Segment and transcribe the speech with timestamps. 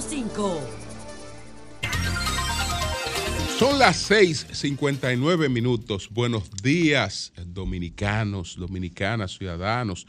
[0.00, 0.60] 96.5.
[3.58, 6.08] Son las 6:59 minutos.
[6.10, 10.06] Buenos días, dominicanos, dominicanas, ciudadanos,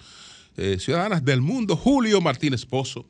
[0.55, 1.76] eh, ciudadanas del mundo.
[1.76, 3.05] Julio Martínez Pozo.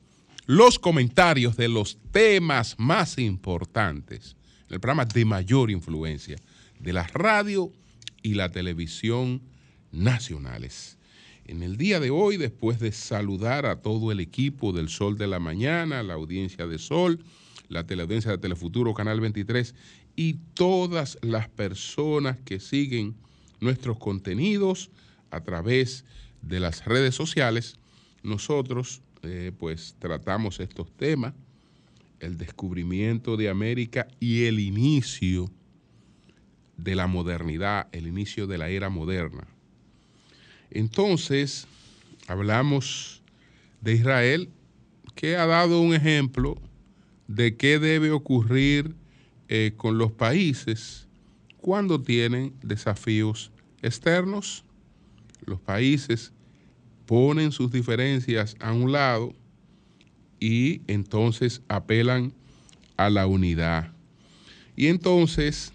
[0.48, 4.36] Los comentarios de los temas más importantes,
[4.70, 6.38] el programa de mayor influencia
[6.80, 7.72] de la radio
[8.24, 9.44] y la televisión
[9.92, 10.98] nacionales.
[11.52, 15.28] En el día de hoy, después de saludar a todo el equipo del Sol de
[15.28, 17.20] la Mañana, la audiencia de Sol,
[17.68, 19.76] la teleaudiencia de Telefuturo, Canal 23
[20.16, 23.16] y todas las personas que siguen
[23.60, 24.92] nuestros contenidos
[25.30, 26.06] a través
[26.42, 27.76] de las redes sociales,
[28.24, 31.34] nosotros eh, pues tratamos estos temas,
[32.22, 35.52] el descubrimiento de América y el inicio
[36.78, 39.51] de la modernidad, el inicio de la era moderna.
[40.72, 41.68] Entonces,
[42.28, 43.22] hablamos
[43.82, 44.50] de Israel,
[45.16, 46.58] que ha dado un ejemplo
[47.28, 48.96] de qué debe ocurrir
[49.50, 51.08] eh, con los países
[51.58, 54.64] cuando tienen desafíos externos.
[55.46, 56.32] Los países
[57.06, 59.34] ponen sus diferencias a un lado
[60.40, 62.34] y entonces apelan
[62.98, 63.92] a la unidad.
[64.76, 65.74] Y entonces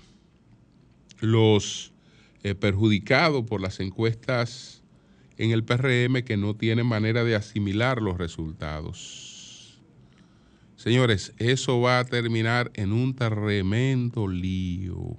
[1.21, 1.93] los
[2.43, 4.76] eh, perjudicados por las encuestas
[5.39, 9.79] en el PRM que no tienen manera de asimilar los resultados.
[10.77, 15.17] Señores, eso va a terminar en un tremendo lío.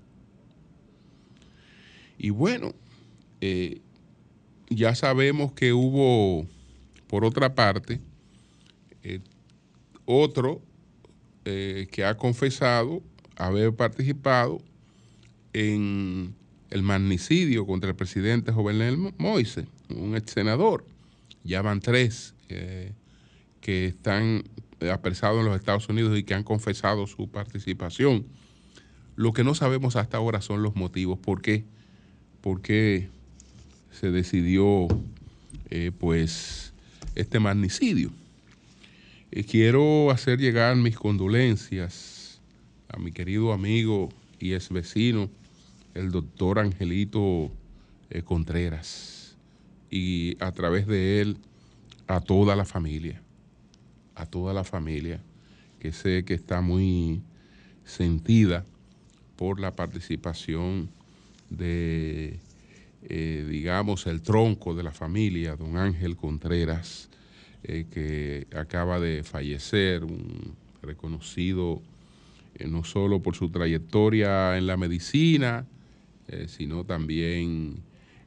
[2.18, 2.74] Y bueno,
[3.42, 3.82] eh,
[4.70, 6.48] ya sabemos que hubo,
[7.08, 8.00] por otra parte,
[9.04, 9.20] eh,
[10.06, 10.62] otro
[11.46, 13.04] eh, que ha confesado
[13.36, 14.60] haber participado
[15.54, 16.36] en
[16.70, 20.86] el magnicidio contra el presidente Jovenel Moise, un ex senador.
[21.44, 22.94] Ya van tres eh,
[23.62, 24.44] que están
[24.92, 28.26] apresados en los Estados Unidos y que han confesado su participación.
[29.16, 31.18] Lo que no sabemos hasta ahora son los motivos.
[31.18, 31.66] ¿Por qué?
[32.42, 33.10] ¿Por qué
[33.92, 34.88] se decidió
[35.70, 36.74] eh, pues
[37.16, 38.12] este magnicidio?
[39.32, 42.40] Eh, quiero hacer llegar mis condolencias
[42.90, 44.10] a mi querido amigo
[44.40, 45.30] y ex vecino,
[45.94, 47.52] el doctor Angelito
[48.10, 49.17] eh, Contreras,
[49.90, 51.38] y a través de él
[52.08, 53.22] a toda la familia,
[54.16, 55.22] a toda la familia,
[55.80, 57.22] que sé que está muy
[57.86, 58.66] sentida
[59.36, 60.90] por la participación
[61.50, 62.40] de,
[63.04, 67.10] eh, digamos, el tronco de la familia, don Ángel Contreras,
[67.64, 71.82] eh, que acaba de fallecer, un reconocido
[72.66, 75.66] no solo por su trayectoria en la medicina,
[76.28, 77.76] eh, sino también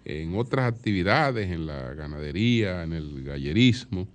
[0.05, 4.09] en otras actividades, en la ganadería, en el gallerismo.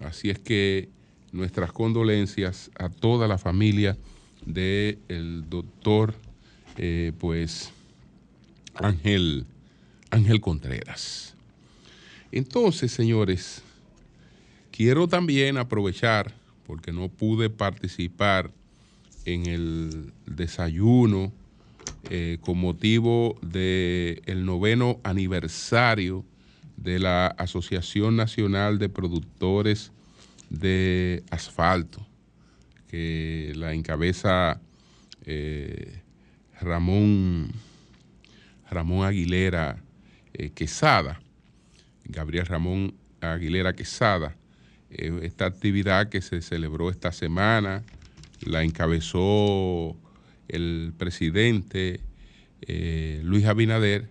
[0.00, 0.88] Así es que
[1.32, 3.96] nuestras condolencias a toda la familia
[4.44, 6.14] del doctor,
[6.76, 7.70] eh, pues,
[8.74, 9.46] Ángel,
[10.10, 11.34] Ángel Contreras.
[12.30, 13.62] Entonces, señores,
[14.70, 16.34] quiero también aprovechar,
[16.66, 18.50] porque no pude participar
[19.24, 21.32] en el desayuno
[22.10, 26.24] eh, con motivo del noveno aniversario
[26.76, 29.92] de la Asociación Nacional de Productores
[30.50, 32.06] de Asfalto,
[32.88, 34.60] que la encabeza
[35.24, 36.02] eh,
[36.60, 37.52] Ramón,
[38.70, 39.82] Ramón Aguilera
[40.34, 41.20] eh, Quesada,
[42.04, 44.36] Gabriel Ramón Aguilera Quesada.
[44.90, 47.82] esta actividad que se celebró esta semana
[48.44, 49.96] la encabezó
[50.52, 52.00] el presidente
[52.60, 54.08] eh, Luis Abinader,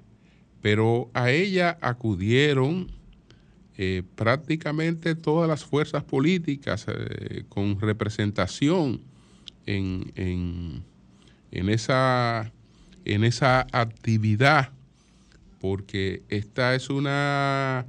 [0.61, 2.91] pero a ella acudieron
[3.77, 9.01] eh, prácticamente todas las fuerzas políticas eh, con representación
[9.65, 12.51] en, en, esa,
[13.05, 14.71] en esa actividad,
[15.61, 17.85] porque esta es una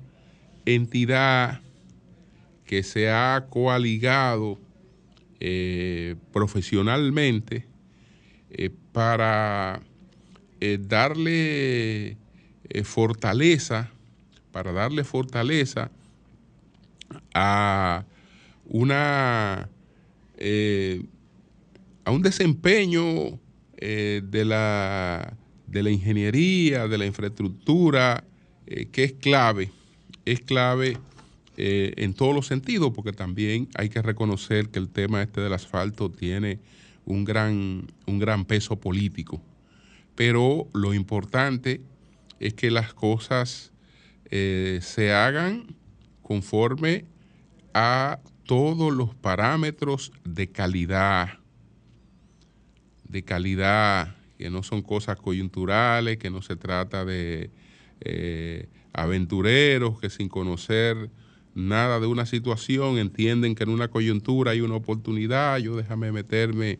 [0.64, 1.60] entidad
[2.66, 4.58] que se ha coaligado
[6.30, 7.71] profesionalmente
[8.54, 9.80] eh, para
[10.60, 12.18] eh, darle
[12.68, 13.90] eh, fortaleza,
[14.50, 15.90] para darle fortaleza
[17.32, 18.04] a
[18.66, 19.70] una
[22.04, 23.38] a un desempeño
[23.78, 25.36] de la
[25.68, 28.24] de la ingeniería, de la infraestructura,
[28.66, 29.70] que es clave,
[30.24, 30.98] es clave
[31.56, 36.10] en todos los sentidos, porque también hay que reconocer que el tema este del asfalto
[36.10, 36.58] tiene
[37.04, 39.42] un gran, un gran peso político.
[40.14, 41.80] Pero lo importante
[42.40, 43.72] es que las cosas
[44.30, 45.76] eh, se hagan
[46.22, 47.06] conforme
[47.74, 51.38] a todos los parámetros de calidad,
[53.04, 57.50] de calidad, que no son cosas coyunturales, que no se trata de
[58.00, 61.10] eh, aventureros que sin conocer
[61.54, 66.78] nada de una situación entienden que en una coyuntura hay una oportunidad, yo déjame meterme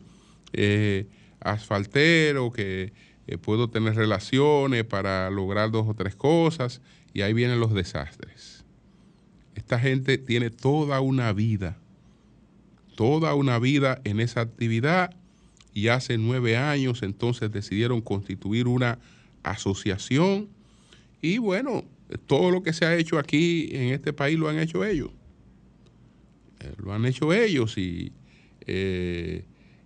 [0.53, 1.07] eh,
[1.39, 2.93] asfaltero, que
[3.27, 6.81] eh, puedo tener relaciones para lograr dos o tres cosas
[7.13, 8.63] y ahí vienen los desastres.
[9.55, 11.77] Esta gente tiene toda una vida,
[12.95, 15.15] toda una vida en esa actividad
[15.73, 18.99] y hace nueve años entonces decidieron constituir una
[19.43, 20.49] asociación
[21.21, 21.85] y bueno,
[22.27, 25.11] todo lo que se ha hecho aquí en este país lo han hecho ellos.
[26.59, 28.11] Eh, lo han hecho ellos y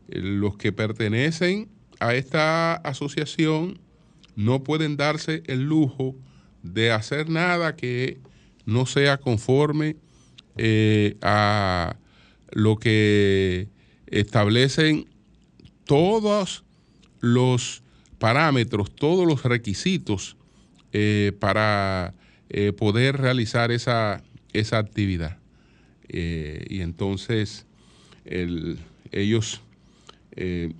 [0.07, 1.69] los que pertenecen
[1.99, 3.79] a esta asociación
[4.35, 6.15] no pueden darse el lujo
[6.61, 8.19] de hacer nada que
[8.65, 9.95] no sea conforme
[10.57, 11.95] eh, a
[12.51, 13.69] lo que
[14.07, 15.07] establecen
[15.85, 16.63] todos
[17.19, 17.83] los
[18.19, 20.37] parámetros, todos los requisitos
[20.93, 22.13] eh, para
[22.49, 25.37] eh, poder realizar esa, esa actividad.
[26.09, 27.65] y entonces
[29.11, 29.61] ellos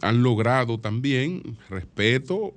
[0.02, 2.54] han logrado también respeto,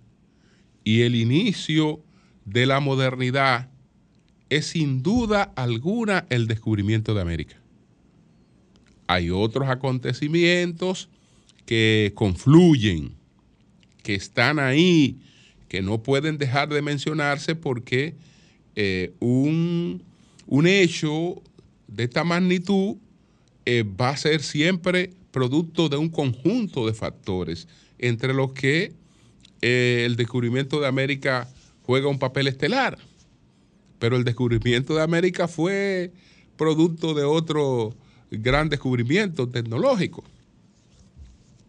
[0.85, 2.01] y el inicio
[2.45, 3.69] de la modernidad
[4.49, 7.57] es sin duda alguna el descubrimiento de América.
[9.07, 11.09] Hay otros acontecimientos
[11.65, 13.15] que confluyen,
[14.01, 15.19] que están ahí,
[15.67, 18.15] que no pueden dejar de mencionarse porque
[18.77, 20.01] eh, un,
[20.65, 21.41] hecho
[21.89, 22.95] de esta magnitud
[23.69, 27.67] eh, va a ser siempre producto de un conjunto de factores
[27.99, 28.93] entre los que
[29.61, 31.49] eh, el descubrimiento de América
[31.83, 32.97] juega un papel estelar.
[33.99, 36.13] Pero el descubrimiento de América fue
[36.55, 37.93] producto de otro
[38.31, 40.23] gran descubrimiento tecnológico,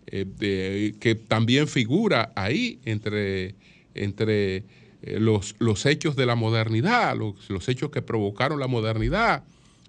[0.06, 3.56] eh, que también figura ahí entre,
[3.94, 4.62] entre
[5.02, 9.42] los, los, hechos de la modernidad, los hechos que provocaron la modernidad,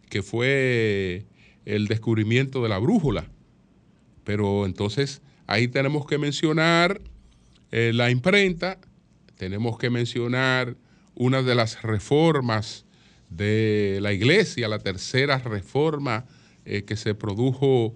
[0.10, 1.28] que fue
[1.76, 3.26] el descubrimiento de la brújula.
[4.24, 7.02] Pero entonces Ahí tenemos que mencionar
[7.72, 8.78] eh, la imprenta,
[9.36, 10.76] tenemos que mencionar
[11.16, 12.86] una de las reformas
[13.32, 16.26] de la iglesia, la tercera reforma
[16.66, 17.96] eh, que se produjo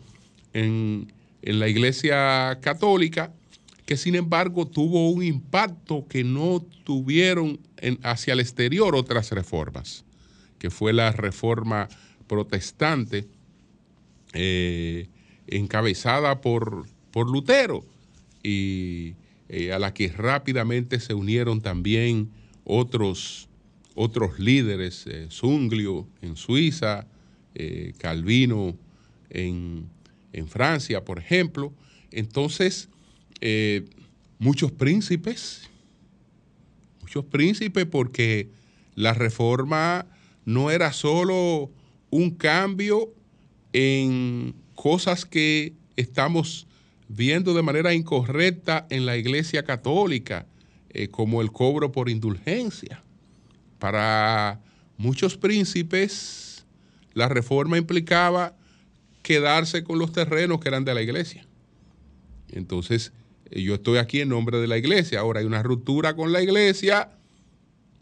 [0.54, 1.14] en,
[1.44, 3.32] la iglesia católica,
[3.86, 7.60] que sin embargo tuvo un impacto que no tuvieron
[8.02, 10.06] hacia el exterior otras reformas,
[10.58, 11.88] que fue la reforma
[12.26, 13.28] protestante
[14.34, 15.08] eh,
[15.48, 17.86] encabezada por por Lutero
[18.42, 19.14] y
[19.48, 22.32] eh, a la que rápidamente se unieron también
[22.66, 23.48] otros,
[23.94, 27.06] otros líderes, eh, Zunglio en Suiza,
[27.54, 28.76] eh, Calvino
[29.30, 29.88] en,
[30.34, 31.72] en, Francia, por ejemplo.
[32.10, 32.90] Entonces,
[34.40, 35.70] muchos príncipes,
[37.02, 38.50] muchos príncipes porque
[38.96, 40.08] la reforma
[40.46, 41.70] no era solo
[42.10, 43.14] un cambio
[43.74, 46.68] en cosas que estamos
[47.08, 50.46] viendo de manera incorrecta en la Iglesia Católica,
[50.90, 53.04] eh, como el cobro por indulgencia.
[53.80, 54.62] Para
[54.98, 56.66] muchos príncipes,
[57.14, 58.56] la reforma implicaba
[59.22, 61.46] quedarse con los terrenos que eran de la iglesia.
[62.50, 63.12] Entonces,
[63.50, 65.20] eh, yo estoy aquí en nombre de la iglesia.
[65.20, 67.10] Ahora hay una ruptura con la iglesia.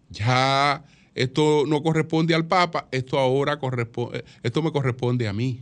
[0.09, 5.61] Ya esto no corresponde al Papa, esto ahora corresponde, eh, esto me corresponde a mí.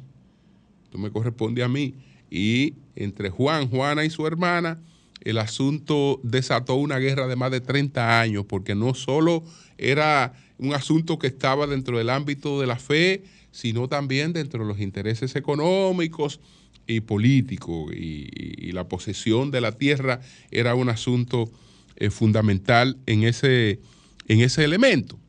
[0.84, 1.96] Esto me corresponde a mí.
[2.30, 4.80] Y entre Juan, Juana y su hermana,
[5.22, 9.44] el asunto desató una guerra de más de 30 años, porque no solo
[9.78, 14.68] era un asunto que estaba dentro del ámbito de la fe, sino también dentro de
[14.68, 16.40] los intereses económicos
[16.86, 17.92] y políticos.
[17.94, 21.50] Y, la posesión de la tierra era un asunto
[21.96, 23.80] eh, fundamental en ese,
[24.28, 25.20] en ese elemento.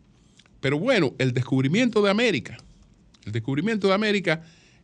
[0.61, 2.59] Pero bueno, el descubrimiento de América,
[3.25, 4.43] el descubrimiento de América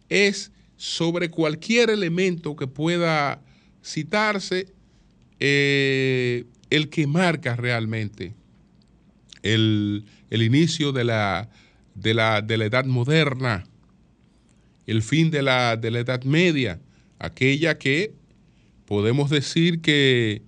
[0.08, 3.42] es sobre cualquier elemento que pueda
[3.82, 4.72] citarse
[5.40, 8.34] eh, el que marca realmente
[9.42, 11.48] el, inicio de la,
[11.94, 13.64] de, la, de la, edad moderna,
[14.86, 16.80] el fin de la, de la edad media,
[17.18, 18.12] aquella que
[18.86, 20.42] podemos decir que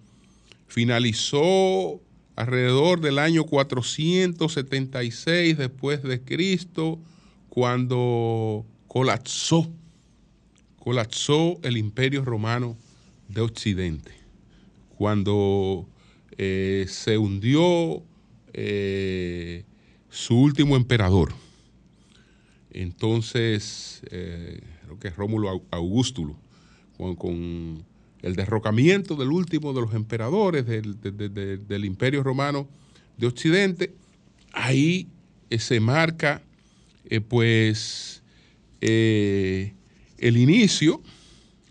[0.66, 2.00] finalizó
[2.38, 7.00] alrededor del año 476 después de Cristo,
[7.48, 9.68] cuando colapsó,
[10.78, 12.76] colapsó el imperio romano
[13.26, 14.12] de Occidente,
[14.96, 15.88] cuando
[16.36, 18.04] eh, se hundió
[18.52, 19.64] eh,
[20.08, 21.34] su último emperador.
[22.70, 26.38] Entonces, eh, creo que es Rómulo Augustulo,
[26.96, 27.84] con
[28.22, 32.68] el derrocamiento del último de los emperadores del, imperio romano
[33.16, 33.92] de Occidente,
[34.52, 35.06] ahí
[35.50, 36.42] eh, se marca
[37.08, 38.22] eh, pues
[38.80, 39.72] eh,
[40.18, 41.00] el inicio,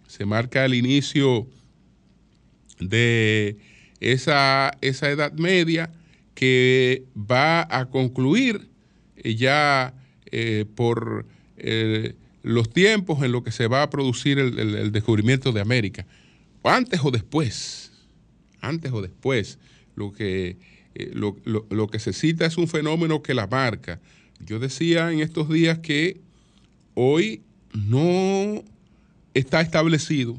[0.08, 1.48] se marca el inicio
[2.80, 3.58] de
[4.00, 5.92] esa, esa edad media
[6.34, 8.70] que va a concluir
[9.24, 9.94] ya
[10.76, 11.26] por
[12.44, 16.06] los tiempos en los que se va a producir el descubrimiento de América
[16.70, 17.92] antes o después,
[18.62, 19.60] antes o después,
[19.96, 20.58] lo que,
[20.96, 24.00] eh, lo, que se cita es un fenómeno que la marca.
[24.40, 26.22] Yo decía en estos días que
[26.94, 27.42] hoy
[27.74, 28.64] no
[29.34, 30.38] está establecido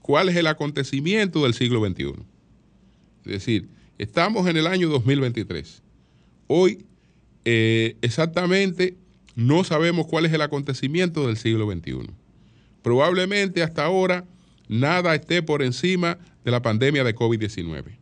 [0.00, 2.14] cuál es el acontecimiento del siglo XXI.
[3.24, 5.82] Es decir, estamos en el año 2023.
[6.48, 6.84] Hoy
[7.44, 8.96] eh, exactamente
[9.34, 12.10] no sabemos cuál es el acontecimiento del siglo XXI.
[12.82, 14.24] Probablemente hasta ahora
[14.68, 17.96] nada esté por encima de la pandemia de COVID-19.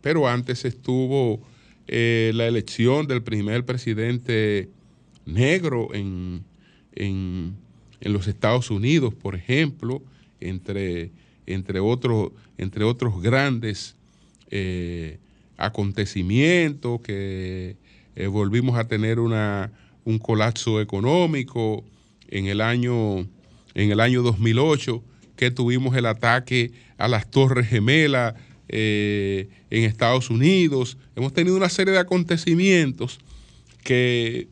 [0.00, 1.40] Pero antes estuvo
[1.86, 4.68] eh, la elección del primer presidente
[5.26, 6.44] negro en,
[8.00, 10.02] los Estados Unidos, por ejemplo,
[10.40, 11.12] entre,
[11.46, 13.96] entre, otros, entre otros grandes
[14.50, 15.18] eh,
[15.56, 17.76] acontecimientos que
[18.16, 19.72] eh, volvimos a tener una,
[20.04, 21.84] un colapso económico
[22.28, 23.20] en el año,
[23.74, 25.02] en el año 2008
[25.42, 28.34] que tuvimos el ataque a las Torres Gemelas
[28.68, 30.96] eh, en Estados Unidos.
[31.16, 33.18] Hemos tenido una serie de acontecimientos
[33.82, 34.46] que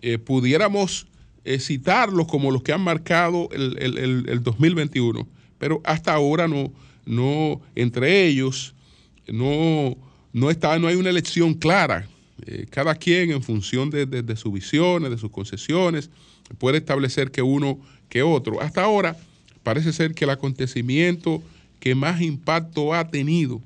[0.00, 1.06] eh, pudiéramos
[1.44, 5.28] eh, citarlos como los que han marcado el, 2021,
[5.58, 6.72] pero hasta ahora no,
[7.04, 8.74] no entre ellos
[9.28, 9.94] no,
[10.32, 12.08] no, está, no hay una elección clara.
[12.70, 16.08] cada quien en función de, de sus visiones, de sus concesiones,
[16.56, 17.78] puede establecer que uno
[18.08, 18.58] que otro.
[18.62, 19.18] Hasta ahora
[19.62, 21.42] parece ser que el acontecimiento
[21.78, 23.60] que más impacto ha tenido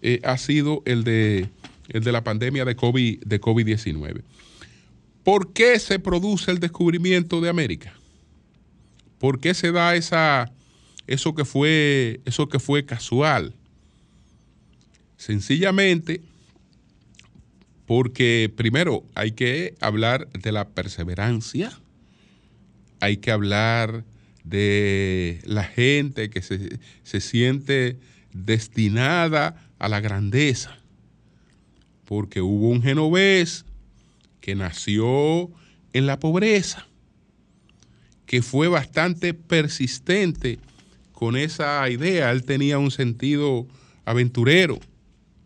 [0.00, 1.48] eh, ha sido el de,
[1.88, 3.20] el de la pandemia de COVID-19.
[3.24, 3.76] De COVID
[5.24, 7.92] ¿Por qué se produce el descubrimiento de América?
[9.18, 10.52] ¿Por qué se da esa,
[11.06, 13.54] eso, que fue, eso que fue casual?
[15.16, 16.22] Sencillamente
[17.84, 21.72] porque primero hay que hablar de la perseverancia,
[23.00, 24.04] hay que hablar
[24.48, 27.98] de la gente que se, siente
[28.32, 30.78] destinada a la grandeza,
[32.04, 33.64] porque hubo un genovés
[34.40, 35.50] que nació
[35.92, 36.86] en la pobreza,
[38.26, 40.58] que fue bastante persistente
[41.12, 42.30] con esa idea.
[42.30, 43.66] Él tenía un sentido
[44.04, 44.78] aventurero,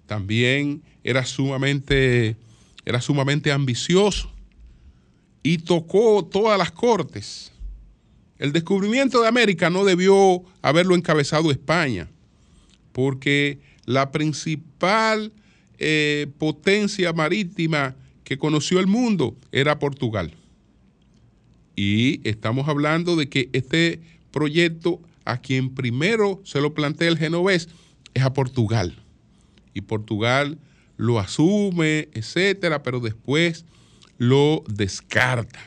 [0.07, 2.37] también era sumamente,
[2.85, 4.31] era sumamente ambicioso
[5.43, 7.52] y tocó todas las cortes
[8.43, 12.09] el descubrimiento de América no debió haberlo encabezado España,
[12.91, 15.33] porque la principal
[15.79, 17.95] eh, potencia marítima
[18.25, 20.35] que conoció el mundo era Portugal.
[21.77, 24.01] Y estamos hablando de que este
[24.33, 27.69] proyecto a quien primero se lo plantea el genovés
[28.13, 29.05] es a Portugal.
[29.73, 30.59] Y Portugal
[30.97, 33.67] lo asume, etcétera, pero después
[34.19, 35.61] lo descarta.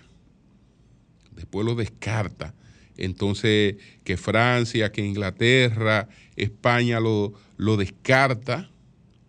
[1.32, 2.53] después lo descarta.
[2.97, 8.69] Entonces, que Francia, que Inglaterra, España lo, lo descarta,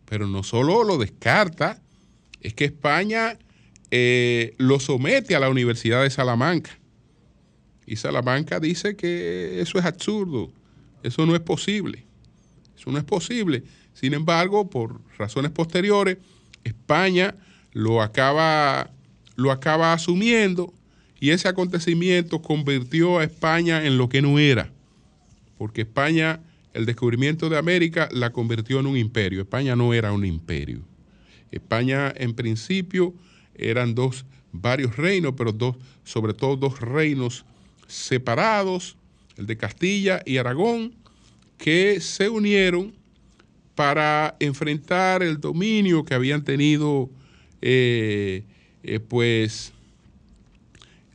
[0.04, 1.80] pero no solo lo descarta,
[2.40, 3.38] es que España
[3.90, 6.78] eh, lo somete a la Universidad de Salamanca.
[7.86, 10.50] Y Salamanca dice que eso es absurdo,
[11.02, 12.04] eso no es posible,
[12.76, 13.62] eso no es posible.
[13.94, 16.18] Sin embargo, por razones posteriores,
[16.64, 17.34] España
[17.72, 18.90] lo acaba,
[19.36, 20.72] lo acaba asumiendo
[21.20, 24.70] y ese acontecimiento convirtió a España en lo que no era,
[25.58, 26.40] porque España,
[26.74, 29.40] el descubrimiento de América, la convirtió en un imperio.
[29.40, 30.82] España no era un imperio.
[31.50, 33.14] España, en principio,
[33.54, 37.44] eran dos, varios reinos, pero dos, sobre todo dos reinos
[37.86, 38.96] separados,
[39.36, 40.94] el de Castilla y Aragón,
[41.56, 42.92] que se unieron
[43.74, 47.10] para enfrentar el dominio que habían tenido,
[47.62, 48.44] eh,
[48.82, 49.72] eh, pues,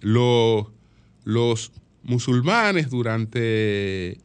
[0.01, 1.71] los,
[2.03, 4.19] musulmanes durante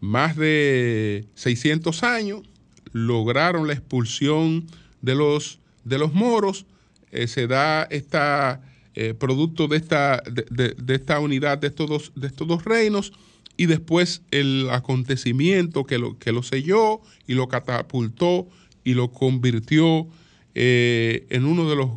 [0.00, 2.42] más de 600 años
[2.92, 4.66] lograron la expulsión
[5.00, 6.66] de los, de moros.
[7.10, 8.60] Eh, se da esta,
[8.94, 13.12] eh, producto de esta, de, esta unidad de estos, dos, de estos dos reinos
[13.56, 18.48] y después el acontecimiento que lo, que lo selló y lo catapultó
[18.84, 20.06] y lo convirtió
[20.54, 21.90] eh, en uno de los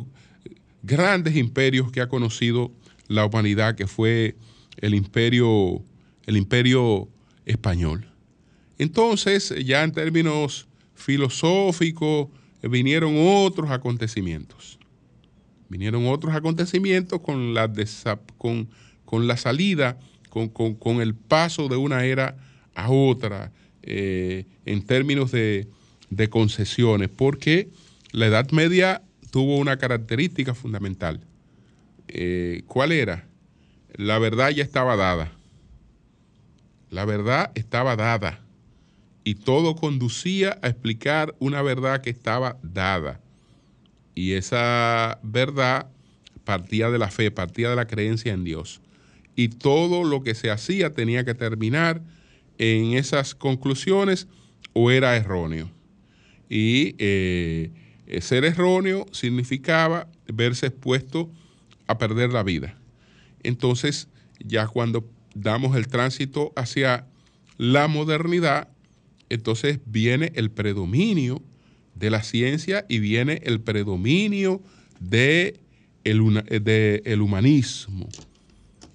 [0.82, 2.72] grandes imperios que ha conocido
[3.08, 4.36] la humanidad, que fue
[4.78, 5.82] el imperio,
[6.26, 7.08] el imperio
[7.44, 8.06] español.
[8.78, 12.28] Entonces, ya en términos filosóficos,
[12.62, 14.78] vinieron otros acontecimientos.
[15.68, 17.70] Vinieron otros acontecimientos con la,
[18.38, 18.68] con,
[19.04, 19.98] con la salida,
[20.30, 22.36] con, con, el paso de una era
[22.74, 25.68] a otra, eh, en términos de,
[26.10, 27.70] de concesiones, porque
[28.12, 31.20] la Edad Media tuvo una característica fundamental
[32.08, 33.26] eh, ¿cuál era?
[33.94, 35.32] La verdad ya estaba dada.
[36.90, 38.40] La verdad estaba dada.
[39.24, 43.20] Y todo conducía a explicar una verdad que estaba dada.
[44.14, 45.88] Y esa verdad
[46.44, 48.80] partía de la fe, partía de la creencia en Dios.
[49.34, 52.00] Y todo lo que se hacía tenía que terminar
[52.58, 54.28] en esas conclusiones
[54.72, 55.70] o era erróneo.
[56.48, 57.70] Y eh,
[58.20, 61.30] ser erróneo significaba verse expuesto
[61.86, 62.78] a perder la vida.
[63.42, 64.08] Entonces,
[64.40, 67.06] ya cuando damos el tránsito hacia
[67.58, 68.68] la modernidad,
[69.28, 71.42] entonces viene el predominio
[71.94, 74.62] de la ciencia y viene el predominio
[75.00, 75.60] de
[76.04, 78.08] el, humanismo.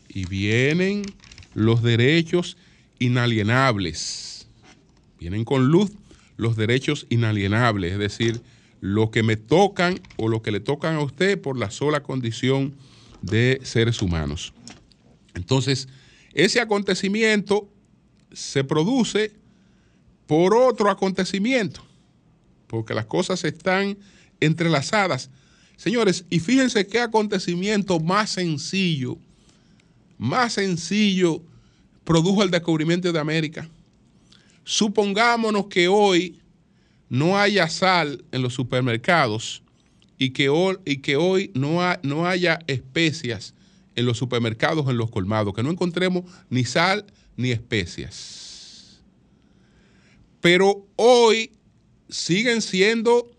[0.07, 1.03] Y vienen
[1.53, 2.57] los derechos
[2.99, 4.47] inalienables.
[5.19, 5.91] Vienen con luz
[6.37, 8.41] los derechos inalienables, es decir,
[8.81, 12.75] lo que me tocan o lo que le tocan a usted por la sola condición
[13.21, 14.53] de seres humanos.
[15.35, 15.87] Entonces,
[16.33, 17.69] ese acontecimiento
[18.33, 19.33] se produce
[20.25, 21.81] por otro acontecimiento,
[22.67, 23.97] porque las cosas están
[24.39, 25.29] entrelazadas.
[25.77, 29.17] Señores, y fíjense qué acontecimiento más sencillo,
[30.17, 31.43] más sencillo
[32.03, 33.69] produjo el descubrimiento de América.
[34.63, 36.40] Supongámonos que hoy
[37.11, 39.63] no haya sal en los supermercados
[40.17, 43.53] y que hoy, no haya especias
[43.97, 49.01] en los supermercados, en los colmados, que no encontremos ni sal ni especias.
[50.39, 51.51] Pero hoy
[52.07, 53.29] siguen siendo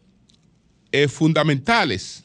[0.93, 2.25] eh, fundamentales,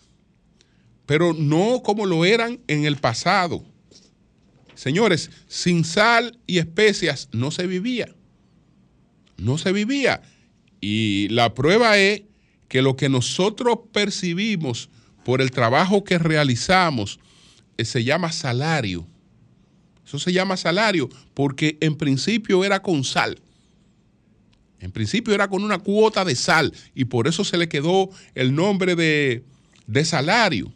[1.06, 3.64] pero no como lo eran en el pasado.
[4.76, 8.14] Señores, sin sal y especias no se vivía.
[9.38, 10.22] No se vivía.
[10.82, 12.24] Y la prueba es
[12.68, 14.90] que lo que nosotros percibimos
[15.24, 17.20] por el trabajo que realizamos
[17.78, 19.08] eh, se llama salario.
[20.06, 23.40] Eso se llama salario porque en principio era con sal.
[24.80, 28.54] En principio era con una cuota de sal y por eso se le quedó el
[28.54, 29.44] nombre de,
[29.88, 30.72] de salario.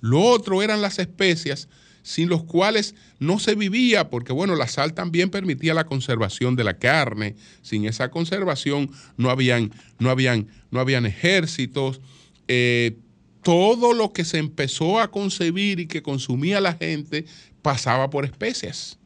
[0.00, 1.68] Lo otro eran las especias
[2.08, 6.64] sin los cuales no se vivía, porque bueno, la sal también permitía la conservación de
[6.64, 7.36] la carne.
[7.60, 12.00] Sin esa conservación no habían, no habían, no habían ejércitos.
[12.48, 12.96] Eh,
[13.42, 17.26] todo lo que se empezó a concebir y que consumía la gente
[17.60, 18.98] pasaba por especias.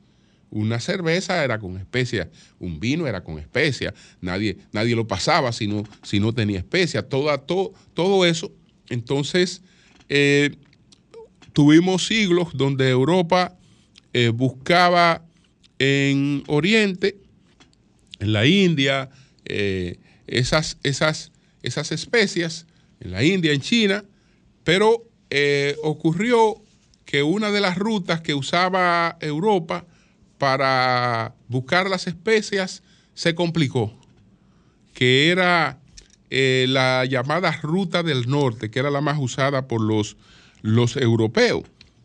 [0.51, 2.29] Una cerveza era con especias,
[2.61, 7.09] un vino era con especias, nadie, nadie lo pasaba si no, si no tenía especias,
[7.09, 8.53] todo, todo, todo eso.
[8.91, 9.61] Entonces,
[10.09, 10.55] eh,
[11.53, 13.57] Tuvimos siglos donde Europa
[14.15, 15.23] eh, buscaba
[15.79, 17.17] en Oriente,
[18.21, 19.11] en la India,
[19.45, 22.67] eh, esas, esas, esas especias,
[23.01, 24.05] en la India, en China,
[24.65, 26.63] pero eh, ocurrió
[27.05, 29.85] que una de las rutas que usaba Europa
[30.39, 33.93] para buscar las especias se complicó,
[34.95, 35.79] que era
[36.31, 40.17] la llamada ruta del norte, que era la más usada por los,
[40.63, 41.65] los europeos.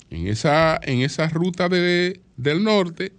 [0.09, 3.13] En esa, en ruta del norte,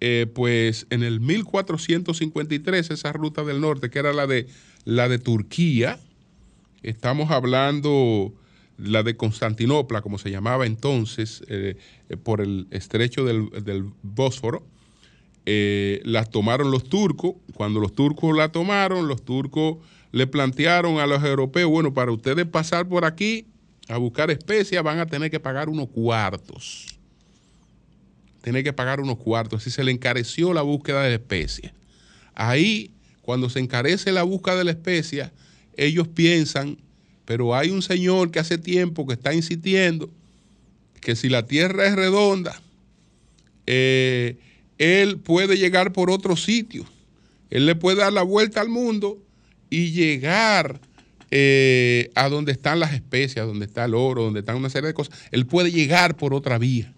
[0.00, 4.46] eh, pues en el 1453, esa ruta del norte, que era la de,
[4.84, 5.98] la de Turquía,
[6.82, 8.34] estamos hablando
[8.76, 11.76] la de Constantinopla, como se llamaba entonces, eh,
[12.22, 14.66] por el estrecho del, del Bósforo,
[15.46, 17.34] eh, las tomaron los turcos.
[17.54, 19.76] Cuando los turcos la tomaron, los turcos
[20.10, 23.46] le plantearon a los europeos, bueno, para ustedes pasar por aquí
[23.88, 26.98] a buscar especias van a tener que pagar unos cuartos.
[28.42, 29.62] Tienen que pagar unos cuartos.
[29.62, 31.72] Así se le encareció la búsqueda de especias.
[32.34, 32.90] Ahí,
[33.22, 35.32] cuando se encarece la búsqueda de la especia,
[35.76, 36.78] ellos piensan,
[37.24, 40.10] pero hay un señor que hace tiempo que está insistiendo
[41.00, 42.60] que si la tierra es redonda,
[43.66, 44.38] eh,
[44.78, 46.84] él puede llegar por otro sitio.
[47.50, 49.18] Él le puede dar la vuelta al mundo
[49.70, 50.80] y llegar
[51.36, 54.94] eh, a donde están las especias, donde está el oro, donde están una serie de
[54.94, 55.18] cosas.
[55.32, 56.94] Él puede llegar por otra vía.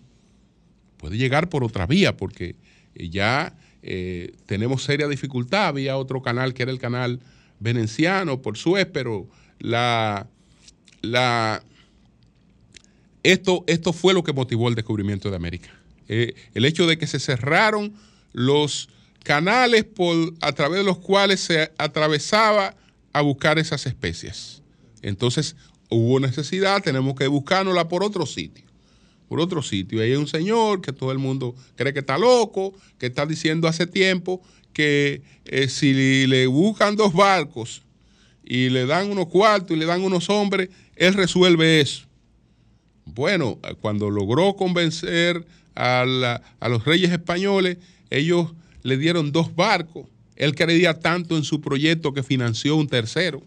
[0.98, 2.54] Puede llegar por otra vía porque
[2.96, 5.68] eh, ya eh, tenemos seria dificultad.
[5.68, 7.18] Había otro canal que era el canal
[7.60, 9.26] veneciano por Suez, pero
[9.58, 10.26] la,
[11.00, 11.62] la,
[13.22, 15.70] esto, esto fue lo que motivó el descubrimiento de América.
[16.08, 17.94] El hecho de que se cerraron
[18.34, 18.90] los
[19.22, 22.76] canales por, a través de los cuales se atravesaba
[23.16, 24.62] a buscar esas especies.
[25.00, 25.56] Entonces
[25.88, 28.64] hubo necesidad, tenemos que buscárnosla por otro sitio.
[29.28, 30.02] Por otro sitio.
[30.02, 33.86] Hay un señor que todo el mundo cree que está loco, que está diciendo hace
[33.86, 37.82] tiempo que eh, si le buscan dos barcos
[38.44, 42.04] y le dan unos cuartos y le dan unos hombres, él resuelve eso.
[43.06, 46.04] Bueno, cuando logró convencer a,
[46.68, 47.78] los reyes españoles,
[48.10, 48.52] ellos
[48.82, 50.06] le dieron dos barcos.
[50.36, 53.42] Él creía tanto en su proyecto que financió un tercero,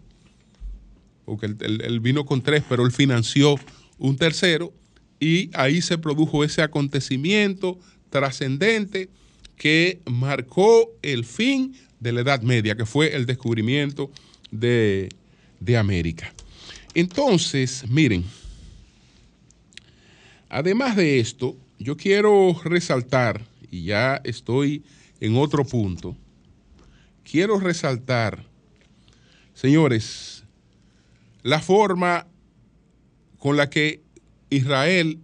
[1.24, 3.54] porque él, vino con tres, pero él financió
[3.98, 4.72] un tercero
[5.20, 7.78] y ahí se produjo ese acontecimiento
[8.10, 9.08] trascendente
[9.56, 14.10] que marcó el fin de la Edad Media, que fue el descubrimiento
[14.50, 15.10] de,
[15.60, 16.34] de América.
[16.94, 18.24] Entonces, miren,
[20.48, 24.82] además de esto, yo quiero resaltar, y ya estoy
[25.20, 26.16] en otro punto,
[27.30, 28.44] quiero resaltar,
[29.54, 30.44] señores,
[31.42, 32.26] la forma
[33.38, 34.02] con la que
[34.50, 35.20] Israel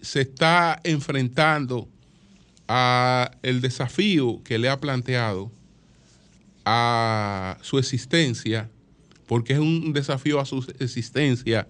[0.00, 1.88] se está enfrentando
[2.68, 5.50] a el desafío que le ha planteado
[6.64, 8.70] a su existencia,
[9.26, 11.66] porque es un desafío a su existencia,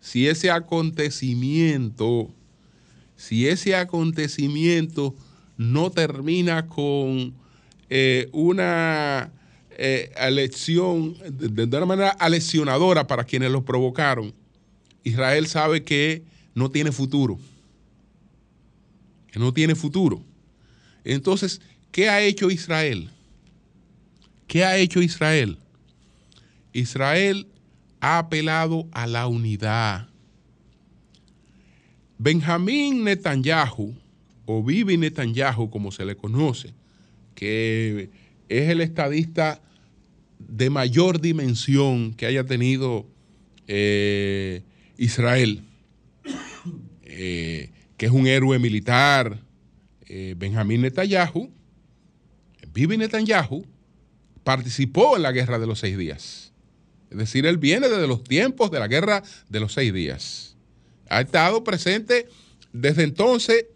[0.00, 2.34] si ese acontecimiento
[3.20, 5.14] si ese acontecimiento
[5.58, 7.34] no termina con
[7.90, 9.32] eh, una
[9.70, 14.32] eh, elección de, una manera aleccionadora para quienes lo provocaron,
[15.04, 16.22] Israel sabe que
[16.54, 17.38] no tiene futuro.
[19.30, 20.22] Que no tiene futuro.
[21.04, 21.60] Entonces,
[21.92, 23.10] ¿qué ha hecho Israel?
[24.46, 25.58] ¿Qué ha hecho Israel?
[26.72, 27.46] Israel
[28.00, 30.10] ha apelado a la unidad
[32.22, 33.94] Benjamín Netanyahu,
[34.44, 36.74] o Bibi Netanyahu como se le conoce,
[37.40, 38.10] que
[38.50, 39.62] es el estadista
[40.38, 43.06] de mayor dimensión que haya tenido
[43.66, 44.62] eh,
[44.98, 45.62] Israel,
[47.04, 49.40] eh, que es un héroe militar,
[50.06, 51.50] eh, Benjamín Netanyahu,
[52.74, 53.64] Bibi Netanyahu,
[54.44, 56.52] participó en la guerra de los seis días.
[57.10, 60.50] Es decir, él viene desde los tiempos de la guerra de los seis días
[61.10, 62.28] ha estado presente
[62.72, 63.66] desde entonces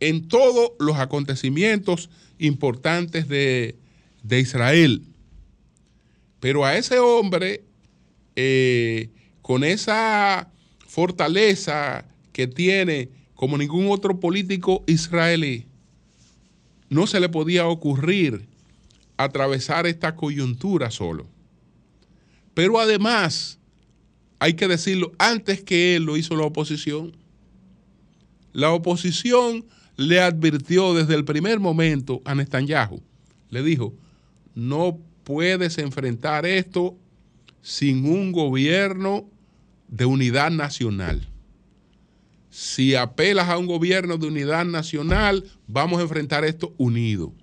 [0.00, 3.76] en todos los acontecimientos importantes de,
[4.30, 5.02] Israel.
[6.40, 7.64] Pero a ese hombre,
[8.36, 9.10] eh,
[9.42, 10.50] con esa
[10.86, 15.66] fortaleza que tiene como ningún otro político israelí,
[16.88, 18.46] no se le podía ocurrir
[19.16, 21.26] atravesar esta coyuntura solo.
[22.54, 23.58] Pero además,
[24.38, 27.16] hay que decirlo, antes que él lo hizo la oposición.
[28.52, 29.64] La oposición
[29.98, 33.02] le advirtió desde el primer momento a Netanyahu.
[33.50, 33.92] Le dijo,
[34.54, 36.96] no puedes enfrentar esto
[37.60, 39.28] sin un gobierno
[39.88, 41.28] de unidad nacional.
[42.48, 47.34] Si apelas a un gobierno de unidad nacional, vamos a enfrentar esto unido.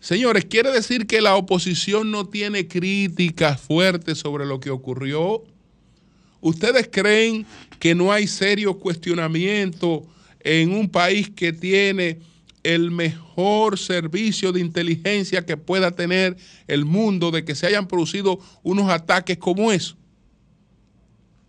[0.00, 5.44] Señores, quiere decir que la oposición no tiene críticas fuertes sobre lo que ocurrió
[6.40, 7.46] ¿ustedes creen
[7.78, 10.06] que no hay serio cuestionamiento
[10.40, 12.18] en un país que tiene
[12.62, 18.38] el mejor servicio de inteligencia que pueda tener el mundo de que se hayan producido
[18.62, 19.96] unos ataques como eso?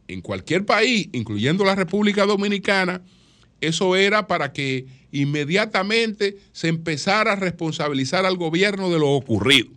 [0.08, 3.01] En cualquier país, incluyendo la República Dominicana,
[3.62, 9.69] eso era para que inmediatamente se empezara a responsabilizar al gobierno de lo ocurrido.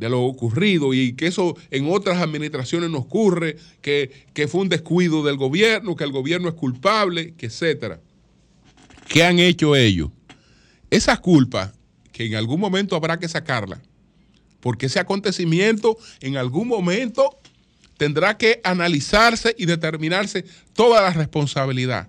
[0.00, 4.70] De lo ocurrido y que eso en otras administraciones no ocurre, que, que fue un
[4.70, 8.00] descuido del gobierno, que el gobierno es culpable, que etcétera.
[9.08, 10.10] ¿Qué han hecho ellos?
[10.88, 11.72] Esas culpas,
[12.12, 13.82] que en algún momento habrá que sacarla,
[14.60, 17.38] porque ese acontecimiento en algún momento
[17.98, 22.08] tendrá que analizarse y determinarse toda la responsabilidad.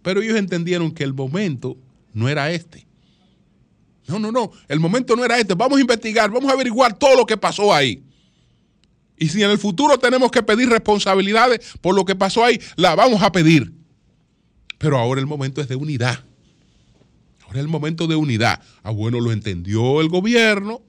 [0.00, 1.76] Pero ellos entendieron que el momento
[2.14, 2.87] no era este.
[4.08, 5.54] No, no, no, el momento no era este.
[5.54, 8.02] Vamos a investigar, vamos a averiguar todo lo que pasó ahí.
[9.18, 12.94] Y si en el futuro tenemos que pedir responsabilidades por lo que pasó ahí, la
[12.94, 13.72] vamos a pedir.
[14.78, 16.24] Pero ahora el momento es de unidad.
[17.44, 18.62] Ahora es el momento de unidad.
[18.82, 20.80] Ah, bueno, lo entendió el gobierno.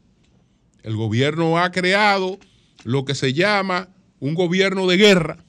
[0.83, 2.39] El gobierno ha creado
[2.83, 5.43] lo que se llama un gobierno de guerra.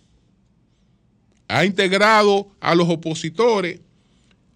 [1.49, 3.81] Ha integrado a los opositores.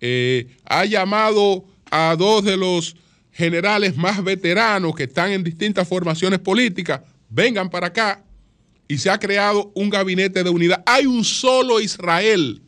[0.00, 2.96] Eh, ha llamado a dos de los
[3.34, 7.02] generales más veteranos que están en distintas formaciones políticas.
[7.28, 8.24] Vengan para acá.
[8.88, 10.82] Y se ha creado un gabinete de unidad.
[10.86, 12.62] Hay un solo Israel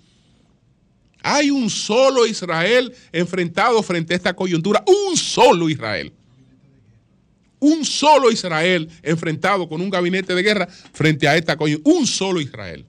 [1.28, 4.84] hay un solo Israel enfrentado frente a esta coyuntura.
[4.86, 6.12] Un solo Israel.
[7.58, 11.96] Un solo Israel enfrentado con un gabinete de guerra frente a esta coyuntura.
[11.96, 12.86] Un solo Israel.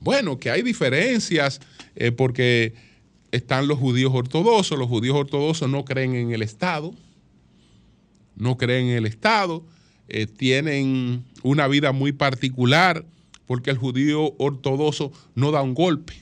[0.00, 1.60] Bueno, que hay diferencias
[1.94, 2.74] eh, porque
[3.32, 4.78] están los judíos ortodoxos.
[4.78, 6.92] Los judíos ortodoxos no creen en el Estado.
[8.36, 9.64] No creen en el Estado.
[10.08, 13.04] Eh, tienen una vida muy particular
[13.46, 16.14] porque el judío ortodoxo no da un golpe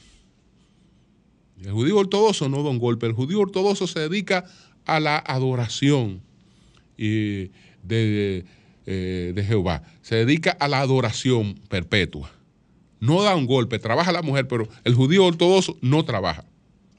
[1.65, 4.45] el judío ortodoxo no da un golpe, el judío ortodoxo se dedica
[4.85, 6.23] a la adoración
[6.97, 7.51] de,
[8.87, 12.31] eh, de, Jehová, se dedica a la adoración perpetua.
[13.01, 16.45] No da un golpe, trabaja la mujer, pero el judío ortodoxo no trabaja.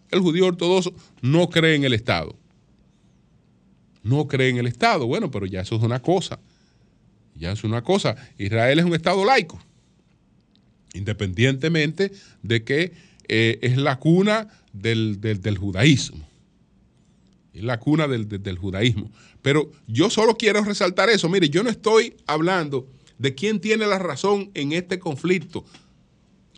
[0.10, 2.36] El judío ortodoxo no cree en el Estado.
[4.04, 5.06] No cree en el Estado.
[5.06, 6.40] Bueno, pero ya eso es una cosa.
[7.36, 8.16] Ya es una cosa.
[8.38, 9.60] Israel es un Estado laico.
[10.94, 12.94] Independientemente de que
[13.28, 16.28] eh, es la cuna del, judaísmo.
[17.54, 19.12] Es la cuna del, del, judaísmo.
[19.42, 21.30] Pero yo solo quiero resaltar eso.
[21.30, 25.66] Mire, yo no estoy hablando de quién tiene la razón en este conflicto,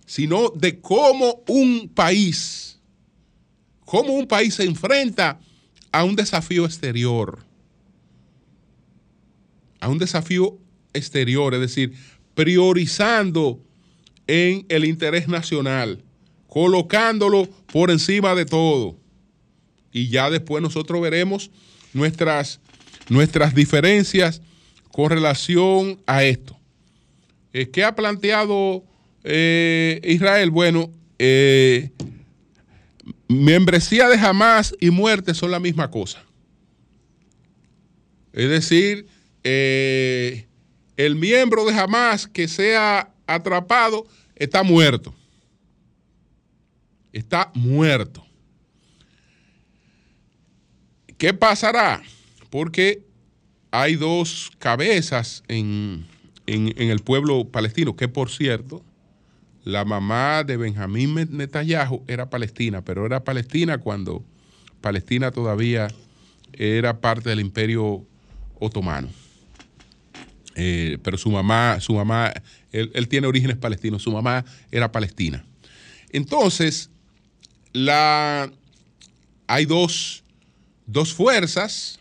[0.06, 2.79] sino de cómo un país,
[3.90, 5.40] cómo un país se enfrenta
[5.92, 7.40] a un desafío exterior.
[9.80, 10.60] A un desafío
[10.94, 11.94] exterior, es decir,
[12.36, 13.60] priorizando
[14.28, 16.04] en el interés nacional
[16.46, 18.96] colocándolo por encima de todo.
[19.92, 21.50] Y ya después nosotros veremos
[21.92, 22.60] nuestras,
[23.10, 24.44] nuestras diferencias
[24.92, 26.56] con relación a esto.
[27.54, 28.84] Eh, ¿Qué ha planteado
[29.24, 30.52] eh, Israel?
[30.52, 31.90] Bueno, eh,
[33.30, 36.22] membresía de Hamas y muerte son la misma cosa.
[38.34, 39.08] Es decir,
[39.44, 45.16] el miembro de Hamas que sea atrapado está muerto
[47.12, 48.26] está muerto.
[51.18, 52.02] ¿Qué pasará?
[52.50, 53.04] Porque
[53.72, 56.08] hay dos cabezas en,
[56.46, 58.84] el pueblo palestino, que por cierto,
[59.70, 64.24] la mamá de Benjamín Netanyahu era palestina, pero era palestina cuando
[64.82, 65.88] Palestina todavía
[66.54, 68.06] era parte del imperio
[68.60, 69.10] otomano.
[70.56, 72.34] Eh, pero su mamá, su mamá,
[72.72, 75.46] él, tiene orígenes palestinos, su mamá era palestina.
[76.12, 76.90] Entonces,
[79.48, 80.24] hay dos,
[81.16, 82.00] fuerzas.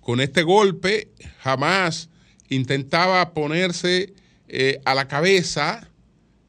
[0.00, 1.08] Con este golpe
[1.40, 2.08] jamás
[2.48, 4.14] intentaba ponerse
[4.46, 5.88] eh, a la cabeza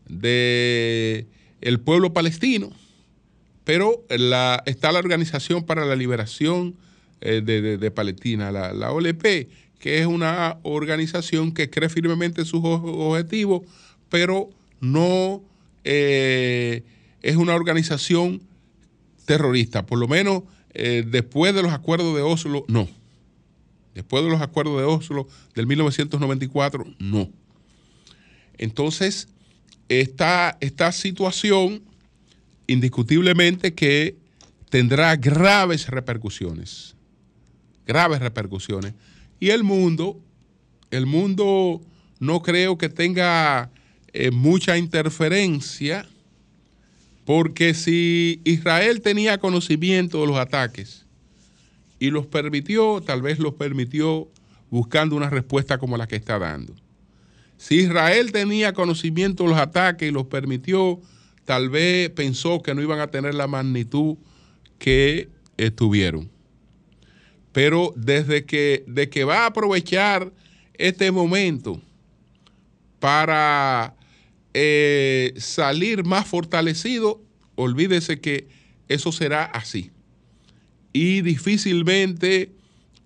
[0.10, 1.28] del
[1.62, 2.72] el pueblo palestino,
[3.64, 6.76] pero la, está la Organización para la Liberación
[7.20, 13.64] eh, de, Palestina, la, OLP, que es una organización que cree firmemente en sus objetivos,
[14.10, 15.42] pero no
[15.84, 16.84] eh,
[17.22, 18.42] es una organización
[19.26, 20.44] terrorista, por lo menos
[20.74, 22.88] eh, después de los acuerdos de Oslo, no.
[23.96, 27.30] Después de los acuerdos de Oslo del 1994, no.
[28.60, 29.28] Entonces,
[29.90, 31.82] esta, esta situación
[32.68, 34.18] indiscutiblemente que
[34.70, 36.96] tendrá graves repercusiones,
[37.86, 38.94] graves repercusiones.
[39.40, 40.20] Y el mundo,
[40.92, 41.82] el mundo
[42.20, 43.72] no creo que tenga
[44.14, 46.08] eh, mucha interferencia,
[47.26, 51.06] porque si Israel tenía conocimiento de los ataques
[52.00, 54.30] y los permitió, tal vez los permitió
[54.70, 56.74] buscando una respuesta como la que está dando.
[57.58, 61.02] Si Israel tenía conocimiento de los ataques y los permitió,
[61.46, 64.18] tal vez pensó que no iban a tener la magnitud
[64.78, 66.30] que estuvieron.
[67.52, 70.32] Pero desde que, de que va a aprovechar
[70.76, 71.82] este momento
[73.00, 73.96] para
[74.54, 77.22] eh, salir más fortalecido,
[77.56, 78.48] olvídese que
[78.88, 79.92] eso será así.
[80.94, 82.52] Y difícilmente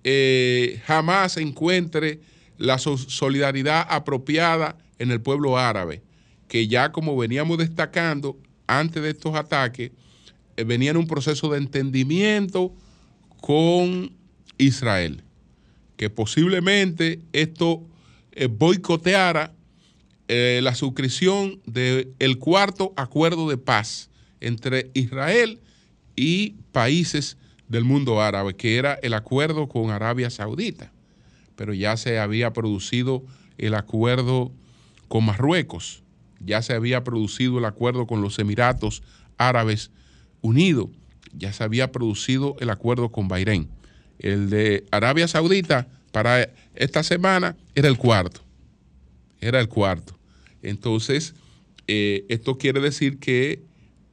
[0.04, 2.20] eh, jamás encuentre
[2.62, 6.04] la solidaridad apropiada en el pueblo árabe,
[6.48, 9.92] que ya como veníamos destacando antes de estos ataques,
[10.58, 12.72] eh, venía en un proceso de entendimiento
[13.42, 14.12] con
[14.60, 15.24] Israel,
[15.98, 17.82] que posiblemente esto
[18.32, 19.54] eh, boicoteara
[20.34, 25.60] la suscripción del cuarto acuerdo de paz entre Israel
[26.16, 27.36] y países
[27.68, 30.94] del mundo árabe, que era el acuerdo con Arabia Saudita,
[31.56, 33.24] pero ya se había producido
[33.58, 34.52] el acuerdo
[35.08, 36.04] con Marruecos,
[36.40, 39.04] ya se había producido el acuerdo con los Emiratos
[39.38, 39.92] Árabes
[40.42, 40.90] Unidos,
[41.34, 43.70] ya se había producido el acuerdo con Bahrein.
[44.20, 48.42] El de Arabia Saudita para esta semana era el cuarto,
[49.40, 50.18] era el cuarto.
[50.62, 51.34] Entonces,
[51.88, 53.64] eh, esto quiere decir que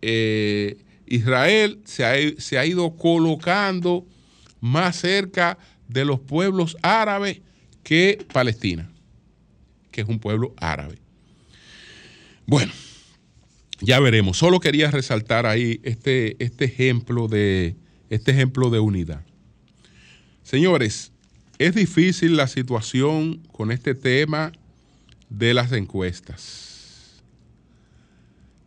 [0.01, 2.05] eh, Israel se
[2.59, 4.07] ha, ido colocando
[4.61, 7.41] más cerca de los pueblos árabes
[7.83, 8.91] que Palestina,
[9.91, 10.99] que es un pueblo árabe.
[12.47, 12.73] Bueno,
[13.81, 14.39] ya veremos.
[14.39, 17.77] Solo quería resaltar ahí este, este, ejemplo, de,
[18.11, 19.25] este ejemplo de unidad.
[20.43, 21.13] Señores,
[21.59, 24.53] es difícil la situación con este tema
[25.29, 26.69] de las encuestas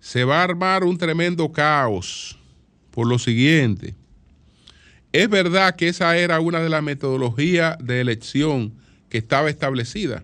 [0.02, 2.38] se va a armar un tremendo caos
[2.90, 3.96] por lo siguiente.
[5.12, 8.74] Es verdad que esa era una de las metodologías de elección
[9.10, 10.24] que estaba establecida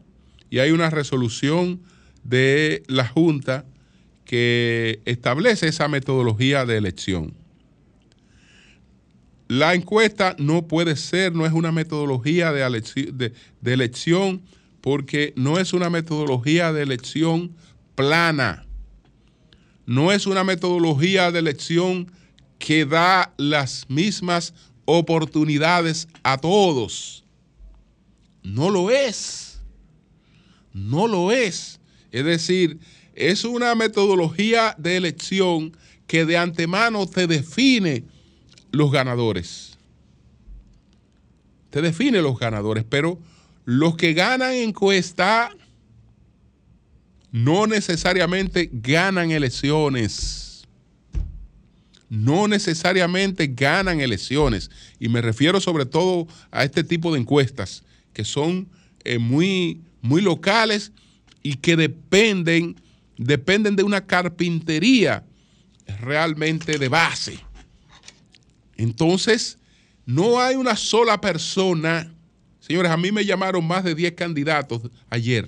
[0.50, 1.82] y hay una resolución
[2.24, 3.66] de la Junta
[4.24, 7.34] que establece esa metodología de elección.
[9.48, 14.42] La encuesta no puede ser, no es una metodología de, elección
[14.82, 17.56] porque no es una metodología de elección
[17.96, 18.68] plana
[19.88, 22.12] no es una metodología de elección
[22.60, 24.54] que da las mismas
[24.88, 27.26] oportunidades a todos.
[28.42, 29.60] No lo es.
[30.74, 31.80] No lo es.
[32.12, 32.80] Es decir,
[33.14, 35.76] es una metodología de elección
[36.08, 38.06] que de antemano te define
[38.72, 39.78] los ganadores.
[41.70, 43.20] Te define los ganadores, pero
[43.66, 45.52] los que ganan encuesta
[47.32, 50.47] no necesariamente ganan elecciones.
[52.10, 54.72] No necesariamente ganan elecciones.
[55.00, 58.68] Y me refiero sobre todo a este tipo de encuestas que son
[59.04, 60.92] eh, muy, muy locales
[61.44, 62.80] y que dependen,
[63.18, 65.24] dependen de una carpintería
[66.00, 67.40] realmente de base.
[68.76, 69.58] Entonces,
[70.06, 72.14] no hay una sola persona.
[72.60, 75.48] Señores, a mí me llamaron más de 10 candidatos ayer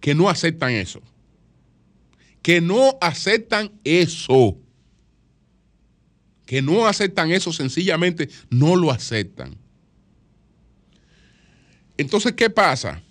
[0.00, 1.02] que no aceptan eso.
[2.42, 4.56] Que no aceptan eso.
[6.48, 9.54] Que no aceptan eso, sencillamente no lo aceptan.
[11.98, 13.02] Entonces, ¿qué pasa?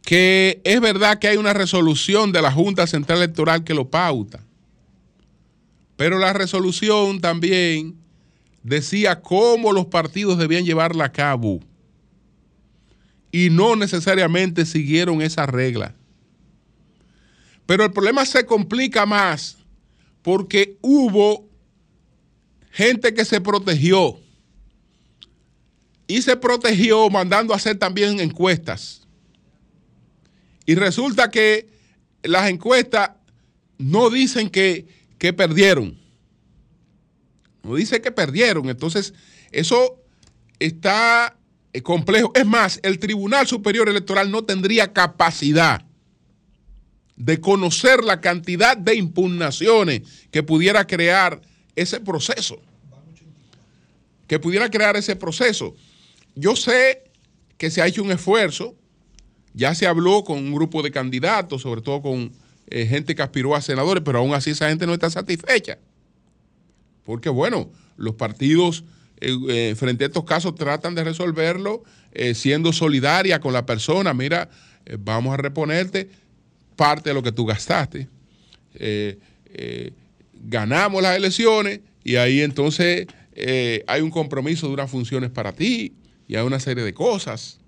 [0.00, 4.40] Que es verdad que hay una resolución de la Junta Central Electoral que lo pauta.
[5.98, 7.96] Pero la resolución también
[8.62, 11.60] decía cómo los partidos debían llevarla a cabo
[13.30, 15.94] y no necesariamente siguieron esa regla.
[17.66, 19.58] Pero el problema se complica más
[20.22, 21.52] porque hubo
[22.74, 24.18] gente que se protegió
[26.08, 29.02] y se protegió mandando a hacer también encuestas.
[30.66, 31.68] Y resulta que
[32.24, 33.10] las encuestas
[33.78, 35.96] no dicen que, que perdieron.
[37.62, 38.68] No dice que perdieron.
[38.68, 39.14] Entonces,
[39.52, 40.02] eso
[40.58, 41.36] está
[41.84, 42.32] complejo.
[42.34, 45.84] Es más, el Tribunal Superior Electoral no tendría capacidad
[47.14, 50.02] de conocer la cantidad de impugnaciones
[50.32, 51.40] que pudiera crear
[51.76, 52.60] ese proceso.
[54.26, 55.74] Que pudiera crear ese proceso.
[56.34, 57.04] Yo sé
[57.58, 58.74] que se ha hecho un esfuerzo,
[59.52, 62.32] ya se habló con un grupo de candidatos, sobre todo con
[62.68, 65.78] eh, gente que aspiró a senadores, pero aún así esa gente no está satisfecha.
[67.04, 68.84] Porque bueno, los partidos
[69.20, 71.84] eh, frente a estos casos tratan de resolverlo
[72.34, 74.14] siendo solidaria con la persona.
[74.14, 74.48] Mira,
[75.00, 76.08] vamos a reponerte
[76.76, 78.08] parte de lo que tú gastaste.
[80.44, 83.06] Ganamos las elecciones y ahí entonces
[83.86, 85.94] hay un compromiso de unas funciones para ti
[86.28, 87.58] y hay una serie de cosas.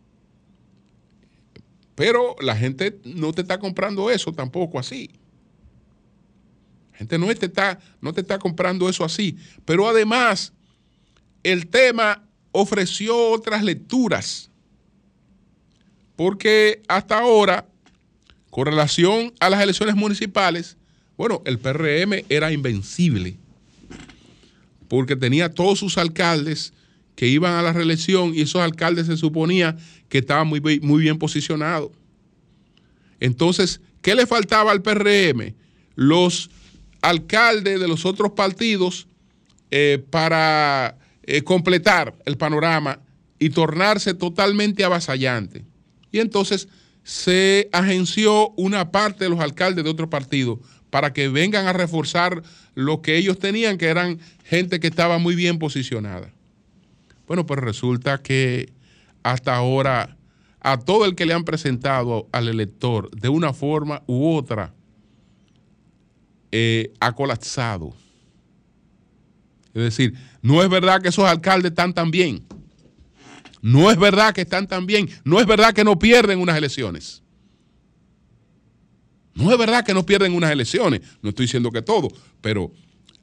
[1.94, 5.10] Pero la gente no te está comprando eso tampoco así.
[6.92, 9.36] La gente no te está, no te está comprando eso así.
[9.64, 10.52] Pero además,
[11.42, 12.22] el tema
[12.52, 14.50] ofreció otras lecturas.
[16.16, 17.66] Porque hasta ahora,
[18.50, 20.76] con relación a las elecciones municipales,
[21.16, 23.36] bueno, el PRM era invencible.
[24.88, 26.72] Porque tenía todos sus alcaldes
[27.16, 29.76] que iban a la reelección y esos alcaldes se suponía
[30.08, 31.90] que estaban muy, muy bien posicionados.
[33.18, 35.54] Entonces, ¿qué le faltaba al PRM?
[35.94, 36.50] Los
[37.00, 39.06] alcaldes de los otros partidos
[39.70, 43.00] eh, para eh, completar el panorama
[43.38, 45.64] y tornarse totalmente avasallante.
[46.12, 46.68] Y entonces
[47.02, 50.60] se agenció una parte de los alcaldes de otro partido
[50.91, 52.43] para que vengan a reforzar
[52.74, 56.32] lo que ellos tenían, que eran gente que estaba muy bien posicionada.
[57.26, 58.72] Bueno, pues resulta que
[59.22, 60.16] hasta ahora
[60.61, 64.74] a todo el que le han presentado al elector de una forma u otra
[66.53, 67.95] eh, ha colapsado.
[69.74, 72.45] Es decir, no es verdad que esos alcaldes están tan bien.
[73.61, 75.09] No es verdad que están tan bien.
[75.24, 77.22] No es verdad que no pierden unas elecciones.
[79.37, 81.03] No es verdad que no pierden unas elecciones.
[81.22, 82.09] No estoy diciendo que todo,
[82.41, 82.72] pero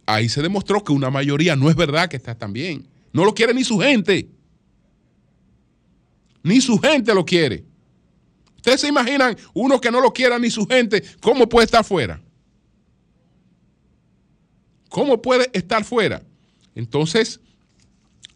[0.06, 2.88] ahí se demostró que una mayoría no es verdad que está tan bien.
[3.12, 4.30] No lo quiere ni su gente.
[6.44, 7.64] Ni su gente lo quiere.
[8.58, 12.22] ¿Ustedes se imaginan uno que no lo quiera ni su gente, cómo puede estar fuera?
[14.88, 16.22] ¿Cómo puede estar fuera?
[16.76, 17.40] Entonces,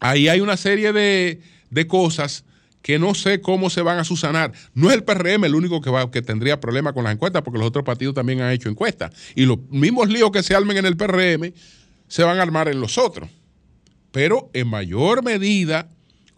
[0.00, 2.44] ahí hay una serie de, cosas
[2.88, 4.52] que no sé cómo se van a susanar.
[4.72, 7.58] No es el PRM el único que, va, que tendría problemas con las encuestas, porque
[7.58, 9.12] los otros partidos también han hecho encuestas.
[9.34, 11.52] Y los mismos líos que se armen en el PRM
[12.08, 13.28] se van a armar en los otros
[14.10, 15.88] pero en mayor medida,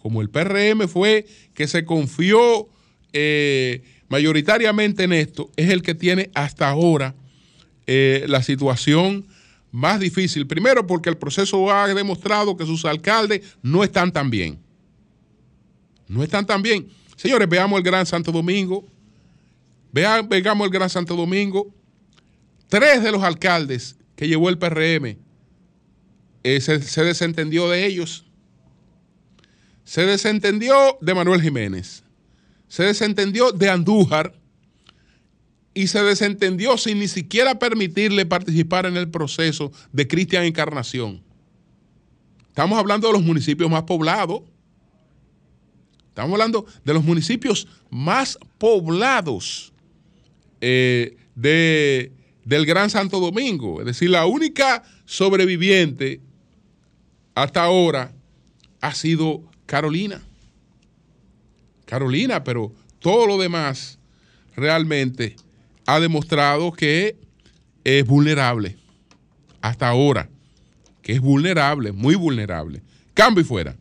[0.03, 2.69] como el PRM fue que se confió
[3.13, 7.15] eh, mayoritariamente en esto, es el que tiene hasta ahora
[7.87, 9.27] eh, la situación
[9.71, 10.47] más difícil.
[10.47, 14.59] Primero porque el proceso ha demostrado que sus alcaldes no están tan bien.
[16.11, 16.89] No están tan bien.
[17.15, 18.85] Señores, veamos el Gran Santo Domingo.
[19.93, 21.73] Veamos, el Gran Santo Domingo.
[22.67, 25.17] Tres de los alcaldes que llevó el PRM
[26.43, 28.25] eh, se, desentendió de ellos.
[29.85, 32.03] Se desentendió de Manuel Jiménez.
[32.67, 34.35] Se desentendió de Andújar
[35.75, 41.23] y se desentendió sin ni siquiera permitirle participar en el proceso de Cristian Encarnación.
[42.49, 44.43] Estamos hablando de los municipios más poblados.
[46.21, 49.73] Estamos hablando de los municipios más poblados
[50.61, 52.13] eh, de,
[52.45, 53.81] del Gran Santo Domingo.
[53.81, 56.21] Es decir, la única sobreviviente
[57.35, 58.13] hasta ahora
[58.83, 60.21] ha sido Carolina.
[61.87, 63.99] Carolina, pero todo lo demás
[64.55, 65.37] realmente
[65.87, 67.17] ha demostrado que
[67.83, 68.77] es vulnerable.
[69.63, 70.29] Hasta ahora,
[71.01, 72.83] que es vulnerable, muy vulnerable.
[73.15, 73.80] Cambio y fuera.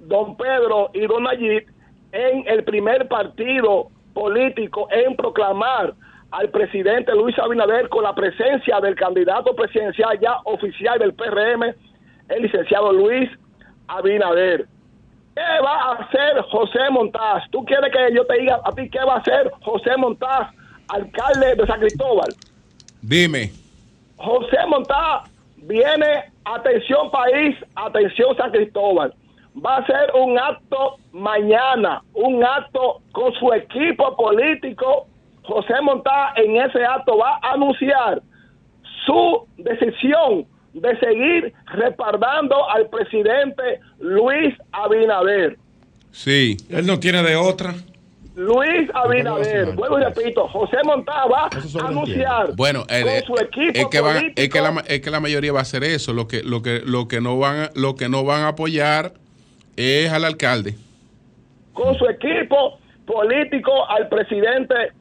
[0.00, 1.66] don Pedro y don Nayib
[2.12, 5.94] en el primer partido político en proclamar
[6.32, 11.74] al presidente Luis Abinader con la presencia del candidato presidencial ya oficial del PRM,
[12.28, 13.30] el licenciado Luis
[13.88, 14.66] Abinader.
[15.36, 17.44] ¿Qué va a hacer José Montaz?
[17.52, 20.48] ¿Tú quieres que yo te diga a ti qué va a hacer José Montaz,
[20.88, 22.34] alcalde de San Cristóbal?
[23.02, 23.52] Dime.
[24.16, 29.14] José Montaz viene, atención país, atención San Cristóbal
[29.64, 35.06] va a ser un acto mañana, un acto con su equipo político.
[35.44, 38.22] José Montá en ese acto va a anunciar
[39.06, 40.46] su decisión
[40.80, 45.56] de seguir respaldando al presidente Luis Abinader.
[46.12, 46.56] Sí.
[46.70, 47.74] Él no tiene de otra.
[48.34, 53.86] Luis Abinader, vuelvo y repito, José Montá va a anunciar bueno, con su equipo es
[53.86, 56.12] que, van, político, es, que la, es que la mayoría va a hacer eso.
[56.12, 59.14] Lo que, lo que, lo que no van, lo que no van a apoyar
[59.76, 60.74] es al alcalde.
[61.72, 64.92] con su equipo político al presidente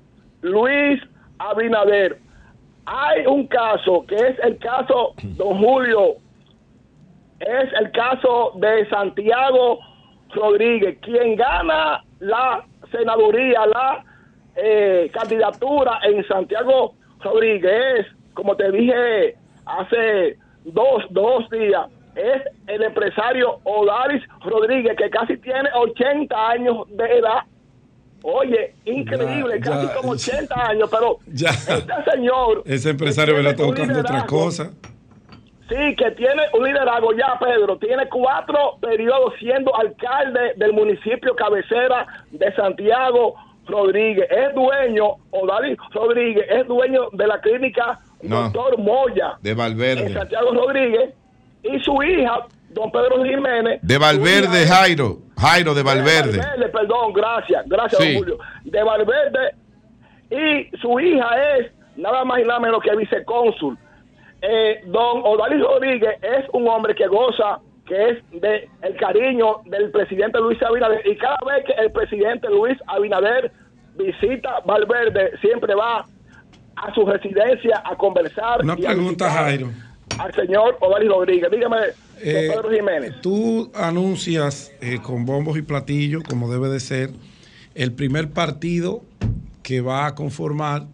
[0.41, 1.01] Luis
[1.39, 2.24] Abinader.
[2.85, 6.15] Hay un caso que es el caso, don Julio,
[7.39, 9.79] es el caso de Santiago
[10.33, 14.03] Rodríguez, quien gana la senaduría, la
[14.55, 23.59] eh, candidatura en Santiago Rodríguez, como te dije hace dos, dos días, es el empresario
[23.63, 27.43] Odalis Rodríguez, que casi tiene 80 años de edad.
[28.27, 30.33] Oye, increíble, Ya, casi ya, como ya.
[30.37, 31.49] 80 años, pero Ya.
[31.51, 32.63] este señor...
[32.65, 34.71] Ese empresario me está buscando otra cosa.
[35.69, 37.77] Sí, que tiene un liderazgo ya, Pedro.
[37.77, 43.35] Tiene cuatro periodos siendo alcalde del municipio cabecera de Santiago
[43.67, 44.27] Rodríguez.
[44.29, 48.43] Es dueño, Odalí Rodríguez, es dueño de la clínica No.
[48.49, 50.13] Doctor Moya De en Valverde.
[50.13, 51.13] Santiago Rodríguez.
[51.63, 52.45] Y su hija,
[52.75, 53.79] don Pedro Jiménez.
[53.81, 55.17] De Valverde, hija es- Jairo.
[55.37, 56.37] Jairo de de Valverde.
[56.37, 58.13] Valverde, perdón, gracias, gracias, Sí.
[58.13, 58.37] don Julio.
[58.63, 59.55] De Valverde.
[60.29, 63.77] Y su hija es nada más y nada menos que vicecónsul.
[64.41, 69.89] Eh, don Odalis Rodríguez es un hombre que goza, que es de el cariño del
[69.91, 71.05] presidente Luis Abinader.
[71.07, 73.51] Y cada vez que el presidente Luis Abinader
[73.95, 76.05] visita Valverde, siempre va
[76.75, 78.61] a su residencia a conversar.
[78.63, 79.67] Una y pregunta, Jairo.
[80.19, 81.49] Al señor Odalis Rodríguez.
[81.51, 81.77] Dígame,
[82.21, 83.21] Eh, Jiménez.
[83.21, 87.11] Tú anuncias eh, con bombos y platillos, como debe de ser,
[87.75, 89.03] el primer partido
[89.63, 90.87] que va a conformar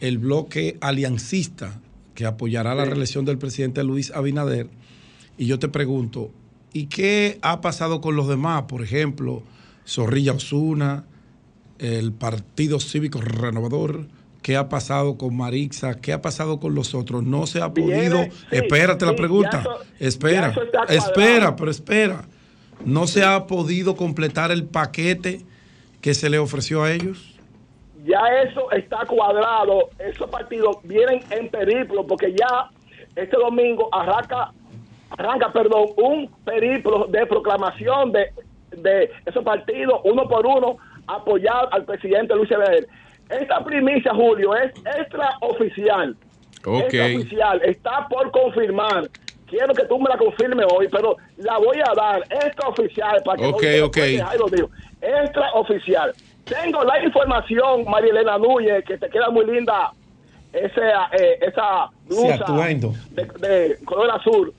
[0.00, 1.80] el bloque aliancista
[2.14, 4.68] que apoyará la reelección del presidente Luis Abinader.
[5.38, 6.30] Y yo te pregunto,
[6.72, 8.62] ¿y qué ha pasado con los demás?
[8.62, 9.42] Por ejemplo,
[9.86, 11.04] Zorrilla Osuna,
[11.78, 14.06] el Partido Cívico Renovador.
[14.46, 16.00] ¿Qué ha pasado con Marixa?
[16.00, 17.24] ¿Qué ha pasado con los otros?
[17.24, 18.22] No se ha podido.
[18.22, 19.64] sí, Espérate la pregunta.
[19.98, 20.54] espera,
[20.88, 22.22] espera, pero espera.
[22.84, 25.40] No se ha podido completar el paquete
[26.00, 27.34] que se le ofreció a ellos.
[28.04, 32.70] ya eso está cuadrado, esos partidos vienen en periplo porque ya
[33.16, 34.52] este domingo arranca,
[35.10, 38.30] arranca perdón, un periplo de proclamación de,
[38.76, 40.76] de esos partidos uno por uno
[41.08, 42.86] apoyar al presidente Luis Abinader.
[43.28, 46.16] Esta primicia, Julio, es extraoficial.
[46.64, 46.80] Ok.
[46.80, 49.08] Extraoficial, está por confirmar.
[49.46, 53.46] Quiero que tú me la confirmes hoy, pero la voy a dar extraoficial para que
[53.46, 53.96] Ok, no ok.
[53.96, 54.70] Jairo dijo,
[55.00, 56.12] extraoficial.
[56.44, 59.92] Tengo la información, María Elena Núñez, que te queda muy linda
[60.52, 62.44] esa, eh, esa blusa
[63.10, 64.54] de, de color azul.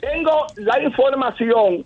[0.00, 1.84] Tengo la información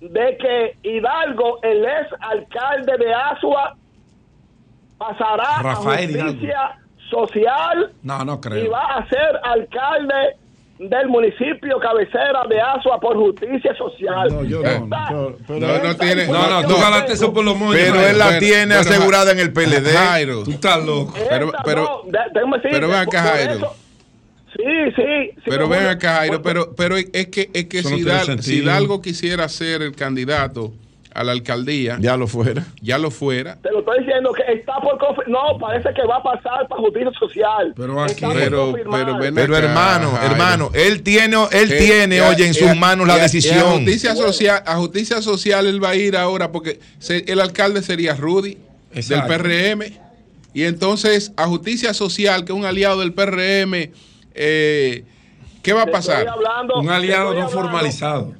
[0.00, 3.76] de que Hidalgo, el ex alcalde de Asua,
[5.08, 6.78] pasará Rafael a justicia
[7.10, 10.36] social No, no y va a ser alcalde
[10.78, 14.28] del municipio cabecera de Asua por justicia social.
[14.32, 17.56] No, yo no, Esta- no, no, no tiene- No, no, tú ganaste eso por los
[17.56, 17.76] moños.
[17.80, 18.08] Pero Jairo.
[18.10, 19.92] él la Bueno, tiene bueno, asegurada en el PLD.
[19.92, 20.42] Jairo.
[20.42, 21.14] Tú estás loco.
[21.28, 23.52] Pero- Esta, pero- no, pero ven acá, Jairo.
[23.54, 23.76] eso-
[24.56, 24.64] Sí,
[24.96, 25.02] sí.
[25.36, 29.80] sí, Pero ven acá, Jairo, pero, pero es que, es que si Hidalgo quisiera ser
[29.82, 30.72] el candidato
[31.14, 32.64] a la alcaldía, Ya lo fuera.
[32.80, 33.56] ya lo fuera.
[33.62, 34.98] Te lo estoy diciendo que está por
[35.28, 37.72] No, parece que va a pasar para justicia social.
[37.76, 40.32] Pero aquí- Pero, pero ven Pero acá, hermano, Jairo.
[40.32, 43.22] hermano, él tiene, él Eh, tiene, eh, oye, en eh, sus manos la eh, A
[43.24, 43.72] decisión.
[43.76, 48.14] justicia, social, a justicia social él va a ir ahora porque se- el alcalde sería
[48.14, 48.58] Rudy
[48.94, 49.32] Exacto.
[49.32, 49.98] del PRM.
[50.54, 53.90] Y entonces a justicia social, que es un aliado del PRM,
[54.34, 55.04] eh,
[55.62, 56.26] ¿qué va a pasar?
[56.28, 58.32] hablando- Un aliado no hablando- formalizado.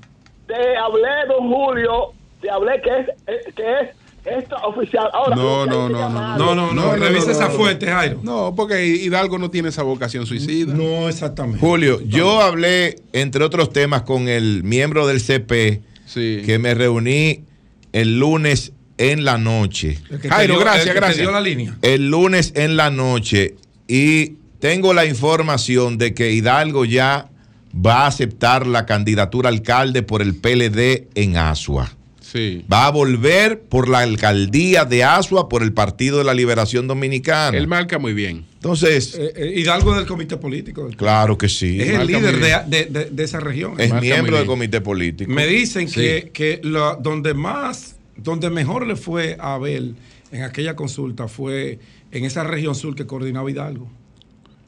[0.46, 2.12] Te hablé, don Julio,
[2.42, 5.08] te hablé que es, eh, que es esto oficial.
[5.12, 8.20] Ahora, No, no, no, no, No, no, no, No, no, revisa no, esa fuente, Jairo.
[8.22, 10.74] No, porque Hidalgo no tiene esa vocación suicida.
[10.74, 11.58] No, exactamente.
[11.60, 16.42] Julio, yo hablé, entre otros temas, con el miembro del CP, Sí.
[16.44, 17.44] que me reuní
[17.92, 19.98] el lunes en la noche.
[20.28, 21.18] Jairo, dio- gracias, el gracias.
[21.18, 21.76] dio la línea.
[21.82, 23.56] El lunes en la noche
[23.88, 27.28] y tengo la información de que Hidalgo ya
[27.74, 31.90] va a aceptar la candidatura alcalde por el PLD en Asua.
[32.32, 32.64] Sí.
[32.72, 37.58] Va a volver por la alcaldía de Asua por el Partido de la Liberación Dominicana.
[37.58, 38.46] Él marca muy bien.
[38.54, 40.86] Entonces, Eh, eh, Hidalgo del comité político.
[40.86, 41.78] del- claro que sí.
[41.80, 43.78] es el líder de, de- de- de esa región.
[43.78, 45.30] Es miembro del comité político.
[45.30, 45.94] Me dicen Sí.
[46.00, 46.60] que, que
[47.02, 49.94] donde más, donde mejor le fue a Abel
[50.30, 51.80] en aquella consulta fue
[52.12, 53.90] en esa región sur que coordinaba Hidalgo.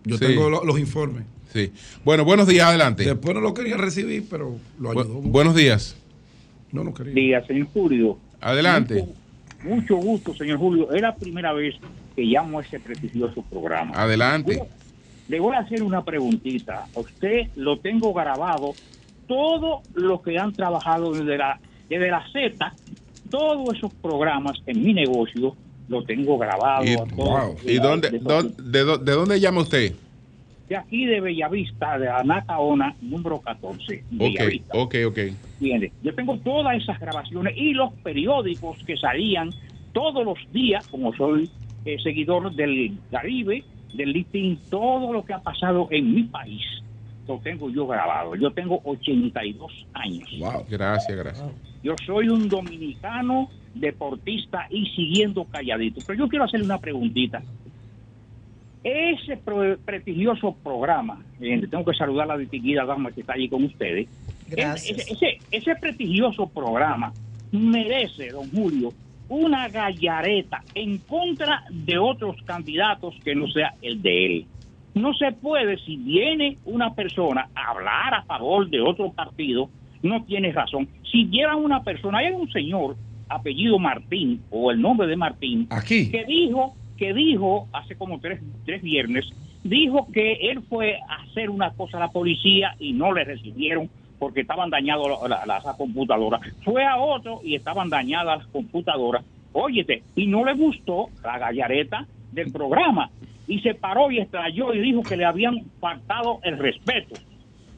[0.04, 0.26] Yo Sí.
[0.26, 1.24] tengo lo- los informes.
[1.52, 1.72] Sí.
[2.04, 3.04] Bueno, buenos días, adelante.
[3.04, 5.14] Después no lo quería recibir, pero lo Bu- ayudó.
[5.14, 5.28] mucho.
[5.30, 5.96] buenos días.
[6.74, 7.14] No, no quería.
[7.14, 8.18] día, señor Julio.
[8.40, 9.06] Adelante.
[9.62, 10.92] Mucho, mucho gusto, señor Julio.
[10.92, 11.74] Es la primera vez
[12.14, 13.92] que llamo a ese prestigioso programa.
[13.94, 14.62] Adelante.
[15.28, 16.86] Le voy a hacer una preguntita.
[16.94, 18.72] A usted lo tengo grabado.
[19.26, 21.58] Todos los que han trabajado desde la,
[21.88, 22.74] desde la Z,
[23.30, 25.56] todos esos programas en mi negocio,
[25.88, 26.84] lo tengo grabado.
[26.84, 27.14] ¿Y, a todos.
[27.16, 27.56] wow.
[27.64, 29.94] ¿y dónde, De- de dónde llama usted?
[30.74, 33.94] De aquí de Bellavista, de Anacaona, número 14.
[33.94, 34.76] Ok, Bellavista.
[34.76, 35.18] ok, ok.
[35.60, 35.92] ¿Entiendes?
[36.02, 39.50] Yo tengo todas esas grabaciones y los periódicos que salían
[39.92, 41.48] todos los días, como soy
[41.84, 43.62] eh, seguidor del Caribe,
[43.94, 46.64] del listín, todo lo que ha pasado en mi país,
[47.28, 48.34] lo tengo yo grabado.
[48.34, 50.28] Yo tengo 82 años.
[50.40, 50.64] Wow.
[50.68, 51.48] Gracias, gracias.
[51.84, 56.00] Yo soy un dominicano deportista y siguiendo calladito.
[56.04, 57.44] Pero yo quiero hacerle una preguntita.
[58.84, 63.48] Ese pro- prestigioso programa, eh, tengo que saludar a la distinguida dama que está allí
[63.48, 64.08] con ustedes.
[64.48, 64.98] Gracias.
[64.98, 67.12] Ese, ese, ese prestigioso programa
[67.50, 68.92] merece, don Julio,
[69.28, 74.46] una gallareta en contra de otros candidatos que no sea el de él.
[74.94, 79.70] No se puede, si viene una persona a hablar a favor de otro partido,
[80.02, 80.86] no tiene razón.
[81.10, 82.96] Si viera una persona, hay un señor
[83.28, 86.10] apellido Martín o el nombre de Martín, Aquí.
[86.10, 89.26] que dijo, que dijo hace como tres, tres viernes,
[89.62, 93.88] dijo que él fue a hacer una cosa a la policía y no le recibieron
[94.18, 96.40] porque estaban dañadas la- la- las computadoras.
[96.64, 99.24] Fue a otro y estaban dañadas las computadoras.
[99.52, 103.10] Óyete, y no le gustó la gallareta del programa.
[103.46, 107.14] Y se paró y estalló y dijo que le habían faltado el respeto.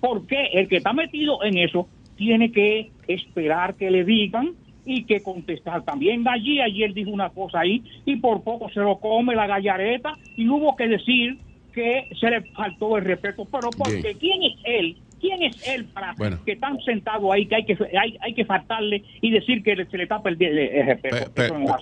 [0.01, 4.53] Porque el que está metido en eso tiene que esperar que le digan
[4.87, 6.27] y que contestar también.
[6.29, 10.49] Allí, ayer dijo una cosa ahí y por poco se lo come la gallareta y
[10.49, 11.39] hubo que decir
[11.75, 13.45] que se le faltó el respeto.
[13.45, 14.19] Pero porque Bien.
[14.19, 14.97] ¿quién es él?
[15.21, 16.39] ¿Quién es él para Bueno.
[16.45, 19.97] que están sentados ahí que hay que hay, hay que faltarle y decir que se
[19.99, 21.33] le tapa el, el- respeto?
[21.33, 21.77] Pe- no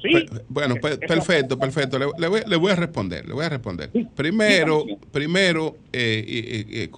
[0.49, 1.99] bueno, Eso- perfecto, perfecto.
[1.99, 3.91] Le, le voy, le voy a responder, le voy a responder.
[3.93, 6.89] Sí, Primero, primero, eh,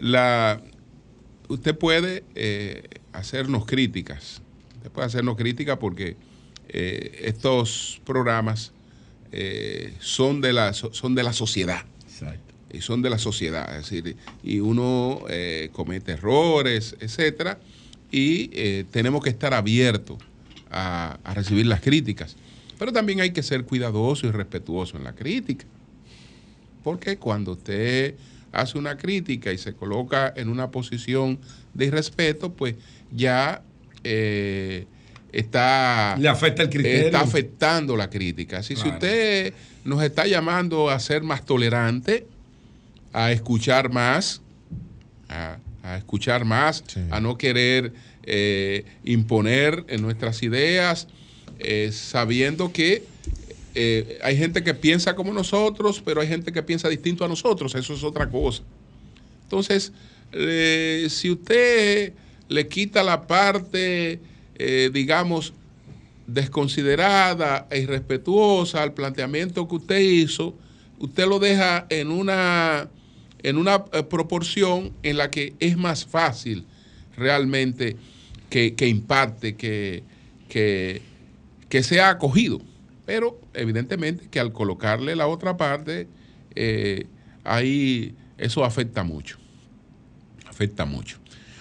[0.00, 0.60] la,
[1.48, 4.42] usted puede eh, hacernos críticas.
[4.78, 6.16] Usted puede hacernos críticas porque
[6.68, 8.72] eh, estos programas
[9.32, 12.54] eh, son de la so- son de la sociedad Exacto.
[12.72, 17.58] y son de la sociedad, es decir, y uno eh, comete errores, etcétera,
[18.10, 18.48] y
[18.84, 20.16] tenemos que estar abiertos
[20.70, 22.36] a, a recibir las críticas.
[22.78, 25.66] Pero también hay que ser cuidadoso y respetuoso en la crítica.
[26.84, 28.14] Porque cuando usted
[28.52, 31.38] hace una crítica y se coloca en una posición
[31.74, 32.76] de irrespeto, pues
[33.12, 33.62] ya
[34.04, 34.86] eh,
[35.32, 37.06] está Le afecta el criterio.
[37.06, 38.58] está afectando la crítica.
[38.58, 39.52] Así si usted
[39.84, 42.26] nos está llamando a ser más tolerante,
[43.12, 44.40] a escuchar más,
[45.28, 47.00] a, a escuchar más, Sí.
[47.10, 47.92] a no querer
[48.24, 51.08] eh, imponer en nuestras ideas,
[51.58, 53.02] eh, sabiendo que
[53.74, 57.74] eh, hay gente que piensa como nosotros, pero hay gente que piensa distinto a nosotros,
[57.74, 58.62] eso es otra cosa.
[59.44, 59.92] Entonces,
[61.10, 62.12] si usted
[62.48, 64.20] le quita la parte,
[64.56, 65.52] eh, digamos,
[66.26, 70.54] desconsiderada e irrespetuosa al planteamiento que usted hizo,
[70.98, 72.88] usted lo deja en una,
[73.42, 76.66] en una eh, proporción en la que es más fácil
[77.16, 77.96] realmente
[78.50, 80.02] que, que impacte, que,
[80.48, 81.02] que,
[81.68, 82.60] que sea acogido.
[83.06, 86.08] Pero evidentemente que al colocarle la otra parte,
[86.54, 87.06] eh,
[87.44, 89.38] ahí eso afecta mucho.
[90.46, 91.18] Afecta mucho.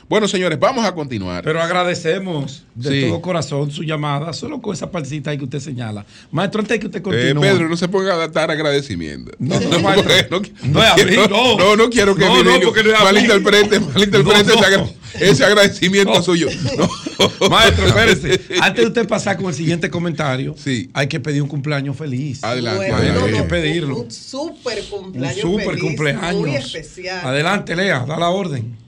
[0.10, 1.43] Bueno, señores, vamos a continuar.
[1.43, 3.08] Pero agradecemos de Sí.
[3.10, 6.05] todo corazón su llamada, solo con esa partecita ahí que usted señala.
[6.32, 7.41] Maestro, antes de que usted Eh, continúe.
[7.41, 9.34] Pedro, no se ponga a dar agradecimiento.
[9.38, 10.39] No, no, maestro.
[10.39, 10.41] no,
[10.72, 11.58] No es abrir, quiero- no.
[11.58, 14.60] no, no quiero que No, no, porque no malinterprete, malinterprete No, no.
[14.60, 14.89] ese, agra-
[15.20, 16.22] ese agradecimiento No.
[16.24, 16.47] suyo.
[16.78, 16.89] No.
[17.49, 18.39] Maestro, espérese.
[18.62, 20.89] Antes de usted pasar con el siguiente comentario, Sí.
[20.93, 22.41] hay que pedir un cumpleaños feliz.
[22.45, 22.78] Adelante.
[22.78, 23.20] Bueno, adelante.
[23.26, 23.97] hay no, que no, pedirlo.
[24.03, 26.36] Un súper Un cumpleaños super feliz, cumpleaños.
[26.36, 27.28] Muy especial.
[27.28, 28.87] Adelante, Lea, da la orden.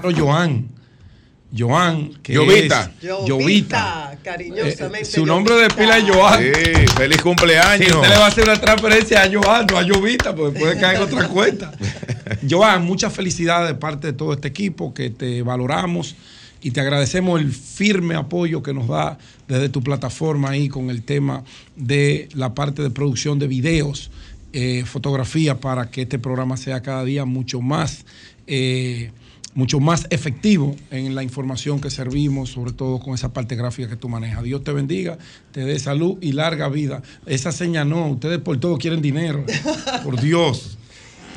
[0.00, 0.68] Pero Joan,
[1.56, 2.92] Joan, que es Llovita,
[3.26, 4.18] Llovita.
[4.22, 5.00] cariñosamente.
[5.02, 6.40] Eh, su nombre de pila es Joan.
[6.40, 7.90] Sí, feliz Sí, cumpleaños.
[7.96, 10.96] usted le va a hacer una transferencia a Joan, no a Llovita, porque puede caer
[10.98, 11.72] en otra cuenta.
[12.48, 16.14] Joan, muchas felicidades de parte de todo este equipo, que te valoramos
[16.62, 21.02] y te agradecemos el firme apoyo que nos da desde tu plataforma ahí con el
[21.02, 21.44] tema
[21.76, 24.10] de la parte de producción de videos,
[24.52, 28.04] eh, fotografía, para que este programa sea cada día mucho más...
[28.46, 29.10] eh,
[29.54, 33.96] mucho más efectivo en la información que servimos, sobre todo con esa parte gráfica que
[33.96, 34.44] tú manejas.
[34.44, 35.18] Dios te bendiga,
[35.50, 37.02] te dé salud y larga vida.
[37.26, 39.44] Esa seña no, ustedes por todo quieren dinero.
[40.04, 40.77] Por Dios.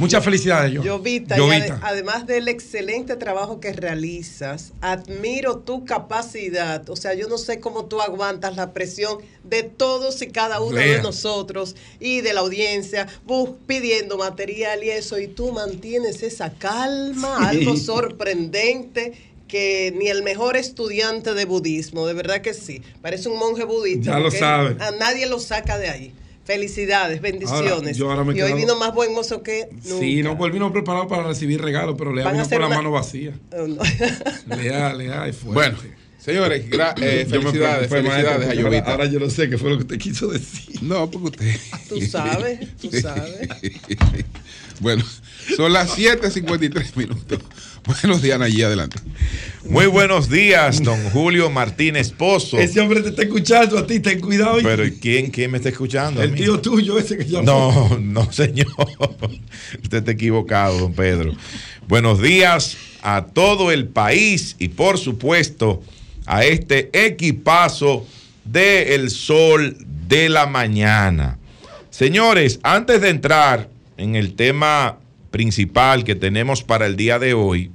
[0.02, 0.82] Muchas felicidades, yo.
[0.84, 6.90] Llovita, y ade- además del excelente trabajo que realizas, admiro tu capacidad.
[6.90, 10.78] O sea, yo no sé cómo tú aguantas la presión de todos y cada uno
[10.78, 10.98] Lea.
[10.98, 16.52] de nosotros y de la audiencia, bus- pidiendo material y eso, y tú mantienes esa
[16.52, 19.14] calma, algo sorprendente
[19.48, 24.12] que ni el mejor estudiante de budismo, de verdad que sí, parece un monje budista.
[24.12, 24.78] Ya lo sabe.
[24.82, 26.14] A nadie lo saca de ahí.
[26.44, 27.96] Felicidades, bendiciones.
[27.98, 30.00] yo ahora me y hoy vino más buen mozo que nunca.
[30.00, 32.92] Sí, no, pues vino preparado para recibir regalos, pero a vino con la una- mano
[32.92, 33.34] vacía.
[33.58, 33.82] Oh, no.
[34.56, 35.54] Lea, Lea, es fuerte.
[35.54, 35.78] Bueno,
[36.18, 38.92] señores, gra- eh, felicidades, maestro, felicidades a ahora, Llovita.
[38.92, 40.82] ahora yo no sé qué fue lo que usted quiso decir.
[40.82, 41.60] No, porque usted.
[41.90, 43.48] Tú sabes, tú sabes.
[44.80, 45.04] bueno,
[45.56, 47.40] son las 7:53 minutos.
[47.86, 48.98] Buenos días, allí adelante.
[49.68, 52.60] Muy buenos días, don Julio Martínez Pozo.
[52.60, 54.60] Ese hombre te está escuchando a ti, ten cuidado.
[54.62, 56.22] Pero ¿quién, quién me está escuchando?
[56.22, 57.44] el tío tuyo ese que llamó.
[57.44, 58.68] No, no, señor.
[59.84, 61.34] Usted está equivocado, don Pedro.
[61.88, 65.82] Buenos días a todo el país y por supuesto
[66.28, 68.06] a este equipazo
[68.46, 69.76] de El Sol
[70.08, 71.40] de la Mañana.
[71.90, 74.98] Señores, antes de entrar en el tema
[75.32, 77.72] principal que tenemos para el día de hoy,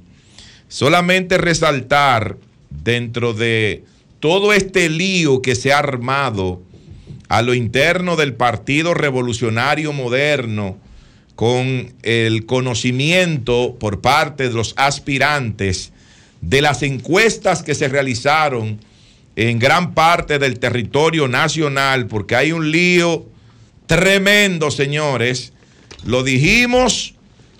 [0.67, 2.37] solamente resaltar
[2.69, 3.83] dentro de
[4.19, 6.61] todo este lío que se ha armado
[7.29, 10.77] a lo interno del Partido Revolucionario Moderno
[11.35, 15.91] con el conocimiento por parte de los aspirantes
[16.41, 18.79] de las encuestas que se realizaron
[19.35, 23.25] en gran parte del territorio nacional, porque hay un lío
[23.85, 25.53] tremendo, señores.
[26.05, 27.13] Lo dijimos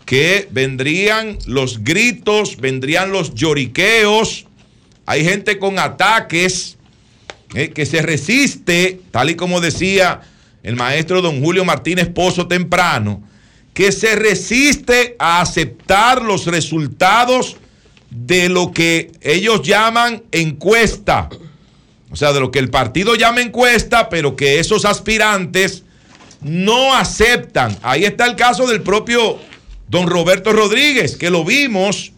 [0.08, 4.45] que vendrían los gritos, vendrían los lloriqueos,
[5.05, 6.78] hay gente con ataques
[7.53, 10.22] eh, que se resiste, tal y como decía
[10.64, 13.22] el maestro don Julio Martínez Pozo temprano,
[13.74, 17.58] que se resiste a aceptar los resultados
[18.10, 21.30] de lo que ellos llaman encuesta.
[22.12, 25.84] O sea, de lo que el partido llama encuesta, pero que esos aspirantes
[26.39, 27.78] no aceptan.
[27.82, 29.38] Ahí está el caso del propio
[29.88, 32.11] don Roberto Rodríguez, que lo vimos,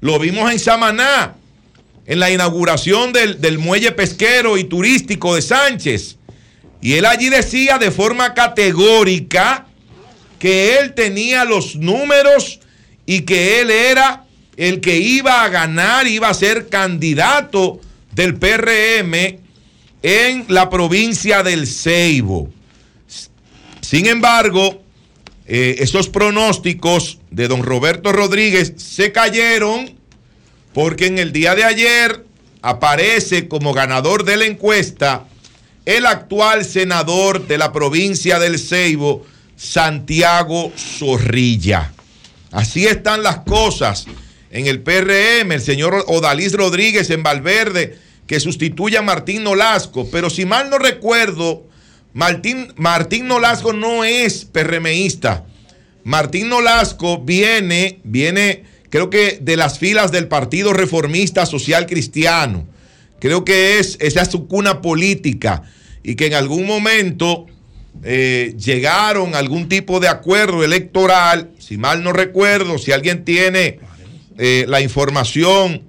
[0.00, 1.36] lo vimos en Samaná,
[2.06, 6.16] en la inauguración del, muelle pesquero y turístico de Sánchez.
[6.80, 9.66] Y él allí decía de forma categórica
[10.38, 12.58] que él tenía los números
[13.06, 14.24] y que él era
[14.56, 17.80] el que iba a ganar, iba a ser candidato
[18.12, 19.38] del PRM
[20.02, 22.50] en la provincia del Ceibo.
[23.80, 24.81] Sin embargo,
[25.46, 29.98] eh, esos pronósticos de don Roberto Rodríguez se cayeron
[30.72, 32.24] porque en el día de ayer
[32.62, 35.26] aparece como ganador de la encuesta
[35.84, 39.26] el actual senador de la provincia del Ceibo,
[39.56, 41.92] Santiago Zorrilla.
[42.52, 44.06] Así están las cosas
[44.50, 50.08] en el PRM, el señor Odalís Rodríguez en Valverde, que sustituye a Martín Nolasco.
[50.10, 51.64] Pero si mal no recuerdo,
[52.14, 55.46] Martín, Martín Nolasco no es PRMista.
[56.04, 62.66] Martín Nolasco viene, viene, creo que de las filas del Partido Reformista Social Cristiano.
[63.18, 65.62] Creo que es, esa es su cuna política.
[66.04, 67.46] y que en algún momento
[68.02, 73.78] eh, llegaron a algún tipo de acuerdo electoral, si mal no recuerdo, si alguien tiene
[74.38, 75.82] eh, la información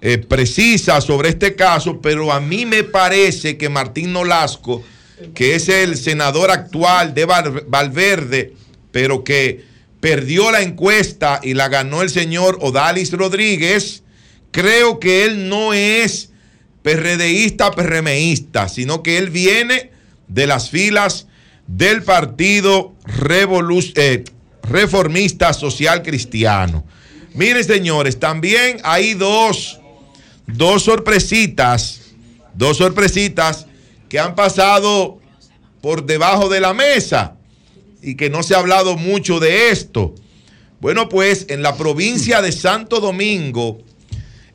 [0.00, 4.84] eh, precisa sobre este caso, pero a mí me parece que Martín Nolasco,
[5.34, 8.54] que es el senador actual de Val- Valverde,
[8.92, 9.64] pero que
[10.00, 14.02] perdió la encuesta y la ganó el señor Odalis Rodríguez,
[14.50, 16.30] creo que él no es
[16.82, 19.90] PRDista, PRMista, sino que él viene
[20.28, 21.26] de las filas
[21.66, 22.94] del Partido
[23.96, 24.24] eh,
[24.62, 26.84] Reformista Social Cristiano.
[27.34, 29.80] Miren, señores, también hay dos,
[30.46, 32.00] dos sorpresitas,
[32.54, 33.66] dos sorpresitas
[34.08, 35.18] que han pasado
[35.80, 37.36] por debajo de la mesa
[38.02, 40.14] y que no se ha hablado mucho de esto.
[40.80, 43.78] Bueno, pues en la provincia de Santo Domingo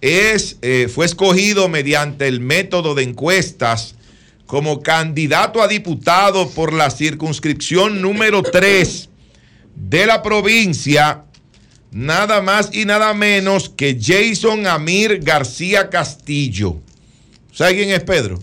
[0.02, 3.96] es, eh, fue escogido mediante el método de encuestas
[4.46, 9.10] como candidato a diputado por la circunscripción número 3
[9.76, 11.24] de la provincia,
[11.92, 16.78] nada más y nada menos que Jason Amir García Castillo.
[17.54, 18.40] ¿Sabes quién es Pedro?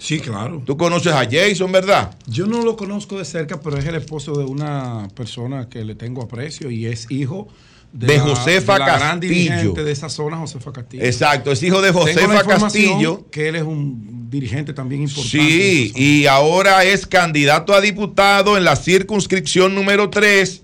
[0.00, 0.62] Sí, claro.
[0.64, 2.16] Tú conoces a Jason, ¿verdad?
[2.26, 5.94] Yo no lo conozco de cerca, pero es el esposo de una persona que le
[5.94, 7.48] tengo aprecio y es hijo
[7.92, 9.34] De Josefa de la gran Castillo.
[9.34, 11.04] dirigente de esa zona, Josefa Castillo.
[11.04, 13.26] Exacto, es hijo de Josefa Castillo.
[13.30, 15.28] Que él es un dirigente también importante.
[15.38, 20.62] Sí, y ahora es candidato a diputado en la circunscripción número 3,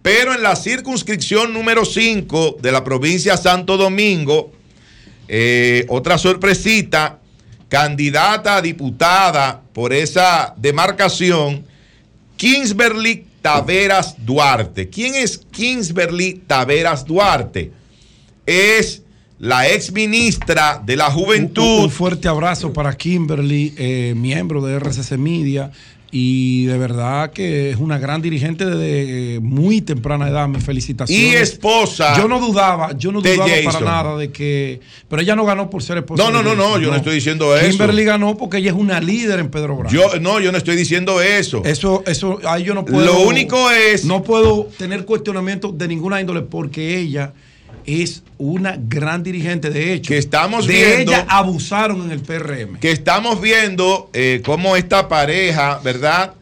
[0.00, 4.50] pero en la circunscripción número 5 de la provincia Santo Domingo,
[5.26, 7.18] eh, otra sorpresita,
[7.68, 11.64] candidata a diputada por esa demarcación,
[12.36, 14.88] Kingsberly Taveras Duarte.
[14.88, 17.72] ¿Quién es Kingsberly Taveras Duarte?
[18.46, 19.02] Es
[19.38, 21.84] la ex ministra de la Un, Juventud.
[21.84, 25.70] un fuerte abrazo para Kimberly, eh, miembro de RCC Media.
[26.10, 30.48] Y de verdad que es una gran dirigente desde eh, muy temprana edad.
[30.48, 31.32] Mis felicitaciones.
[31.32, 32.16] y esposa.
[32.16, 34.80] Yo no dudaba, yo no dudaba para nada de que.
[35.08, 36.22] Pero ella no ganó por ser esposa.
[36.22, 37.70] No, no, no, no, yo no estoy diciendo eso.
[37.70, 39.94] Kimberly ganó porque ella es una líder en Pedro Bravo.
[39.94, 41.62] Yo, no, yo no estoy diciendo eso.
[41.64, 43.04] Eso, eso, ahí yo no puedo.
[43.04, 47.32] Lo único es- No puedo tener cuestionamiento de ninguna índole porque ella
[47.88, 49.70] es una gran dirigente.
[49.70, 52.78] De hecho, Que estamos de viendo- ella abusaron en el PRM.
[52.78, 56.34] Que estamos viendo eh, cómo esta pareja, ¿verdad?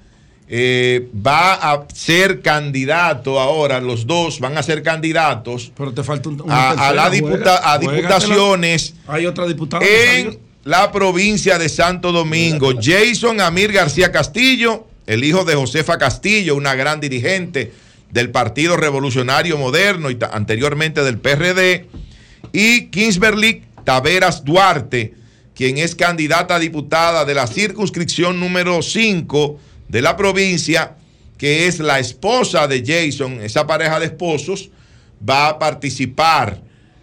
[0.48, 6.28] Eh, va a ser candidato ahora, los dos van a ser candidatos Pero te falta
[6.28, 9.84] un, a, la diputa- juega- a diputaciones Hay otra diputada.
[9.84, 12.72] en la provincia de Santo Domingo.
[12.80, 17.72] Jason Amir García Castillo, el hijo de Josefa Castillo, una gran dirigente
[18.16, 21.84] del Partido Revolucionario Moderno y anteriormente del PRD,
[22.50, 25.12] y Kingsberly Taveras Duarte,
[25.54, 30.96] quien es candidata a diputada de la circunscripción número 5 de la provincia,
[31.36, 34.70] que es la esposa de Jason, esa pareja de esposos,
[35.28, 36.62] va a participar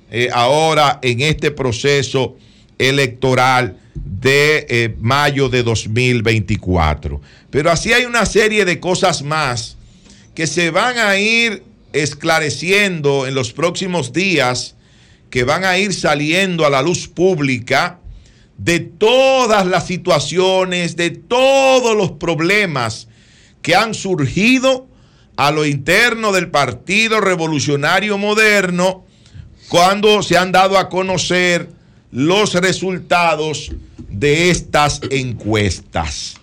[0.10, 2.38] eh, ahora en este proceso
[2.80, 7.22] electoral de eh, mayo de 2024.
[7.52, 9.78] Pero así hay una serie de cosas más
[10.36, 11.64] que se van a ir
[11.94, 14.76] esclareciendo en los próximos días,
[15.30, 18.00] que van a ir saliendo a la luz pública
[18.58, 23.08] de todas las situaciones, de todos los problemas
[23.62, 24.88] que han surgido
[25.36, 29.06] a lo interno del Partido Revolucionario Moderno
[29.70, 31.70] cuando se han dado a conocer
[32.12, 33.72] los resultados
[34.10, 36.36] de estas encuestas.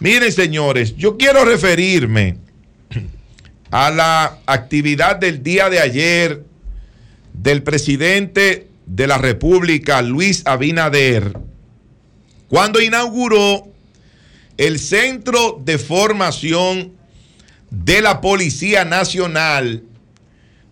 [0.00, 2.38] Miren, señores, yo quiero referirme
[3.72, 6.44] a la actividad del día de ayer
[7.32, 11.32] del presidente de la República, Luis Abinader,
[12.48, 13.72] cuando inauguró
[14.58, 16.92] el Centro de Formación
[17.70, 19.84] de la Policía Nacional,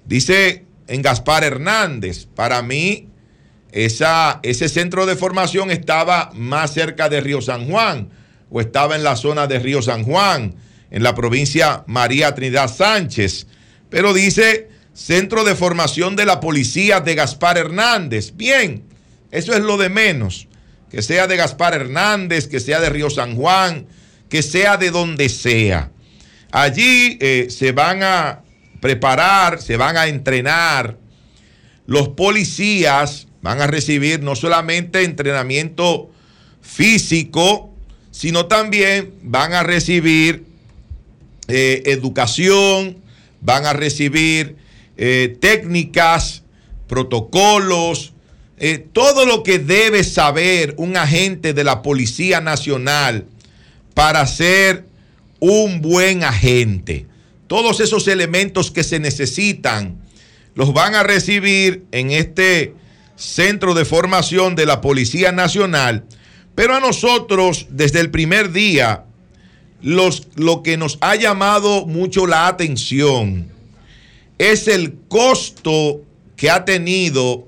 [0.04, 3.08] dice en Gaspar Hernández, para mí
[3.72, 8.10] esa, ese centro de formación estaba más cerca de Río San Juan
[8.50, 10.54] o estaba en la zona de Río San Juan,
[10.90, 13.46] en la provincia María Trinidad Sánchez,
[13.88, 18.32] pero dice Centro de Formación de la Policía de Gaspar Hernández.
[18.34, 18.84] Bien,
[19.30, 20.48] eso es lo de menos,
[20.90, 23.86] que sea de Gaspar Hernández, que sea de Río San Juan,
[24.28, 25.90] que sea de donde sea.
[26.52, 28.42] Allí eh, se van a
[28.80, 30.98] preparar, se van a entrenar.
[31.86, 36.10] Los policías van a recibir no solamente entrenamiento
[36.60, 37.74] físico,
[38.10, 40.49] sino también van a recibir
[41.52, 42.98] educación,
[43.40, 44.56] van a recibir
[44.96, 46.42] eh, técnicas,
[46.86, 48.12] protocolos,
[48.58, 53.26] eh, todo lo que debe saber un agente de la Policía Nacional
[53.94, 54.84] para ser
[55.38, 57.06] un buen agente.
[57.46, 59.98] Todos esos elementos que se necesitan
[60.54, 62.74] los van a recibir en este
[63.16, 66.04] centro de formación de la Policía Nacional,
[66.54, 69.04] pero a nosotros desde el primer día
[69.82, 73.50] lo que nos ha llamado mucho la atención
[74.40, 76.00] es el costo
[76.36, 77.46] que ha tenido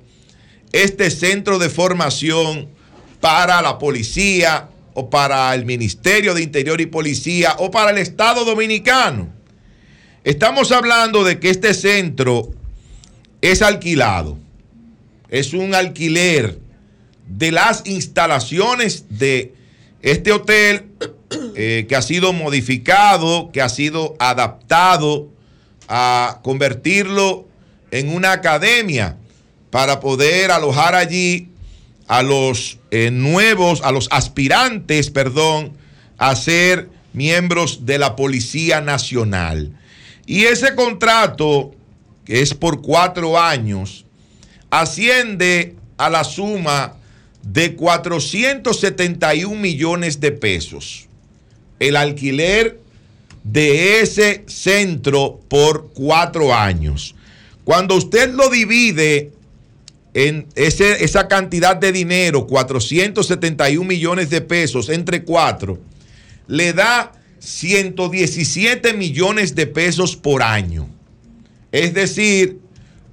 [0.72, 2.68] este centro de formación
[3.18, 8.44] para la policía o para el Ministerio de Interior y Policía o para el Estado
[8.44, 9.32] Dominicano.
[10.22, 12.50] Estamos hablando de que este centro
[13.40, 14.38] es alquilado,
[15.30, 16.58] es un alquiler
[17.26, 19.54] de las instalaciones de
[20.02, 20.90] este hotel
[21.54, 25.28] eh, que ha sido modificado, que ha sido adaptado
[25.88, 27.46] a convertirlo
[27.90, 29.16] en una academia
[29.70, 31.48] para poder alojar allí
[32.08, 35.72] a los eh, nuevos, a los aspirantes, perdón,
[36.18, 39.78] a ser miembros de la Policía Nacional.
[40.26, 41.74] Y ese contrato,
[42.24, 44.04] que es por cuatro años,
[44.70, 46.94] asciende a la suma
[47.42, 51.08] de 471 millones de pesos.
[51.82, 52.78] El alquiler
[53.42, 57.16] de ese centro por cuatro años.
[57.64, 59.32] Cuando usted lo divide
[60.14, 65.80] en ese, esa cantidad de dinero, 471 millones de pesos entre cuatro,
[66.46, 70.88] le da 117 millones de pesos por año.
[71.72, 72.60] Es decir,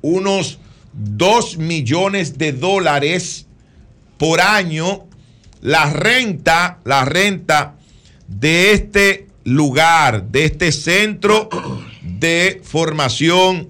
[0.03, 0.59] unos
[0.93, 3.47] 2 millones de dólares
[4.19, 5.07] por año
[5.61, 7.78] la renta, la renta
[8.29, 11.49] de este lugar, de este centro
[12.03, 13.69] de formación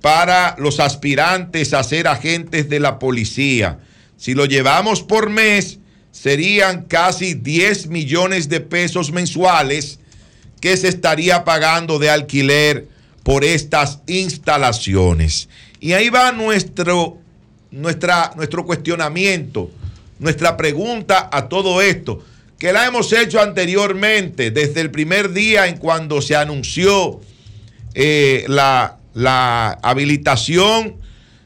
[0.00, 3.80] para los aspirantes a ser agentes de la policía.
[4.16, 5.78] Si lo llevamos por mes,
[6.12, 9.98] serían casi 10 millones de pesos mensuales
[10.60, 12.88] que se estaría pagando de alquiler
[13.22, 15.48] por estas instalaciones.
[15.80, 17.18] Y ahí va nuestro,
[17.70, 19.70] nuestra, nuestro cuestionamiento,
[20.18, 22.24] nuestra pregunta a todo esto,
[22.58, 27.20] que la hemos hecho anteriormente, desde el primer día en cuando se anunció
[27.94, 30.96] eh, la, la, habilitación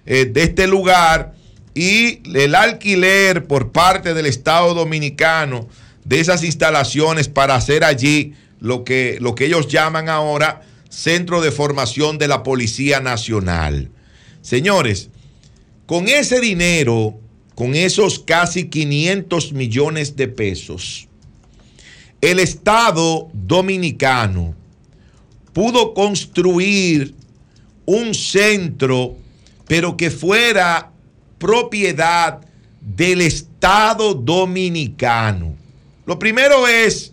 [0.06, 1.34] eh, de este lugar
[1.74, 5.68] y el alquiler por parte del Estado Dominicano
[6.04, 11.52] de esas instalaciones para hacer allí lo que, lo que ellos llaman ahora Centro de
[11.52, 13.90] Formación de la Policía Nacional.
[14.42, 15.10] Señores,
[15.86, 17.18] con ese dinero,
[17.54, 21.08] con esos casi 500 millones de pesos,
[22.20, 24.54] el Estado dominicano
[25.52, 27.14] pudo construir
[27.86, 29.16] un centro,
[29.66, 30.92] pero que fuera
[31.38, 32.40] propiedad
[32.80, 35.54] del Estado dominicano.
[36.06, 37.12] Lo primero es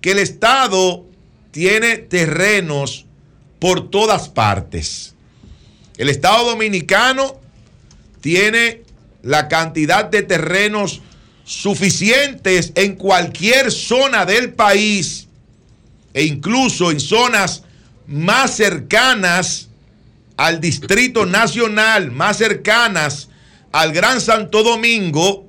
[0.00, 1.04] que el Estado
[1.50, 3.06] tiene terrenos
[3.58, 5.14] por todas partes.
[5.96, 7.38] El Estado dominicano
[8.20, 8.82] tiene
[9.22, 11.02] la cantidad de terrenos
[11.44, 15.28] suficientes en cualquier zona del país
[16.14, 17.64] e incluso en zonas
[18.06, 19.68] más cercanas
[20.36, 23.28] al Distrito Nacional, más cercanas
[23.72, 25.46] al Gran Santo Domingo,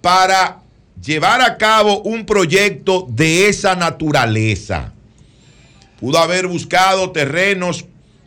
[0.00, 0.60] para
[1.02, 4.92] llevar a cabo un proyecto de esa naturaleza.
[6.00, 7.84] Pudo haber buscado terrenos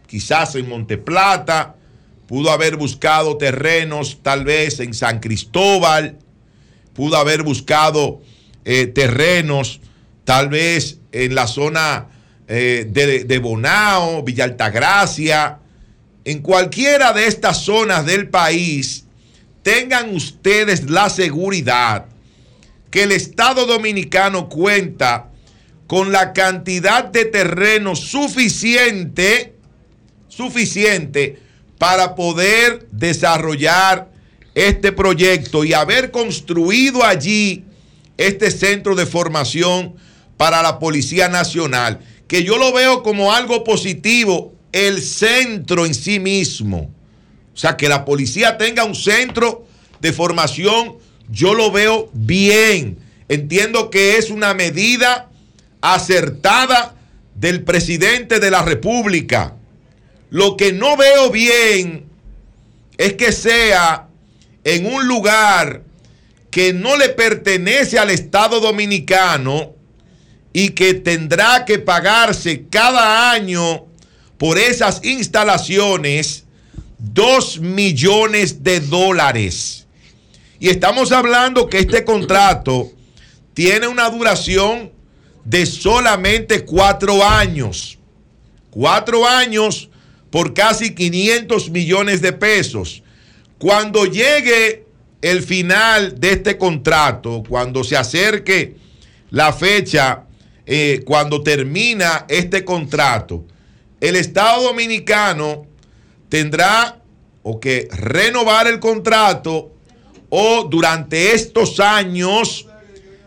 [0.08, 1.76] quizás en Monteplata,
[2.30, 6.20] pudo haber buscado terrenos tal vez en San Cristóbal,
[6.94, 8.22] pudo haber buscado
[8.66, 9.82] eh, terrenos
[10.26, 12.06] tal vez en la zona
[12.48, 15.58] eh, de, de Bonao, Villa Altagracia,
[16.24, 19.06] en cualquiera de estas zonas del país,
[19.64, 22.06] tengan ustedes la seguridad
[22.92, 25.32] que el Estado dominicano cuenta
[25.88, 29.56] con la cantidad de terreno suficiente,
[30.28, 31.49] suficiente
[31.80, 34.12] para poder desarrollar
[34.54, 37.64] este proyecto y haber construido allí
[38.18, 39.96] este centro de formación
[40.38, 46.20] para la Policía Nacional, que yo lo veo como algo positivo, el centro en sí
[46.20, 46.92] mismo.
[47.54, 49.66] O sea, que la policía tenga un centro
[50.00, 50.96] de formación,
[51.30, 53.00] yo lo veo bien.
[53.28, 55.30] Entiendo que es una medida
[55.82, 56.96] acertada
[57.36, 59.56] del presidente de la República.
[60.30, 62.06] Lo que no veo bien
[62.98, 64.08] es que sea
[64.64, 65.84] en un lugar
[66.52, 69.74] que no le pertenece al Estado dominicano
[70.54, 73.86] y que tendrá que pagarse cada año
[74.38, 76.46] por esas instalaciones
[76.98, 79.88] dos millones de dólares.
[80.60, 82.92] Y estamos hablando que este contrato
[83.54, 84.92] tiene una duración
[85.46, 87.98] de solamente cuatro años.
[88.70, 89.90] Cuatro años
[90.30, 93.04] por casi 500 millones de pesos.
[93.58, 94.86] Cuando llegue
[95.22, 98.76] el final de este contrato, cuando se acerque
[99.32, 100.24] la fecha,
[100.66, 103.44] eh, cuando termina este contrato,
[104.00, 105.66] el Estado Dominicano
[106.30, 107.02] tendrá
[107.44, 109.74] o que renovar el contrato
[110.30, 112.68] o durante estos años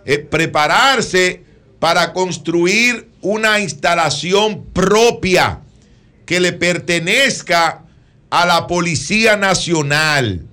[0.05, 1.43] eh, prepararse
[1.79, 5.62] para construir una instalación propia
[6.33, 7.85] que le pertenezca
[8.31, 10.47] a la Policía Nacional,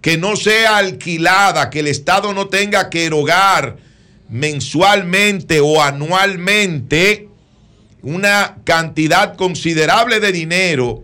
[0.00, 3.76] que no sea alquilada, que el Estado no tenga que erogar
[4.28, 7.28] mensualmente o anualmente
[8.02, 11.02] una cantidad considerable de dinero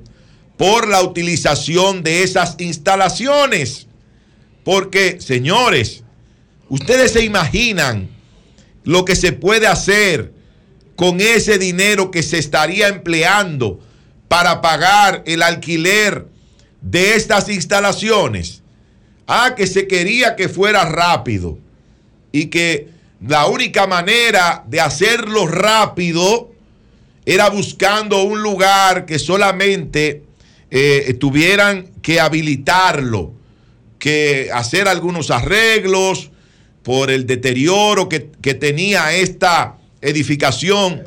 [0.56, 3.88] por la utilización de esas instalaciones.
[4.62, 6.04] Porque, señores,
[6.68, 8.08] ustedes se imaginan
[8.84, 10.32] lo que se puede hacer
[10.94, 13.80] con ese dinero que se estaría empleando
[14.32, 16.26] para pagar el alquiler
[16.80, 18.62] de estas instalaciones.
[19.26, 21.58] Ah, que se quería que fuera rápido
[22.32, 22.88] y que
[23.20, 26.50] la única manera de hacerlo rápido
[27.26, 30.22] era buscando un lugar que solamente
[30.70, 33.34] eh, tuvieran que habilitarlo,
[33.98, 36.30] que hacer algunos arreglos
[36.82, 41.02] por el deterioro que, que tenía esta edificación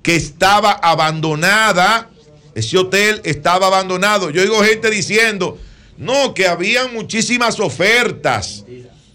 [0.00, 2.10] que estaba abandonada.
[2.58, 4.30] Ese hotel estaba abandonado.
[4.30, 5.60] Yo oigo gente diciendo,
[5.96, 8.64] no, que habían muchísimas ofertas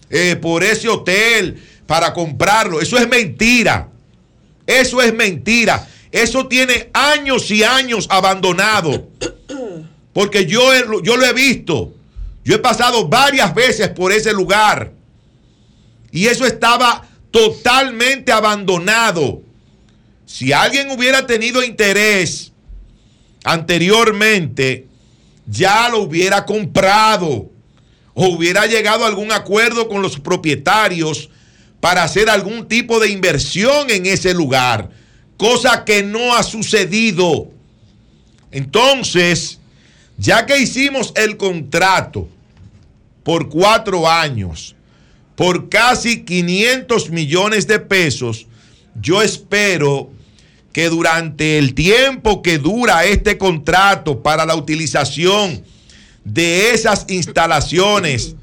[0.08, 2.80] eh, por ese hotel para comprarlo.
[2.80, 3.90] Eso es mentira.
[4.66, 5.86] Eso es mentira.
[6.10, 9.10] Eso tiene años y años abandonado.
[10.14, 10.62] Porque yo,
[11.02, 11.92] yo lo he visto.
[12.46, 14.90] Yo he pasado varias veces por ese lugar.
[16.10, 19.42] Y eso estaba totalmente abandonado.
[20.24, 22.53] Si alguien hubiera tenido interés
[23.44, 24.88] anteriormente,
[25.46, 27.50] ya lo hubiera comprado
[28.14, 31.28] o hubiera llegado a algún acuerdo con los propietarios
[31.80, 34.90] para hacer algún tipo de inversión en ese lugar,
[35.36, 37.50] cosa que no ha sucedido.
[38.50, 39.58] Entonces,
[40.16, 42.28] ya que hicimos el contrato
[43.22, 44.74] por cuatro años,
[45.34, 48.46] por casi 500 millones de pesos,
[49.00, 50.13] yo espero
[50.74, 55.64] que durante el tiempo que dura este contrato para la utilización
[56.24, 58.34] de esas instalaciones,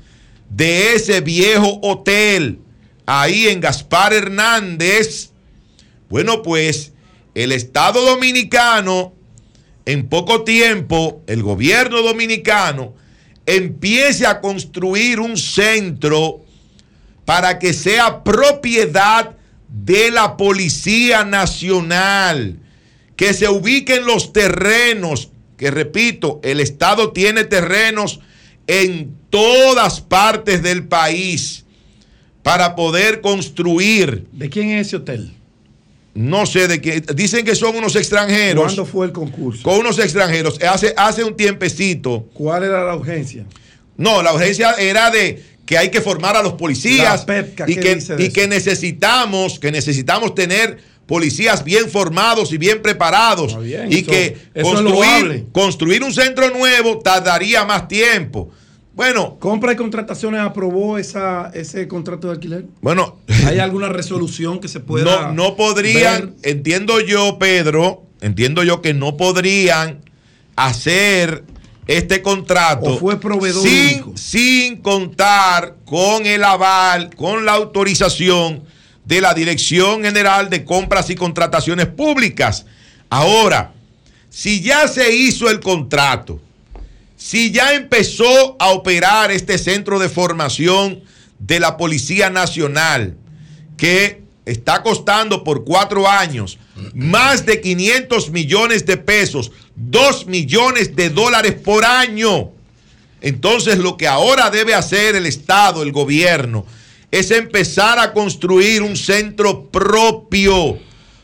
[0.50, 2.60] de ese viejo hotel
[3.06, 5.32] ahí en Gaspar Hernández,
[6.10, 6.94] bueno, pues
[7.36, 9.14] el Estado Dominicano
[9.86, 12.94] en poco tiempo el gobierno dominicano
[13.46, 16.46] empiece a construir un centro
[17.26, 19.36] para que sea propiedad
[19.72, 22.60] de la Policía Nacional,
[23.16, 28.20] que se ubiquen los terrenos, que repito, el Estado tiene terrenos
[28.68, 31.66] en todas partes del país
[32.44, 34.28] para poder construir.
[34.32, 35.34] ¿De quién es ese hotel?
[36.14, 38.64] no sé de qué, dicen que son unos extranjeros.
[38.64, 39.64] ¿Cuándo fue el concurso?
[39.64, 42.28] Con unos extranjeros, hace, hace un tiempecito.
[42.34, 43.46] ¿Cuál era la urgencia?
[43.98, 47.26] No, la urgencia era de que hay que formar a los policías
[47.68, 53.58] y, que, y que necesitamos, que necesitamos tener policías bien formados y bien preparados
[53.90, 58.50] y que construir, construir un centro nuevo tardaría más tiempo.
[58.94, 59.38] Bueno.
[59.40, 62.66] ¿Compra y contrataciones aprobó esa, ese contrato de alquiler?
[62.82, 63.20] Bueno.
[63.46, 65.28] ¿Hay alguna resolución que se pueda.?
[65.28, 70.02] No, no podrían, entiendo yo, Pedro, entiendo yo que no podrían
[70.56, 71.44] hacer
[71.98, 72.92] este contrato.
[72.94, 78.64] ¿O fue proveedor sin, sin contar con el aval, con la autorización
[79.06, 82.66] de la Dirección General de Compras y Contrataciones Públicas.
[83.10, 83.74] Ahora,
[84.30, 86.40] si ya se hizo el contrato
[87.22, 91.02] si ya empezó a operar este centro de formación
[91.38, 93.16] de la Policía Nacional,
[93.78, 96.58] que está costando por cuatro años
[96.94, 102.52] más de 500 millones de pesos, 2 millones de dólares por año.
[103.22, 106.66] Entonces lo que ahora debe hacer el Estado, el gobierno,
[107.12, 110.80] es empezar a construir un centro propio,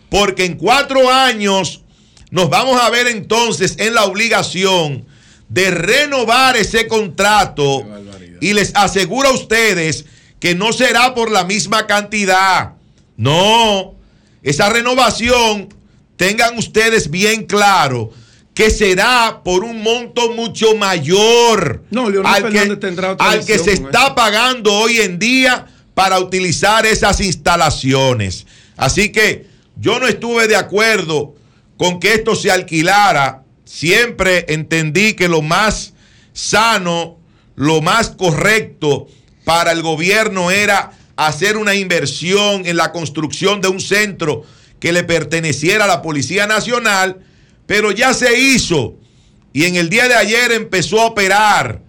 [0.09, 1.81] porque en cuatro años
[2.29, 5.05] nos vamos a ver entonces en la obligación
[5.49, 7.83] de renovar ese contrato
[8.41, 10.05] y les aseguro a ustedes
[10.39, 12.73] que no será por la misma cantidad.
[13.15, 13.95] No,
[14.43, 15.69] esa renovación,
[16.15, 18.11] tengan ustedes bien claro
[18.53, 22.59] que será por un monto mucho mayor no, al, que,
[23.19, 28.47] al que se está pagando hoy en día para utilizar esas instalaciones.
[28.75, 29.45] Así que
[29.79, 31.35] Yo no estuve de acuerdo
[31.77, 33.43] con que esto se alquilara.
[33.63, 35.93] Siempre entendí que lo más
[36.33, 37.19] sano,
[37.55, 39.07] lo más correcto
[39.43, 44.43] para el gobierno era hacer una inversión en la construcción de un centro
[44.79, 47.17] que le perteneciera a la Policía Nacional,
[47.65, 48.95] pero ya se hizo
[49.57, 51.81] y en el día de ayer empezó a operar,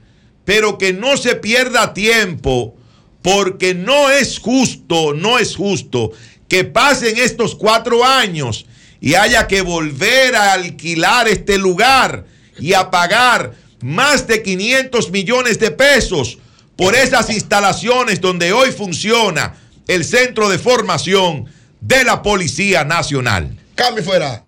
[0.47, 2.75] pero que no se pierda tiempo,
[3.21, 6.13] porque no es justo, no es justo
[6.49, 8.65] que pasen estos cuatro años
[9.01, 12.25] y haya que volver a alquilar este lugar
[12.59, 13.53] y a pagar
[13.83, 16.39] más de 500 millones de pesos
[16.79, 19.57] por esas instalaciones donde hoy funciona
[19.89, 21.47] el centro de formación
[21.81, 23.59] de la Policía Nacional.
[23.75, 24.47] Cambio fuera.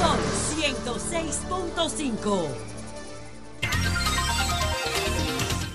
[0.00, 0.18] Son
[0.58, 2.46] 106.5.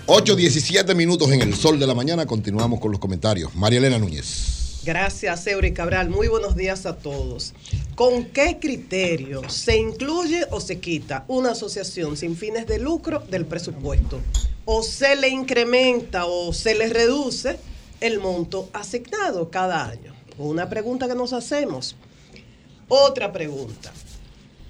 [0.07, 2.26] 8.17 minutos en el sol de la mañana.
[2.26, 3.53] Continuamos con los comentarios.
[3.53, 4.82] María Elena Núñez.
[4.84, 6.10] Gracias, Eury Cabral.
[6.10, 7.53] Muy buenos días a todos.
[7.95, 13.45] ¿Con qué criterio se incluye o se quita una asociación sin fines de lucro del
[13.45, 14.19] presupuesto?
[14.65, 17.57] ¿O se le incrementa o se le reduce
[18.01, 20.13] el monto asignado cada año?
[20.38, 21.95] Una pregunta que nos hacemos.
[22.89, 23.93] Otra pregunta.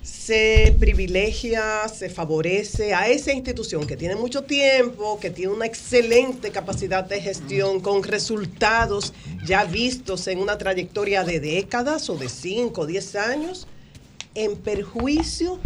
[0.05, 6.51] ¿Se privilegia, se favorece a esa institución que tiene mucho tiempo, que tiene una excelente
[6.51, 9.13] capacidad de gestión con resultados
[9.43, 13.65] ya vistos en una trayectoria de décadas o de 5 o 10 años,
[14.35, 15.59] en perjuicio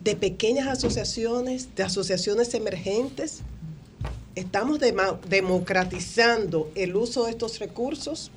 [0.00, 3.42] de pequeñas asociaciones, de asociaciones emergentes?
[4.34, 4.80] ¿Estamos
[5.28, 8.32] democratizando el uso de estos recursos?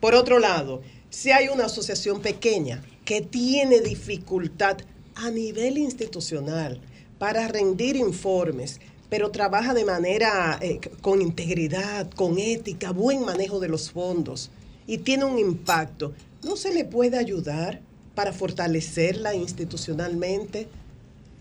[0.00, 4.78] Por otro lado, si hay una asociación pequeña que tiene dificultad
[5.14, 6.80] a nivel institucional
[7.18, 13.68] para rendir informes, pero trabaja de manera eh, con integridad, con ética, buen manejo de
[13.68, 14.50] los fondos
[14.86, 16.12] y tiene un impacto,
[16.42, 17.80] ¿no se le puede ayudar
[18.16, 20.66] para fortalecerla institucionalmente?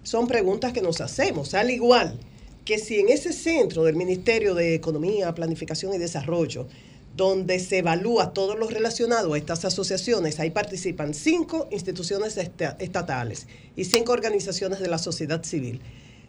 [0.03, 2.17] Son preguntas que nos hacemos, al igual
[2.63, 6.67] que si en ese centro del Ministerio de Economía, Planificación y Desarrollo,
[7.15, 13.47] donde se evalúa todo lo relacionado a estas asociaciones, ahí participan cinco instituciones esta- estatales
[13.75, 15.79] y cinco organizaciones de la sociedad civil.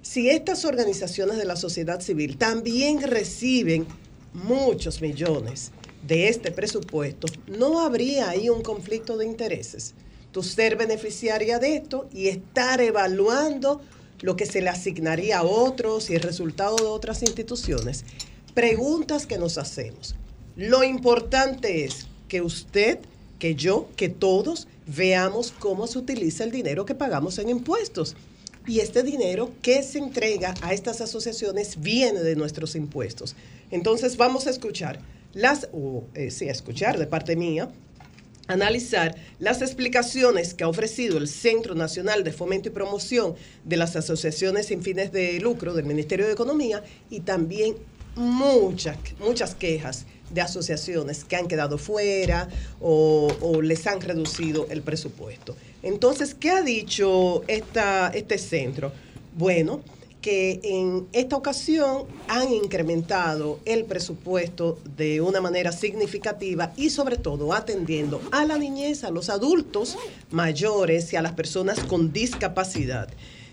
[0.02, 3.86] Si estas organizaciones de la sociedad civil también reciben
[4.32, 5.72] muchos millones
[6.06, 9.94] de este presupuesto, no habría ahí un conflicto de intereses.
[10.30, 13.80] Tú ser beneficiaria de esto y estar evaluando
[14.20, 18.04] lo que se le asignaría a otros y el resultado de otras instituciones.
[18.54, 20.14] Preguntas que nos hacemos.
[20.56, 22.98] Lo importante es que usted,
[23.38, 28.16] que yo, que todos veamos cómo se utiliza el dinero que pagamos en impuestos.
[28.66, 33.36] Y este dinero que se entrega a estas asociaciones viene de nuestros impuestos.
[33.70, 34.98] Entonces vamos a escuchar
[35.34, 37.68] las, o eh, sí, escuchar de parte mía,
[38.48, 43.34] analizar las explicaciones que ha ofrecido el Centro Nacional de Fomento y Promoción
[43.64, 47.76] de las Asociaciones sin fines de lucro del Ministerio de Economía y también
[48.14, 52.48] muchas, muchas quejas de asociaciones que han quedado fuera
[52.80, 55.56] o, les han reducido el presupuesto.
[55.82, 58.92] Entonces, ¿qué ha dicho esta, este centro?
[59.36, 59.80] Bueno,
[60.20, 67.52] que en esta ocasión han incrementado el presupuesto de una manera significativa y sobre todo
[67.52, 69.96] atendiendo a la niñez, a los adultos
[70.32, 73.08] mayores y a las personas con discapacidad.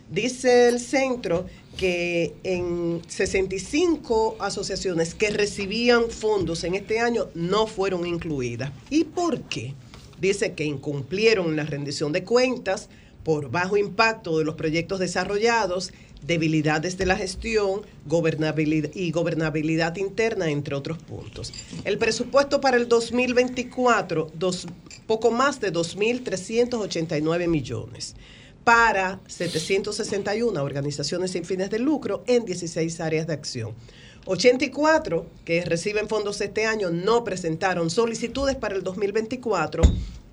[0.09, 1.45] Dice el centro
[1.77, 8.71] que en 65 asociaciones que recibían fondos en este año no fueron incluidas.
[8.89, 9.73] ¿Y por qué?
[10.19, 12.89] Dice que incumplieron la rendición de cuentas
[13.23, 15.91] por bajo impacto de los proyectos desarrollados,
[16.25, 21.53] debilidades de la gestión gobernabilidad y gobernabilidad interna, entre otros puntos.
[21.83, 24.67] El presupuesto para el 2024, dos,
[25.07, 28.15] poco más de 2.389 millones
[28.63, 33.73] para 761 organizaciones sin fines de lucro en 16 áreas de acción.
[34.25, 39.83] 84 que reciben fondos este año no presentaron solicitudes para el 2024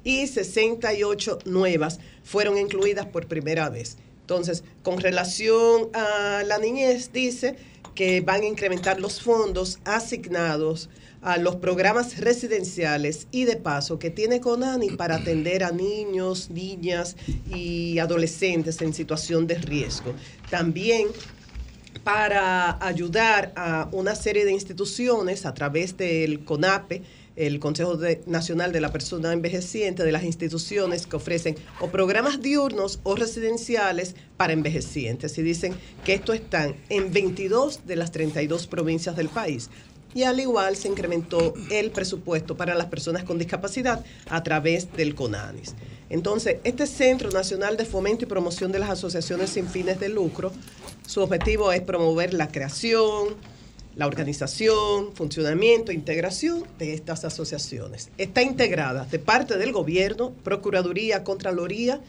[0.05, 3.97] y 68 nuevas fueron incluidas por primera vez.
[4.21, 7.57] Entonces, con relación a la niñez, dice
[7.97, 10.89] que van a incrementar los fondos asignados
[11.23, 17.17] a los programas residenciales y de paso que tiene Conani para atender a niños, niñas
[17.55, 20.15] y adolescentes en situación de riesgo.
[20.49, 21.09] También
[22.05, 27.03] para ayudar a una serie de instituciones a través del CONAPE,
[27.37, 33.01] el Consejo Nacional de la Persona Envejeciente, de las instituciones que ofrecen o programas diurnos
[33.03, 35.39] o residenciales para envejecientes.
[35.39, 35.75] Y dicen
[36.05, 39.71] que esto están en 22 de las 32 provincias del país.
[40.15, 45.15] Y al igual se incrementó el presupuesto para las personas con discapacidad a través del
[45.15, 45.75] CONANIS.
[46.09, 50.53] Entonces, este Centro Nacional de Fomento y Promoción de las Asociaciones sin fines de lucro,
[51.07, 53.37] su objetivo es promover la creación,
[53.97, 58.11] la organización, funcionamiento, integración de estas asociaciones.
[58.19, 62.01] Está integrada de parte del gobierno, Procuraduría, Contraloría,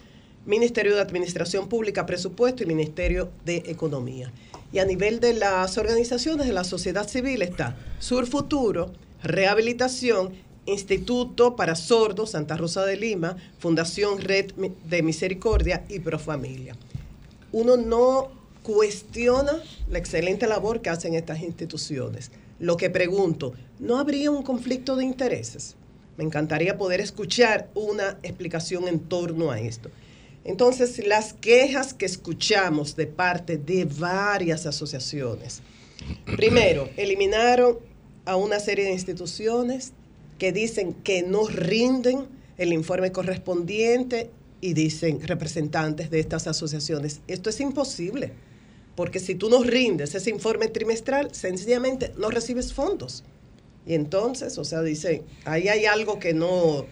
[0.45, 4.31] Ministerio de Administración Pública, Presupuesto y Ministerio de Economía.
[4.72, 8.91] Y a nivel de las organizaciones de la sociedad civil está Sur Futuro,
[9.22, 10.34] Rehabilitación,
[10.65, 16.76] Instituto para Sordos Santa Rosa de Lima, Fundación Red de Misericordia y Profamilia.
[17.52, 18.30] Uno no
[18.64, 19.53] cuestiona
[19.89, 22.31] la excelente labor que hacen estas instituciones.
[22.60, 25.76] Lo que pregunto, ¿no habría un conflicto de intereses?
[26.18, 29.89] Me encantaría poder escuchar una explicación en torno a esto.
[30.43, 35.61] Entonces, las quejas que escuchamos de parte de varias asociaciones.
[36.35, 37.77] Primero, eliminaron
[38.26, 39.93] a una serie de instituciones
[40.39, 42.27] que dicen que no rinden
[42.57, 48.34] el informe correspondiente y dicen representantes de estas asociaciones, esto es imposible,
[48.95, 53.23] porque si tú no rindes ese informe trimestral, sencillamente no recibes fondos.
[53.85, 56.85] Y entonces, o sea, dice, ahí hay algo que no,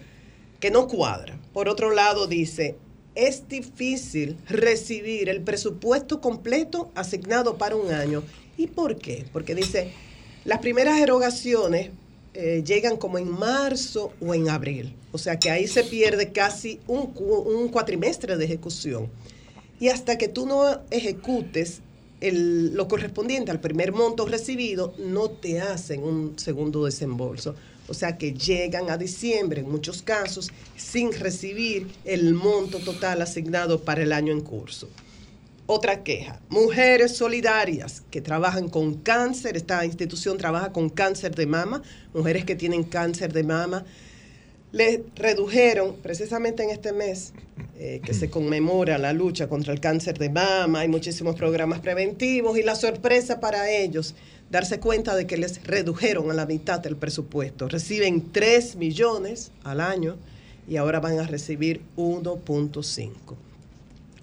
[0.58, 1.40] que no cuadra.
[1.52, 2.76] Por otro lado, dice,
[3.26, 8.22] es difícil recibir el presupuesto completo asignado para un año.
[8.56, 9.26] ¿Y por qué?
[9.32, 9.92] Porque dice,
[10.44, 11.90] las primeras erogaciones
[12.32, 14.94] eh, llegan como en marzo o en abril.
[15.12, 19.08] O sea que ahí se pierde casi un, cuatrimestre de ejecución.
[19.78, 21.80] Y hasta que tú no ejecutes
[22.22, 27.54] lo correspondiente al primer monto recibido, no te hacen un segundo desembolso.
[27.90, 33.80] O sea que llegan a diciembre en muchos casos sin recibir el monto total asignado
[33.80, 34.88] para el año en curso.
[35.66, 41.82] Otra queja, mujeres solidarias que trabajan con cáncer, esta institución trabaja con cáncer de mama,
[42.14, 43.84] mujeres que tienen cáncer de mama,
[44.70, 47.32] le redujeron precisamente en este mes
[47.76, 52.56] eh, que se conmemora la lucha contra el cáncer de mama, hay muchísimos programas preventivos
[52.56, 54.14] y la sorpresa para ellos
[54.50, 57.68] darse cuenta de que les redujeron a la mitad el presupuesto.
[57.68, 60.16] Reciben 3 millones al año
[60.68, 63.10] y ahora van a recibir 1.5.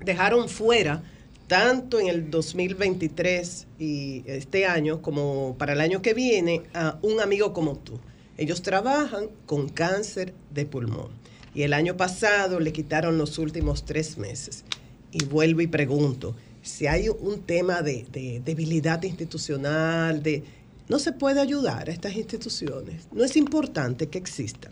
[0.04, 1.02] Dejaron fuera,
[1.48, 7.22] tanto en el 2023 y este año como para el año que viene, a un
[7.22, 8.00] amigo como tú.
[8.38, 11.10] Ellos trabajan con cáncer de pulmón.
[11.56, 14.64] Y el año pasado le quitaron los últimos tres meses.
[15.12, 16.36] Y vuelvo y pregunto,
[16.68, 20.44] si hay un tema de, debilidad institucional, de
[20.90, 23.08] no se puede ayudar a estas instituciones.
[23.12, 24.72] No es importante que existan.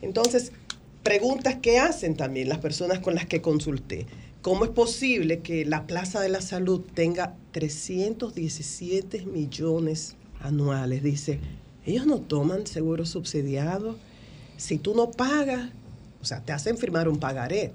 [0.00, 0.52] Entonces,
[1.02, 4.06] preguntas que hacen también las personas con las que consulté.
[4.40, 11.02] ¿Cómo es posible que la Plaza de la Salud tenga 317 millones anuales?
[11.02, 11.38] Dice,
[11.86, 13.96] ellos no toman seguro subsidiado.
[14.56, 15.70] Si tú no pagas,
[16.20, 17.72] o sea, te hacen firmar un pagaré.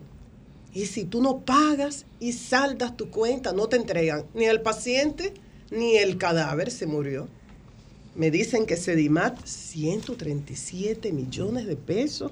[0.77, 5.33] Y si tú no pagas y saldas tu cuenta, no te entregan ni el paciente
[5.71, 7.27] ni el cadáver se murió.
[8.13, 12.31] Me dicen que Sedimat, 137 millones de pesos.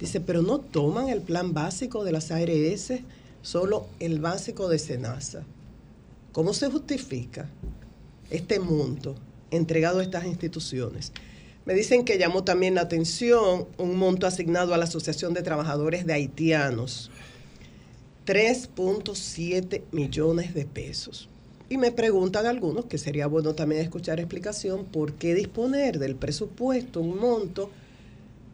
[0.00, 2.92] Dice, pero no toman el plan básico de las ARS,
[3.42, 5.44] solo el básico de Senasa.
[6.32, 7.46] ¿Cómo se justifica
[8.30, 9.16] este monto
[9.50, 11.12] entregado a estas instituciones?
[11.66, 16.06] Me dicen que llamó también la atención un monto asignado a la Asociación de Trabajadores
[16.06, 17.10] de Haitianos
[18.26, 21.28] 3.7 millones de pesos.
[21.68, 27.00] Y me preguntan algunos, que sería bueno también escuchar explicación, por qué disponer del presupuesto,
[27.00, 27.70] un monto,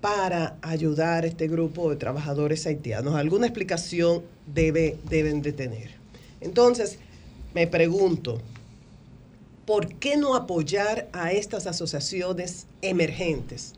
[0.01, 3.15] para ayudar a este grupo de trabajadores haitianos.
[3.15, 4.23] Alguna explicación
[4.53, 5.91] debe, deben de tener.
[6.41, 6.99] Entonces,
[7.55, 8.41] me pregunto,
[9.65, 13.75] ¿por qué no apoyar a estas asociaciones emergentes?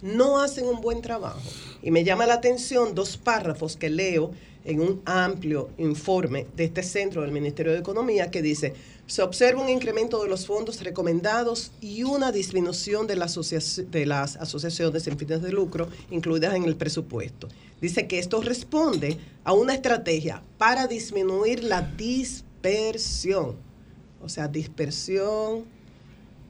[0.00, 1.40] No hacen un buen trabajo.
[1.82, 4.30] Y me llama la atención dos párrafos que leo
[4.64, 8.74] en un amplio informe de este centro del Ministerio de Economía que dice,
[9.06, 15.06] se observa un incremento de los fondos recomendados y una disminución de, de las asociaciones
[15.06, 17.48] en fines de lucro incluidas en el presupuesto.
[17.80, 23.56] Dice que esto responde a una estrategia para disminuir la dispersión.
[24.22, 25.64] O sea, dispersión,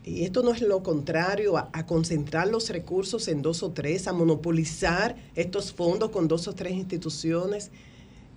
[0.05, 4.13] y esto no es lo contrario a, concentrar los recursos en dos o tres, a
[4.13, 7.71] monopolizar estos fondos con dos o tres instituciones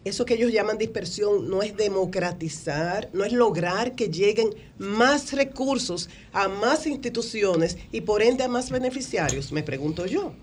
[0.07, 6.09] eso que ellos llaman dispersión no es democratizar, no es lograr que lleguen más recursos
[6.33, 10.33] a más instituciones y por ende a más beneficiarios, me pregunto yo.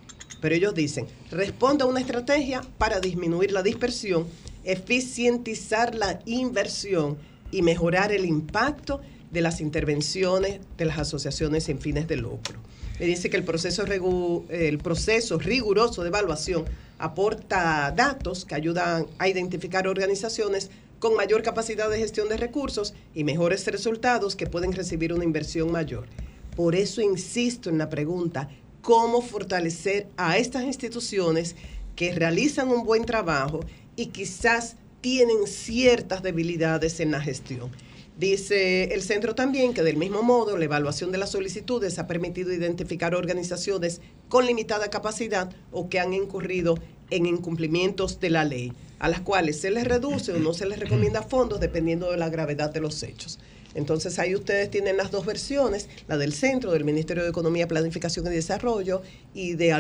[0.40, 4.26] Pero ellos dicen, responde a una estrategia para disminuir la dispersión,
[4.64, 7.16] eficientizar la inversión
[7.50, 9.00] y mejorar el impacto
[9.30, 12.60] de las intervenciones de las asociaciones sin fines de lucro.
[12.98, 16.64] Me dice que el proceso, el proceso riguroso de evaluación
[16.98, 23.24] aporta datos que ayudan a identificar organizaciones con mayor capacidad de gestión de recursos y
[23.24, 26.06] mejores resultados que pueden recibir una inversión mayor.
[26.54, 28.48] Por eso insisto en la pregunta,
[28.80, 31.56] ¿cómo fortalecer a estas instituciones
[31.96, 33.60] que realizan un buen trabajo
[33.96, 37.70] y quizás tienen ciertas debilidades en la gestión?
[38.16, 42.52] Dice el centro también que del mismo modo la evaluación de las solicitudes ha permitido
[42.52, 46.78] identificar organizaciones con limitada capacidad o que han incurrido
[47.10, 50.78] en incumplimientos de la ley, a las cuales se les reduce o no se les
[50.78, 53.40] recomienda fondos dependiendo de la gravedad de los hechos.
[53.74, 58.26] Entonces ahí ustedes tienen las dos versiones, la del centro, del Ministerio de Economía, Planificación
[58.26, 59.02] y Desarrollo
[59.34, 59.74] y de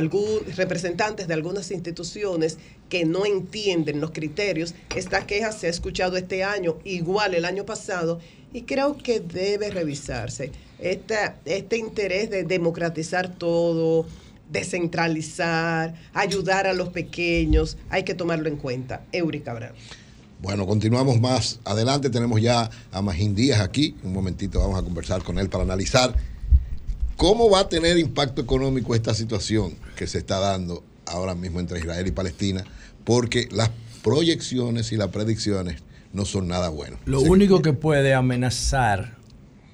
[0.56, 2.58] representantes de algunas instituciones
[2.88, 4.74] que no entienden los criterios.
[4.94, 8.20] Esta queja se ha escuchado este año, igual el año pasado,
[8.52, 10.52] y creo que debe revisarse.
[10.78, 14.06] Este interés de democratizar todo,
[14.50, 19.04] descentralizar, ayudar a los pequeños, hay que tomarlo en cuenta.
[19.10, 19.72] Eurica Cabral.
[20.44, 22.10] Bueno, continuamos más adelante.
[22.10, 23.96] Tenemos ya a Magín Díaz aquí.
[24.02, 26.14] Un momentito vamos a conversar con él para analizar
[27.16, 31.78] cómo va a tener impacto económico esta situación que se está dando ahora mismo entre
[31.78, 32.62] Israel y Palestina,
[33.04, 33.70] porque las
[34.02, 37.00] proyecciones y las predicciones no son nada buenas.
[37.06, 39.16] Lo único que puede amenazar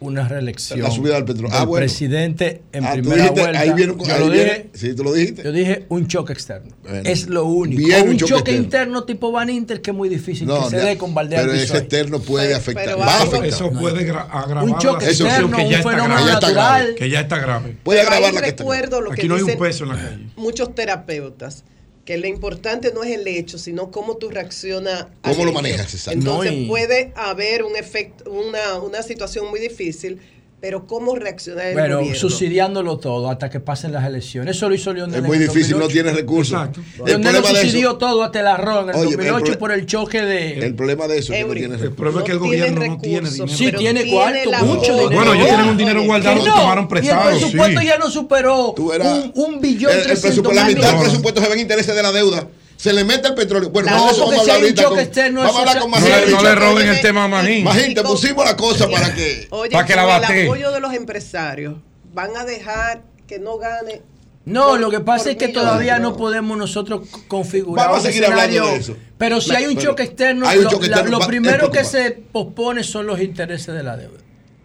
[0.01, 1.51] una reelección La subida del petróleo.
[1.57, 1.85] Ah, bueno.
[1.85, 3.61] presidente en Ah, primera dijiste- vuelta.
[3.61, 5.43] ahí viene un- yo ahí lo viene- dije, sí, tú lo dijiste.
[5.45, 6.75] Yo dije un choque externo.
[6.83, 7.03] Bueno.
[7.09, 7.79] es lo único.
[7.79, 10.65] Viene O un un choque choque, interno tipo Van Inter que es muy difícil No,
[10.65, 12.85] que se dé con Valdear pero ese externo puede Pero- afectar.
[12.85, 13.45] pero va a afectar.
[13.47, 16.55] Eso puede gra- agravar Un choque la externo, que un ya está fenómeno está natural.
[16.55, 16.95] grave.
[16.97, 17.77] Que ya está grave.
[17.83, 18.65] Puede agravar la que está.
[19.13, 20.27] Aquí no hay un peso en la calle.
[20.37, 21.65] muchos terapeutas
[22.11, 25.07] que lo importante no es el hecho, sino cómo tú reaccionas.
[25.23, 25.63] al ¿Cómo lo hecho.
[25.63, 25.95] manejas?
[25.95, 26.19] Exacto.
[26.19, 30.19] Entonces No, y- puede haber un efecto, una, una situación muy difícil,
[30.61, 32.19] pero cómo reaccionar el Bueno, gobierno.
[32.21, 34.57] subsidiándolo todo hasta que pasen las elecciones.
[34.57, 35.93] Eso lo hizo Lionel Es muy en el difícil, no 2008.
[35.95, 36.53] tienes recursos.
[36.53, 36.81] Exacto.
[36.99, 39.73] El Lionel lo subsidió todo hasta el arroz en el Oye, el 2008 proble- por
[39.73, 40.59] el choque de...
[40.59, 41.97] el problema de eso es que no Eury, tienes El recursos.
[41.97, 43.57] problema es que el No tiene gobierno no tiene recursos, dinero.
[43.57, 45.11] Sí, tiene tiene cuarto, mucho dinero.
[45.11, 47.31] Bueno, ellos tienen un dinero guardado que tomaron y prestado.
[47.31, 47.87] el presupuesto sí.
[47.87, 51.59] ya no superó un, un billón el, el presupuesto, la mitad del presupuesto se ven
[51.59, 52.47] intereses de la deuda.
[52.81, 53.69] Se le mete el petróleo.
[53.69, 54.83] Bueno, Claro, no, eso porque vamos a si hablar hay un ahorita.
[54.83, 56.11] choque con- externo, vamos a hablar con No Magín.
[56.13, 57.65] le, no le roben el tema a Magín.
[57.65, 59.49] Magín, te pusimos la cosa para que.
[59.51, 60.45] Oye, para que la con el bate.
[60.45, 61.75] apoyo de los empresarios
[62.15, 64.01] van a dejar que no gane.
[64.47, 68.25] No, por- lo que pasa es que todavía no podemos nosotros configurar Vamos a seguir
[68.25, 68.97] hablando de eso.
[69.19, 71.27] Pero si hay un pero choque externo, hay un lo, choque la- externo, lo va-
[71.27, 74.19] primero que se pospone son los intereses de la deuda.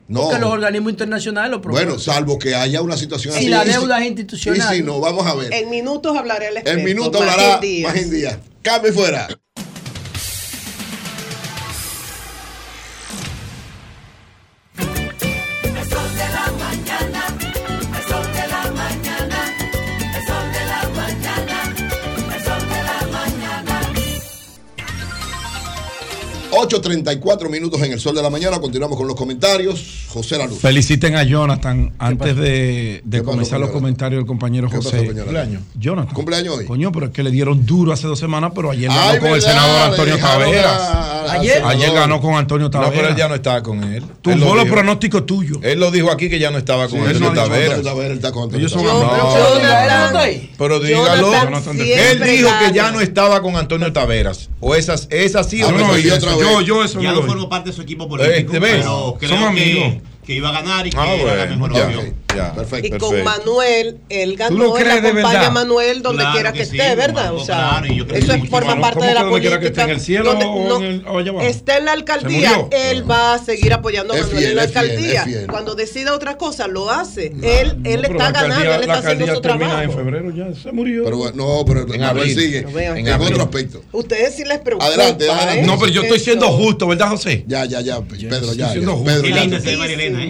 [0.07, 0.22] No.
[0.22, 1.88] Porque los organismos internacionales lo proponen.
[1.88, 3.48] Bueno, salvo que haya una situación Si así.
[3.49, 4.73] la Y deuda es institucional.
[4.73, 5.52] Y si no, vamos a ver.
[5.53, 6.80] En minutos hablará el experto.
[6.80, 7.94] En minuto Magín hablará Díaz.
[7.94, 8.38] Magín Díaz.
[8.61, 9.27] Cambio y fuera.
[26.68, 28.60] 8.34 minutos en el sol de la mañana.
[28.60, 30.06] Continuamos con los comentarios.
[30.10, 30.60] José Luz.
[30.60, 34.92] Feliciten a Jonathan antes de, de ¿Qué pasó comenzar los comentarios del compañero ¿Qué pasó
[34.92, 35.06] José.
[35.08, 36.14] con Jonathan?
[36.14, 36.66] ¿Cumpleaños hoy?
[36.66, 39.30] Coño, pero es que le dieron duro hace dos semanas, pero ayer ganó Ay, con
[39.30, 40.82] el senador Antonio Taveras.
[40.82, 41.32] a-
[41.70, 41.92] Ayer.
[41.94, 43.12] ganó con Antonio No, pero Taveras.
[43.12, 43.96] él ya no estaba con él.
[43.96, 45.58] Él Tumbó lo los pronósticos tuyos.
[45.64, 47.82] Él lo dijo aquí que ya no estaba con Sí, Antonio él no Taveras.
[47.84, 50.42] Taveras, él está con Antonio Taveras.
[50.58, 51.34] pero dígalo.
[51.74, 54.50] Él dijo que ya no estaba con Antonio Taveras.
[54.60, 55.94] O esas, es así Ah, o Yo bueno, no
[56.60, 56.61] no.
[56.61, 57.26] Yo, eso Ya no oí.
[57.49, 58.77] parte de su equipo político, ¿te ves?
[58.77, 60.03] pero creo Somos que, amigos.
[60.26, 61.86] que iba a ganar y que Ah, era la bueno, mejor ya.
[61.98, 62.15] opción.
[62.36, 62.53] Ya.
[62.56, 62.88] Perfecto.
[62.88, 63.07] Y Perfecto.
[63.07, 66.66] con Manuel, él ganó, ¿Tú lo él acompaña a Manuel donde Claro quiera que que,
[66.66, 67.24] sí, esté, ¿verdad?
[67.26, 68.82] Marco, O sea, claro, y yo creo eso es- forma Manuel.
[68.82, 69.68] parte ¿Cómo de la quiera que política.
[69.68, 71.48] esté, en el cielo Donde o no- en el- o allá abajo?
[71.48, 74.78] Está en la alcaldía, él va a seguir apoyando a Manuel fiel, en la fiel,
[74.78, 75.24] alcaldía.
[75.24, 75.48] fiel.
[75.48, 77.28] Cuando decida otra cosa, lo hace.
[77.41, 79.82] él él No, está ganando, él está haciendo su trabajo.
[79.82, 81.03] en febrero ya, se murió.
[81.06, 82.36] Pero bueno, no, pero En abril.
[82.36, 82.66] sigue.
[82.68, 83.82] En otro aspecto.
[83.91, 84.86] Ustedes sí les preocupa.
[84.88, 85.62] Adelante, adelante.
[85.64, 87.44] no, pero yo estoy siendo justo, ¿verdad, José?
[87.48, 88.02] Ya, ya, ya.
[88.02, 88.72] Pedro, ya.
[88.72, 88.98] siendo ya.
[88.98, 89.06] justo.
[89.06, 89.28] Pedro,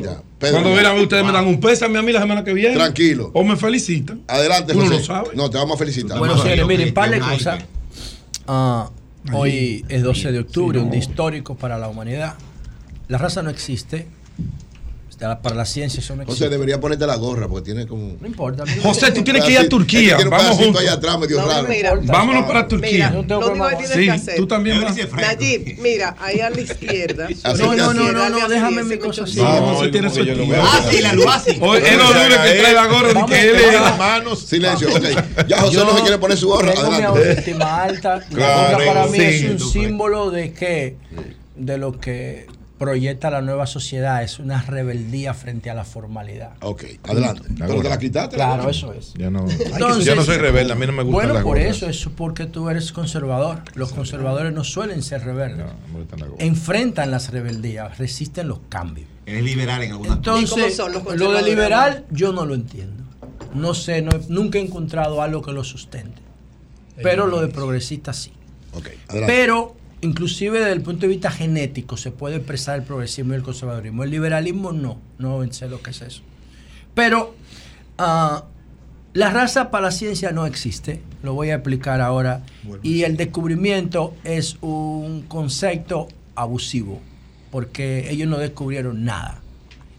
[0.02, 0.22] ya.
[0.51, 2.76] Cuando verán, ustedes me dan un pésame a mí la semana que viene.
[2.76, 3.31] Tranquilo.
[3.34, 4.22] O me felicitan.
[4.27, 4.97] Adelante, Uno José.
[4.97, 5.30] lo sabe.
[5.35, 6.17] No, te vamos a felicitar.
[6.19, 7.63] Bueno, señores, miren, par de cosas.
[8.47, 8.89] Ah,
[9.34, 12.35] hoy es 12 de octubre, Sí, un día histórico para la humanidad.
[13.07, 14.07] La raza no existe.
[15.17, 16.49] Para la ciencia eso no José existe.
[16.49, 18.17] debería ponerte la gorra porque tiene como.
[18.19, 18.65] No importa.
[18.65, 20.17] no José, me tú tienes que ir a Turquía.
[20.17, 20.81] Tiene un Vamos juntos.
[20.81, 21.67] allá atrás medio No, raro.
[21.69, 23.09] mira, Vámonos para Mira, Turquía.
[23.11, 24.35] No tengo lo único que tienes Sí, que hacer.
[24.35, 24.95] tú también vas.
[25.13, 27.27] Nayib, mira, ahí a la izquierda.
[27.43, 27.97] Así No, que no, así.
[27.97, 29.39] no, no, no, así, déjame mi cosa así.
[29.39, 29.61] muchachito.
[29.61, 30.63] No, No, sí tiene lo veo.
[30.65, 31.57] Ah, sí, la luz así.
[31.61, 33.73] Hoy es No lunes haga que trae la gorra que él es.
[33.73, 34.39] Hermanos.
[34.41, 35.47] Silencio, ok.
[35.47, 36.73] Ya José no se quiere poner su gorra.
[36.73, 38.15] Tengo mi autoestima alta.
[38.17, 40.97] La Claro, gorra para mí es un símbolo de que
[41.55, 42.47] de lo que
[42.77, 46.53] proyecta la nueva sociedad es una rebeldía frente a la formalidad.
[46.61, 47.43] Ok, adelante.
[47.57, 48.35] Pero te la quitaste.
[48.35, 49.14] Claro, eso es.
[49.14, 51.57] Yo no, Entonces- yo no soy rebelde, a mí no me gustan Bueno, las por
[51.57, 51.76] gorras.
[51.77, 53.61] eso es porque tú eres conservador.
[53.76, 55.65] Los conservadores no suelen ser rebeldes.
[55.65, 56.45] No, me gustan las gorras.
[56.45, 59.07] Enfrentan las rebeldías, resisten los cambios.
[59.26, 62.53] Eres liberal en algunas ¿Y cómo Entonces, son los lo de liberal yo no lo
[62.56, 63.03] entiendo.
[63.53, 66.22] No sé, no nunca he encontrado algo que lo sustente.
[67.02, 68.31] Pero lo de progresista sí.
[68.73, 69.34] Ok, adelante.
[69.34, 69.76] Pero,
[70.06, 74.03] inclusive desde el punto de vista genético, se puede expresar el progresismo y el conservadurismo.
[74.03, 76.22] El liberalismo no, no sé lo que es eso.
[76.94, 77.36] Pero
[77.98, 78.45] ah,
[79.14, 82.44] la raza para la ciencia no existe, lo voy a explicar ahora.
[82.84, 87.02] Y el descubrimiento es un concepto abusivo,
[87.52, 89.41] porque ellos no descubrieron nada.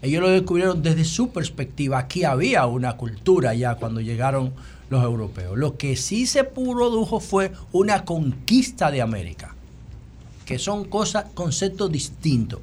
[0.01, 1.97] Ellos lo descubrieron desde su perspectiva.
[1.97, 4.53] Aquí había una cultura ya cuando llegaron
[4.89, 5.57] los europeos.
[5.57, 9.55] Lo que sí se produjo fue una conquista de América,
[10.47, 12.61] que son cosas, conceptos distintos.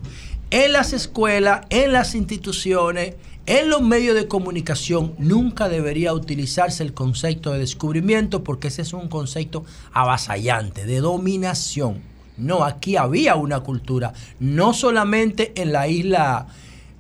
[0.50, 3.14] En las escuelas, en las instituciones,
[3.46, 8.94] en los medios de comunicación, nunca debería utilizarse el concepto de descubrimiento porque ese es
[8.94, 12.00] un concepto avasallante, de dominación.
[12.38, 16.46] No, aquí había una cultura, no solamente en la isla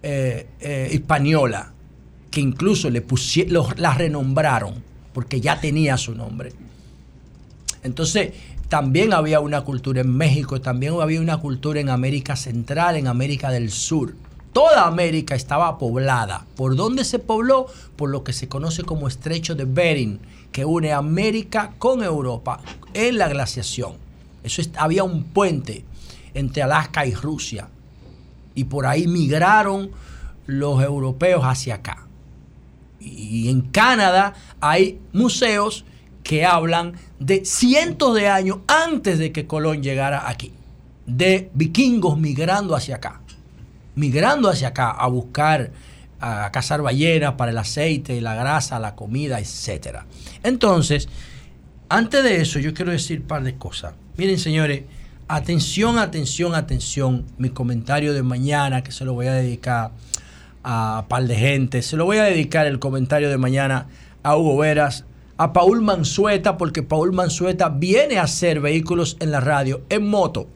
[0.02, 1.72] eh, eh, española,
[2.30, 4.74] que incluso le pusie- los- la renombraron,
[5.14, 6.52] porque ya tenía su nombre.
[7.82, 8.32] Entonces,
[8.68, 13.50] también había una cultura en México, también había una cultura en América Central, en América
[13.50, 14.14] del Sur.
[14.52, 16.46] Toda América estaba poblada.
[16.56, 17.66] ¿Por dónde se pobló?
[17.96, 20.20] Por lo que se conoce como Estrecho de Bering,
[20.52, 22.60] que une América con Europa
[22.94, 23.94] en la glaciación.
[24.44, 25.84] Eso es- había un puente
[26.34, 27.68] entre Alaska y Rusia.
[28.54, 29.90] Y por ahí migraron
[30.46, 32.06] los europeos hacia acá.
[33.00, 35.84] Y en Canadá hay museos
[36.24, 40.52] que hablan de cientos de años antes de que Colón llegara aquí,
[41.06, 43.20] de vikingos migrando hacia acá,
[43.94, 45.70] migrando hacia acá a buscar,
[46.18, 49.98] a cazar ballenas para el aceite, la grasa, la comida, etc.
[50.42, 51.08] Entonces,
[51.90, 53.94] antes de eso, yo quiero decir un par de cosas.
[54.16, 54.84] Miren, señores,
[55.28, 57.26] atención, atención, atención.
[57.36, 59.92] Mi comentario de mañana, que se lo voy a dedicar
[60.62, 61.82] a un par de gente.
[61.82, 63.88] Se lo voy a dedicar el comentario de mañana
[64.22, 65.04] a Hugo Veras,
[65.36, 70.46] a Paul Mansueta, porque Paul Mansueta viene a hacer vehículos en la radio, en moto.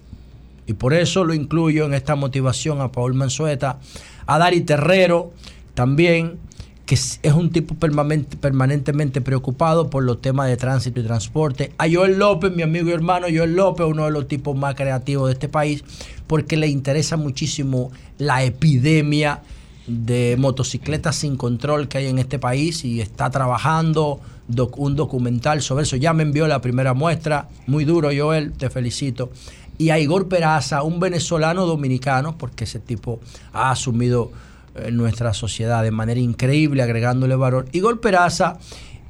[0.66, 3.78] Y por eso lo incluyo en esta motivación a Paul Mansueta,
[4.26, 5.32] a Dari Terrero
[5.74, 6.38] también,
[6.84, 11.72] que es un tipo permanente- permanentemente preocupado por los temas de tránsito y transporte.
[11.78, 15.28] A Joel López, mi amigo y hermano Joel López, uno de los tipos más creativos
[15.28, 15.84] de este país,
[16.26, 19.42] porque le interesa muchísimo la epidemia
[19.86, 24.20] de motocicletas sin control que hay en este país y está trabajando
[24.76, 25.96] un documental sobre eso.
[25.96, 29.30] Ya me envió la primera muestra, muy duro Joel, te felicito.
[29.76, 33.20] Y a Igor Peraza, un venezolano dominicano, porque ese tipo
[33.52, 34.32] ha asumido
[34.74, 37.66] eh, nuestra sociedad de manera increíble, agregándole valor.
[37.72, 38.58] Igor Peraza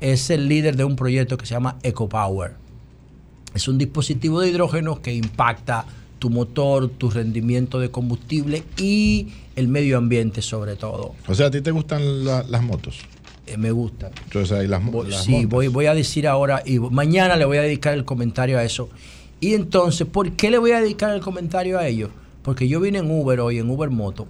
[0.00, 2.54] es el líder de un proyecto que se llama EcoPower.
[3.54, 5.86] Es un dispositivo de hidrógeno que impacta
[6.18, 11.14] tu motor, tu rendimiento de combustible y el medio ambiente sobre todo.
[11.28, 12.98] O sea, ¿a ti te gustan la- las motos?
[13.50, 14.10] Eh, me gusta.
[14.24, 17.58] Entonces, ahí las, Voy- las sí, voy, voy a decir ahora y mañana le voy
[17.58, 18.88] a dedicar el comentario a eso.
[19.40, 22.10] Y entonces, ¿por qué le voy a dedicar el comentario a ellos?
[22.42, 24.26] Porque yo vine en Uber hoy, en Uber Moto.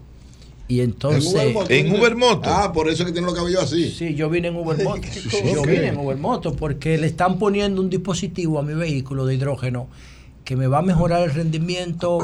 [0.67, 1.35] Y entonces...
[1.35, 1.71] En Uber Moto.
[1.71, 2.51] En Uber Moto.
[2.51, 3.91] Ah, por eso es que tiene los cabellos así.
[3.91, 5.01] Sí, yo vine en Uber Moto.
[5.55, 9.35] Yo vine en Uber Moto porque le están poniendo un dispositivo a mi vehículo de
[9.35, 9.89] hidrógeno
[10.45, 12.19] que me va a mejorar el rendimiento,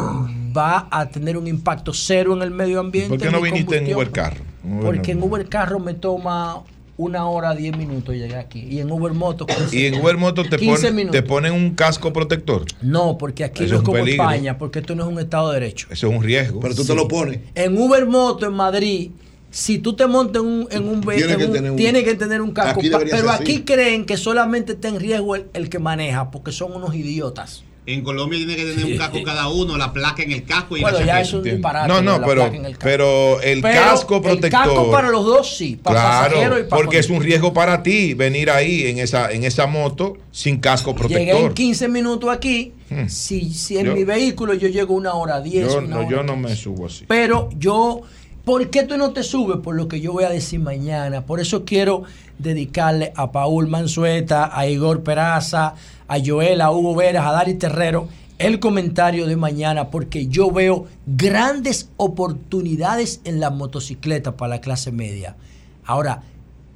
[0.56, 3.10] va a tener un impacto cero en el medio ambiente.
[3.10, 3.94] ¿Por qué no viniste en.
[3.94, 4.40] Uber Carro?
[4.64, 5.22] Uber Porque en.
[5.22, 6.62] Uber Carro me toma
[6.96, 8.60] una hora, diez minutos llegar aquí.
[8.70, 9.46] Y en Uber Moto...
[9.72, 11.20] Y en Uber Moto te, 15 ponen- minutos.
[11.20, 12.64] te ponen un casco protector.
[12.82, 14.22] No, porque aquí Eso no es como peligro.
[14.22, 15.88] España, porque esto no es un Estado de Derecho.
[15.90, 16.60] Eso es un riesgo.
[16.60, 16.88] Pero tú Sí.
[16.88, 17.40] te lo pones.
[17.54, 19.10] En Uber Moto en Madrid,
[19.50, 22.40] si tú te montas en un, en un Tiene vehículo, que tener un- que tener
[22.42, 22.80] un casco.
[22.80, 23.62] Aquí pero aquí así.
[23.62, 27.64] creen que solamente está en riesgo el, el que maneja, porque son unos idiotas.
[27.86, 30.80] En Colombia tiene que tener un casco cada uno, la placa en el casco y
[30.80, 31.86] Bueno, la ya es un disparate.
[31.86, 32.78] No, no, pero, el casco.
[32.82, 34.62] pero el Pero casco protector.
[34.62, 37.52] El casco para los dos sí, para pasajero y Claro, para porque es un riesgo
[37.52, 41.40] para ti venir ahí en esa, en esa moto sin casco Llegué protector.
[41.42, 42.72] en 15 minutos aquí.
[42.88, 43.06] Hmm.
[43.08, 46.22] Si, si en Yo- mi vehículo yo llego una hora 10, Yo, no, hora yo
[46.22, 47.04] no me subo así.
[47.06, 48.00] Pero yo,
[48.46, 49.58] ¿por qué tú no te subes?
[49.58, 51.26] Por lo que yo voy a decir mañana.
[51.26, 52.04] Por eso quiero
[52.38, 55.74] dedicarle a Paul Mansueta, a Igor Peraza,
[56.08, 58.08] a Joel, a Hugo Veras, a Dari Terrero
[58.38, 64.90] el comentario de mañana porque yo veo grandes oportunidades en la motocicleta para la clase
[64.90, 65.36] media.
[65.84, 66.22] Ahora,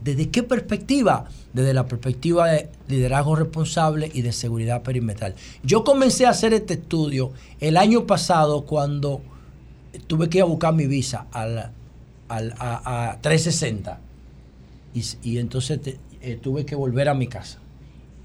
[0.05, 1.27] ¿desde qué perspectiva?
[1.53, 5.35] Desde la perspectiva de liderazgo responsable y de seguridad perimetral.
[5.65, 9.21] Yo comencé a hacer este estudio el año pasado cuando
[10.07, 11.73] tuve que ir a buscar mi visa al,
[12.29, 13.99] al- a, a 360
[15.25, 15.81] y, entonces
[16.23, 17.59] eh, tuve que volver a mi casa.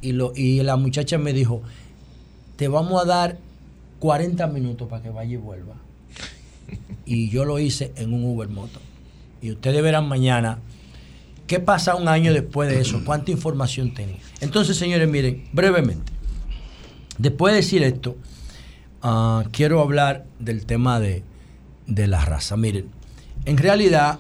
[0.04, 1.62] Y, lo, y la muchacha me dijo,
[2.58, 3.38] te vamos a dar
[4.00, 5.76] 40 minutos para que vaya y vuelva.
[7.06, 8.80] Y yo lo hice en un Uber Moto.
[9.42, 10.60] Y ustedes verán mañana
[11.48, 14.18] qué pasa un año después de eso, cuánta información tenía.
[14.42, 16.12] Entonces, señores, miren, brevemente,
[17.18, 18.18] después de decir esto,
[19.02, 21.24] ah, quiero hablar del tema de,
[21.88, 22.58] de la raza.
[22.58, 22.90] Miren,
[23.46, 24.20] en realidad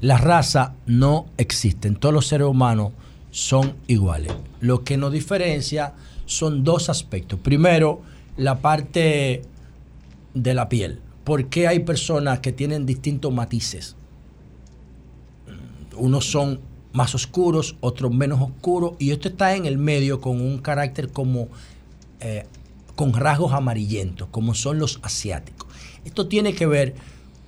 [0.00, 1.88] la raza no existe.
[1.92, 2.92] Todos los seres humanos
[3.30, 4.32] son iguales.
[4.60, 5.94] Lo que nos diferencia
[6.26, 7.38] son dos aspectos.
[7.40, 8.00] Primero,
[8.36, 9.42] la parte
[10.34, 11.00] de la piel.
[11.24, 13.96] ¿Por qué hay personas que tienen distintos matices?
[15.96, 16.60] Unos son
[16.92, 21.48] más oscuros, otros menos oscuros, y esto está en el medio con un carácter como
[22.20, 22.46] eh,
[22.96, 25.68] con rasgos amarillentos, como son los asiáticos.
[26.04, 26.94] Esto tiene que ver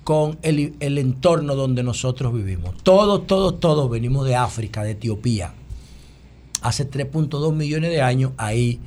[0.03, 2.75] con el, el entorno donde nosotros vivimos.
[2.83, 5.53] Todos, todos, todos venimos de África, de Etiopía.
[6.61, 8.79] Hace 3.2 millones de años ahí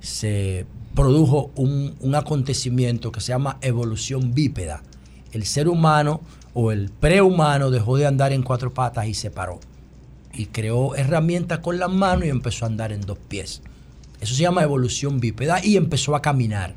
[0.00, 4.82] se produjo un, un acontecimiento que se llama evolución bípeda.
[5.32, 6.20] El ser humano
[6.54, 9.60] o el prehumano dejó de andar en cuatro patas y se paró.
[10.34, 13.62] Y creó herramientas con las manos y empezó a andar en dos pies.
[14.20, 16.74] Eso se llama evolución bípeda y empezó a caminar.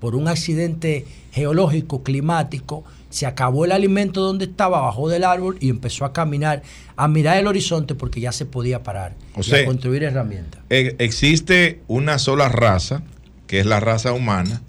[0.00, 2.84] Por un accidente geológico, climático,
[3.14, 6.62] se acabó el alimento donde estaba, bajó del árbol y empezó a caminar,
[6.96, 10.60] a mirar el horizonte porque ya se podía parar O y sea, a construir herramientas.
[10.68, 13.02] Eh, existe una sola raza,
[13.46, 14.62] que es la raza humana.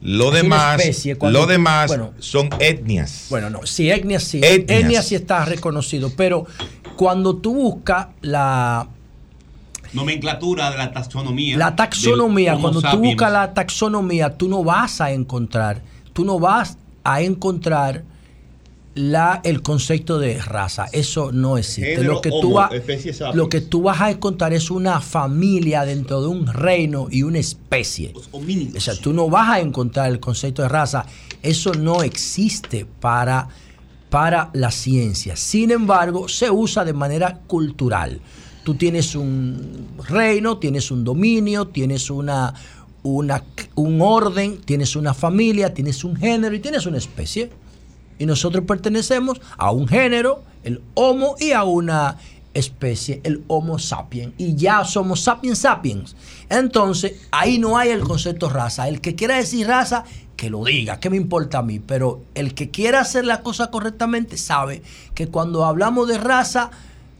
[0.00, 2.14] Lo demás, especie, cuando lo demás bueno.
[2.18, 3.26] son etnias.
[3.28, 4.40] Bueno, no, sí, etnia sí.
[4.42, 4.80] Etnias.
[4.80, 6.46] Etnia sí está reconocido, pero
[6.96, 8.88] cuando tú buscas la,
[9.92, 11.58] Nomenclatura de la taxonomía.
[11.58, 15.82] la taxonomía, cuando tú buscas la taxonomía, tú no vas a encontrar,
[16.14, 18.04] tú no vas a encontrar
[18.94, 20.86] la, el concepto de raza.
[20.92, 21.96] Eso no existe.
[21.96, 23.20] Género, lo, que tú homo, sapiens.
[23.34, 27.38] lo que tú vas a encontrar es una familia dentro de un reino y una
[27.38, 28.12] especie.
[28.32, 31.06] O sea, tú no vas a encontrar el concepto de raza.
[31.42, 33.48] Eso no existe para,
[34.10, 35.36] para la ciencia.
[35.36, 38.20] Sin embargo, se usa de manera cultural.
[38.62, 42.54] Tú tienes un reino, tienes un dominio, tienes una,
[43.02, 47.50] una, un orden, tienes una familia, tienes un género y tienes una especie.
[48.18, 52.16] Y nosotros pertenecemos a un género, el Homo, y a una
[52.54, 54.34] especie, el Homo sapiens.
[54.38, 56.16] Y ya somos sapiens sapiens.
[56.48, 58.88] Entonces, ahí no hay el concepto raza.
[58.88, 60.04] El que quiera decir raza,
[60.36, 61.78] que lo diga, ¿qué me importa a mí?
[61.78, 64.82] Pero el que quiera hacer la cosa correctamente sabe
[65.14, 66.70] que cuando hablamos de raza,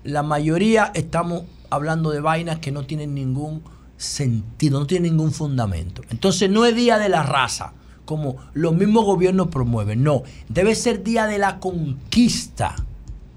[0.04, 3.62] la mayoría estamos hablando de vainas que no tienen ningún
[4.02, 6.02] sentido, no tienen ningún fundamento.
[6.10, 7.72] Entonces no es día de la raza,
[8.04, 12.74] como los mismos gobiernos promueven, no, debe ser día de la conquista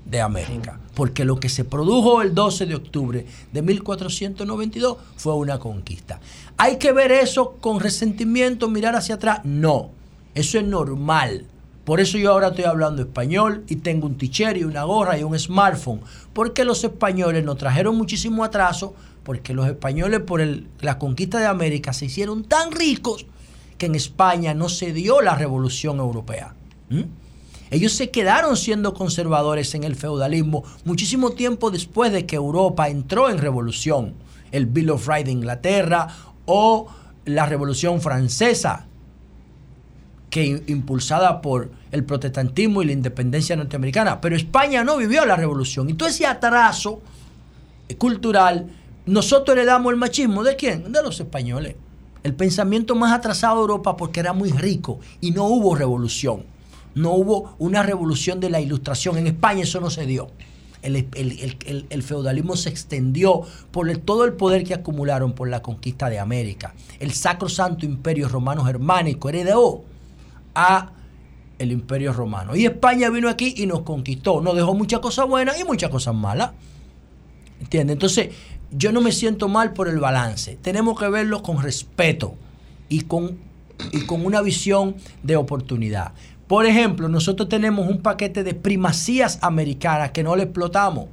[0.06, 5.60] de América, porque lo que se produjo el 12 de octubre de 1492 fue una
[5.60, 6.20] conquista.
[6.58, 9.42] ¿Hay que ver eso con resentimiento, mirar hacia atrás?
[9.44, 9.92] No,
[10.34, 11.46] eso es normal.
[11.86, 15.24] Por eso yo ahora estoy hablando español y tengo un t-shirt y una gorra y
[15.24, 16.02] un smartphone.
[16.34, 21.47] Porque los españoles nos trajeron muchísimo atraso, porque los españoles por el- la conquista de
[21.47, 23.26] América se hicieron tan ricos
[23.77, 26.53] que en España no se dio la revolución europea.
[27.72, 33.30] Ellos se quedaron siendo conservadores en el feudalismo muchísimo tiempo después de que Europa entró
[33.30, 34.14] en revolución.
[34.52, 36.07] El Bill of Rights de Inglaterra
[36.45, 36.88] o
[37.26, 38.85] la Revolución Francesa,
[40.30, 44.22] que impulsada por el protestantismo y la independencia norteamericana.
[44.22, 45.89] Pero España no vivió la revolución.
[45.89, 47.02] Y todo ese atraso
[47.97, 48.68] cultural,
[49.06, 50.44] nosotros le damos el machismo.
[50.44, 50.91] ¿De quién?
[50.91, 51.76] De los españoles.
[52.23, 56.44] El pensamiento más atrasado de Europa porque era muy rico y no hubo revolución.
[56.95, 59.18] No hubo una revolución de la ilustración.
[59.18, 60.30] En España eso no se dio.
[60.82, 63.41] El, feudalismo se extendió
[63.72, 66.76] por todo el poder que acumularon por la conquista de América.
[66.99, 69.84] El sacro santo imperio romano germánico heredó
[70.53, 70.91] a
[71.57, 72.56] el imperio romano.
[72.56, 74.41] Y España vino aquí y nos conquistó.
[74.41, 76.52] Nos dejó muchas cosas buenas y muchas cosas malas.
[77.60, 77.95] ¿Entiendes?
[77.95, 78.30] Entonces,
[78.77, 80.57] yo no me siento mal por el balance.
[80.61, 82.35] Tenemos que verlo con respeto
[82.89, 83.38] y con,
[83.91, 86.11] y con una visión de oportunidad.
[86.47, 91.07] Por ejemplo, nosotros tenemos un paquete de primacías americanas que no le explotamos.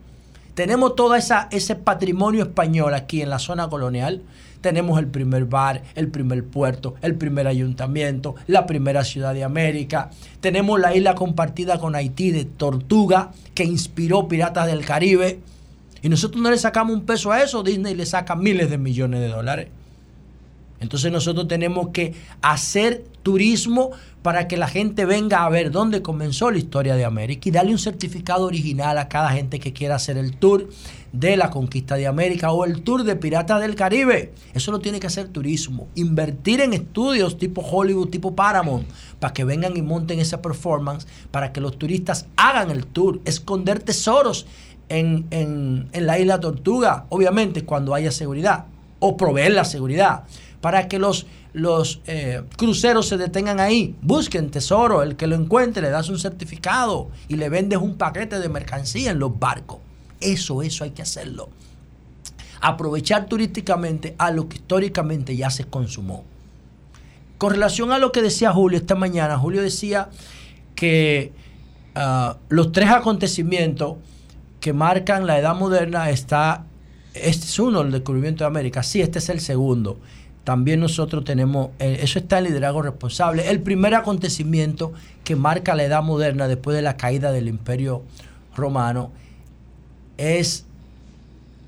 [0.54, 4.22] Tenemos todo esa, ese patrimonio español aquí en la zona colonial.
[4.60, 10.10] Tenemos el primer bar, el primer puerto, el primer ayuntamiento, la primera ciudad de América.
[10.40, 15.40] Tenemos la isla compartida con Haití de Tortuga, que inspiró Piratas del Caribe.
[16.02, 19.20] Y nosotros no le sacamos un peso a eso, Disney le saca miles de millones
[19.20, 19.68] de dólares.
[20.82, 22.12] Entonces nosotros tenemos que
[22.42, 23.92] hacer turismo
[24.22, 27.70] para que la gente venga a ver dónde comenzó la historia de América y darle
[27.70, 30.68] un certificado original a cada gente que quiera hacer el tour
[31.12, 34.32] de la conquista de América o el tour de Piratas del Caribe.
[34.54, 35.86] Eso lo tiene que hacer turismo.
[35.94, 38.88] Invertir en estudios tipo Hollywood, tipo Paramount,
[39.20, 43.78] para que vengan y monten esa performance, para que los turistas hagan el tour, esconder
[43.78, 44.46] tesoros
[44.98, 48.66] en, en- en la isla Tortuga, obviamente cuando haya seguridad,
[49.00, 50.24] o proveer la seguridad,
[50.60, 55.82] para que los, los eh, cruceros se detengan ahí, busquen tesoro, el que lo encuentre
[55.82, 59.78] le das un certificado y le vendes un paquete de mercancía en los barcos.
[60.20, 61.48] Eso, eso hay que hacerlo.
[62.60, 66.22] Aprovechar turísticamente a lo que históricamente ya se consumó.
[67.38, 70.10] Con relación a lo que decía Julio esta mañana, Julio decía
[70.76, 71.32] que
[71.96, 73.96] ah, los tres acontecimientos
[74.62, 76.64] que marcan la edad moderna está,
[77.14, 79.98] este es uno, el descubrimiento de América, sí, este es el segundo.
[80.44, 83.50] También nosotros tenemos, eh, eso está en liderazgo responsable.
[83.50, 84.92] El primer acontecimiento
[85.24, 88.04] que marca la edad moderna después de la caída del imperio
[88.54, 89.10] romano
[90.16, 90.64] es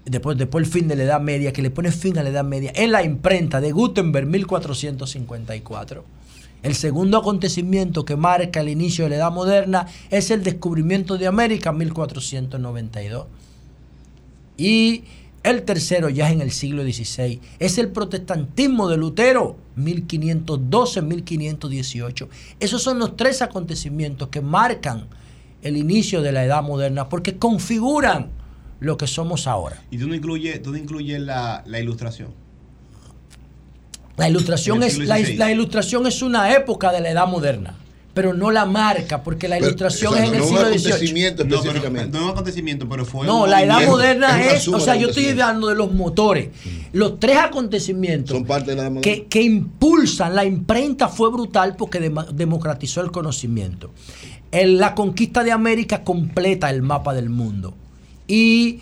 [0.04, 2.44] después, después el fin de la Edad Media, que le pone fin a la Edad
[2.44, 6.04] Media, en la imprenta de Gutenberg 1454.
[6.64, 11.26] El segundo acontecimiento que marca el inicio de la Edad Moderna es el descubrimiento de
[11.26, 13.26] América 1492.
[14.56, 15.04] Y
[15.42, 17.38] el tercero ya en el siglo XVI.
[17.58, 22.28] Es el protestantismo de Lutero, 1512-1518.
[22.58, 25.08] Esos son los tres acontecimientos que marcan
[25.60, 28.30] el inicio de la Edad Moderna porque configuran
[28.80, 29.82] lo que somos ahora.
[29.90, 30.62] Y tú no incluyes,
[31.20, 32.42] la, la ilustración.
[34.16, 37.74] La ilustración, es, la, ilustración es una época de la Edad Moderna,
[38.14, 40.60] pero no la marca, porque la Pero, ilustración o sea, es en el no siglo
[40.68, 40.76] XVIII.
[40.92, 42.10] acontecimiento No, pero, específicamente.
[42.12, 45.08] no es un acontecimiento, pero fue No, un la edad moderna es o sea, yo
[45.08, 46.50] estoy hablando de los motores.
[46.92, 49.02] Los tres acontecimientos Son parte de la edad moderna.
[49.02, 51.98] que, que impulsan, la imprenta fue brutal porque
[52.32, 53.90] democratizó el conocimiento.
[54.52, 57.74] El- la conquista de América completa el mapa del mundo.
[58.28, 58.78] Y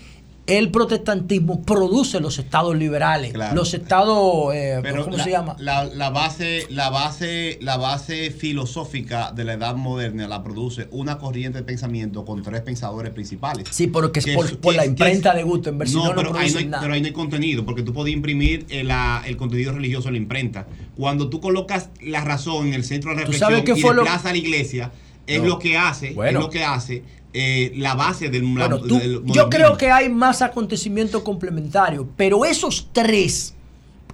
[0.47, 3.55] el protestantismo produce los estados liberales, Claro.
[3.55, 5.55] los estados, eh, Pero ¿cómo la, se llama?
[5.61, 11.19] La, la base, la base, la base filosófica de la edad moderna la produce una
[11.19, 13.69] corriente de pensamiento con tres pensadores principales.
[13.71, 15.89] Sí, porque es Que por, es- por que la es- imprenta que de es- Gutenberg,
[15.91, 16.81] si no, no, pero, ahí no producen hay, nada.
[16.83, 20.15] pero ahí no hay contenido, porque tú puedes imprimir el, la- el contenido religioso en
[20.15, 20.67] la imprenta.
[20.97, 24.03] Cuando tú colocas la razón en el centro de la ¿Tú reflexión y fue lo-
[24.03, 24.91] a la iglesia,
[25.27, 25.49] es No.
[25.49, 26.39] lo que hace, Bueno.
[26.39, 27.03] es lo que hace
[27.35, 32.05] eh, la base del, la- Bueno, tú- del yo creo que hay más acontecimientos complementarios,
[32.17, 33.55] pero esos tres,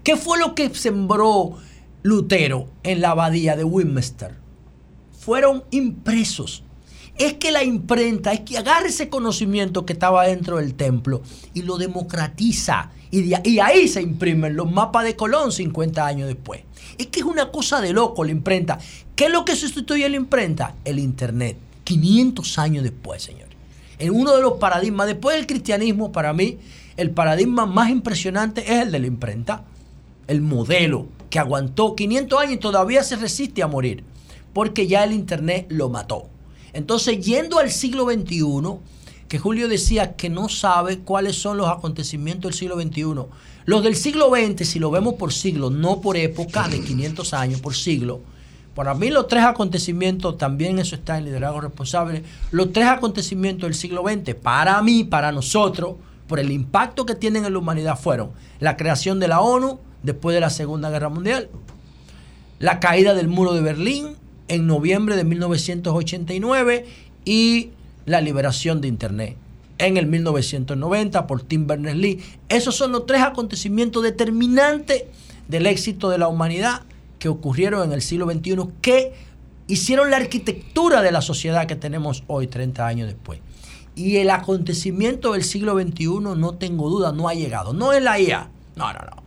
[0.05, 1.57] ¿qué fue lo que sembró
[2.03, 4.37] Lutero en la abadía de Westminster?
[5.19, 6.63] Fueron impresos.
[7.19, 11.21] Es que la imprenta, es que agarra ese conocimiento que estaba dentro del templo
[11.55, 12.93] y lo democratiza.
[13.11, 16.63] Y, ahí se imprimen los mapas de Colón 50 años después.
[16.99, 18.79] Es que es una cosa de loco la imprenta.
[19.17, 20.75] ¿Qué es lo que sustituye la imprenta?
[20.85, 21.57] El Internet.
[21.85, 23.57] 500 años después, señores.
[23.99, 26.59] En uno de los paradigmas, después del cristianismo, para mí,
[26.97, 29.65] el paradigma más impresionante es el de la imprenta.
[30.27, 34.05] El modelo que aguantó 500 años y todavía se resiste a morir.
[34.53, 36.29] Porque ya el Internet lo mató.
[36.73, 38.79] Entonces, yendo al siglo XXI,
[39.29, 43.27] que Julio decía que no sabe cuáles son los acontecimientos del siglo XXI.
[43.67, 47.61] Los del siglo XX, si lo vemos por siglo, no por época de 500 años,
[47.61, 48.21] por siglo,
[48.75, 52.23] para mí los tres acontecimientos, también eso está en liderazgo responsable,
[52.53, 55.97] los tres acontecimientos del siglo XX, para mí, para nosotros,
[56.29, 58.31] por el impacto que tienen en la humanidad, fueron
[58.61, 61.51] la creación de la ONU después de la Segunda Guerra Mundial,
[62.61, 66.87] la caída del muro de Berlín en noviembre de 1989
[67.25, 67.71] y
[68.09, 69.37] la liberación de Internet
[69.79, 72.21] en el 1990 por Tim Berners-Lee.
[72.49, 75.05] Esos son los tres acontecimientos determinantes
[75.47, 76.83] del éxito de la humanidad
[77.19, 79.13] que ocurrieron en el siglo XXI que
[79.67, 83.41] hicieron la arquitectura de la sociedad que tenemos hoy, 30 años después.
[83.95, 87.73] Y el acontecimiento del siglo XXI, no tengo duda, no ha llegado.
[87.73, 88.49] No es la IA.
[88.77, 89.23] No, no, no.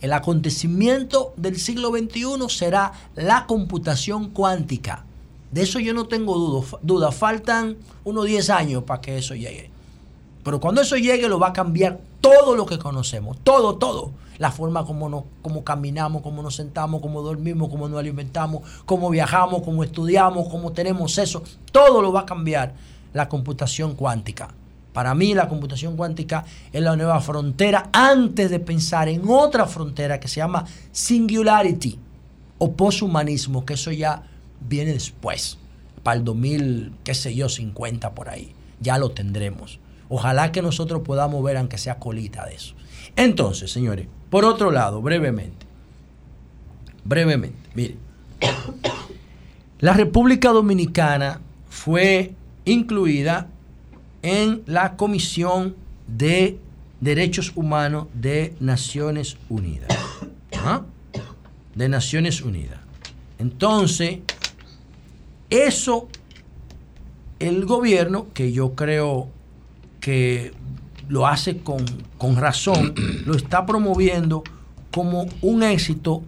[0.00, 5.04] El acontecimiento del siglo XXI será la computación cuántica.
[5.50, 7.10] De eso yo no tengo dudo- duda.
[7.12, 9.70] Faltan unos 10 años para que eso llegue.
[10.44, 13.38] Pero cuando eso llegue lo va a cambiar todo lo que conocemos.
[13.42, 14.12] Todo, todo.
[14.38, 19.10] La forma como, nos, como caminamos, cómo nos sentamos, cómo dormimos, cómo nos alimentamos, cómo
[19.10, 21.42] viajamos, cómo estudiamos, cómo tenemos eso.
[21.72, 22.74] Todo lo va a cambiar
[23.14, 24.48] la computación cuántica.
[24.92, 30.18] Para mí la computación cuántica es la nueva frontera antes de pensar en otra frontera
[30.20, 31.98] que se llama singularity
[32.58, 34.22] o poshumanismo, que eso ya
[34.60, 35.58] viene después,
[36.02, 38.52] para el 2000, qué sé yo, 50 por ahí.
[38.80, 39.80] Ya lo tendremos.
[40.08, 42.74] Ojalá que nosotros podamos ver, aunque sea colita de eso.
[43.16, 45.66] Entonces, señores, por otro lado, brevemente,
[47.04, 47.58] brevemente.
[47.74, 47.96] Mire,
[49.80, 53.48] la República Dominicana fue incluida
[54.22, 55.76] en la Comisión
[56.06, 56.58] de
[57.00, 59.96] Derechos Humanos de Naciones Unidas.
[60.56, 60.82] ¿Ah?
[61.74, 62.80] De Naciones Unidas.
[63.38, 64.18] Entonces,
[65.50, 66.08] eso,
[67.38, 69.28] el gobierno, que yo creo
[70.00, 70.52] que
[71.08, 71.84] lo hace con,
[72.18, 72.94] con razón,
[73.26, 74.42] lo está promoviendo
[74.90, 76.22] como un éxito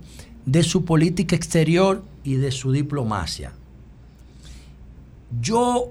[0.47, 3.53] de su política exterior y de su diplomacia.
[5.41, 5.91] Yo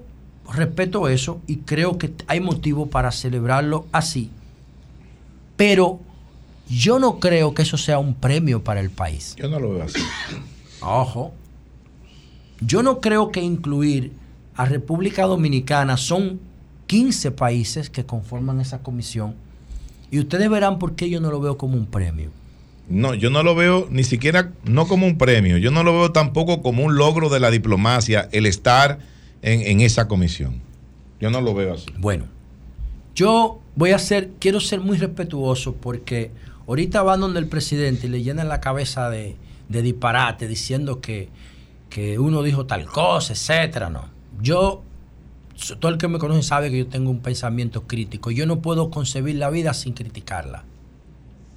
[0.52, 4.30] respeto eso y creo que hay motivo para celebrarlo así,
[5.56, 6.00] pero
[6.68, 9.34] yo no creo que eso sea un premio para el país.
[9.36, 10.00] Yo no lo veo así.
[10.80, 11.32] Ojo.
[12.60, 14.12] Yo no creo que incluir
[14.54, 16.40] a República Dominicana son
[16.86, 19.34] 15 países que conforman esa comisión.
[20.10, 22.30] Y ustedes verán por qué yo no lo veo como un premio.
[22.88, 26.10] No, yo no lo veo ni siquiera, no como un premio, yo no lo veo
[26.10, 28.98] tampoco como un logro de la diplomacia el estar
[29.42, 30.60] en, en esa comisión.
[31.20, 31.86] Yo no lo veo así.
[31.98, 32.24] Bueno,
[33.14, 36.32] yo voy a ser, quiero ser muy respetuoso porque
[36.66, 39.36] ahorita van donde el presidente y le llenan la cabeza de,
[39.68, 41.28] de disparate diciendo que,
[41.90, 43.90] que uno dijo tal cosa, etcétera.
[43.90, 44.04] No.
[44.40, 44.82] Yo,
[45.80, 48.30] todo el que me conoce sabe que yo tengo un pensamiento crítico.
[48.30, 50.64] Yo no puedo concebir la vida sin criticarla.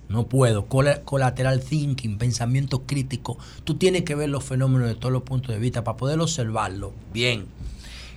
[0.09, 0.65] No puedo.
[0.65, 3.37] Cola- Collateral thinking, pensamiento crítico.
[3.63, 6.93] Tú tienes que ver los fenómenos de todos los puntos de vista para poder observarlo
[7.13, 7.45] bien.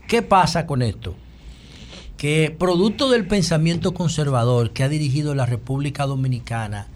[0.09, 1.14] ¿Qué pasa con esto?
[2.16, 6.86] Que producto del pensamiento conservador que ha dirigido la República Dominicana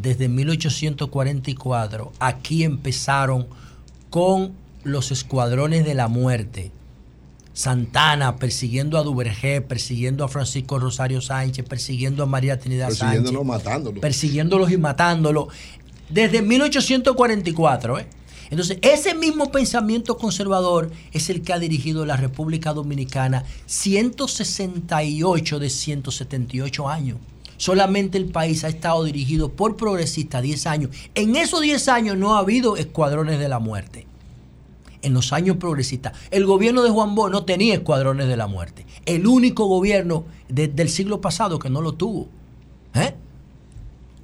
[0.00, 3.46] desde 1844, aquí empezaron
[4.10, 4.52] con
[4.84, 6.72] los escuadrones de la muerte.
[7.52, 13.44] Santana persiguiendo a Duvergé, persiguiendo a Francisco Rosario Sánchez, persiguiendo a María Trinidad Sánchez Persiguiéndonos,
[13.44, 14.00] matándolos.
[14.00, 15.48] persiguiéndolos y matándolos
[16.08, 17.98] desde 1844.
[17.98, 18.06] ¿eh?
[18.50, 25.70] Entonces, ese mismo pensamiento conservador es el que ha dirigido la República Dominicana 168 de
[25.70, 27.18] 178 años.
[27.56, 30.90] Solamente el país ha estado dirigido por progresistas 10 años.
[31.14, 34.06] En esos 10 años no ha habido escuadrones de la muerte.
[35.02, 36.12] En los años progresistas.
[36.30, 38.84] El gobierno de Juan Bosch no tenía escuadrones de la muerte.
[39.06, 42.28] El único gobierno de- del siglo pasado que no lo tuvo.
[42.94, 43.14] ¿Eh?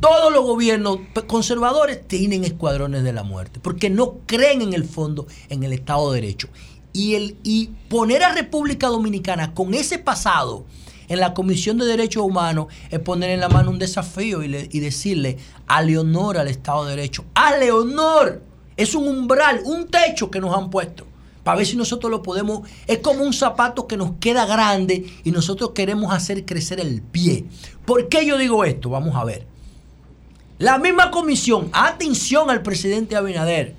[0.01, 5.27] Todos los gobiernos conservadores tienen escuadrones de la muerte, porque no creen en el fondo
[5.49, 6.49] en el Estado de Derecho.
[6.93, 10.67] Y, el, y poner a República Dominicana con ese pasado
[11.09, 14.81] en la Comisión de Derechos Humanos es poner en la mano un desafío y, y
[14.81, 18.43] decirle, hazle honor al Estado de Derecho, hazle honor.
[18.77, 21.07] Es un umbral, un techo que nos han puesto.
[21.43, 22.69] Para ver si nosotros lo podemos.
[22.87, 27.45] Es como un zapato que nos queda grande y nosotros queremos hacer crecer el pie.
[27.85, 28.91] ¿Por qué yo digo esto?
[28.91, 29.47] Vamos a ver.
[30.59, 33.75] La misma comisión, atención al presidente Abinader,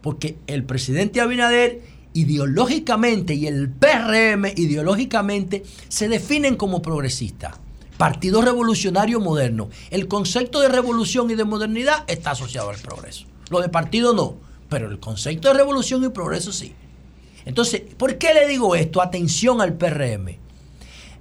[0.00, 1.82] porque el presidente Abinader
[2.12, 7.56] ideológicamente y el PRM ideológicamente se definen como progresistas.
[7.98, 9.68] Partido Revolucionario Moderno.
[9.90, 13.26] El concepto de revolución y de modernidad está asociado al progreso.
[13.50, 14.34] Lo de partido no,
[14.68, 16.74] pero el concepto de revolución y progreso sí.
[17.44, 19.00] Entonces, ¿por qué le digo esto?
[19.00, 20.36] Atención al PRM.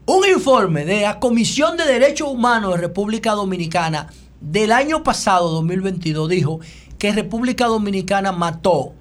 [0.07, 4.07] Un informe de la Comisión de Derechos Humanos de República Dominicana
[4.41, 6.59] del año pasado, 2022, dijo
[6.97, 8.93] que República Dominicana mató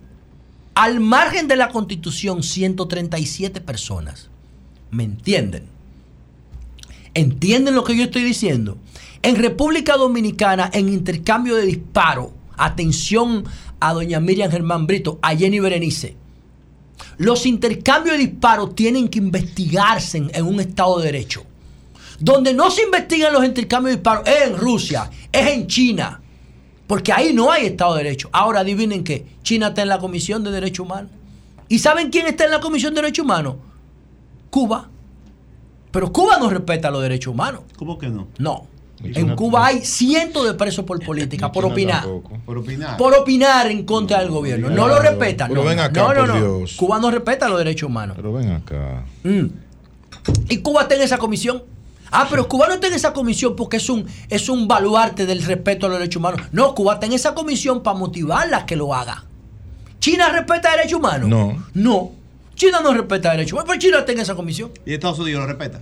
[0.74, 4.28] al margen de la Constitución 137 personas.
[4.90, 5.64] ¿Me entienden?
[7.14, 8.76] ¿Entienden lo que yo estoy diciendo?
[9.22, 13.44] En República Dominicana, en intercambio de disparos, atención
[13.80, 16.16] a doña Miriam Germán Brito, a Jenny Berenice,
[17.18, 21.44] los intercambios de disparos tienen que investigarse en, en un Estado de Derecho.
[22.18, 26.20] Donde no se investigan los intercambios de disparos es en Rusia, es en China.
[26.86, 28.28] Porque ahí no hay Estado de Derecho.
[28.32, 29.26] Ahora adivinen qué.
[29.42, 31.10] China está en la Comisión de Derechos Humanos.
[31.68, 33.56] ¿Y saben quién está en la Comisión de Derechos Humanos?
[34.50, 34.88] Cuba.
[35.90, 37.62] Pero Cuba no respeta los derechos humanos.
[37.76, 38.26] ¿Cómo que no?
[38.38, 38.66] No.
[39.02, 42.04] En Cuba hay cientos de presos por política, por opinar.
[42.46, 42.96] Por opinar.
[42.96, 44.70] Por opinar en contra del gobierno.
[44.70, 45.48] No lo respetan.
[45.48, 46.58] Pero no, ven no, acá, no, no, por no.
[46.58, 46.74] Dios.
[46.76, 48.16] Cuba no respeta los derechos humanos.
[48.16, 49.04] Pero ven acá.
[49.22, 49.46] Mm.
[50.48, 51.62] Y Cuba está en esa comisión.
[52.10, 55.42] Ah, pero Cuba no está en esa comisión porque es un, es un baluarte del
[55.42, 56.42] respeto a los derechos humanos.
[56.52, 59.24] No, Cuba está en esa comisión para motivarla a que lo haga.
[59.98, 61.28] ¿China respeta derechos humanos?
[61.28, 61.64] No.
[61.74, 62.12] No.
[62.54, 64.70] China no respeta derechos humanos, pero China está en esa comisión.
[64.86, 65.80] ¿Y Estados Unidos lo respeta?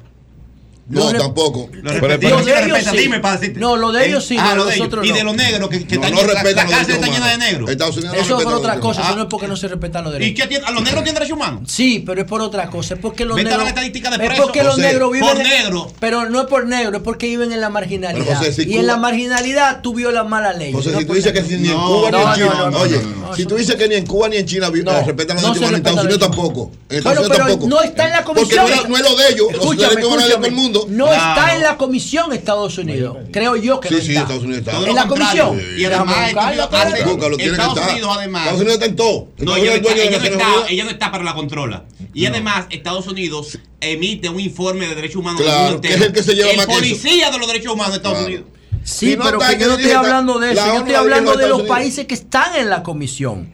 [0.88, 1.70] No, tampoco.
[1.72, 3.60] Lo Pero- ellos respeta, dime para decirte.
[3.60, 4.88] No, lo de ellos sí, Ah, lo de ellos.
[5.04, 6.86] Y de los negros, que, que No, están no llenos- la, respetan la los cárcel
[7.00, 7.70] derechos está llena de negros.
[7.70, 10.04] Estados Unidos no Eso es por otra cosa, eso no es porque no se respetan
[10.04, 10.42] los ¿Y derechos.
[10.42, 10.66] qué tiene?
[10.66, 11.62] ¿A los negros tienen derechos humanos?
[11.68, 12.94] Sí, pero es por otra cosa.
[12.94, 13.62] Es porque los negros.
[13.62, 15.28] la estadística de es porque los negros viven.
[15.28, 15.92] por negro.
[16.00, 18.24] Pero no es por negro, es porque viven en la marginalidad.
[18.26, 20.72] Pero, José, si y en la marginalidad tú violas mala ley.
[20.72, 23.00] José, no si tú dices que ni en Cuba ni en China, oye,
[23.36, 25.70] si tú dices que ni en Cuba ni en China eh, respetan los derechos humanos,
[25.70, 26.70] en Estados Unidos tampoco.
[26.90, 27.68] En Estados Unidos tampoco.
[27.68, 28.66] no está en la Porque comisión.
[28.66, 30.32] no, era- no es lo de ellos, los derechos humanos de
[30.72, 31.40] todo No Claro.
[31.40, 33.16] está en la comisión Estados Unidos.
[33.32, 34.20] Creo yo que Sí, no sí, está.
[34.22, 34.72] Estados Unidos está.
[34.72, 35.60] Todo En la comisión.
[35.78, 38.42] Y además, Estados Unidos además.
[38.42, 39.28] Estados Unidos está en todo.
[39.38, 40.70] No, ella no, está, dueño de ella, no Naciones está, Unidas.
[40.70, 41.84] ella no está, pero la controla.
[42.14, 46.22] Y además, Estados Unidos emite un informe de derechos humanos Claro, que es el que
[46.22, 46.76] se lleva el más eso.
[46.76, 48.32] policía de los derechos humanos de Estados Claro.
[48.34, 48.48] Unidos.
[48.84, 50.66] Sí, Si pero está, que yo no estoy hablando de eso.
[50.66, 53.52] Yo estoy hablando de los países que están en la comisión.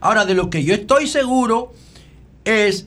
[0.00, 1.72] Ahora, de lo que yo estoy seguro
[2.44, 2.86] es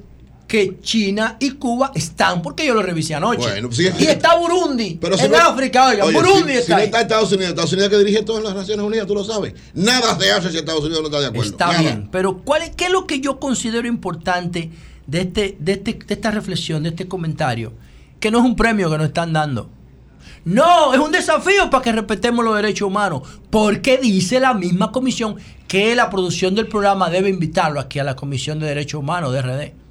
[0.55, 3.39] que China y Cuba están, porque yo lo revisé anoche.
[3.39, 3.89] Bueno, sí.
[3.99, 4.97] y está Burundi.
[5.01, 7.49] Pero si en no- África, oiga, Oye, Burundi si, está si no está Estados Unidos,
[7.49, 9.53] Estados Unidos que dirige todas las Naciones Unidas, tú lo sabes.
[9.73, 11.51] Nada se hace si Estados Unidos no está de acuerdo.
[11.51, 11.79] Está Nada.
[11.81, 14.71] bien, pero ¿cuál es, ¿qué es lo que yo considero importante
[15.07, 17.73] de, este, de, este, de esta reflexión, de este comentario?
[18.21, 19.69] Que no es un premio que nos están dando.
[20.45, 25.35] No, es un desafío para que respetemos los derechos humanos, porque dice la misma comisión
[25.67, 29.41] que la producción del programa debe invitarlo aquí a la Comisión de Derechos Humanos de
[29.41, 29.84] RD.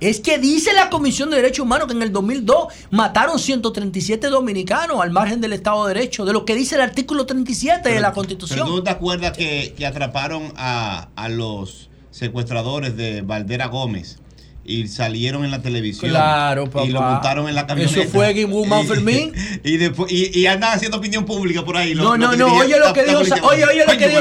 [0.00, 5.00] Es que dice la Comisión de Derechos Humanos que en el 2002 mataron 137 dominicanos
[5.00, 8.12] al margen del Estado de Derecho, de lo que dice el artículo 37 de la
[8.12, 8.66] Constitución.
[8.66, 14.18] Tú te acuerdas que, que atraparon a, a los secuestradores de Valdera Gómez
[14.66, 16.10] y salieron en la televisión.
[16.10, 16.86] Claro, papá.
[16.86, 18.00] Y lo montaron en la camioneta.
[18.00, 19.32] Eso fue Y- Fermín.
[19.62, 21.94] Y, después, y, y andan haciendo opinión pública por ahí.
[21.94, 24.20] No, no, no, oye lo que dijo, oye, oye lo que dijo,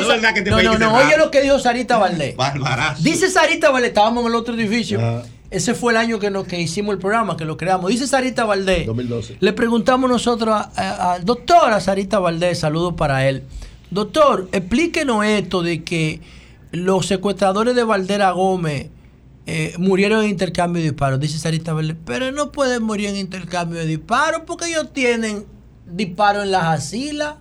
[0.51, 2.35] no, no, no, oye lo que dijo Sarita Valdés.
[2.35, 3.01] Barbarazo.
[3.01, 5.23] Dice Sarita Valdés, estábamos en el otro edificio.
[5.53, 7.91] Ese fue el año que, nos, que hicimos el programa, que lo creamos.
[7.91, 8.87] Dice Sarita Valdés.
[8.87, 9.37] 2012.
[9.39, 13.43] Le preguntamos nosotros al doctor, a Sarita Valdés, saludos para él.
[13.91, 16.21] Doctor, explíquenos esto de que
[16.71, 18.89] los secuestradores de Valdera Gómez
[19.45, 21.19] eh, murieron en intercambio de disparos.
[21.19, 25.45] Dice Sarita Valdés, pero no pueden morir en intercambio de disparos porque ellos tienen
[25.85, 27.35] disparos en las asilas.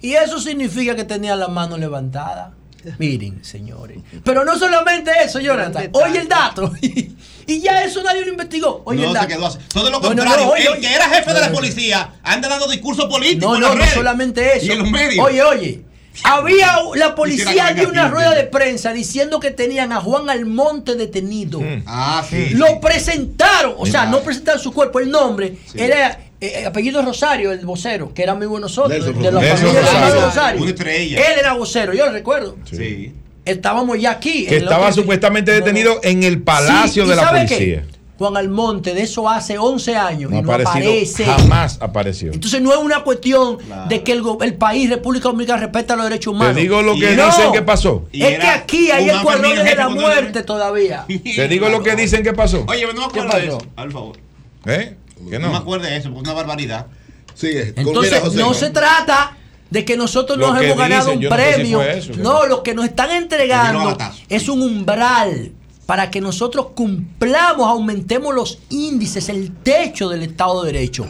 [0.00, 2.54] Y eso significa que tenían la mano levantada.
[2.98, 3.98] Miren, señores.
[4.24, 5.88] Pero no solamente eso, Jonathan.
[5.92, 6.72] Oye el dato.
[7.46, 8.82] y ya eso nadie lo investigó.
[8.84, 9.28] Oye no el se dato.
[9.28, 9.58] quedó así.
[9.72, 10.48] Todo lo No, no, no, contrario.
[10.50, 10.80] oye, el oye.
[10.80, 13.58] que era jefe de la policía anda dando discursos políticos.
[13.58, 14.66] No, en no, no solamente eso.
[14.66, 15.24] Y en los medios.
[15.26, 15.82] Oye, oye.
[16.24, 21.60] Había la policía dio una rueda de prensa diciendo que tenían a Juan Almonte detenido.
[21.84, 22.50] Ah, sí.
[22.50, 25.58] Lo presentaron, o sea, no presentaron su cuerpo, el nombre.
[25.74, 29.56] Era eh, apellido Rosario, el vocero, que era amigo de nosotros, Nelson de la Rosario.
[29.56, 30.14] familia de Nelson Rosario.
[30.14, 30.26] Rosario.
[30.26, 30.62] Rosario.
[30.62, 31.18] Una estrella.
[31.18, 32.56] Él era vocero, yo lo recuerdo.
[32.70, 33.12] Sí.
[33.44, 34.44] Estábamos ya aquí.
[34.44, 37.46] Que en el estaba otro- supuestamente detenido en el palacio Sí, ¿y de la sabe
[37.46, 37.54] qué?
[37.54, 37.84] policía.
[38.18, 41.26] Juan Almonte, de eso hace 11 años No y no aparece.
[41.26, 42.32] jamás apareció.
[42.32, 43.58] Entonces no es una cuestión
[43.90, 46.54] de que el, el país, República Dominicana, respeta los derechos humanos.
[46.54, 47.26] Te digo lo que Y no.
[47.26, 48.08] dicen que pasó.
[48.12, 51.04] Y Es que aquí hay Fermín, escuadrones de la muerte todavía.
[51.36, 52.64] Te digo lo que dicen que pasó.
[52.66, 53.58] Oye, no me acuerdo ¿Qué de pasó?
[53.58, 53.68] eso.
[53.76, 54.16] Por favor.
[54.64, 54.96] ¿Eh?
[55.30, 55.56] Que No me no.
[55.56, 56.86] acuerdo de eso, porque es una barbaridad.
[57.34, 57.74] Sigue.
[57.76, 59.36] Entonces Mira, José, no se trata
[59.70, 61.82] de que nosotros Lo nos que hemos ganado un yo no sé si premio.
[61.82, 62.46] eso, no, no.
[62.46, 63.96] lo que nos están entregando
[64.28, 65.52] es un umbral
[65.86, 71.08] para que nosotros cumplamos, aumentemos los índices, el techo del Estado de Derecho.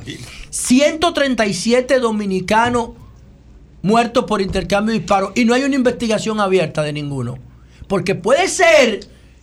[0.51, 2.91] 137 dominicanos
[3.83, 7.39] muertos por intercambio de disparos y no hay una investigación abierta de ninguno.
[7.89, 9.01] Porque puede ser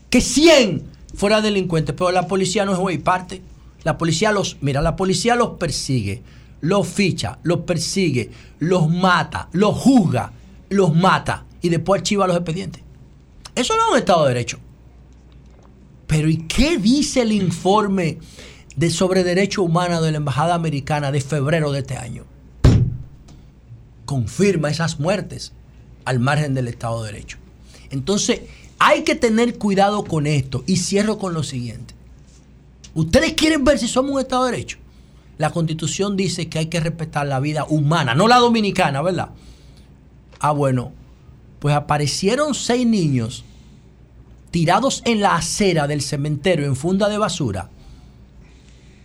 [0.10, 0.84] que 100
[1.16, 3.42] fueran delincuentes, pero la policía no es juez y parte.
[3.84, 6.22] La policía los, mira, la policía los persigue,
[6.62, 10.32] los ficha, los persigue, los mata, los juzga,
[10.70, 12.82] los mata y después archiva los expedientes.
[13.56, 14.60] Eso no es un Estado de Derecho.
[16.08, 18.20] Pero ¿y qué dice el informe
[18.76, 22.26] de sobre derechos humanos de la Embajada Americana de febrero de este año?
[24.06, 25.54] Confirma esas muertes
[26.06, 27.38] al margen del Estado de Derecho.
[27.90, 28.42] Entonces,
[28.80, 30.64] hay que tener cuidado con esto.
[30.68, 31.93] Y cierro con lo siguiente.
[32.96, 34.78] Ustedes quieren ver si somos un Estado de Derecho.
[35.38, 39.30] La Constitución dice que hay que respetar la vida humana, no la dominicana, ¿verdad?
[40.40, 40.92] Ah, bueno,
[41.60, 43.44] pues aparecieron seis niños
[44.52, 47.70] tirados en la acera del cementerio en funda de basura.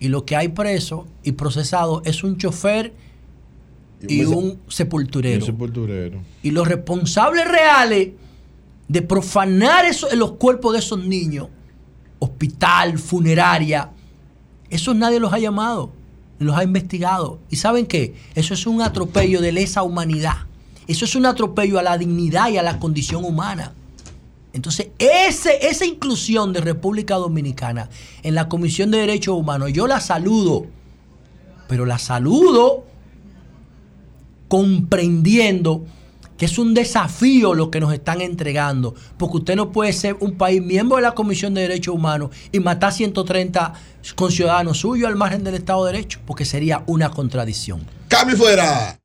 [0.00, 2.92] Y lo que hay preso y procesado es un chofer
[4.06, 5.44] y un sepulturero.
[5.44, 6.20] sepulturero.
[6.42, 8.10] Y los responsables reales
[8.86, 11.48] de profanar eso, los cuerpos de esos niños,
[12.18, 13.90] hospital, funeraria,
[14.70, 15.92] esos nadie los ha llamado,
[16.38, 17.38] los ha investigado.
[17.50, 18.14] ¿Y saben qué?
[18.34, 20.36] Eso es un atropello de lesa humanidad.
[20.86, 23.72] Eso es un atropello a la dignidad y a la condición humana.
[24.52, 27.88] Entonces, ese, esa inclusión de República Dominicana
[28.22, 30.66] en la Comisión de Derechos Humanos, yo la saludo
[31.68, 32.84] pero la saludo
[34.48, 35.84] comprendiendo
[36.38, 40.38] que es un desafío lo que nos están entregando, porque usted no puede ser un
[40.38, 43.74] país miembro de la Comisión de Derechos Humanos y matar 130
[44.14, 47.82] conciudadanos suyos al margen del Estado de Derecho, porque sería una contradicción.
[48.08, 48.98] ¡Cambio fuera!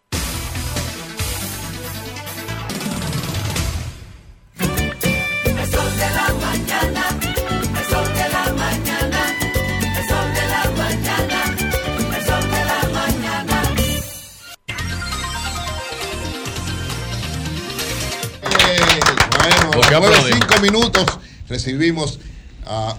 [19.99, 20.47] Bueno, ¿Por qué a nueve, aplaudimos?
[20.49, 22.19] cinco minutos recibimos
[22.65, 22.95] a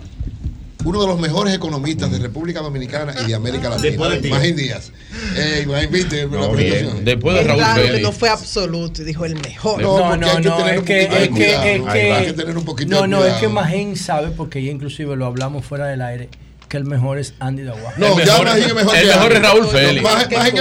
[0.84, 4.08] uno de los mejores economistas de República Dominicana y de América Latina.
[4.10, 4.28] De.
[4.28, 4.92] Ibrahim Díaz.
[5.34, 7.04] Eh, viste la presentación.
[7.06, 8.02] Después de Raúl Claro que Félix.
[8.02, 9.80] no fue absoluto, dijo el mejor.
[9.80, 11.64] No, No, no, hay que no, tener es un que, poquito de es que, cuidado.
[11.64, 13.48] es que- Hay que tener un poquito no, no, es que.
[13.48, 16.28] Magín sabe, porque ya inclusive lo hablamos fuera del aire,
[16.68, 17.94] que el mejor es Andy Dawah.
[17.96, 19.96] No, El ya mejor- Magín es mejor el que mejor es Raúl Félix.
[19.96, 20.58] Es mejor que Andy.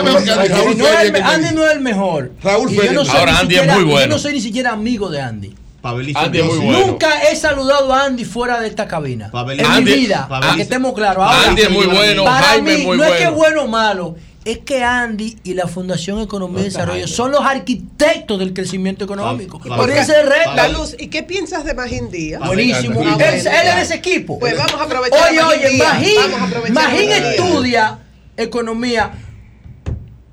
[0.48, 2.32] Raúl no, es Félix Andy no es el mejor.
[2.42, 3.10] Raúl Félix.
[3.10, 4.00] Ahora Andy es muy bueno.
[4.00, 5.54] Yo no soy ni siquiera amigo de Andy.
[5.84, 6.66] Pabelizo Andy es muy Rossi.
[6.66, 6.88] bueno.
[6.88, 9.30] Nunca he saludado a Andy fuera de esta cabina.
[9.52, 11.24] En Andy- mi vida, para que estemos claros.
[11.24, 13.38] Ahora, Andy es muy bueno, para Jaime mí, muy no es que bueno.
[13.38, 14.16] bueno o malo,
[14.46, 19.60] es que Andy y la Fundación Economía y Desarrollo son los arquitectos del crecimiento económico.
[19.60, 20.56] Por Pab- eso es recta.
[20.56, 22.42] La luz, ¿y qué piensas de Magín Díaz?
[22.46, 23.02] Buenísimo.
[23.02, 23.36] Ah, Él, bueno, él
[23.68, 24.40] es de ese equipo.
[24.40, 25.78] Pues vamos a aprovechar Oye, a Magín oye.
[25.84, 27.36] Magín, Vamos a aprovechar a Magín Magín Díaz.
[27.36, 28.00] estudia
[28.38, 29.12] economía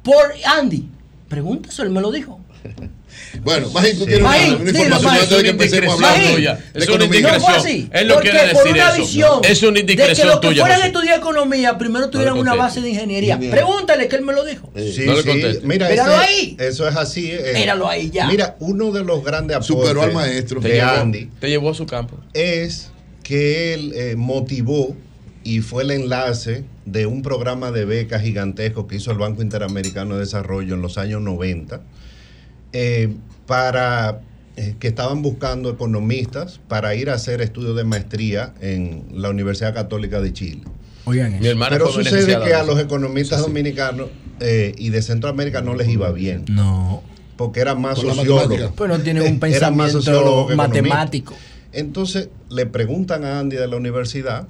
[0.05, 0.89] por Andy.
[1.29, 2.39] Pregúntaselo, él me lo dijo.
[3.43, 6.11] Bueno, Magín, tú tienes Magín, una, una dilo, información antes de que empecemos a hablar
[6.13, 6.29] Magín.
[6.29, 6.55] de- tuya.
[6.55, 7.21] de Es una economía.
[7.21, 7.57] No indiscreción.
[7.61, 7.91] así.
[7.93, 9.01] Él no porque quiere por decir una eso.
[9.01, 12.39] visión Es una de que indiscreción los que tuya, fueran a estudiar economía primero tuvieran
[12.39, 13.37] una base de ingeniería.
[13.37, 13.51] Bien.
[13.51, 14.71] Pregúntale que él me lo dijo.
[14.77, 15.67] Sí, No le sí, conteste.
[15.67, 16.57] Mira, Míralo ese- ahí.
[16.59, 17.31] Eso es así.
[17.33, 17.53] eh.
[17.55, 18.27] Míralo ahí, ya.
[18.27, 20.61] Mira, uno de los grandes aportes Superó al maestro.
[20.61, 22.17] Te de llevó, Andy te llevó a su campo.
[22.35, 22.91] es
[23.23, 24.97] que él eh, motivó
[25.45, 30.15] y fue el enlace de un programa de becas gigantesco que hizo el Banco Interamericano
[30.15, 31.81] de Desarrollo en los años 90
[32.73, 33.15] eh,
[33.47, 34.21] para
[34.57, 39.73] eh, que estaban buscando economistas para ir a hacer estudios de maestría en la Universidad
[39.75, 40.63] Católica de Chile.
[41.05, 44.09] Oigan Mi Pero sucede que a los economistas dominicanos
[44.41, 47.03] eh, y de Centroamérica no les iba bien, No.
[47.37, 48.73] porque eran más la sociólogos.
[48.77, 51.35] Pues no tienen un más pensamiento matemático.
[51.73, 54.47] Entonces le preguntan a Andy de la universidad,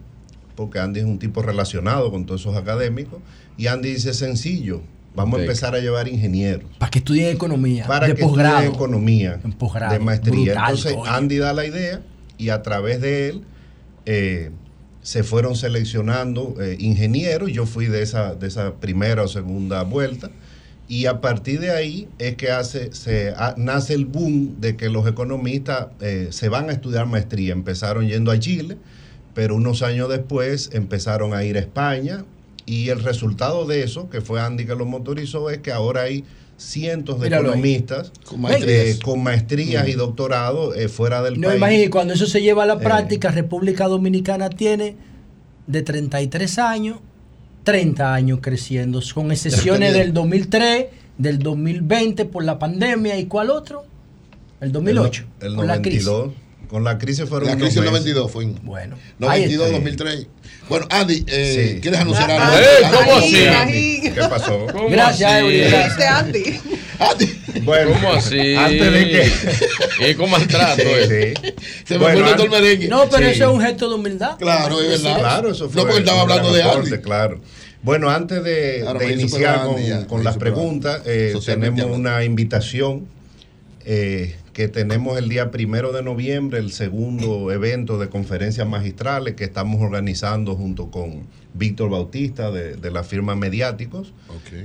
[0.56, 3.20] porque Andy es un tipo relacionado con todos esos académicos,
[3.56, 4.82] y Andy dice sencillo,
[5.14, 7.86] vamos a empezar a llevar ingenieros Para que estudien economía.
[7.86, 8.72] para de que estudien posgrado.
[8.74, 9.92] economía En posgrado.
[9.92, 10.34] de maestría.
[10.54, 10.96] Brutal, Entonces.
[11.06, 12.00] Andy da la idea
[12.38, 13.42] y a través de él
[14.06, 14.50] eh,
[15.02, 17.50] se fueron seleccionando eh, ingenieros.
[17.52, 20.30] Yo fui de esa, de esa primera o segunda vuelta.
[20.88, 25.06] Y a partir de ahí es que hace, se, nace el boom de que los
[25.06, 27.52] economistas eh, se van a estudiar maestría.
[27.52, 28.76] Empezaron yendo a Chile,
[29.34, 32.24] pero unos años después empezaron a ir a España.
[32.70, 36.24] Y el resultado de eso, que fue Andy que lo motorizó, es que ahora hay
[36.56, 38.86] cientos de Míralo economistas Con maestrías.
[38.86, 41.56] eh, con maestrías y doctorados eh, fuera del No país.
[41.56, 42.78] imagínate, cuando eso se lleva a la Eh.
[42.80, 44.94] práctica, República Dominicana tiene
[45.66, 46.98] de 33 años,
[47.64, 50.86] 30 años creciendo, con excepciones del 2003,
[51.18, 53.84] del 2020 por la pandemia y cuál otro?
[54.60, 56.04] El 2008, El, el con la crisis.
[56.70, 56.72] 92.
[56.72, 58.14] Con la crisis fueron La crisis del meses.
[58.14, 58.44] 92 fue.
[58.62, 59.78] Bueno, ahí 92, está.
[59.78, 60.26] 2003.
[60.68, 61.80] Bueno, Andy, eh, Sí.
[61.80, 62.56] ¿quieres anunciar algo?
[62.56, 63.46] ¡Eh, Andy, cómo así?
[63.46, 64.00] Andy.
[64.02, 64.66] ¿Qué pasó?
[64.72, 65.44] ¿Cómo Gracias, así?
[65.44, 65.60] Eury.
[65.62, 66.60] Este Andy.
[67.00, 67.60] Andy.
[67.62, 68.54] Bueno, ¿Cómo así?
[68.54, 69.32] Antes de que.
[70.10, 70.82] Es con maltrato.
[70.82, 71.34] Sí, eh.
[71.42, 71.52] sí.
[71.84, 72.88] Se me Bueno, fue todo el merengue.
[72.88, 73.32] No, pero Sí.
[73.32, 74.38] eso es un gesto de humildad.
[74.38, 75.18] Claro, es verdad.
[75.18, 75.82] Claro, eso fue.
[75.82, 76.98] No, porque estaba hablando de Andy.
[76.98, 77.40] Claro.
[77.82, 83.06] Bueno, antes de, iniciar con, Andy, las preguntas, eh, tenemos una invitación
[83.84, 89.44] eh, que tenemos el día primero de noviembre, el segundo evento de conferencias magistrales que
[89.44, 91.22] estamos organizando junto con
[91.54, 94.12] Víctor Bautista de, de la firma Mediáticos.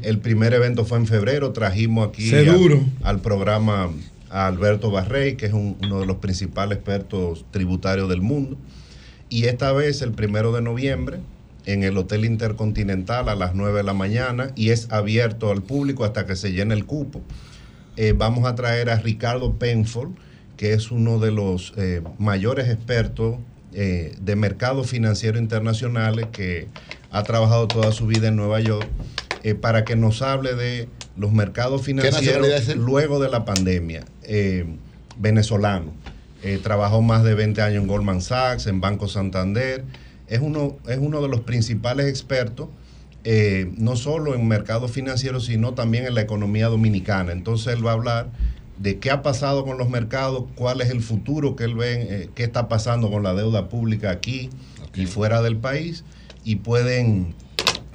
[0.04, 2.46] El primer evento fue en febrero, trajimos aquí al,
[3.04, 3.90] al programa
[4.30, 8.58] a Alberto Barrey, que es un- uno de los principales expertos tributarios del mundo.
[9.30, 11.20] Y esta vez, el primero de noviembre,
[11.66, 16.04] en el Hotel Intercontinental a las 9 de la mañana, y es abierto al público
[16.04, 17.22] hasta que se llene el cupo.
[17.98, 20.16] Eh, vamos a traer a Ricardo Penfold,
[20.58, 23.38] que es uno de los eh, mayores expertos
[23.74, 26.68] eh, de mercados financieros internacionales que
[27.12, 28.88] ha trabajado toda su vida en Nueva York,
[29.62, 34.04] para que nos hable de los mercados financieros luego de la pandemia.
[35.18, 35.94] Venezolano.
[36.64, 39.84] Trabajó más de 20 años en Goldman Sachs, en Banco Santander.
[40.28, 42.70] Es uno, es uno de los principales expertos,
[43.26, 47.32] eh, no solo en mercados financieros, sino también en la economía dominicana.
[47.32, 48.30] Entonces él va a hablar
[48.78, 52.30] de qué ha pasado con los mercados, cuál es el futuro que él ve, eh,
[52.36, 54.50] qué está pasando con la deuda pública aquí
[54.94, 56.04] y fuera del país.
[56.44, 57.34] Y pueden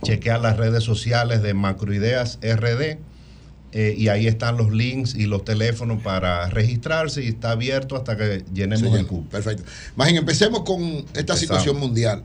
[0.02, 2.98] chequear las redes sociales de Macroideas RD.
[3.72, 8.16] eh, y ahí están los links y los teléfonos para registrarse y está abierto hasta
[8.16, 9.30] que llenemos el cupo.
[9.30, 9.62] Perfecto.
[9.94, 11.40] Imagín, empecemos con esta Empezamos.
[11.40, 12.24] situación mundial.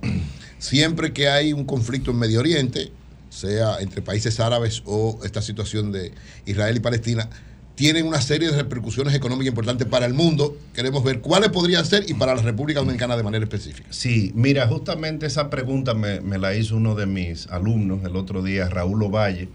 [0.66, 2.92] Siempre que hay un conflicto en Medio Oriente,
[3.30, 6.12] sea entre países árabes o esta situación de
[6.48, 7.30] Israel y Palestina,
[7.76, 10.58] tienen una serie de repercusiones económicas importantes para el mundo.
[10.74, 13.90] Queremos ver cuáles podrían ser y para la República Dominicana de manera específica.
[13.92, 18.42] Sí, mira, justamente esa pregunta me, me la hizo uno de mis alumnos el otro
[18.42, 19.50] día, Raúl Ovalle.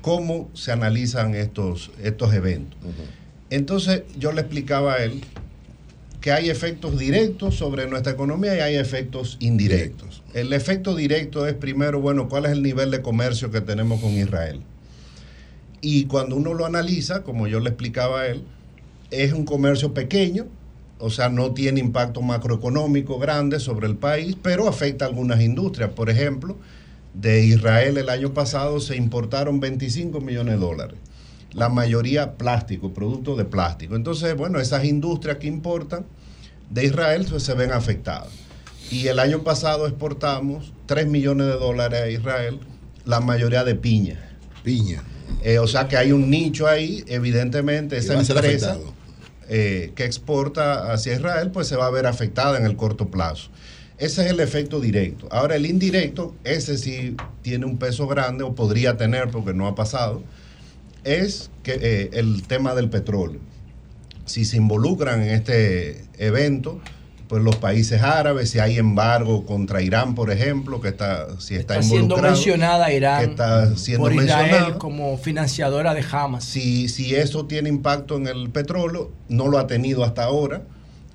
[0.00, 2.78] ¿Cómo se analizan estos, estos eventos?
[3.50, 5.20] Entonces yo le explicaba a él
[6.24, 10.22] que hay efectos directos sobre nuestra economía y hay efectos indirectos.
[10.32, 14.12] El efecto directo es primero, bueno, cuál es el nivel de comercio que tenemos con
[14.12, 14.62] Israel.
[15.82, 18.42] Y cuando uno lo analiza, como yo le explicaba a él,
[19.10, 20.46] es un comercio pequeño,
[20.98, 25.90] o sea, no tiene impacto macroeconómico grande sobre el país, pero afecta a algunas industrias.
[25.90, 26.56] Por ejemplo,
[27.12, 30.96] de Israel el año pasado se importaron 25 millones de dólares.
[31.54, 33.96] La mayoría plástico, productos de plástico.
[33.96, 36.04] Entonces, bueno, esas industrias que importan
[36.70, 38.32] de Israel pues, se ven afectadas.
[38.90, 42.60] Y el año pasado exportamos 3 millones de dólares a Israel,
[43.04, 44.20] la mayoría de piña.
[44.62, 45.02] Piña.
[45.42, 48.78] Eh, o sea que hay un nicho ahí, evidentemente, esa empresa
[49.48, 53.50] eh, que exporta hacia Israel, pues se va a ver afectada en el corto plazo.
[53.98, 55.28] Ese es el efecto directo.
[55.30, 59.74] Ahora, el indirecto, ese sí tiene un peso grande, o podría tener, porque no ha
[59.74, 60.22] pasado,
[61.04, 63.40] es que eh, el tema del petróleo.
[64.26, 66.80] Si se involucran en este evento,
[67.28, 71.74] pues los países árabes, si hay embargo contra Irán, por ejemplo, que está, si está,
[71.76, 74.78] Está siendo mencionada que Irán está siendo por Israel mencionada.
[74.78, 76.44] como financiadora de Hamas.
[76.44, 80.62] Si, si eso tiene impacto en el petróleo, no lo ha tenido hasta ahora,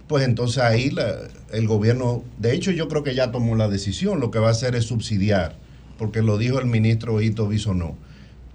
[0.07, 1.15] pues entonces ahí la-
[1.51, 4.51] el gobierno, de hecho yo creo que ya tomó la decisión, lo que va a
[4.51, 5.55] hacer es subsidiar,
[5.97, 7.95] porque lo dijo el ministro Ito Bisonó.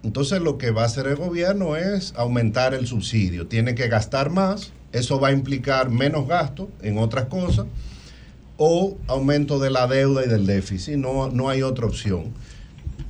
[0.04, 4.30] Entonces lo que va a hacer el gobierno es aumentar el subsidio, tiene que gastar
[4.30, 7.66] más, eso va a implicar menos gasto en otras cosas,
[8.56, 12.32] o aumento de la deuda y del déficit, no, no hay otra opción.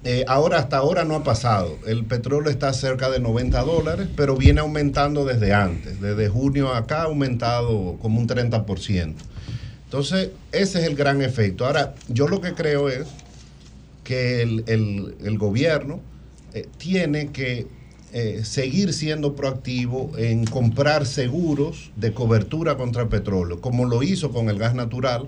[0.05, 1.79] Eh, ahora, hasta ahora no ha pasado.
[1.87, 6.01] El petróleo está cerca de 90 dólares, pero viene aumentando desde antes.
[6.01, 9.15] Desde junio acá ha aumentado como un 30%.
[9.85, 11.67] Entonces, ese es el gran efecto.
[11.67, 13.07] Ahora, yo lo que creo es
[14.05, 16.01] que el, el- el gobierno
[16.55, 17.67] eh, tiene que
[18.13, 24.31] eh, seguir siendo proactivo en comprar seguros de cobertura contra el petróleo, como lo hizo
[24.31, 25.27] con el gas natural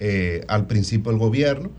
[0.00, 1.70] eh, al principio el gobierno,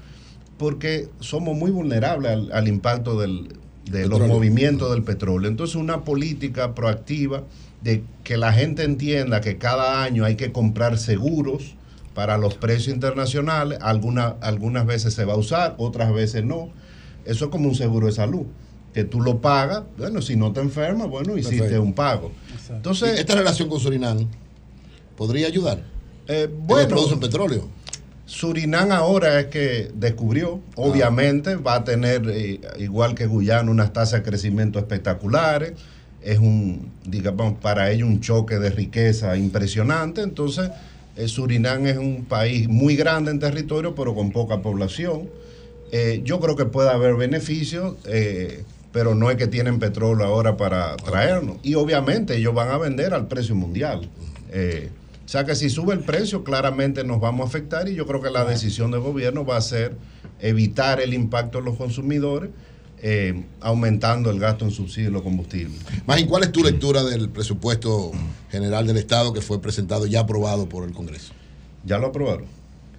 [0.57, 3.49] porque somos muy vulnerables al, al impacto del-
[3.91, 5.49] de los movimientos del petróleo.
[5.49, 7.43] Entonces, una política proactiva
[7.83, 11.75] de que la gente entienda que cada año hay que comprar seguros
[12.15, 16.69] para los precios internacionales, alguna- algunas veces se va a usar, otras veces no.
[17.25, 18.45] Eso es como un seguro de salud,
[18.95, 21.83] que tú lo pagas, bueno, si no te enfermas, bueno, hiciste Perfecto.
[21.83, 22.31] un pago.
[22.69, 24.25] Entonces, ¿Y esta relación con Surinam
[25.17, 25.83] podría ayudar?
[26.29, 27.67] Eh, bueno, producen petróleo.
[28.25, 34.21] Surinam ahora es que descubrió, obviamente va a tener, eh, igual que Guyana, unas tasas
[34.21, 35.73] de crecimiento espectaculares.
[36.21, 40.21] Es un, digamos, para ellos un choque de riqueza impresionante.
[40.21, 40.71] Entonces,
[41.17, 45.27] eh, Surinam es un país muy grande en territorio, pero con poca población.
[45.91, 48.63] Eh, yo creo que puede haber beneficios, eh,
[48.95, 51.57] pero no es que tienen petróleo ahora para traernos.
[51.63, 54.09] Y obviamente ellos van a vender al precio mundial.
[54.51, 54.89] Eh,
[55.25, 58.21] o sea que si sube el precio, claramente nos vamos a afectar y yo creo
[58.21, 59.97] que la decisión del gobierno va a ser
[60.39, 62.51] evitar el impacto en los consumidores,
[63.01, 65.77] eh, aumentando el gasto en subsidios de los combustibles.
[66.07, 68.13] Magín, ¿cuál es tu lectura del presupuesto
[68.49, 71.33] general del Estado que fue presentado ya aprobado por el Congreso?
[71.83, 72.45] ¿Ya lo aprobaron?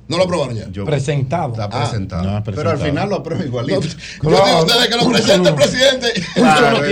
[0.08, 0.68] ¿No lo aprobaron ya?
[0.70, 1.52] Yo- Presentado.
[1.52, 2.22] Está Ah, presentado.
[2.30, 3.80] no, Pero al final lo aprueba igualito.
[3.80, 3.88] Yo
[4.30, 6.12] digo ustedes que lo presenta el presidente.
[6.34, 6.88] Claro, es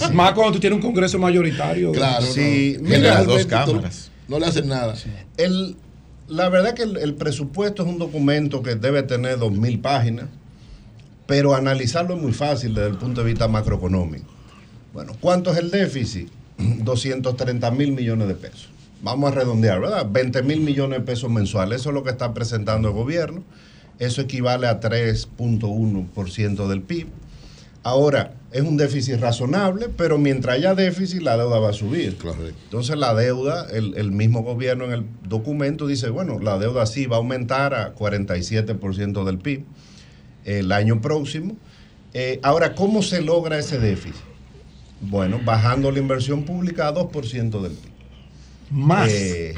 [0.00, 1.92] tiene- más cuando tú tienes un congreso mayoritario.
[1.92, 2.82] Claro, Sí, no.
[2.84, 4.10] mira, Generalmente dos cámaras.
[4.28, 4.94] No le hacen nada.
[5.38, 5.76] El,
[6.28, 10.26] la verdad que el, el presupuesto es un documento que debe tener dos mil páginas,
[11.26, 14.26] pero analizarlo es muy fácil desde el punto de vista macroeconómico.
[14.92, 16.28] Bueno, ¿cuánto es el déficit?
[16.58, 18.68] 230 mil millones de pesos.
[19.02, 20.06] Vamos a redondear, ¿verdad?
[20.10, 21.80] 20 mil millones de pesos mensuales.
[21.80, 23.44] Eso es lo que está presentando el gobierno.
[23.98, 27.08] Eso equivale a 3.1% del PIB.
[27.84, 32.16] Ahora, es un déficit razonable, pero mientras haya déficit, la deuda va a subir.
[32.64, 37.06] Entonces, la deuda, el, el mismo gobierno en el documento dice, bueno, la deuda sí
[37.06, 39.64] va a aumentar a 47% del PIB
[40.44, 41.56] el año próximo.
[42.14, 44.22] Eh, ahora, ¿cómo se logra ese déficit?
[45.00, 47.97] Bueno, bajando la inversión pública a 2% del PIB.
[48.70, 49.10] Más.
[49.10, 49.54] Eh,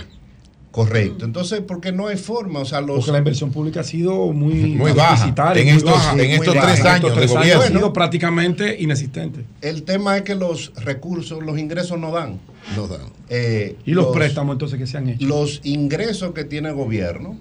[0.71, 1.25] Correcto.
[1.25, 2.99] Entonces, porque no hay forma, o sea, los...
[2.99, 5.27] Porque la inversión pública ha sido muy, Muy baja.
[5.57, 6.11] En muy estos- baja.
[6.13, 6.67] en Muy estos baja.
[6.69, 7.63] tres años de tres gobierno.
[7.63, 9.45] ha sido prácticamente inexistente.
[9.63, 12.39] El tema es que los recursos, los ingresos no dan.
[12.77, 13.01] No dan.
[13.29, 15.27] Eh, ¿Y los, préstamos entonces que se han hecho?
[15.27, 17.37] Los ingresos que tiene el gobierno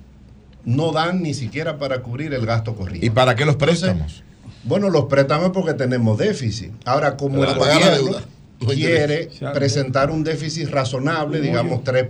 [0.66, 3.06] no dan ni siquiera para cubrir el gasto corriente.
[3.06, 4.24] ¿Y para qué los Entonces, préstamos?
[4.64, 6.72] bueno, los préstamos porque tenemos déficit.
[6.84, 8.22] Ahora, como Para el pagar la deuda,
[8.68, 12.10] quiere presentar un déficit razonable, digamos 3%,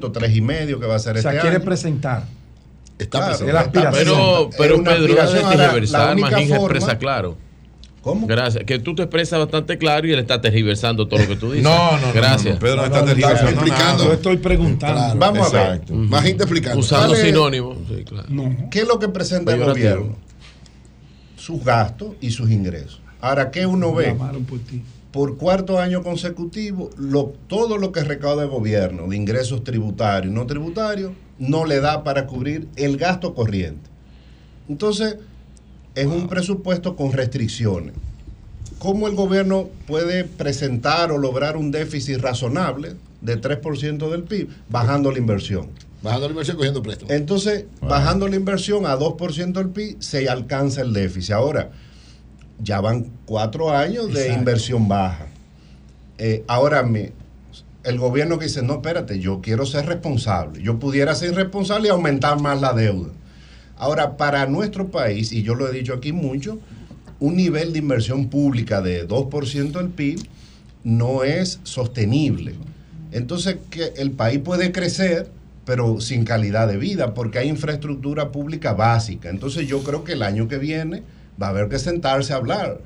[0.00, 1.64] 3,5% que va a ser O sea, este quiere año.
[1.64, 2.24] presentar.
[2.98, 4.04] Está Claro, la aspiración.
[4.04, 7.36] Pero, Es pero una Pedro, tergiversar, expresa claro.
[8.02, 8.26] ¿Cómo?
[8.26, 8.64] Gracias.
[8.64, 11.64] Que tú te expresas bastante claro y él está tergiversando todo lo que tú dices.
[11.64, 12.44] No, no, no, Gracias.
[12.44, 14.04] no, no, Pedro no No, está tergiversando explicando.
[14.04, 15.00] Yo estoy preguntando.
[15.00, 15.18] Claro.
[15.18, 15.90] Vamos a ver.
[15.92, 16.78] Más gente explicando.
[16.78, 17.78] Usando sinónimos.
[17.88, 18.26] Sí, claro.
[18.28, 18.68] No.
[18.70, 20.16] ¿Qué es lo que presenta el gobierno?
[21.36, 23.00] Sus gastos y sus ingresos.
[23.20, 24.08] Ahora, ¿qué uno ve?
[24.08, 24.82] Llamaron por ti.
[25.14, 30.34] Por cuarto año consecutivo, lo, todo lo que recauda el gobierno de ingresos tributarios y
[30.34, 33.88] no tributarios no le da para cubrir el gasto corriente.
[34.68, 35.18] Entonces,
[35.94, 37.94] es un presupuesto con restricciones.
[38.80, 44.48] ¿Cómo el gobierno puede presentar o lograr un déficit razonable de 3% del PIB?
[44.68, 45.68] Bajando la inversión.
[46.02, 47.14] Bajando la inversión, cogiendo préstamos.
[47.14, 51.34] Entonces, bajando la inversión a 2% del PIB, se alcanza el déficit.
[51.34, 51.70] Ahora,
[52.60, 55.26] ya van cuatro años de inversión baja.
[56.18, 57.12] Eh, ahora, me,
[57.84, 60.62] el gobierno que dice, no, espérate, yo quiero ser responsable.
[60.62, 63.10] Yo pudiera ser irresponsable y aumentar más la deuda.
[63.76, 66.58] Ahora, para nuestro país, y yo lo he dicho aquí mucho,
[67.20, 70.20] un nivel de inversión pública de 2% del PIB
[70.84, 72.54] no es sostenible.
[73.12, 75.30] Entonces, que el país puede crecer,
[75.64, 79.30] pero sin calidad de vida, porque hay infraestructura pública básica.
[79.30, 81.02] Entonces, yo creo que el año que viene
[81.40, 82.78] va a haber que sentarse a hablar.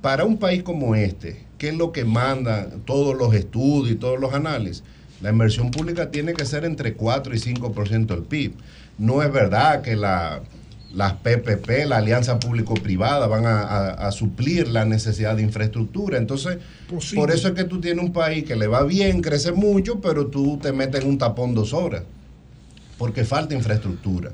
[0.00, 4.20] Para un país como este, ¿qué es lo que manda todos los estudios y todos
[4.20, 4.82] los análisis?
[5.22, 8.52] La inversión pública tiene que ser entre 4 y 5% del PIB.
[8.98, 10.40] No es verdad que la,
[10.92, 16.18] las PPP, la alianza público-privada, van a, a- a suplir la necesidad de infraestructura.
[16.18, 16.58] Entonces,
[16.88, 17.20] Posible.
[17.22, 20.26] por eso es que tú tienes un país que le va bien, crece mucho, pero
[20.26, 22.02] tú te metes en un tapón dos horas,
[22.98, 24.32] porque falta infraestructura.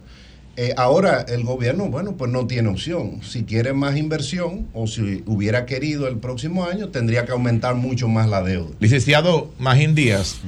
[0.56, 3.20] Eh, ahora el gobierno, bueno, pues no tiene opción.
[3.22, 8.08] Si quiere más inversión o si hubiera querido el próximo año, tendría que aumentar mucho
[8.08, 8.68] más la deuda.
[8.80, 10.40] Licenciado Magín Díaz,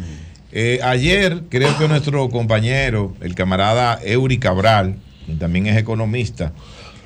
[0.51, 4.97] eh, ayer creo que nuestro compañero, el camarada Eury Cabral,
[5.39, 6.53] también es economista,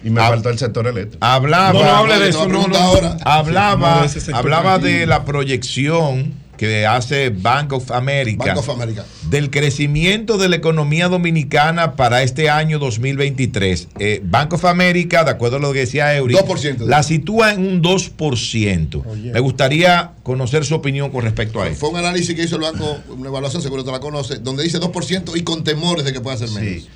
[0.03, 1.25] Y me faltó el sector eléctrico.
[1.25, 2.65] hablaba, No, no hable de te eso, voy a no, no.
[2.65, 3.17] preguntar ahora.
[3.25, 9.05] hablaba, hablaba de la proyección que hace Bank of America Bank of America.
[9.31, 13.89] del crecimiento de la economía dominicana para este año 2023.
[13.99, 16.87] Eh, Bank of America, de acuerdo a lo que decía Eury, 2%.
[16.87, 19.05] la sitúa en un 2%.
[19.33, 21.81] Me gustaría conocer su opinión con respecto a esto.
[21.81, 24.81] Fue un análisis que hizo el banco, una evaluación, seguro te la conoce, donde dice
[24.81, 26.83] 2% y con temores de que pueda ser menos.
[26.83, 26.89] Sí.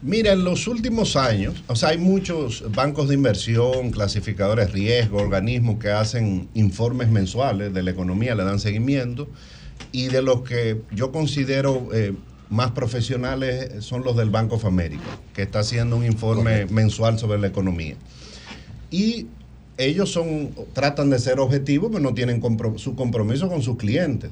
[0.00, 5.18] Mira, en los últimos años, o sea, hay muchos bancos de inversión, clasificadores de riesgo,
[5.18, 9.28] organismos que hacen informes mensuales de la economía, le dan seguimiento,
[9.90, 12.12] y de los que yo considero eh,
[12.48, 17.40] más profesionales son los del Banco of America, que está haciendo un informe mensual sobre
[17.40, 17.96] la economía.
[18.92, 19.26] Y
[19.78, 24.30] ellos son, tratan de ser objetivos, pero no tienen compro- su compromiso con sus clientes.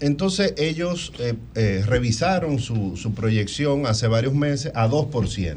[0.00, 5.56] Entonces ellos eh, eh, revisaron su, su proyección hace varios meses a 2%.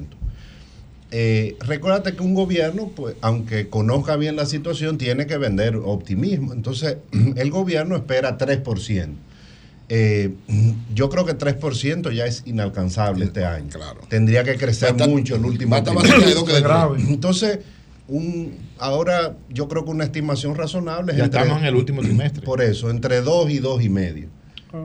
[1.13, 6.53] Eh, recuérdate que un gobierno, pues, aunque conozca bien la situación, tiene que vender optimismo.
[6.53, 6.97] Entonces,
[7.35, 9.09] el gobierno espera 3%.
[9.89, 10.33] Eh,
[10.95, 13.67] yo creo que 3% ya es inalcanzable este año.
[13.69, 13.99] claro.
[14.09, 16.29] Tendría que crecer estar- mucho el último va a estar más trimestre.
[16.33, 17.01] cerca de dos que de Es grave.
[17.09, 17.59] Entonces,
[18.11, 22.01] un, ahora yo creo que una estimación razonable es Ya entre- estamos en el último
[22.01, 22.43] trimestre.
[22.43, 24.27] por eso, entre 2 y 2 y medio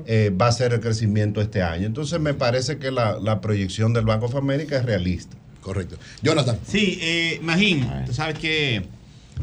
[0.06, 1.86] eh, va a ser el crecimiento este año.
[1.86, 5.36] Entonces me parece que la, la proyección del Banco of America es realista.
[5.60, 5.96] Correcto.
[6.22, 6.58] Jonathan.
[6.66, 8.84] Sí, eh, Magín, tú sabes que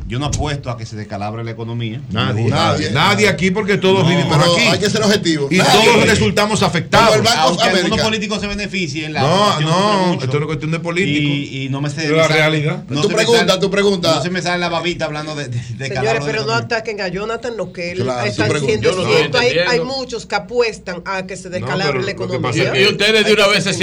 [0.07, 2.01] yo no apuesto a que se descalabre la economía.
[2.11, 4.63] Nadie, nadie, nadie aquí porque todos No, vivimos Pero aquí.
[4.67, 5.47] hay que ser objetivo.
[5.49, 5.85] Y Nadie.
[5.85, 7.15] todos resultamos afectados.
[7.17, 9.13] Como el Aunque algunos políticos se beneficien.
[9.13, 11.27] La No, no, esto no es cuestión de político.
[11.29, 12.01] Y, y no me sé.
[12.03, 12.83] Pero la realidad.
[12.89, 14.15] No Tu pregunta, sale- tu pregunta.
[14.15, 16.53] No se me sale la babita hablando de, de, de Señores, calabro de pero no
[16.53, 18.91] ataquen a Jonathan, lo que él Claro, está diciendo
[19.31, 22.41] no Hay, muchos que apuestan a que se descalabre pero la economía.
[22.41, 23.73] pasa Y ustedes de una vez se,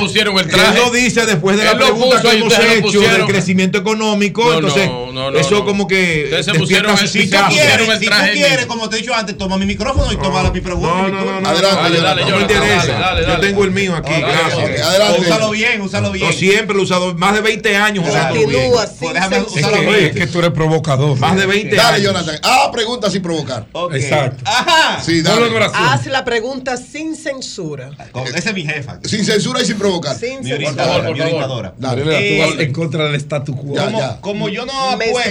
[0.00, 0.78] pusieron el traje.
[0.78, 4.44] Él lo dice después de la pregunta que hemos hecho del crecimiento económico.
[4.44, 4.90] No, no, entonces,
[5.36, 8.66] no, eso como que Ustedes se pusieron el- Si tú quieres, el si tú quieres,
[8.66, 10.88] como te he dicho antes, toma mi micrófono y toma la, mi pregunta.
[10.88, 11.08] No,
[11.40, 11.48] no.
[11.48, 12.86] Adelante, Dale, dale, no me interesa.
[12.86, 13.46] dale, dale, Yo dale.
[13.46, 14.82] tengo el mío aquí, gracias.
[14.86, 15.20] Adelante.
[15.20, 16.26] Úsalo bien, úsalo bien.
[16.30, 18.04] Yo siempre lo he usado, más de 20 años.
[18.08, 20.04] Continúa Pues déjame usarlo que, bien.
[20.06, 21.18] es que tú eres provocador.
[21.18, 22.02] Más de 20 Dale, años.
[22.06, 22.38] Jonathan.
[22.42, 23.66] Ah, pregunta sin provocar.
[23.92, 24.42] Exacto.
[24.46, 25.00] Ajá.
[25.04, 25.46] Sí, dale.
[25.74, 27.90] Haz la pregunta sin censura.
[28.34, 28.98] Esa es mi jefa.
[29.04, 30.16] Sin censura y sin provocar.
[30.18, 30.56] Sin censura.
[30.72, 31.06] por favor.
[31.10, 31.74] orientadora.
[31.78, 32.04] Dale.
[32.04, 33.74] Mariela, Eh, tú vas en contra del statu quo.
[34.20, 35.25] Como, yo no apuesto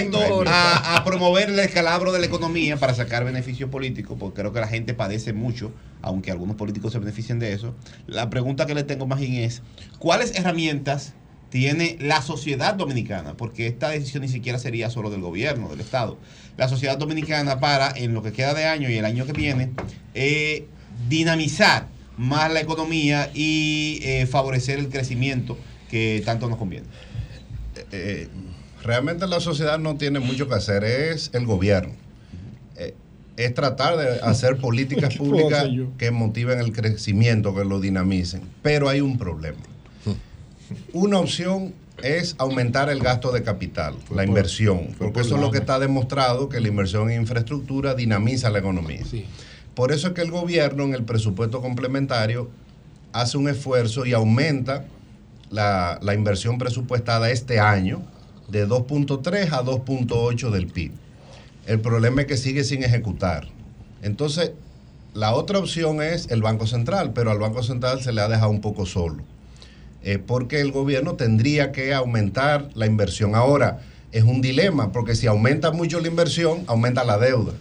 [0.46, 4.60] a, a promover el escalabro de la economía para sacar beneficio político, porque creo que
[4.60, 7.74] la gente padece mucho, aunque algunos políticos se beneficien de eso,
[8.06, 9.62] la pregunta que le tengo más bien es,
[9.98, 11.14] ¿cuáles herramientas
[11.50, 13.36] tiene la sociedad dominicana?
[13.36, 16.18] Porque esta decisión ni siquiera sería solo del gobierno, del Estado.
[16.56, 19.70] La sociedad dominicana para, en lo que queda de año y el año que viene,
[20.14, 20.66] eh,
[21.08, 25.58] dinamizar más la economía y eh, favorecer el crecimiento
[25.90, 26.86] que tanto nos conviene.
[27.92, 28.28] eh,
[28.86, 31.92] realmente la sociedad no tiene mucho que hacer, es el gobierno.
[32.76, 32.94] Eh,
[33.36, 35.68] es tratar de hacer políticas ¿Qué puedo públicas
[35.98, 38.42] que motiven el crecimiento, que lo dinamicen.
[38.62, 39.58] Pero hay un problema.
[40.92, 45.58] Una opción es aumentar el gasto de capital, la inversión, porque eso es lo que
[45.58, 49.00] está demostrado, que la inversión en infraestructura dinamiza la economía.
[49.74, 52.50] Por eso es que el gobierno en el presupuesto complementario
[53.12, 54.84] hace un esfuerzo y aumenta
[55.48, 58.02] la, la inversión presupuestada este año
[58.48, 60.92] de 2.3 a 2.8 del PIB.
[61.66, 63.48] El problema es que sigue sin ejecutar.
[64.02, 64.52] Entonces,
[65.14, 68.50] la otra opción es el Banco Central, pero al Banco Central se le ha dejado
[68.50, 69.24] un poco solo.
[70.02, 73.34] Eh, porque el gobierno tendría que aumentar la inversión.
[73.34, 73.80] Ahora,
[74.12, 77.54] es un dilema, porque si aumenta mucho la inversión, aumenta la deuda.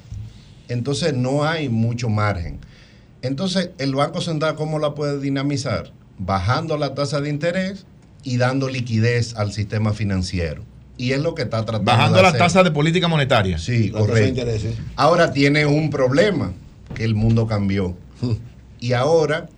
[0.68, 2.60] Entonces, no hay mucho margen.
[3.24, 5.92] Entonces, el Banco Central, ¿cómo la puede dinamizar?
[6.20, 7.88] Bajando la tasa de interés
[8.24, 10.64] y dando liquidez al sistema financiero.
[10.98, 12.40] Y es lo que está tratando Bajando de la hacer.
[12.42, 13.58] tasa de política monetaria.
[13.58, 14.42] Sí, La correcto.
[14.96, 16.54] Ahora tiene un problema,
[16.94, 17.96] que el mundo cambió.
[18.80, 19.50] Y ahora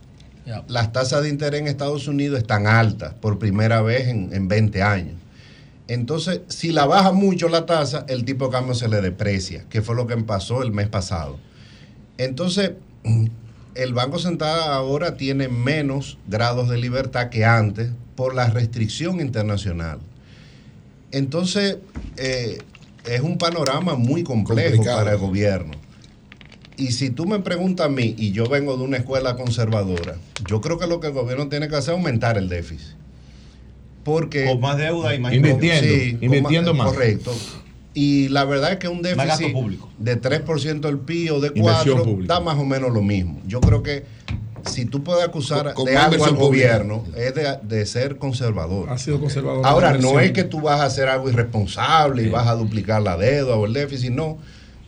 [0.68, 4.81] las tasas de interés en Estados Unidos están altas por primera vez en, en 20
[4.81, 5.15] años.
[5.88, 9.81] Entonces, si la baja mucho la tasa, el tipo de cambio se le deprecia, que
[9.81, 11.38] fue lo que pasó el mes pasado.
[12.18, 12.72] Entonces,
[13.76, 19.99] el Banco Central ahora tiene menos grados de libertad que antes por la restricción internacional.
[21.12, 21.78] Entonces,
[22.18, 22.58] eh,
[23.06, 24.98] es un panorama muy complejo Complicado.
[25.00, 25.72] para el gobierno.
[26.76, 30.18] Y si tú me preguntas a mí, y yo vengo de una escuela conservadora,
[30.48, 32.96] yo creo que lo que el gobierno tiene que hacer es aumentar el déficit.
[34.04, 34.46] Porque...
[34.46, 36.90] Con más deuda y más Invirtiendo, Sí, invirtiendo más.
[36.90, 37.34] Correcto.
[37.94, 39.90] Y la verdad es que un Más gasto déficit público.
[39.98, 42.34] de 3% del PIB o de Inversión 4 pública.
[42.36, 43.42] da más o menos lo mismo.
[43.48, 44.04] Yo creo que
[44.68, 48.89] si tú puedes acusar Con- con de algo al gobierno es de, de ser conservador.
[48.89, 49.65] Ha sido conservador.
[49.65, 53.18] Ahora, no es que tú vas a hacer algo irresponsable y vas a duplicar la
[53.18, 54.38] deuda o el déficit, no.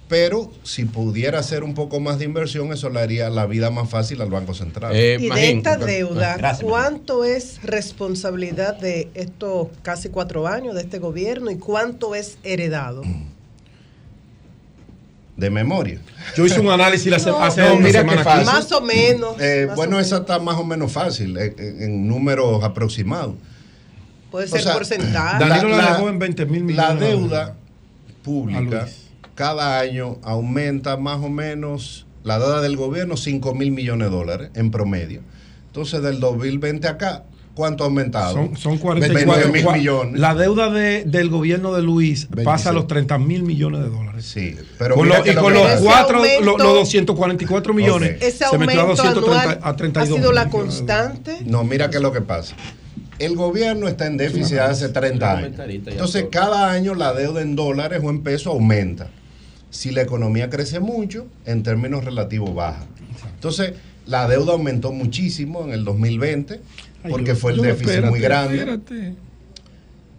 [0.07, 3.87] Pero si pudiera hacer un poco más de inversión, eso le haría la vida más
[3.91, 4.91] fácil al Banco Central.
[4.95, 10.81] Eh, Y de esta deuda, Gracias, ¿cuánto es responsabilidad de estos casi cuatro años de
[10.81, 13.03] este gobierno y cuánto es heredado?
[15.39, 15.99] De memoria.
[16.35, 18.45] Yo hice un análisis la se- No, hace no, una mira semana fácil.
[18.45, 19.35] Más o menos.
[19.39, 23.35] Eh, más bueno, o esa está más o menos fácil, eh, en, en números aproximados.
[24.31, 25.43] Puede o ser sea, porcentaje.
[25.45, 26.93] Danilo la dejó en 20 mil millones.
[27.01, 27.55] La deuda
[28.23, 28.87] pública
[29.35, 34.49] cada año aumenta más o menos la deuda del gobierno 5 mil millones de dólares
[34.53, 35.21] en promedio.
[35.67, 37.23] Entonces, del 2020 acá,
[37.59, 38.33] ¿cuánto ha aumentado?
[38.33, 40.19] Son, son 20 44 mil millones.
[40.19, 42.45] La deuda de- del gobierno de Luis 26.
[42.45, 44.25] pasa a los 30 mil millones de dólares.
[44.25, 48.21] Sí, pero Con lo- y con los, cuatro, aumento- los 244 millones, Ok.
[48.23, 51.37] Ese se metió a aumento 230 anual a ha 32 sido la constante.
[51.45, 52.55] No, mira qué es lo que pasa.
[53.19, 55.59] El gobierno está en déficit hace 30 años.
[55.85, 59.09] Entonces, cada año la deuda en dólares o en pesos aumenta.
[59.69, 62.85] Si la economía crece mucho, en términos relativos baja.
[63.35, 63.73] Entonces,
[64.05, 66.61] la deuda aumentó muchísimo en el 2020
[67.03, 69.13] Ay, porque yo- fue el déficit espérate, muy grande, espérate.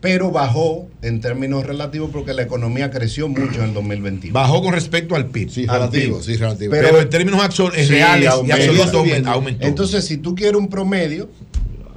[0.01, 4.33] pero bajó en términos relativos porque la economía creció mucho en el 2021.
[4.33, 5.51] Bajó con respecto al PIB.
[5.51, 6.25] Sí, relativo, PIB.
[6.25, 6.71] sí, relativo.
[6.71, 8.95] Pero, Pero- en términos Sí, reales y absolutos
[9.27, 9.67] aumentó.
[9.67, 11.29] Entonces, si tú quieres un promedio,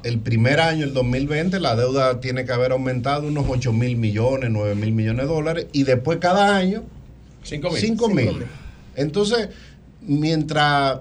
[0.03, 4.49] el primer año, el 2020, la deuda tiene que haber aumentado unos 8 mil millones,
[4.51, 6.83] 9 mil millones de dólares, y después cada año,
[7.41, 7.77] 5 mil.
[7.79, 8.25] 5 Cinco mil.
[8.39, 8.43] mil.
[8.97, 9.47] Entonces,
[10.01, 10.99] mientras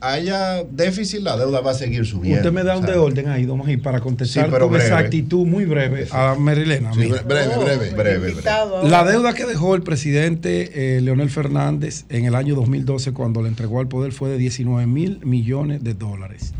[0.00, 2.40] haya déficit, la deuda va a seguir subiendo.
[2.40, 4.84] Usted me da un de orden ahí, don para contestar Sí, pero con breve.
[4.88, 6.92] exactitud muy breve a Merilena.
[6.92, 7.90] Sí, breve, Oh, breve.
[7.90, 8.88] Breve, ahora.
[8.88, 13.48] La deuda que dejó el presidente eh, Leonel Fernández en el año 2012 cuando le
[13.48, 16.52] entregó al poder fue de 19 mil millones de dólares.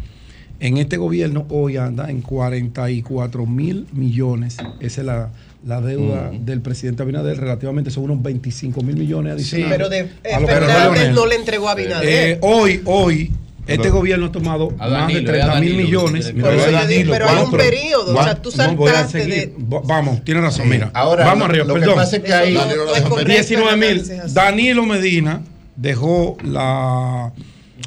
[0.59, 4.57] En este gobierno hoy anda en 44 mil millones.
[4.81, 5.29] Esa es la
[5.67, 9.77] la deuda del presidente Abinader relativamente son unos 25 mil millones adicionales.
[9.77, 9.99] Pero de,
[10.33, 11.15] a lo que Fernández Leonel.
[11.15, 12.09] no le entregó a Abinader.
[12.09, 13.33] Eh, hoy, hoy,
[13.67, 16.33] este gobierno ha tomado A más de Danilo, 30 a mil Danilo, millones.
[16.41, 19.27] Por eso yo digo, pero hay un periodo, o sea, tú no voy a saltaste
[19.27, 20.91] de- Va- Vamos, tiene razón, mira.
[20.95, 21.97] Ahora, vamos arriba, lo que perdón.
[21.97, 24.21] pasa es que ahí- No, no es correcto 19 el mil.
[24.33, 25.41] Danilo Medina
[25.75, 27.33] dejó la,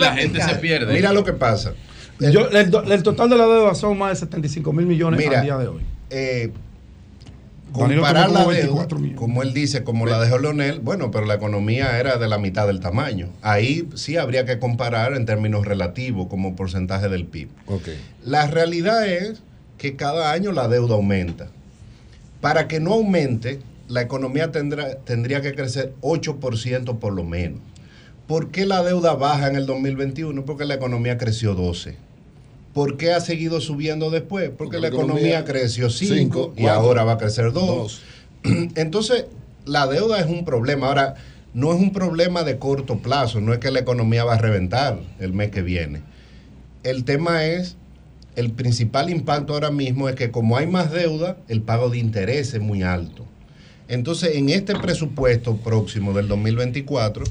[0.00, 0.94] La gente se pierde.
[0.94, 1.74] Mira lo que pasa.
[2.20, 5.68] El, total de la deuda son más de 75 mil millones Mira, al día de
[5.68, 5.82] hoy.
[6.08, 6.50] Eh,
[7.72, 12.16] comparar la deuda, como él dice, como la dejó Leonel, bueno, pero la economía era
[12.16, 13.28] de la mitad del tamaño.
[13.42, 17.50] Ahí sí habría que comparar en términos relativos como porcentaje del PIB.
[17.66, 18.00] Okay.
[18.24, 19.42] La realidad es
[19.78, 21.48] que cada año la deuda aumenta.
[22.40, 27.60] Para que no aumente, la economía tendrá, tendría que crecer 8% por lo menos.
[28.26, 30.44] ¿Por qué la deuda baja en el 2021?
[30.44, 31.96] Porque la economía creció 12.
[32.74, 34.48] ¿Por qué ha seguido subiendo después?
[34.50, 37.54] Porque, Porque la economía, economía creció 5 cinco, y cuatro, ahora va a crecer 2.
[37.54, 38.02] dos.
[38.74, 39.26] Entonces,
[39.64, 40.88] la deuda es un problema.
[40.88, 41.14] Ahora,
[41.54, 44.98] no es un problema de corto plazo, no es que la economía va a reventar
[45.20, 46.02] el mes que viene.
[46.82, 47.76] El tema es,
[48.36, 52.54] el principal impacto ahora mismo es que como hay más deuda, el pago de interés
[52.54, 53.24] es muy alto.
[53.88, 57.24] Entonces, en este presupuesto próximo del 2024,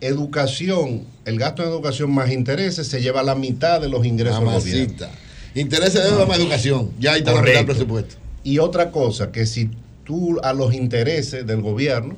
[0.00, 4.96] educación, el gasto en educación más intereses se lleva la mitad de los ingresos del.
[5.54, 6.90] Intereses de deuda más educación.
[7.00, 7.72] Ya ahí está la mitad del Correcto.
[7.72, 8.14] presupuesto.
[8.44, 9.70] Y otra cosa, que si
[10.04, 12.16] tú a los intereses del gobierno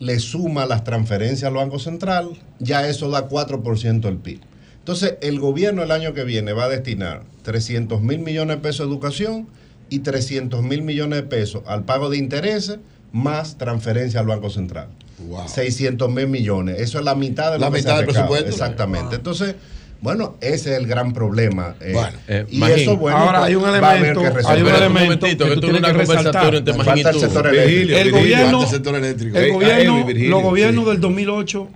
[0.00, 4.40] le sumas las transferencias al Banco Central, ya eso da 4% del PIB.
[4.84, 8.80] Entonces, el gobierno el año que viene va a destinar 300 mil millones de pesos
[8.82, 9.48] a educación
[9.88, 12.80] y 300 mil millones de pesos al pago de intereses
[13.10, 14.88] más transferencia al Banco Central.
[15.26, 15.48] Wow.
[15.48, 16.80] 600 mil millones.
[16.80, 18.50] Eso es la mitad de lo La que se mitad del presupuesto.
[18.50, 19.16] Exactamente.
[19.16, 19.54] Entonces,
[20.02, 21.76] bueno, ese es el gran problema.
[21.80, 22.18] eh, Bueno.
[22.28, 25.00] Eh, y Magín, eso, bueno, Ahora hay un a elemento, que hay un un elemento
[25.02, 26.54] momentito, que tú tienes que entre resaltar.
[26.54, 27.98] Y Falta el sector eléctrico.
[27.98, 29.38] El gobierno, el sector eléctrico.
[29.38, 30.90] el gobierno, Virgilio, los gobiernos sí.
[30.90, 31.68] del 2008,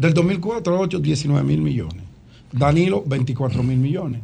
[0.00, 2.05] del 2004 al 8, 19 mil millones.
[2.52, 4.20] Danilo, 24 mil millones.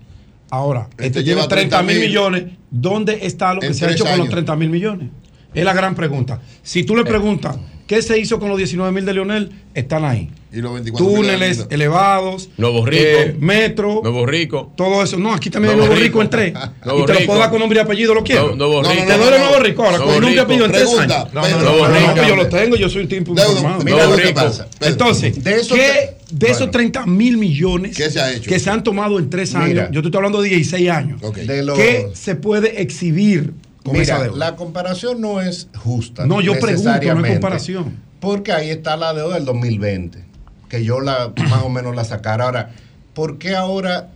[0.50, 2.00] Ahora, este, Este lleva 30 mil 30.000.
[2.06, 2.44] millones.
[2.70, 4.30] ¿Dónde está lo que se ha hecho con los años.
[4.30, 5.08] 30 mil millones?
[5.54, 6.40] Es la gran pregunta.
[6.62, 9.50] Si tú le preguntas, ¿qué se hizo con los 19 mil de Leonel?
[9.74, 10.30] Están ahí.
[10.52, 13.02] Y los 24 mil de Túneles elevados, Nuevo Rico.
[13.04, 14.70] eh, metro, Nuevo Rico.
[14.76, 15.16] todo eso.
[15.18, 16.22] No, aquí también hay Nuevo Nuevo Rico, Rico.
[16.22, 16.52] en tres.
[16.84, 18.54] Nuevo y te lo puedo dar con nombre y apellido, lo quiero.
[18.54, 19.02] Nuevo No, Rico.
[19.02, 21.32] no, te doy el Nuevo Rico ahora, con nombre y apellido en tres Pregunta, años.
[21.34, 22.28] No, Nuevo Rico.
[22.28, 23.82] yo lo tengo, yo soy un tipo Deuda, informado.
[23.84, 24.68] mira lo que pasa.
[24.80, 26.16] Entonces, De ¿qué
[26.48, 26.70] esos bueno.
[26.70, 28.48] 30 mil millones ¿Qué se ha hecho?
[28.50, 29.68] que se han tomado en tres años?
[29.68, 29.90] Mira.
[29.90, 31.22] yo te estoy hablando de 16 años.
[31.22, 31.36] Ok.
[31.38, 33.54] De los- ¿Qué se puede exhibir
[33.84, 34.36] con Mira, esa deuda?
[34.36, 36.26] la comparación no es justa.
[36.26, 37.96] No, yo pregunto, no comparación.
[38.20, 40.24] Porque ahí está la deuda del 2020,
[40.72, 42.44] que yo la más o menos la sacara.
[42.46, 42.70] Ahora,
[43.12, 44.08] ¿por qué ahora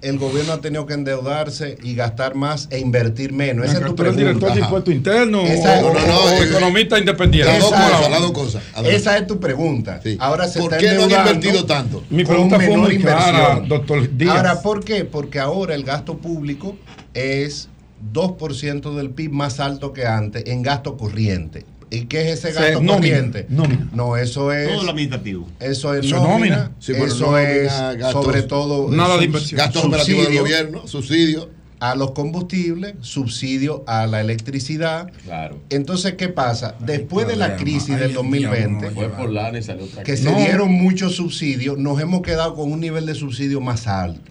[0.00, 3.66] el gobierno ha tenido que endeudarse y gastar más e invertir menos?
[3.66, 4.20] Esa es tu ¿Tú eres pregunta.
[4.20, 4.68] director de Ajá.
[4.68, 7.56] impuesto interno Esa- o, No, no, no, o eh, economista independiente?
[7.56, 8.62] Esa- dos cosas.
[8.84, 9.98] Es tu pregunta.
[10.04, 10.16] Sí.
[10.20, 12.04] Ahora se ¿Por está qué no han invertido tanto?
[12.10, 13.68] Mi pregunta fue muy clara, inversión.
[13.68, 14.36] doctor Díaz.
[14.36, 15.04] Ahora, ¿por qué?
[15.04, 16.76] Porque ahora el gasto público
[17.12, 17.68] es
[18.12, 21.66] 2% del PIB más alto que antes en gasto corriente.
[21.94, 23.46] ¿Y qué es ese Se- gasto nómina, corriente?
[23.48, 23.88] nómina.
[23.92, 24.68] No, eso es.
[24.68, 25.48] Todo lo administrativo.
[25.60, 26.56] Eso es Eso es nómina.
[26.56, 26.70] nómina.
[26.80, 29.58] Sí, pero eso nómina, es gastos- sobre todo Nada de inversión.
[29.58, 31.48] Gastos operativos del subsidio gobierno, subsidios.
[31.80, 35.10] a los combustibles, subsidio a la electricidad.
[35.24, 35.60] Claro.
[35.70, 36.76] Entonces, ¿qué pasa?
[36.80, 40.02] Después de la crisis Ay, del el 2020, diablo, Fue por lana y salió otra
[40.02, 44.30] que se dieron muchos subsidios, nos hemos quedado con un nivel de subsidio más alto.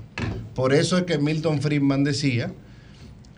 [0.56, 2.52] Por eso es que Milton Friedman decía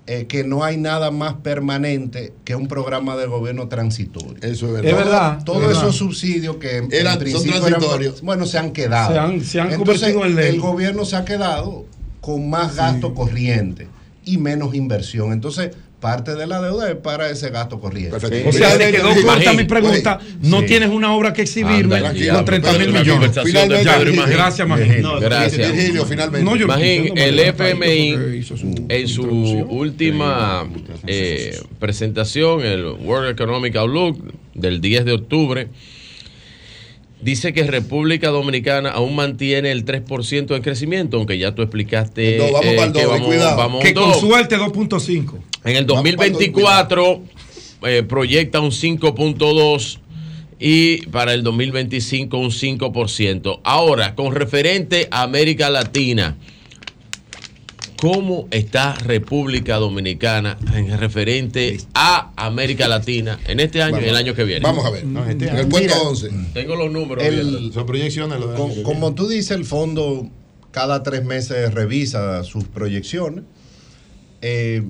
[0.07, 4.36] eh, que no hay nada más permanente que un programa de gobierno transitorio.
[4.41, 4.86] Eso es verdad.
[4.91, 5.44] Es verdad.
[5.44, 5.84] Todos es verdad.
[5.84, 8.22] esos subsidios que en, Eran- en principio son eran- transitorios.
[8.22, 9.14] bueno, se han quedado.
[9.14, 10.56] Se han- se han Entonces, convertido en ley.
[10.56, 11.86] el gobierno se ha quedado
[12.22, 13.88] con más gasto corriente
[14.26, 15.32] y menos inversión.
[15.34, 15.72] Entonces,
[16.06, 18.15] parte de la deuda es para ese gasto corriente.
[18.15, 20.19] O sea, te quedó corta mi pregunta.
[20.41, 20.68] No Sí.
[20.68, 23.32] tienes una obra que exhibirme Anda, con diablo, 30 mil millones.
[23.44, 24.32] Finalmente.
[24.32, 25.02] Gracias, Magín.
[25.02, 25.72] No, Gracias.
[25.73, 26.45] Virgilio, finalmente.
[26.45, 30.69] No, yo- Magín, el FMI hizo su en su última
[31.07, 35.68] eh, presentación, el World Economic Outlook del 10 de octubre,
[37.21, 42.51] dice que República Dominicana aún mantiene el 3% de crecimiento, aunque ya tú explicaste No,
[42.51, 43.57] vamos eh, pa'l que doble, vamos, cuidado.
[43.57, 44.19] vamos Que con dos.
[44.19, 45.33] suerte 2.5.
[45.63, 47.21] En el Vamos pa'l 2024
[47.87, 49.99] eh, proyecta un 5.2
[50.59, 53.59] y para el 2025 un 5%.
[53.63, 56.37] Ahora, con referente a América Latina,
[57.99, 64.34] ¿Cómo está República Dominicana en referente a América Latina en este año y el año
[64.35, 64.61] que viene?
[64.61, 65.05] Vamos a ver.
[65.05, 65.69] No, este En el año.
[65.69, 66.30] puesto Mira, 11.
[66.53, 67.23] Tengo los números.
[67.23, 67.72] El-.
[67.73, 68.39] Son proyecciones.
[68.39, 70.30] lo del Co- año que como tú dices, el fondo
[70.72, 73.45] cada tres meses revisa sus proyecciones.
[74.41, 74.84] Eh,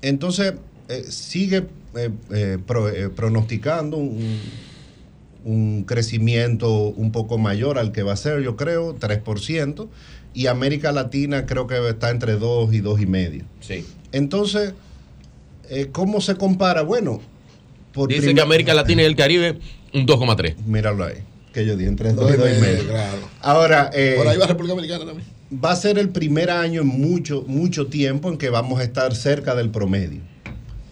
[0.00, 0.54] entonces,
[0.88, 1.64] eh, sigue
[1.96, 4.38] eh, eh, pro- eh, pronosticando un,
[5.44, 9.88] un crecimiento un poco mayor al que va a ser, yo creo, 3%.
[10.34, 13.44] Y América Latina creo que está entre 2 y 2,5%.
[13.60, 13.86] Sí.
[14.12, 14.74] Entonces,
[15.70, 16.82] eh, ¿cómo se compara?
[16.82, 17.20] Bueno,
[17.92, 19.58] por Dice primer- que América Latina y el Caribe
[19.92, 20.56] un 2,3.
[20.66, 21.18] Míralo ahí.
[21.52, 22.88] Que yo di entre Dos 2 y y 2 y medio, medio.
[22.90, 23.18] claro.
[23.40, 25.28] Ahora, eh, Por ahí va República Dominicana también.
[25.64, 29.14] va a ser el primer año en mucho, mucho tiempo en que vamos a estar
[29.14, 30.20] cerca del promedio.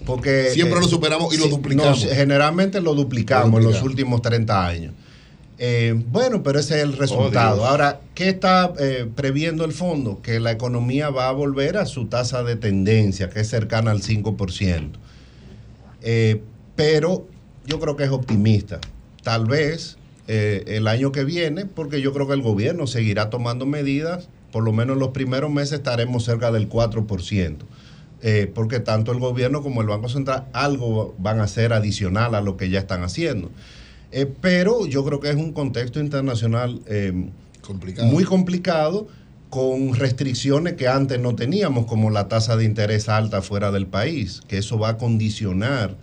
[0.06, 2.04] Porque Siempre lo superamos y lo duplicamos.
[2.04, 4.94] no, generalmente lo duplicamos, Lo en los últimos 30 años.
[5.64, 7.58] Eh, bueno, pero ese es el resultado.
[7.58, 7.68] Dios.
[7.68, 10.20] Ahora, ¿qué está eh, previendo el fondo?
[10.20, 14.02] Que la economía va a volver a su tasa de tendencia, que es cercana al
[14.02, 14.90] 5%.
[16.02, 16.42] Eh,
[16.74, 17.28] pero
[17.64, 18.80] yo creo que es optimista.
[19.22, 24.28] Tal vez el año que viene, porque yo creo que el gobierno seguirá tomando medidas,
[24.50, 27.56] por lo menos en los primeros meses estaremos cerca del 4%.
[28.24, 32.40] Eh, porque tanto el gobierno como el Banco Central algo van a hacer adicional a
[32.40, 33.50] lo que ya están haciendo.
[34.12, 37.30] Eh, pero yo creo que es un contexto internacional eh,
[37.62, 38.08] Complicado.
[38.08, 39.08] muy complicado
[39.48, 44.40] con restricciones que antes no teníamos, como la tasa de interés alta fuera del país,
[44.48, 45.96] que eso va a condicionar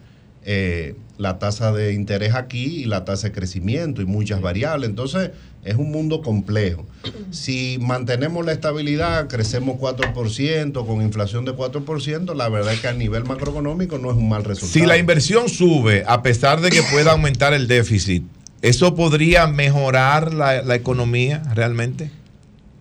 [0.43, 4.89] eh, la tasa de interés aquí y la tasa de crecimiento y muchas variables.
[4.89, 5.31] Entonces,
[5.63, 6.85] es un mundo complejo.
[7.31, 12.93] Si mantenemos la estabilidad, crecemos 4%, con inflación de 4%, la verdad es que a
[12.93, 14.73] nivel macroeconómico no es un mal resultado.
[14.73, 18.23] Si la inversión sube, a pesar de que pueda aumentar el déficit,
[18.61, 22.11] ¿eso podría mejorar la, la economía realmente?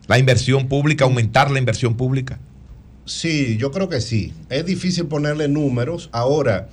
[0.06, 2.38] La inversión pública, aumentar la inversión pública.
[3.04, 4.32] Sí, yo creo que sí.
[4.50, 6.08] Es difícil ponerle números.
[6.12, 6.68] Ahora,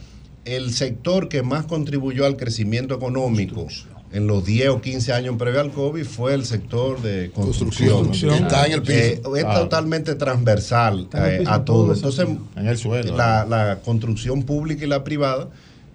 [0.45, 3.67] el sector que más contribuyó al crecimiento económico
[4.11, 8.05] en los 10 o 15 años previo al COVID fue el sector de construcción.
[8.05, 8.33] Construcción.
[8.45, 8.95] Está en el piso.
[9.35, 9.55] Eh, es Ah.
[9.59, 11.93] totalmente transversal eh, a todo.
[11.93, 13.15] Entonces, En el suelo.
[13.17, 15.49] la, la construcción pública y la privada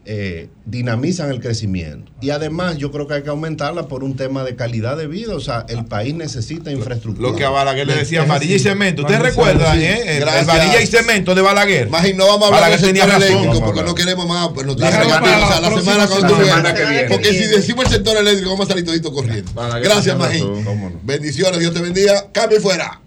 [0.07, 2.11] eh, dinamizan el crecimiento.
[2.21, 5.35] Y además yo creo que hay que aumentarla por un tema de calidad de vida.
[5.37, 7.29] O sea, el país necesita infraestructura.
[7.31, 9.03] Lo que a Balaguer le decía varilla y cemento.
[9.03, 10.17] ¿Ustedes recuerdan, decir, eh?
[10.19, 11.91] El- varilla y cemento de Balaguer.
[11.91, 13.37] Más y no vamos a hablar Balaguer del tenía sector razón.
[13.39, 15.41] eléctrico porque no queremos más pues, Déjalo para negativas.
[15.41, 16.47] la O sea, la semana cuando semana.
[16.47, 17.09] Semana que viene.
[17.09, 19.53] Porque si decimos el sector eléctrico, vamos a salir todito corriendo.
[19.55, 20.65] Balaguer Gracias, Magín.
[20.65, 20.93] no.
[21.03, 22.27] Bendiciones, Dios te bendiga.
[22.33, 23.01] Cambio y fuera.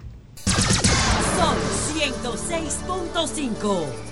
[1.38, 1.56] Son
[1.98, 4.03] 106.5.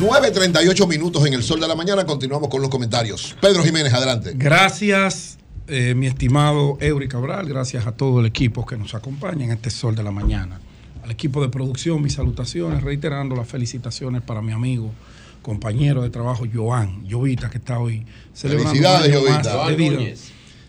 [0.00, 2.04] 9.38 minutos en el sol de la mañana.
[2.04, 3.34] Continuamos con los comentarios.
[3.40, 4.32] Pedro Jiménez, adelante.
[4.34, 7.48] Gracias, eh, mi estimado Eury Cabral.
[7.48, 10.60] Gracias a todo el equipo que nos acompaña en este sol de la mañana.
[11.02, 14.92] Al equipo de producción, mis salutaciones, reiterando las felicitaciones para mi amigo,
[15.40, 20.20] compañero de trabajo, Joan, Jovita, que está hoy celebrando Felicidades, Jovita.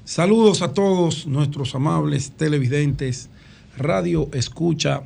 [0.06, 3.30] Saludos a todos nuestros amables televidentes,
[3.76, 5.02] radio escucha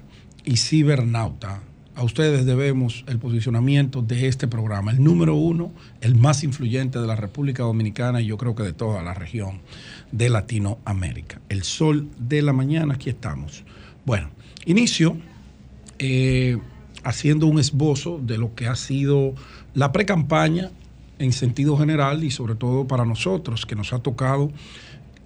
[0.46, 1.64] y cibernauta.
[1.94, 7.06] A ustedes debemos el posicionamiento de este programa, el número uno, el más influyente de
[7.06, 9.60] la República Dominicana y yo creo que de toda la región
[10.12, 11.42] de Latinoamérica.
[11.50, 13.66] El sol de la mañana, aquí estamos.
[14.06, 14.30] Bueno,
[14.66, 15.18] inicio
[16.00, 16.58] eh,
[17.04, 19.36] haciendo un esbozo de lo que ha sido
[19.74, 20.72] la pre-campaña
[21.20, 24.50] en sentido general y sobre todo para nosotros, que nos ha tocado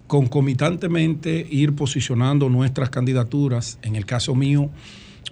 [0.07, 3.77] concomitantemente ir posicionando nuestras candidaturas.
[3.83, 4.71] En el caso mío,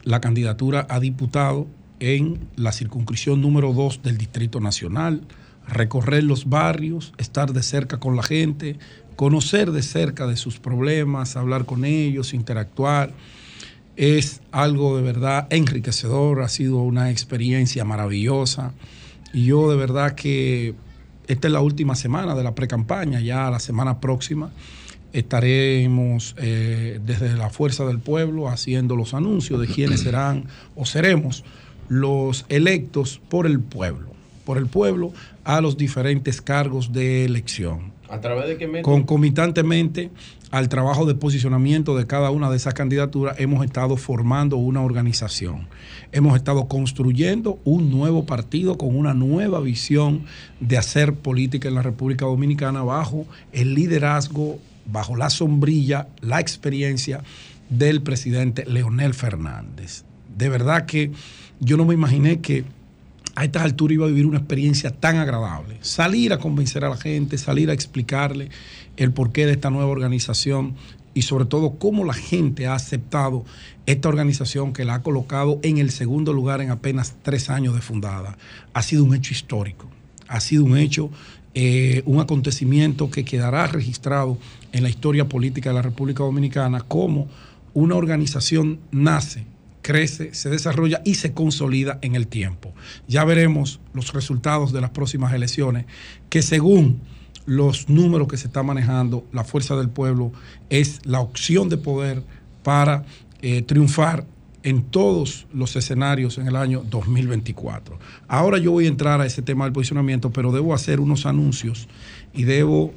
[0.04, 1.68] la candidatura a diputado
[2.00, 5.22] en la circunscripción número 2 del Distrito Nacional,
[5.68, 8.78] recorrer los barrios, estar de cerca con la gente,
[9.16, 13.14] conocer de cerca de sus problemas, hablar con ellos, interactuar.
[13.96, 18.74] Es algo de verdad enriquecedor, ha sido una experiencia maravillosa.
[19.34, 20.76] Y yo de verdad que
[21.28, 24.52] esta es la última semana de la pre-campaña, ya la semana próxima
[25.14, 31.44] estaremos eh, desde la Fuerza del Pueblo haciendo los anuncios de quiénes serán o seremos
[31.88, 34.10] los electos por el pueblo,
[34.46, 37.94] por el pueblo a los diferentes cargos de elección.
[38.10, 38.92] ¿A través de qué método?
[38.92, 40.12] Concomitantemente
[40.54, 45.68] al trabajo de posicionamiento de cada una de esas candidaturas, hemos estado formando una organización.
[46.12, 50.26] Hemos estado construyendo un nuevo partido con una nueva visión
[50.60, 57.24] de hacer política en la República Dominicana bajo el liderazgo, bajo la sombrilla, la experiencia
[57.70, 60.04] del presidente Leonel Fernández.
[60.38, 61.12] De verdad que
[61.60, 62.66] yo no me imaginé que
[63.36, 65.78] a estas alturas iba a vivir una experiencia tan agradable.
[65.82, 68.50] Salir a convencer a la gente, salir a explicarle
[68.98, 70.76] el porqué de esta nueva organización
[71.16, 73.44] y sobre todo cómo la gente ha aceptado
[73.86, 77.82] esta organización que la ha colocado en el segundo lugar en apenas tres años de
[77.82, 78.38] fundada.
[78.74, 79.90] Ha sido un hecho histórico,
[80.28, 81.10] ha sido un hecho,
[81.54, 84.38] eh, un acontecimiento que quedará registrado
[84.74, 87.30] en la historia política de la República Dominicana como
[87.74, 89.46] una organización nace,
[89.82, 92.74] crece, se desarrolla y se consolida en el tiempo.
[93.08, 95.86] Ya veremos los resultados de las próximas elecciones,
[96.30, 97.02] que según
[97.46, 100.32] los números que se está manejando, la fuerza del pueblo
[100.70, 102.24] es la opción de poder
[102.64, 103.06] para
[103.42, 104.26] eh, triunfar
[104.64, 108.00] en todos los escenarios en el año 2024.
[108.28, 111.90] Ahora yo voy a entrar a ese tema del posicionamiento, pero debo hacer unos anuncios
[112.34, 112.94] y debo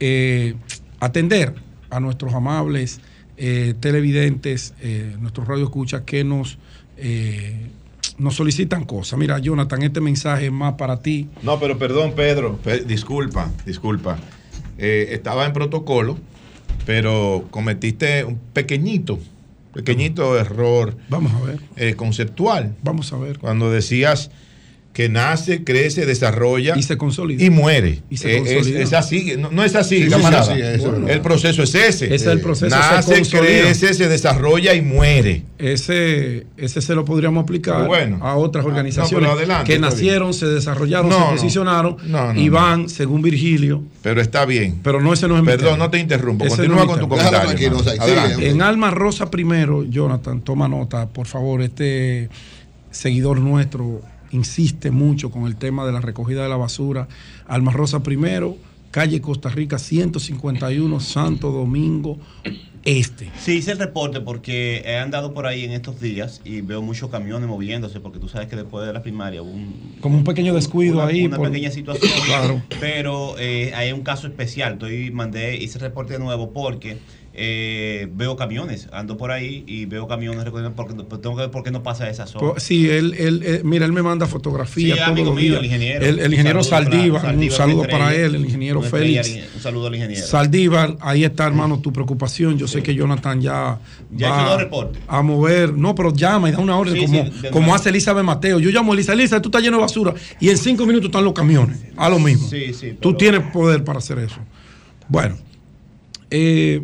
[0.00, 0.56] eh,
[1.00, 1.54] atender
[1.90, 3.00] a nuestros amables
[3.36, 6.58] eh, televidentes, eh, nuestros radioescuchas que nos,
[6.96, 7.68] eh,
[8.18, 9.18] nos solicitan cosas.
[9.18, 11.28] Mira, Jonathan, este mensaje es más para ti.
[11.42, 12.56] No, pero perdón, Pedro.
[12.58, 14.18] Pe- disculpa, disculpa.
[14.78, 16.18] Eh, estaba en protocolo,
[16.86, 19.18] pero cometiste un pequeñito,
[19.72, 20.96] pequeñito error.
[21.08, 21.40] Vamos a
[21.76, 21.96] ver.
[21.96, 22.74] conceptual.
[22.82, 23.38] Vamos a ver.
[23.38, 24.30] Cuando decías
[24.94, 28.02] que nace, crece, desarrolla y se consolida y muere.
[28.10, 30.44] Y se Eh, es, así, no, no es así, Sí, sí, camarada.
[30.44, 31.10] sí, sí, eso es verdad.
[31.10, 32.06] el proceso es ese.
[32.06, 35.42] Ese es el proceso, se Nace, crece, se desarrolla y muere.
[35.58, 38.20] Ese, ese se lo podríamos aplicar bueno.
[38.22, 42.32] a otras Ah, organizaciones no, pero adelante, que nacieron, se desarrollaron, No, se posicionaron No,
[42.32, 42.52] no, y no.
[42.52, 43.82] van, según Virgilio.
[44.00, 44.78] Pero está bien.
[44.84, 46.44] Pero no, ese no es mi Perdón, no te interrumpo.
[46.44, 48.38] Ese Continúa con tu comentario.
[48.38, 52.28] En Alma Rosa primero, Jonathan, toma nota, por favor, este
[52.92, 54.00] seguidor nuestro
[54.34, 57.08] insiste mucho con el tema de la recogida de la basura.
[57.46, 58.56] Alma Rosa primero,
[58.90, 62.18] calle Costa Rica 151, Santo Domingo
[62.84, 63.30] Este.
[63.40, 67.08] Sí, hice el reporte porque he andado por ahí en estos días y veo muchos
[67.10, 70.52] camiones moviéndose porque tú sabes que después de la primaria hubo un, Como un pequeño
[70.52, 71.24] descuido una, ahí.
[71.24, 72.12] una por- pequeña situación.
[72.26, 72.62] Claro.
[72.80, 74.74] Pero eh, hay un caso especial.
[74.74, 76.98] Estoy, mandé, hice el reporte de nuevo porque
[77.36, 78.88] eh, veo camiones.
[78.92, 81.82] Ando por ahí y veo camiones recogiendo porque, pues tengo que ver por qué no
[81.82, 82.52] pasa esa zona.
[82.52, 85.44] Pues, Sí, él, él, eh, mira, él me manda fotografías Sí, todos amigo los mío,
[85.50, 85.58] días.
[85.58, 86.06] el ingeniero.
[86.06, 89.54] El, el ingeniero Saldívar, un saludo para él, el ingeniero estrella, Félix.
[89.56, 90.24] Un saludo al ingeniero.
[90.26, 92.56] Saldívar, ahí está, hermano, tu preocupación.
[92.56, 93.78] Yo sé que Jonathan ya,
[94.14, 95.02] Ya va reportes.
[95.08, 95.72] a mover.
[95.74, 98.60] No, pero llama y da una orden, Sí, como, sí, como hace Elizabeth Mateo.
[98.60, 100.14] Yo llamo a Elisa, Elisa, tú estás lleno de basura.
[100.40, 101.78] Y en cinco minutos están los camiones.
[101.96, 102.48] A lo mismo.
[102.48, 104.36] Sí, sí, Tú tienes poder para hacer eso.
[105.08, 105.36] Bueno,
[106.30, 106.80] eh,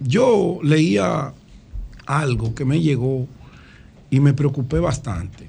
[0.00, 1.32] yo leía
[2.06, 3.26] algo que me llegó
[4.10, 5.46] y me preocupé bastante.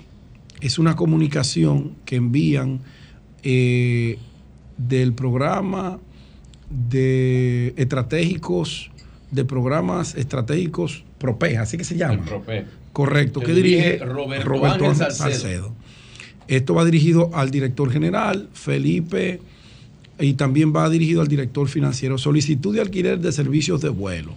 [0.62, 2.80] Es una comunicación que envían
[3.44, 4.18] eh,
[4.78, 6.00] del programa
[6.70, 8.92] de estratégicos,
[9.32, 12.24] de programas estratégicos PROPE, así que se llama.
[12.26, 12.66] Prope.
[12.94, 15.72] Correcto, Que dirige Roberto Ángel Ángel Salcedo.
[16.48, 19.40] Esto va dirigido al director general, Felipe,
[20.20, 22.18] y también va dirigido al director financiero.
[22.18, 24.34] Solicitud de alquiler de servicios de vuelo.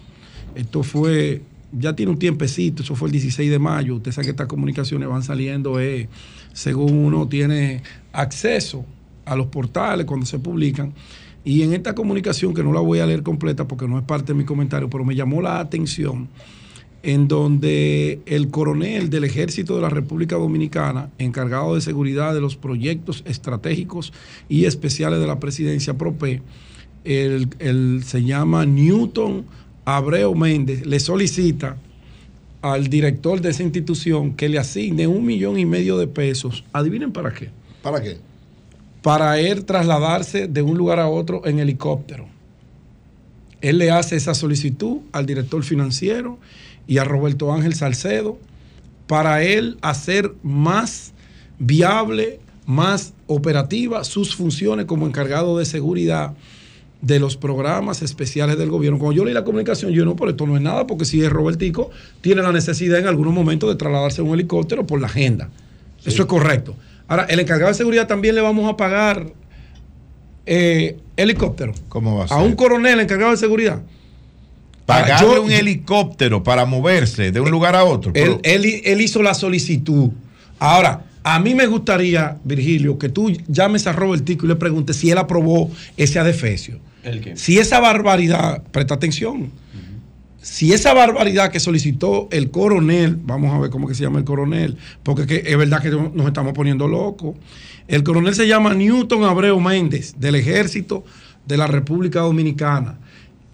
[0.54, 1.42] Esto fue,
[1.72, 3.96] ya tiene un tiempecito, eso fue el 16 de mayo.
[3.96, 6.08] Usted sabe que estas comunicaciones van saliendo eh,
[6.52, 8.84] según uno tiene acceso
[9.24, 10.92] a los portales cuando se publican.
[11.44, 14.32] Y en esta comunicación, que no la voy a leer completa porque no es parte
[14.32, 16.28] de mi comentario, pero me llamó la atención
[17.02, 22.56] en donde el coronel del Ejército de la República Dominicana, encargado de seguridad de los
[22.56, 24.12] proyectos estratégicos
[24.48, 26.42] y especiales de la presidencia PROPE,
[27.04, 29.44] el, el- se llama Newton
[29.86, 31.76] Abreu Méndez, le solicita
[32.60, 36.64] al director de esa institución que le asigne un millón y medio de pesos.
[36.74, 37.48] Adivinen para qué.
[37.82, 38.18] ¿Para qué?
[39.00, 42.26] Para él trasladarse de un lugar a otro en helicóptero.
[43.62, 46.38] Él le hace esa solicitud al director financiero
[46.90, 48.36] y a Roberto Ángel Salcedo
[49.06, 51.12] para él hacer más
[51.60, 56.34] viable, más operativa sus funciones como encargado de seguridad
[57.00, 58.98] de los programas especiales del gobierno.
[58.98, 61.30] Cuando yo leí la comunicación, yo no, por esto no es nada, porque si es
[61.30, 61.90] Robertico,
[62.22, 65.48] tiene la necesidad en algunos momentos de trasladarse en un helicóptero por la agenda.
[66.04, 66.74] Eso es correcto.
[67.06, 69.32] Ahora, el encargado de seguridad también le vamos a pagar
[70.44, 71.72] eh, helicóptero.
[71.88, 72.38] ¿Cómo va a A ser?
[72.38, 73.80] un coronel encargado de seguridad.
[74.90, 78.12] Pagarle yo- un helicóptero para moverse de un lugar a otro.
[78.14, 80.10] Él, él- él hizo la solicitud.
[80.58, 85.10] Ahora, a mí me gustaría, Virgilio, que tú llames a Robertico y le preguntes si
[85.10, 86.78] él aprobó ese adefesio.
[87.02, 87.36] ¿El qué?
[87.36, 89.50] Si esa barbaridad, presta atención,
[90.42, 94.24] si esa barbaridad que solicitó el coronel, vamos a ver cómo que se llama el
[94.24, 97.36] coronel, porque que es verdad que nos estamos poniendo locos.
[97.88, 101.04] El coronel se llama Newton Abreu Méndez, del Ejército
[101.46, 102.98] de la República Dominicana.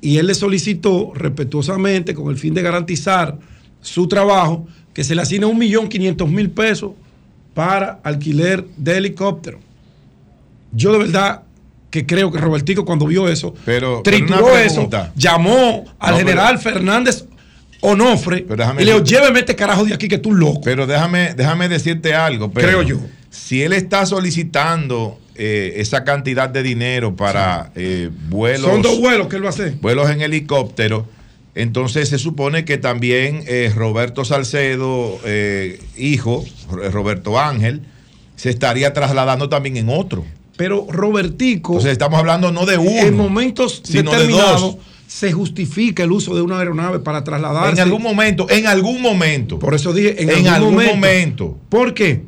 [0.07, 3.41] Y él le solicitó respetuosamente, con el fin de garantizar
[3.81, 6.93] su trabajo, que se le asigne un millón quinientos mil pesos
[7.55, 9.59] para alquiler de helicóptero.
[10.71, 11.43] Yo de verdad
[11.91, 17.25] que creo que Robertico cuando vio eso, Pero, trituró eso, llamó al No, general Fernández
[17.81, 20.61] Onofre déjame y le dijo, lléveme este carajo de aquí que tú loco.
[20.63, 22.53] Pero déjame, déjame decirte algo.
[22.53, 22.69] Pedro.
[22.69, 23.01] Creo yo.
[23.31, 29.29] Si él está solicitando eh, esa cantidad de dinero para eh, vuelos, Son dos vuelos
[29.29, 29.75] que él va a hacer.
[29.81, 31.07] vuelos en helicóptero,
[31.55, 35.19] entonces se supone que también eh, Roberto Salcedo,
[35.97, 37.83] hijo, Ro- Roberto Ángel,
[38.37, 40.25] se estaría trasladando también en otro.
[40.57, 44.77] Pero Robertico, Entonces estamos hablando no de uno, en momentos sino de determinados, dos.
[45.07, 47.73] se justifica el uso de una aeronave para trasladarse.
[47.75, 49.59] En algún momento, en algún momento.
[49.59, 50.95] Por eso dije, en, En algún, algún momento.
[50.97, 51.59] momento.
[51.69, 52.23] ¿Por qué?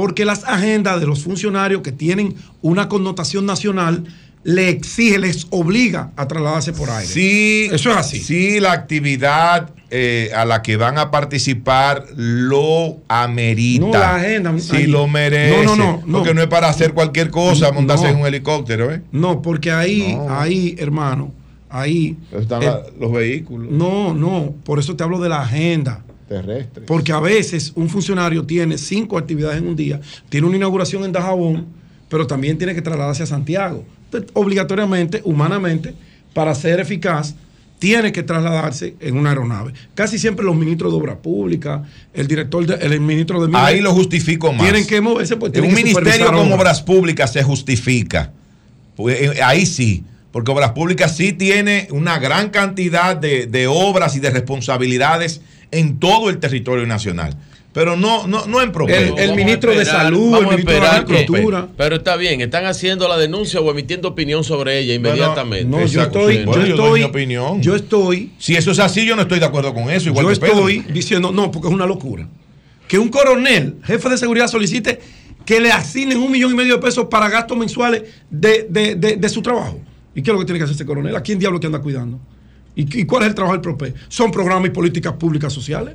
[0.00, 4.04] Porque las agendas de los funcionarios que tienen una connotación nacional
[4.44, 7.06] le exige, les obliga a trasladarse por aire.
[7.06, 8.18] Sí, Eso es así.
[8.20, 13.84] Sí, la actividad eh, a la que van a participar lo amerita.
[13.84, 14.86] No, la agenda, Sí ahí.
[14.86, 15.66] lo merece.
[15.66, 16.18] No, no, no.
[16.20, 18.10] Porque no es para hacer cualquier cosa, montarse No.
[18.12, 19.02] en un helicóptero, ¿eh?
[19.12, 20.34] No, porque ahí, No.
[20.40, 21.30] ahí, hermano,
[21.68, 22.16] ahí.
[22.32, 26.02] Están eh, los vehículos no, no, por eso te hablo de la agenda.
[26.30, 26.86] Terrestres.
[26.86, 31.10] Porque a veces un funcionario tiene cinco actividades en un día, tiene una inauguración en
[31.12, 31.66] Dajabón,
[32.08, 33.84] pero también tiene que trasladarse a Santiago.
[34.04, 35.92] Entonces, obligatoriamente, humanamente,
[36.32, 37.34] para ser eficaz,
[37.80, 39.72] tiene que trasladarse en una aeronave.
[39.94, 41.80] Casi siempre los ministros de Obras Públicas,
[42.14, 44.62] el director, de- el ministro de Minas, Ahí lo justifico más.
[44.62, 46.52] Tienen que moverse porque En un ministerio con obras.
[46.60, 48.32] obras públicas se justifica.
[48.96, 50.04] Pues, eh, ahí sí.
[50.30, 55.98] Porque Obras Públicas sí tiene una gran cantidad de, de obras y de responsabilidades en
[55.98, 57.36] todo el territorio nacional.
[57.72, 58.96] Pero no, no, no en propio.
[58.96, 61.68] El- el ministro de Salud, el ministro de Agricultura.
[61.76, 65.66] pero está bien, están haciendo la denuncia o emitiendo opinión sobre ella inmediatamente.
[65.66, 66.40] No, yo estoy, sí.
[66.40, 67.62] yo Bueno, yo estoy, mi opinión.
[67.62, 70.08] yo estoy Si eso es así, yo no estoy de acuerdo con eso.
[70.08, 70.68] Igual yo que Pedro.
[70.68, 72.26] estoy diciendo, no, porque es una locura.
[72.88, 74.98] Que un coronel, jefe de seguridad, solicite
[75.46, 79.16] que le asignen un millón y medio de pesos para gastos mensuales de, de- de-
[79.16, 79.78] de su trabajo.
[80.12, 81.14] ¿Y qué es lo que tiene que hacer ese coronel?
[81.14, 82.18] ¿A quién diablo que anda cuidando?
[82.74, 83.94] ¿Y, y cuál es el trabajo del PROPE?
[84.08, 85.94] ¿Son programas y políticas públicas sociales?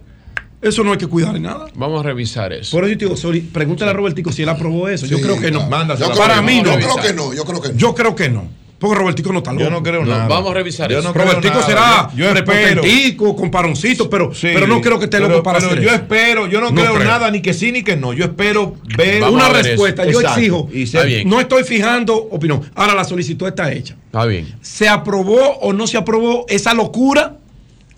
[0.61, 1.67] Eso no hay que cuidar en nada.
[1.75, 2.75] Vamos a revisar eso.
[2.75, 5.05] Por eso yo te digo, sorry, pregúntale a Robertico si él aprobó eso.
[5.05, 5.67] yo creo que no.
[5.69, 6.15] claro.
[6.15, 6.79] Para mí no, no.
[6.79, 7.75] Yo creo que no, yo creo que no.
[7.75, 8.64] Yo creo que no.
[8.77, 9.63] Porque Robertico no está loco.
[9.63, 10.27] Yo no creo nada.
[10.27, 11.07] vamos a revisar Yo eso.
[11.07, 11.65] no Robertico nada.
[11.65, 15.59] será Yo, yo con paroncito, pero, Sí, pero no creo que esté pero- loco para
[15.59, 15.95] pero hacer yo eso.
[15.95, 17.05] espero, yo no, No creo, creo.
[17.07, 18.11] nada, ni que sí ni que no.
[18.13, 19.53] Yo espero ver Vamos una eso.
[19.63, 20.03] respuesta.
[20.05, 20.39] Yo Exacto.
[20.39, 20.69] exijo.
[20.73, 21.29] Y se- bien.
[21.29, 22.61] No estoy fijando opinión.
[22.75, 23.95] Ahora la solicitud está hecha.
[24.07, 24.53] Está bien.
[24.61, 27.37] ¿Se aprobó o no se aprobó esa locura?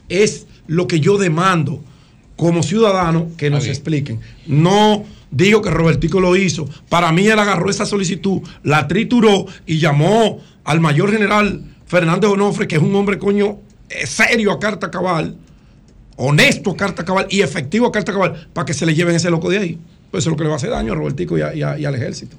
[0.09, 1.83] Es lo que yo demando
[2.35, 3.71] como ciudadano que nos bien.
[3.73, 4.19] expliquen.
[4.45, 6.69] No digo que Robertico lo hizo.
[6.87, 12.67] Para mí él agarró esa solicitud, la trituró y llamó al mayor general Fernández Onofre,
[12.67, 13.57] que es un hombre coño
[13.89, 15.37] eh, serio a carta cabal,
[16.17, 19.29] honesto a carta cabal y efectivo a carta cabal, para que se le lleven ese
[19.31, 19.79] loco de ahí.
[20.11, 21.63] Pues eso es lo que le va a hacer daño a Robertico y, a- y
[21.63, 22.35] a- y al ejército.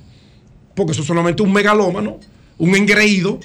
[0.74, 2.18] Porque eso es solamente un megalómano,
[2.58, 3.40] un engreído,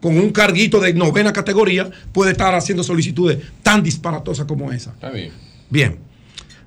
[0.00, 4.90] con un carguito de novena categoría, puede estar haciendo solicitudes tan disparatosas como esa.
[4.90, 5.32] Está bien.
[5.70, 5.98] Bien.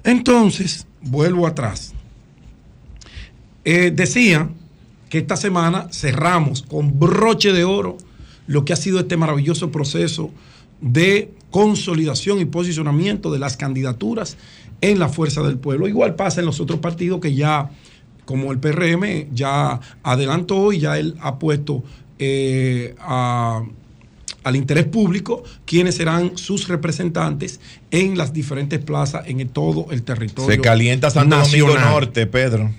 [0.03, 1.93] Entonces, vuelvo atrás.
[3.65, 4.49] Eh, decía
[5.09, 7.97] que esta semana cerramos con broche de oro
[8.47, 10.31] lo que ha sido este maravilloso proceso
[10.81, 14.37] de consolidación y posicionamiento de las candidaturas
[14.81, 15.87] en la fuerza del pueblo.
[15.87, 17.71] Igual pasa en los otros partidos que ya,
[18.25, 21.83] como el PRM, ya adelantó y ya él ha puesto
[22.19, 23.63] eh, a-
[24.43, 27.59] al interés público quiénes serán sus representantes
[27.91, 30.49] en las diferentes plazas en el- todo el territorio.
[30.55, 31.35] Se calienta Santo
[31.67, 31.67] Domingo.
[31.91, 32.71] Norte, Pedro.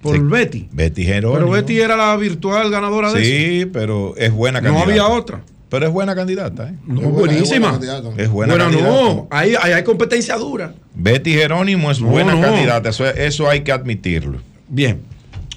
[0.00, 0.68] Por Betty.
[0.72, 1.38] Betty Jerónimo.
[1.38, 3.30] Pero Betty era la virtual ganadora de eso.
[3.30, 4.90] Sí, pero es buena No candidata.
[4.90, 5.40] había otra.
[5.68, 6.74] Pero es buena candidata, ¿eh?
[6.86, 7.14] No, Es buena- es
[7.48, 7.70] buenísima.
[7.72, 8.22] buena candidata.
[8.22, 8.92] Es buena bueno, candidata.
[9.04, 10.74] no, ahí, ahí hay competencia dura.
[10.94, 12.40] Betty Jerónimo es No, buena no.
[12.40, 12.88] candidata.
[12.88, 14.38] Eso, eso hay que admitirlo.
[14.68, 15.00] Bien,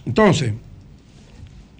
[0.05, 0.53] entonces,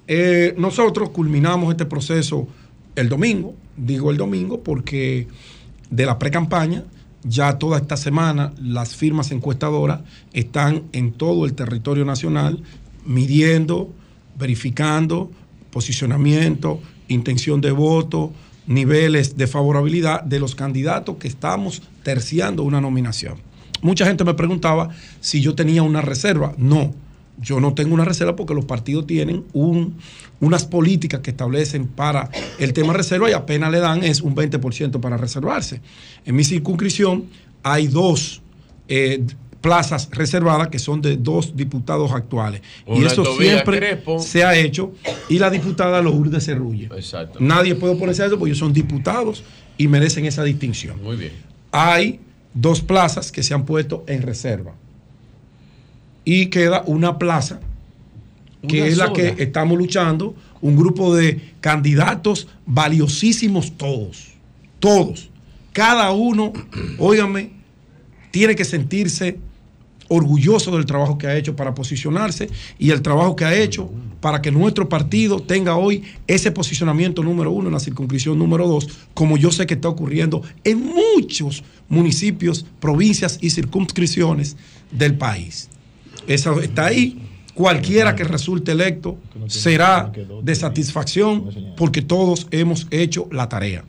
[0.08, 2.48] eh, nosotros culminamos este proceso
[2.96, 5.28] el domingo, digo el domingo porque
[5.90, 6.84] de la pre-campaña,
[7.24, 10.02] ya toda esta semana las firmas encuestadoras
[10.34, 12.64] están en todo el territorio nacional
[13.06, 13.92] midiendo,
[14.38, 15.32] verificando
[15.72, 18.32] posicionamiento, intención de voto,
[18.68, 23.36] niveles de favorabilidad de los candidatos que estamos terciando una nominación.
[23.82, 26.54] Mucha gente me preguntaba si yo tenía una reserva.
[26.58, 26.94] No,
[27.42, 29.96] yo no tengo una reserva porque los partidos tienen un-
[30.40, 32.30] unas políticas que establecen para
[32.60, 35.82] el tema reserva y apenas le dan es un 20% para reservarse.
[36.26, 37.26] En mi circunscripción
[37.64, 38.42] hay dos
[38.90, 39.24] eh,
[39.62, 42.62] plazas reservadas que son de dos diputados actuales.
[42.86, 44.20] y eso siempre Crespo.
[44.20, 44.92] se ha hecho.
[45.30, 46.90] Y la diputada Lourdes Cerrulla.
[47.40, 49.44] Nadie puede oponerse a eso porque ellos son diputados
[49.78, 51.32] y merecen esa distinción Muy bien.
[51.72, 52.20] hay
[52.54, 54.74] dos plazas que se han puesto en reserva.
[56.26, 57.60] Y queda una plaza
[58.68, 64.30] que Una es la que estamos luchando un grupo de candidatos valiosísimos todos,
[64.80, 65.30] todos.
[65.74, 66.54] Cada uno,
[66.98, 67.52] óigame,
[68.32, 69.38] tiene que sentirse
[70.08, 73.90] orgulloso del trabajo que ha hecho para posicionarse y el trabajo que ha hecho
[74.22, 78.88] para que nuestro partido tenga hoy ese posicionamiento número uno en la circunscripción número dos,
[79.14, 84.56] como yo sé que está ocurriendo en muchos municipios, provincias y circunscripciones
[84.92, 85.70] del país.
[86.28, 87.20] Eso está ahí.
[87.54, 90.12] Cualquiera que resulte electo será
[90.42, 93.86] de satisfacción porque todos hemos hecho la tarea.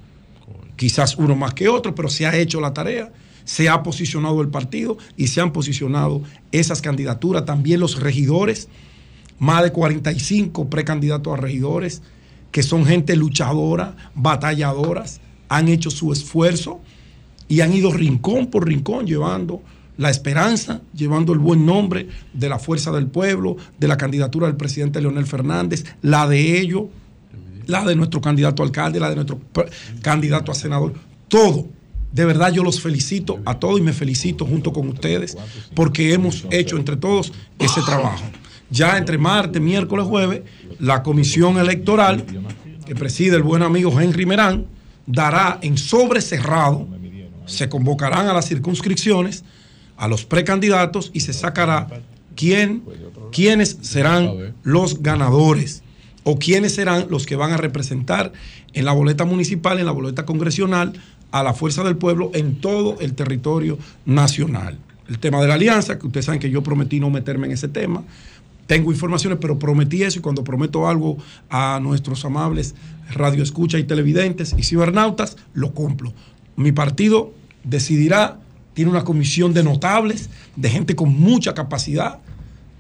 [0.77, 3.11] Quizás uno más que otro, pero se ha hecho la tarea
[3.45, 8.69] se ha posicionado el partido y se han posicionado esas candidaturas, también los regidores,
[9.39, 12.03] más de 45 precandidatos a regidores,
[12.51, 16.81] que son gente luchadora, batalladoras, han hecho su esfuerzo
[17.49, 19.63] y han ido rincón por rincón llevando
[19.97, 24.57] la esperanza, llevando el buen nombre de la fuerza del pueblo, de la candidatura del
[24.57, 26.85] presidente Leonel Fernández, la de ellos,
[27.67, 29.41] la de nuestro candidato a alcalde, la de nuestro
[30.03, 30.95] candidato a senador,
[31.29, 31.67] todo.
[32.13, 35.37] De verdad yo los felicito a todos y me felicito junto con ustedes
[35.75, 38.25] porque hemos hecho entre todos ese trabajo.
[38.71, 40.43] Ya entre martes, miércoles, jueves,
[40.79, 42.25] la comisión electoral
[42.87, 44.67] que preside el buen amigo Henry Merán
[45.07, 46.87] dará en sobre cerrado,
[47.47, 49.45] se convocarán a las circunscripciones,
[49.97, 51.89] a los precandidatos y se sacará
[52.37, 52.83] quién,
[53.33, 55.83] quiénes serán los ganadores
[56.25, 58.33] o quiénes serán los que van a representar
[58.73, 60.95] en la boleta municipal, en la boleta congresional,
[61.31, 64.79] a la fuerza del pueblo en todo el territorio nacional.
[65.09, 67.69] El tema de la alianza, que ustedes saben que yo prometí no meterme en ese
[67.69, 68.05] tema.
[68.67, 71.19] Tengo informaciones, pero prometí eso y cuando prometo algo
[71.51, 72.75] a nuestros amables
[73.13, 76.13] radioescuchas y televidentes y cibernautas, lo cumplo.
[76.57, 78.39] Mi partido decidirá,
[78.75, 82.19] tiene una comisión de notables, de gente con mucha capacidad,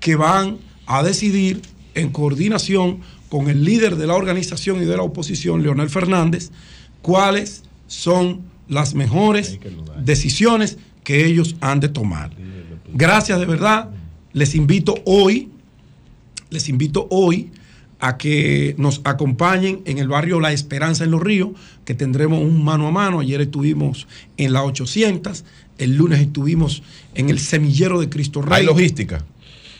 [0.00, 1.62] que van a decidir
[1.94, 6.50] en coordinación con el líder de la organización y de la oposición, Leonel Fernández,
[7.02, 9.58] cuáles son las mejores
[10.04, 12.30] decisiones que ellos han de tomar.
[12.92, 13.90] Gracias de verdad.
[14.32, 15.50] Les invito hoy,
[16.50, 17.50] les invito hoy
[18.00, 21.50] a que nos acompañen en el barrio La Esperanza en Los Ríos,
[21.84, 23.20] que tendremos un mano a mano.
[23.20, 24.06] Ayer estuvimos
[24.36, 25.44] en la 800,
[25.78, 26.82] el lunes estuvimos
[27.14, 28.60] en el semillero de Cristo Rey.
[28.60, 29.24] ¿Hay logística?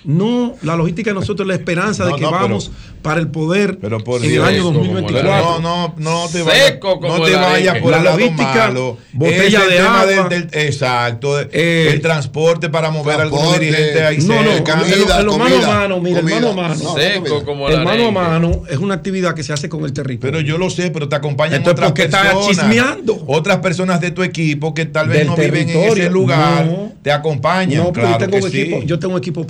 [0.05, 2.71] No, la logística de nosotros es la esperanza de que no, pero- vamos
[3.03, 5.31] para el poder por en el año como 2024.
[5.31, 8.19] No, no, no te vayas, Seco como no te el vayas por La el lado
[8.19, 8.97] logística, malo.
[9.13, 10.29] botella Es el de tema agua.
[10.29, 13.61] del- del- exacto, Eh, el transporte para mover a transporte.
[13.61, 16.75] dirigentes ahí No, no, lo mano a mano, mira, el mano a mano.
[16.83, 19.85] No, Seco como el El mano a mano es una actividad que se hace con
[19.85, 20.33] el territorio.
[20.33, 22.47] Pero yo lo sé, pero te acompañan Entonces, otras ¿por qué estás personas.
[22.49, 23.25] chismeando?
[23.27, 26.67] Otras personas de tu equipo que tal vez Del no viven en ese lugar,
[27.03, 27.85] te acompañan.
[27.85, 28.61] no, pero claro yo, tengo que un sí.
[28.63, 29.47] equipo, yo tengo un equipo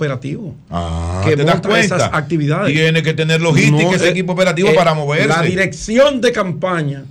[0.49, 0.55] operativo.
[0.69, 1.95] Ah, que ¿te das monta cuenta?
[1.95, 2.73] esas actividades.
[2.73, 5.27] Tiene que tener logística No, ese eh, equipo operativo eh, para moverse.
[5.27, 7.05] La dirección de campaña,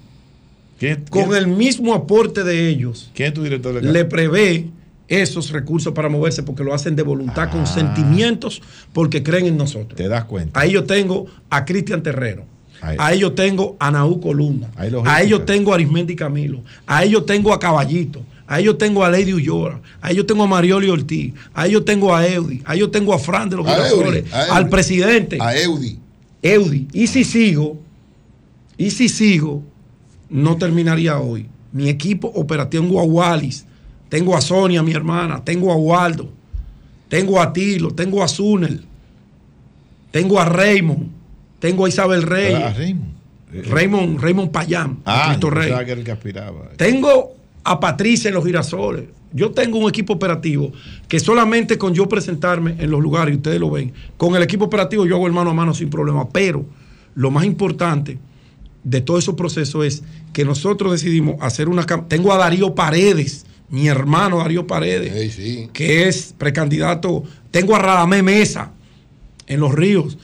[0.79, 4.69] ¿Quién, con el mismo aporte de ellos, quién es tu director de le prevé
[5.09, 9.97] esos recursos para moverse porque lo hacen de voluntad, con sentimientos, porque creen en nosotros.
[9.97, 10.59] Te das cuenta.
[10.59, 12.45] Ahí yo tengo a Cristian Terrero.
[12.81, 12.97] Ahí.
[12.99, 14.69] Ahí yo tengo a Naú Columna.
[15.05, 16.63] Ahí yo tengo a Arismendi Camilo.
[16.87, 18.23] Ahí yo tengo a Caballito.
[18.47, 19.81] Ahí yo tengo a Lady Ullora.
[20.01, 21.33] Ahí yo tengo a Marioli Ortiz.
[21.55, 22.61] Ahí yo tengo a Eudi.
[22.65, 24.33] Ahí yo tengo a Fran de los A Girasoles.
[24.33, 24.57] A.
[24.57, 25.39] Al presidente.
[25.41, 25.99] A Eudi.
[26.43, 26.89] Eudi.
[26.93, 27.79] Y si sigo,
[28.77, 29.63] y si sigo,
[30.29, 31.47] no terminaría hoy.
[31.73, 33.65] Mi equipo operativo, tengo a Wallis,
[34.09, 36.29] tengo a Sonia, mi hermana, tengo a Waldo,
[37.09, 38.85] tengo a Tilo, tengo a Zunel,
[40.11, 41.09] tengo a Raymond,
[41.59, 43.15] tengo a Isabel Reyes, Ah, Raymond.
[43.71, 45.73] Raymond, Raymond Payán, Ah, Cristo Rey.
[45.85, 46.71] que el que aspiraba.
[46.77, 49.05] Tengo a Patricia en los girasoles.
[49.33, 50.73] Yo tengo un equipo operativo
[51.09, 54.67] que solamente con yo presentarme en los lugares, y ustedes lo ven, con el equipo
[54.67, 56.29] operativo yo hago el mano a mano sin problema.
[56.29, 56.65] Pero
[57.15, 58.19] lo más importante
[58.85, 61.85] de todo ese proceso es que nosotros decidimos hacer una...
[62.07, 65.69] Tengo a Darío Paredes, mi hermano Darío Paredes, sí.
[65.73, 67.25] que es precandidato.
[67.51, 68.73] Tengo a Radamé Mesa
[69.47, 70.19] en los ríos.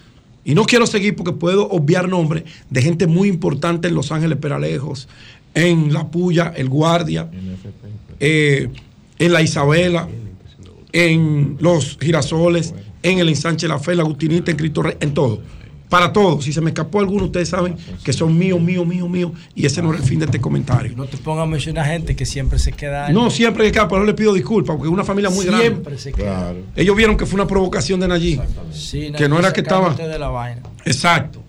[0.44, 4.38] Y no quiero seguir porque puedo obviar nombres de gente muy importante en Los Ángeles
[4.38, 5.08] Peralejos,
[5.54, 7.28] en La Puya, El Guardia,
[8.18, 8.68] eh,
[9.18, 10.08] en La Isabela,
[10.92, 15.40] en Los Girasoles, en el Ensanche La Fe, La Agustinita, en Cristo Rey, en todo.
[15.88, 16.44] Para todos.
[16.44, 19.32] Si se me escapó alguno, ustedes saben que son míos, míos, míos, míos.
[19.56, 20.92] Y ese no es el fin de este comentario.
[20.96, 23.08] No te pongas a mencionar gente que siempre se queda.
[23.08, 25.66] No, siempre que pero no le pido disculpas porque es una familia muy grande.
[25.66, 26.54] Siempre se queda.
[26.76, 28.40] Ellos vieron que fue una provocación de Nayib.
[28.72, 29.90] Sí, que no era que estaba.
[29.90, 30.62] sacándote de la vaina.
[30.84, 31.39] Exacto.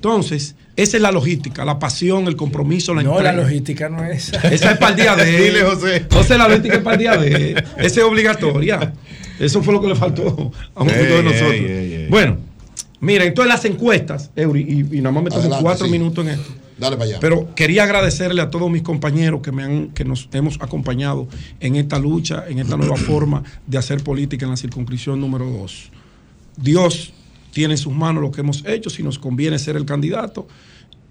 [0.00, 3.32] Entonces, esa es la logística, la pasión, el compromiso, la No, entrega.
[3.34, 4.48] la logística no es esa.
[4.48, 6.06] Esa es para el día de Dile, José.
[6.10, 8.94] José, la logística es para el día de Esa es obligatoria.
[9.38, 11.52] Eso fue lo que le faltó a un Ey, poquito de ey, nosotros.
[11.52, 11.64] ey,
[11.94, 12.06] ey.
[12.08, 12.38] Bueno,
[13.02, 15.92] Mira, entonces las encuestas, Eury, y, y nada más me tomo Adelante, cuatro sí.
[15.92, 16.50] minutos en esto.
[16.78, 17.18] Dale para allá.
[17.20, 21.26] Pero quería agradecerle a todos mis compañeros que, me han, que nos hemos acompañado
[21.60, 25.90] en esta lucha, en esta nueva forma de hacer política en la circunscripción número 2.
[26.56, 27.12] Dios
[27.52, 30.46] tiene en sus manos lo que hemos hecho, si nos conviene ser el candidato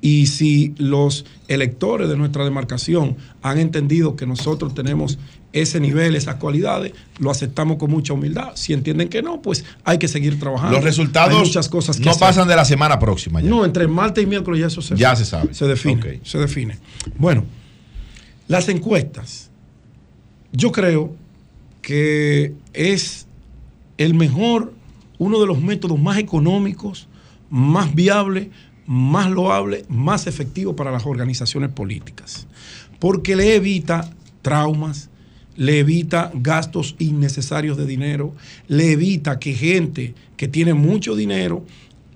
[0.01, 5.17] y si los electores de nuestra demarcación han entendido que nosotros tenemos
[5.51, 8.51] ese nivel, esas cualidades, lo aceptamos con mucha humildad.
[8.53, 10.75] Si entienden que no, pues hay que seguir trabajando.
[10.75, 12.21] Los resultados Hay muchas cosas que no hacer.
[12.21, 13.49] pasan de la semana próxima ya.
[13.49, 15.53] No, entre martes y miércoles ya eso se, Ya se sabe.
[15.53, 16.21] Se define.
[16.23, 16.77] Se define.
[17.17, 17.43] Bueno,
[18.47, 19.49] las encuestas.
[20.51, 21.15] Yo creo
[21.81, 23.27] que es
[23.97, 24.73] el mejor,
[25.19, 27.07] uno de los métodos más económicos,
[27.51, 28.47] más viables,
[28.87, 32.47] más loables, más efectivos para las organizaciones políticas.
[32.97, 34.09] Porque le evita
[34.41, 35.11] traumas,
[35.55, 38.33] le evita gastos innecesarios de dinero,
[38.67, 41.63] le evita que gente que tiene mucho dinero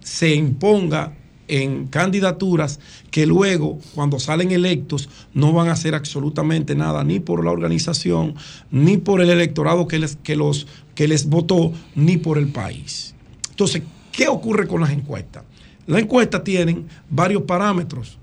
[0.01, 1.13] se imponga
[1.47, 2.79] en candidaturas
[3.11, 8.35] que luego, cuando salen electos, no van a hacer absolutamente nada, ni por la organización,
[8.71, 13.15] ni por el electorado que les, que los, que les votó, ni por el país.
[13.49, 15.43] Entonces, ¿qué ocurre con las encuestas?
[15.85, 18.17] Las encuestas tienen varios parámetros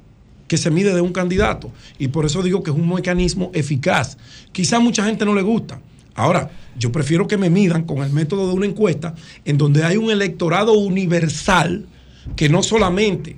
[0.49, 4.16] que se mide de un candidato y por eso digo que es un mecanismo eficaz.
[4.50, 5.81] Quizá mucha gente no le gusta.
[6.15, 9.97] Ahora, yo prefiero que me midan con el método de una encuesta en donde hay
[9.97, 11.86] un electorado universal
[12.34, 13.36] que no solamente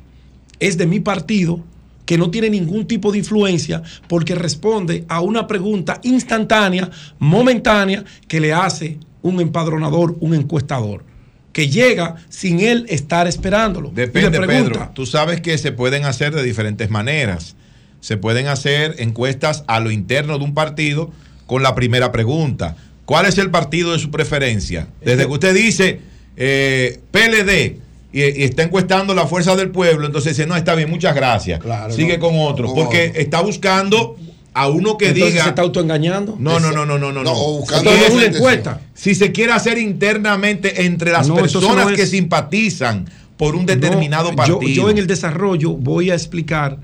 [0.58, 1.60] es de mi partido,
[2.06, 8.40] que no tiene ningún tipo de influencia porque responde a una pregunta instantánea, momentánea, que
[8.40, 11.04] le hace un empadronador, un encuestador,
[11.52, 13.90] que llega sin él estar esperándolo.
[13.94, 14.90] Depende, pregunta, Pedro.
[14.94, 17.56] Tú sabes que se pueden hacer de diferentes maneras.
[18.00, 21.10] Se pueden hacer encuestas a lo interno de un partido
[21.46, 22.76] con la primera pregunta.
[23.04, 24.88] ¿Cuál es el partido de su preferencia?
[25.04, 26.00] Desde que usted dice
[26.36, 27.78] eh, PLD
[28.12, 31.60] y, está encuestando la fuerza del pueblo, entonces dice, no, está bien, muchas gracias.
[31.90, 32.20] Sigue no.
[32.20, 32.74] con otro.
[32.74, 34.16] Porque está buscando
[34.54, 35.44] a uno que Entonces diga...
[35.44, 36.36] se está autoengañando.
[36.38, 37.22] No, no, no, no, no, no.
[37.22, 37.32] No, no.
[37.32, 38.80] o buscando Si es una encuesta.
[38.94, 43.64] Si se quiere hacer internamente entre las No, personas no es- que simpatizan por un
[43.66, 44.60] determinado No, partido.
[44.62, 46.78] Yo, yo en el desarrollo voy a explicar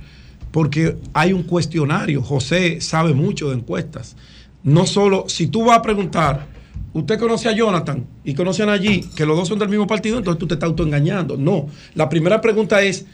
[0.51, 2.23] porque hay un cuestionario.
[2.23, 4.17] José sabe mucho de encuestas.
[4.63, 6.47] No solo, si tú vas a preguntar,
[6.95, 10.39] usted conoce a Jonathan y conocen allí que los dos son del mismo partido, entonces
[10.39, 11.37] tú te estás autoengañando.
[11.37, 13.05] No, la primera pregunta es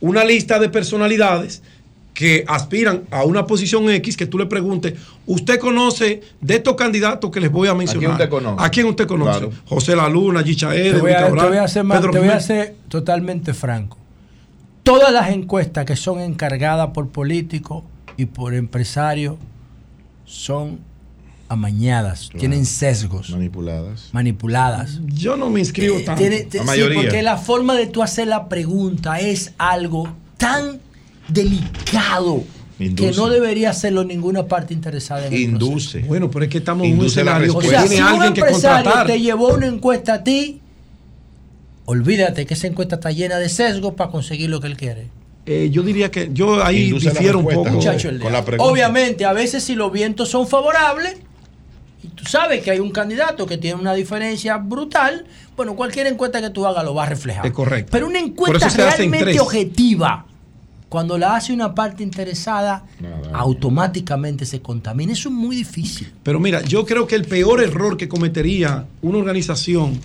[0.00, 1.62] una lista de personalidades
[2.16, 4.94] que aspiran a una posición X, que tú le preguntes,
[5.26, 8.12] ¿usted conoce de estos candidatos que les voy a mencionar?
[8.12, 8.64] usted conoce?
[8.64, 9.38] ¿A quién usted conoce?
[9.40, 9.52] Claro.
[9.66, 12.28] José La Luna, Gichaed, Te voy, a, te voy a ser más- Pedro te voy
[12.28, 13.98] a ser totalmente franco.
[14.82, 17.84] Todas las encuestas que son encargadas por políticos
[18.16, 19.36] y por empresarios
[20.24, 20.78] son
[21.50, 23.28] amañadas, tienen sesgos.
[23.30, 24.08] Manipuladas.
[24.12, 25.00] Manipuladas.
[25.06, 26.20] Yo no me inscribo Eh, tanto.
[26.20, 30.80] tiene- te- sí, porque la forma de tú hacer la pregunta es algo tan
[31.28, 32.44] delicado
[32.78, 33.10] Induce.
[33.10, 36.00] que no debería hacerlo ninguna parte interesada en el Induce.
[36.00, 38.02] Bueno, pero es que estamos en un Induce la escenario que o sea, tiene si
[38.02, 39.06] un alguien que empresario contratar.
[39.06, 40.60] te llevó una encuesta a ti,
[41.86, 45.08] olvídate que esa encuesta está llena de sesgos para conseguir lo que él quiere.
[45.46, 47.70] Eh, yo diría que yo ahí Induce difiero un poco.
[47.70, 48.70] Muchacho, el con de- la pregunta.
[48.70, 51.16] Obviamente, a veces si los vientos son favorables,
[52.02, 55.24] y tú sabes que hay un candidato que tiene una diferencia brutal,
[55.56, 57.46] bueno, cualquier encuesta que tú hagas lo va a reflejar.
[57.46, 57.90] Es correcto.
[57.92, 60.26] Pero una encuesta realmente objetiva,
[60.88, 62.84] cuando la hace una parte interesada,
[63.32, 65.12] automáticamente se contamina.
[65.12, 66.12] Eso es muy difícil.
[66.22, 69.98] Pero mira, yo creo que el peor error que cometería una organización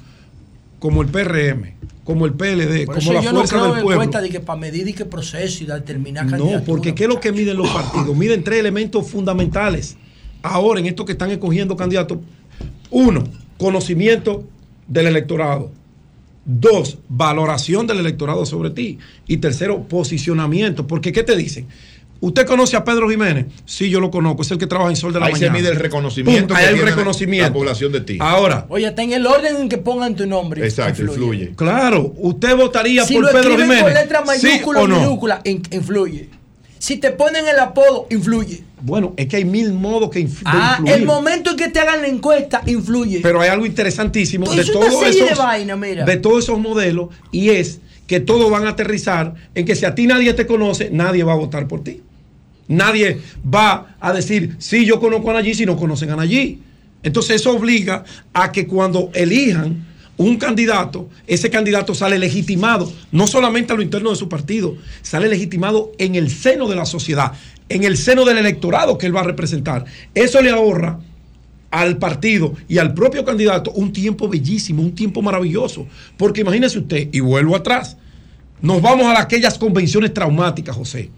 [0.80, 3.74] como el PRM, como el PLD, Por como eso la yo no Fuerza creo en
[3.76, 4.02] del Pueblo.
[4.04, 7.20] encuesta de que para medir y que proceso y determinar No, porque ¿qué es lo
[7.20, 8.18] que miden los partidos?
[8.18, 9.96] Miden tres elementos fundamentales.
[10.42, 12.18] Ahora, en esto que están escogiendo candidatos.
[12.90, 13.24] Uno,
[13.60, 14.44] conocimiento
[14.88, 15.72] del electorado.
[16.44, 18.98] Dos, valoración del electorado sobre ti.
[19.28, 20.88] Y tercero, posicionamiento.
[20.88, 21.68] Porque, ¿qué te dicen?
[22.20, 23.48] ¿Usted conoce a Pedro Jiménez?
[23.66, 24.44] Sí, yo lo conozco.
[24.44, 25.58] Es el que trabaja en Sol de la Ahí se Mañana.
[25.58, 27.48] mide el reconocimiento Pum, ahí que hay un reconocimiento.
[27.50, 28.18] la población de ti.
[28.20, 30.64] Ahora, Oye, está en el orden en que pongan tu nombre.
[30.64, 31.54] Exacto, influye.
[31.56, 33.82] claro, ¿usted votaría Si por lo Pedro Jiménez?
[33.84, 35.00] con letra ¿Sí mayúscula o o no?
[35.00, 36.30] minúscula, in- influye.
[36.82, 38.64] Si te ponen el apodo, influye.
[38.82, 41.00] Bueno, es que hay mil modos que inf- de Ah, influir.
[41.00, 43.20] el momento en que te hagan la encuesta, influye.
[43.22, 46.06] Pero hay algo interesantísimo Pues de es todos esos de vaina, mira.
[46.06, 49.94] de todos esos modelos y es que todos van a aterrizar en que si a
[49.94, 52.02] ti nadie te conoce, nadie va a votar por ti.
[52.68, 56.62] Nadie va a decir, sí, yo conozco a Nayí si no conocen a Nayí.
[57.04, 59.86] Entonces eso obliga a que cuando elijan
[60.22, 65.28] un candidato, ese candidato sale legitimado, no solamente a lo interno de su partido, sale
[65.28, 67.34] legitimado en el seno de la sociedad,
[67.70, 69.86] en el seno del electorado que él va a representar.
[70.14, 71.00] Eso le ahorra
[71.72, 75.88] al partido y al propio candidato un tiempo bellísimo, un tiempo maravilloso.
[76.18, 77.98] Porque imagínese usted, y vuelvo atrás,
[78.62, 81.10] nos vamos a aquellas convenciones traumáticas, José.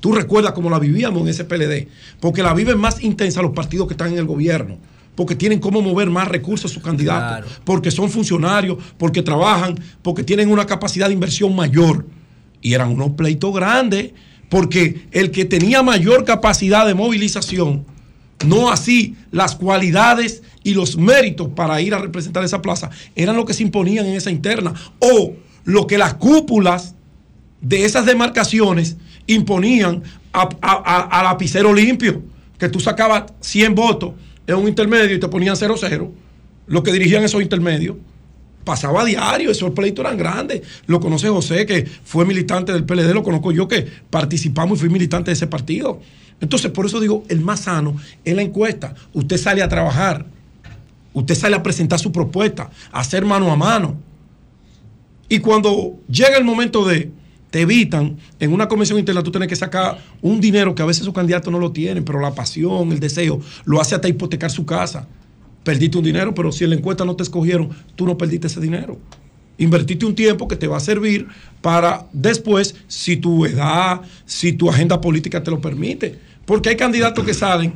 [0.00, 1.88] Tú recuerdas cómo la vivíamos en ese PLD,
[2.20, 4.78] porque la viven más intensa los partidos que están en el gobierno,
[5.16, 10.22] porque tienen cómo mover más recursos a sus candidatos, porque son funcionarios, porque trabajan, porque
[10.22, 12.06] tienen una capacidad de inversión mayor.
[12.62, 14.12] Y eran unos pleitos grandes,
[14.48, 17.84] porque el que tenía mayor capacidad de movilización,
[18.46, 23.44] no así las cualidades y los méritos para ir a representar esa plaza, eran lo
[23.44, 25.32] que se imponían en esa interna, o
[25.64, 26.94] lo que las cúpulas
[27.60, 28.96] de esas demarcaciones
[29.26, 32.22] imponían a, a- a- a lapicero limpio,
[32.58, 34.12] que tú sacabas 100 votos
[34.46, 36.10] en un intermedio y te ponían 0-0,
[36.66, 37.96] los que dirigían esos intermedios.
[38.64, 40.62] Pasaba a diario, esos pleitos eran grandes.
[40.86, 44.88] Lo conoce José, que fue militante del PLD, lo conozco yo, que participamos y fui
[44.88, 46.00] militante de ese partido.
[46.40, 48.94] Entonces, por eso digo, el más sano es la encuesta.
[49.12, 50.26] Usted sale a trabajar,
[51.12, 53.96] usted sale a presentar su propuesta, a hacer mano a mano.
[55.28, 57.10] Y cuando llega el momento de,
[57.50, 61.04] te evitan, en una convención interna tú tienes que sacar un dinero que a veces
[61.04, 64.66] sus candidatos no lo tienen, pero la pasión, el deseo, lo hace hasta hipotecar su
[64.66, 65.06] casa.
[65.62, 68.60] Perdiste un dinero, pero si en la encuesta no te escogieron, tú no perdiste ese
[68.60, 68.98] dinero.
[69.58, 71.26] Invertiste un tiempo que te va a servir
[71.62, 76.18] para después, si tu edad, si tu agenda política te lo permite.
[76.44, 77.72] Porque hay candidatos que salen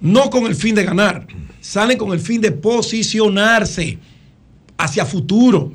[0.00, 1.26] no con el fin de ganar,
[1.60, 3.98] salen con el fin de posicionarse
[4.76, 5.72] hacia futuro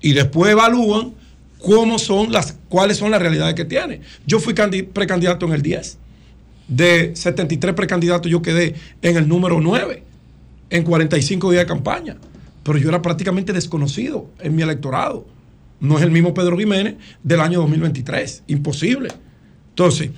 [0.00, 1.12] y después evalúan
[1.58, 4.00] cómo son las, cuáles son las realidades que tiene.
[4.26, 5.98] Yo fui candi- precandidato en el 10.
[6.68, 10.02] De 73 precandidatos yo quedé en el número 9
[10.70, 12.16] en 45 días de campaña.
[12.62, 15.26] Pero yo era prácticamente desconocido en mi electorado.
[15.80, 18.42] No es el mismo Pedro Jiménez del año 2023.
[18.48, 19.08] Imposible.
[19.70, 20.10] Entonces,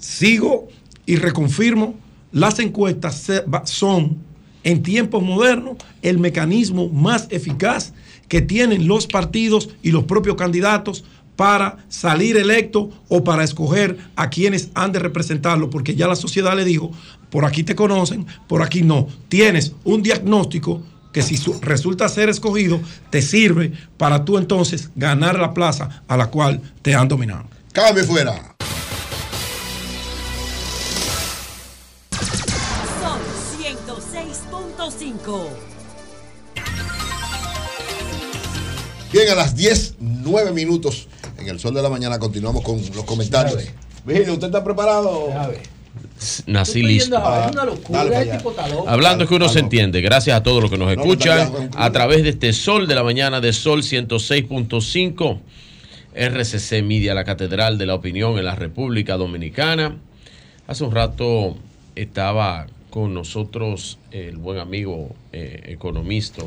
[0.00, 0.68] sigo
[1.06, 1.94] y reconfirmo,
[2.32, 3.30] las encuestas
[3.64, 4.16] son
[4.64, 7.92] en tiempos modernos el mecanismo más eficaz
[8.34, 11.04] que tienen los partidos y los propios candidatos
[11.36, 16.56] para salir electo o para escoger a quienes han de representarlo, porque ya la sociedad
[16.56, 16.90] le dijo,
[17.30, 19.06] por aquí te conocen, por aquí no.
[19.28, 20.82] Tienes un diagnóstico
[21.12, 22.80] que si su- resulta ser escogido,
[23.10, 27.44] te sirve para tú entonces ganar la plaza a la cual te han dominado.
[27.72, 28.56] Cambio fuera.
[33.00, 33.20] Son
[33.62, 35.63] 106.5.
[39.14, 41.06] Bien, a las 10, 9 minutos
[41.38, 43.56] en el sol de la mañana continuamos con los comentarios.
[44.04, 45.28] Virgilio, ¿usted está preparado?
[46.46, 47.04] Nací listo.
[47.14, 48.52] yendo a- es una locura, dale este tipo.
[48.88, 50.00] Hablando es que uno se entiende.
[50.00, 51.70] Gracias a todos los que nos No, escuchan no, no, no.
[51.80, 55.38] a través de este Sol de la Mañana de Sol 106.5.
[56.16, 59.96] RCC Media, la Catedral de la Opinión en la República Dominicana.
[60.66, 61.56] Hace un rato
[61.94, 66.42] estaba con nosotros el buen amigo eh, economista.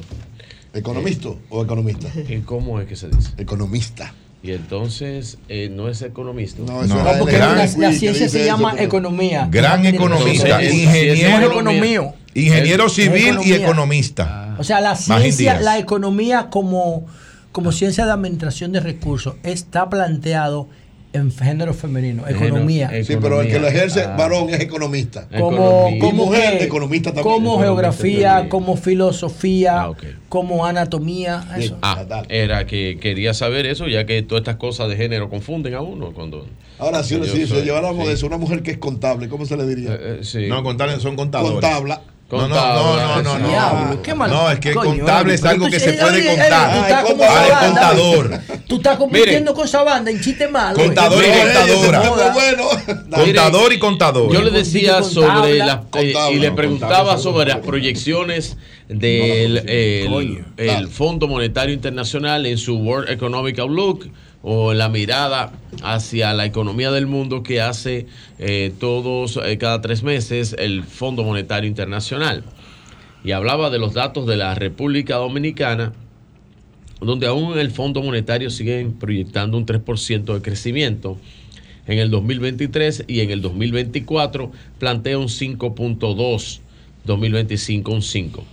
[0.77, 2.07] ¿Economista o economista?
[2.27, 3.31] ¿Y ¿Cómo es que se dice?
[3.37, 4.13] Economista.
[4.43, 6.61] Y entonces eh, no es economista.
[6.65, 9.47] No, No, porque la, la ciencia se llama economía.
[9.51, 12.13] Gran No, economista, Entonces, ingeniero, No es economía.
[12.33, 14.55] ingeniero Es civil y economista.
[14.59, 17.05] O sea, la ciencia, la economía como,
[17.51, 20.69] como ciencia de administración de recursos está planteado
[21.13, 22.91] en género femenino, economía.
[23.03, 24.15] Sí, pero el que lo ejerce Ah.
[24.17, 25.27] varón es economista.
[25.39, 27.23] Como, Y como mujer, economista también.
[27.35, 29.89] como geografía, como filosofía,
[30.29, 31.43] como anatomía.
[31.57, 31.77] Eso.
[31.81, 35.81] Ah, era que quería saber eso, ya que todas estas cosas de género confunden a
[35.81, 36.45] uno cuando.
[36.79, 38.13] Ahora, si, Yo si, si lleváramos sí.
[38.13, 39.97] eso, una mujer que es contable, ¿cómo se le diría?
[40.49, 41.53] No, contables son contadores.
[41.53, 41.95] Contable.
[42.29, 43.47] No, no, no, no, no, no.
[43.47, 46.27] Diablo, qué mal- No, es que coño, contable es algo tú- que se puede oye,
[46.27, 46.73] contar.
[46.73, 48.39] tú estás como Ah, el contador.
[48.67, 50.77] Tú estás compitiendo con esa banda en chiste malo.
[50.77, 52.01] Contador y contadora.
[53.09, 54.33] Contador y contador.
[54.33, 58.57] Yo le decía sobre las eh, y le preguntaba sobre las proyecciones
[58.89, 64.05] del el, el Fondo Monetario Internacional en su World Economic Outlook
[64.43, 65.51] o la mirada
[65.83, 68.07] hacia la economía del mundo que hace
[68.39, 72.43] eh, todos eh, cada tres meses el Fondo Monetario Internacional
[73.23, 75.93] y hablaba de los datos de la República Dominicana
[76.99, 81.17] donde aún el Fondo Monetario siguen proyectando un 3% de crecimiento.
[81.85, 86.59] En el 2023 y en el 2024 plantea un 5.2,
[87.05, 88.43] 2025 un 5.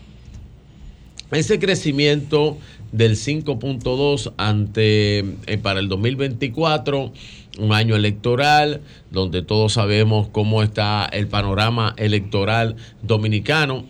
[1.33, 2.59] Ese crecimiento
[2.95, 7.13] del 5.2 ante eh, para el 2024,
[7.59, 13.85] un año electoral, donde todos sabemos cómo está el panorama electoral dominicano,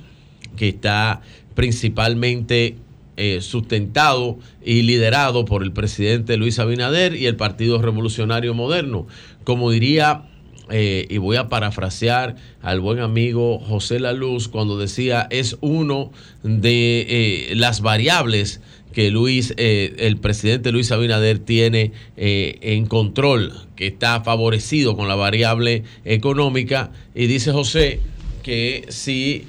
[0.57, 1.21] que está
[1.55, 2.77] principalmente
[3.19, 9.07] eh, sustentado y liderado por el presidente Luis Abinader y el Partido Revolucionario Moderno.
[9.45, 10.23] Como diría
[10.71, 16.11] eh, y voy a parafrasear al buen amigo José La Luz cuando decía es uno
[16.43, 18.63] de las variables
[18.95, 25.09] que Luis, eh, el presidente Luis Abinader tiene eh, en control, que está favorecido con
[25.09, 26.91] la variable económica.
[27.15, 28.01] Y dice José
[28.43, 29.47] que si,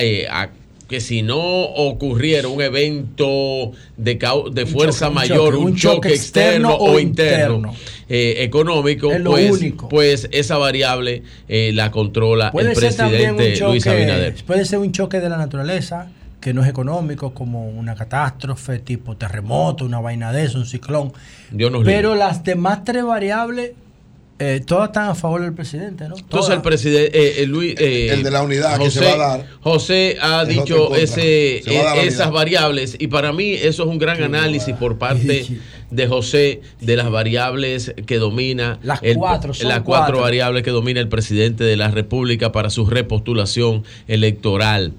[0.00, 0.50] eh, a-
[0.88, 4.18] que si no ocurriera un evento de,
[4.52, 7.74] de fuerza un mayor, choque, un, un choque, choque externo, externo o interno,
[8.08, 14.34] eh, económico, pues, pues esa variable eh, la controla el presidente Luis Abinader.
[14.46, 16.10] puede ser un choque de la naturaleza
[16.44, 21.10] que no es económico, como una catástrofe, tipo terremoto, una vaina de eso, un ciclón.
[21.50, 21.94] Dios nos libre.
[21.94, 23.70] Pero las demás tres variables,
[24.38, 26.18] eh, todas están a favor del presidente, ¿no?
[26.18, 29.28] Entonces el presidente, eh, Luis, eh, El de la unidad que José, se va a
[29.38, 29.46] dar.
[29.62, 32.30] José ha dicho ese, esas unidad.
[32.32, 35.46] variables y para mí eso es un gran análisis por parte
[35.90, 40.20] de José de las variables que domina Las el- cuatro, son las cuatro cuatro.
[40.20, 44.92] variables que domina el presidente de la República para su repostulación electoral.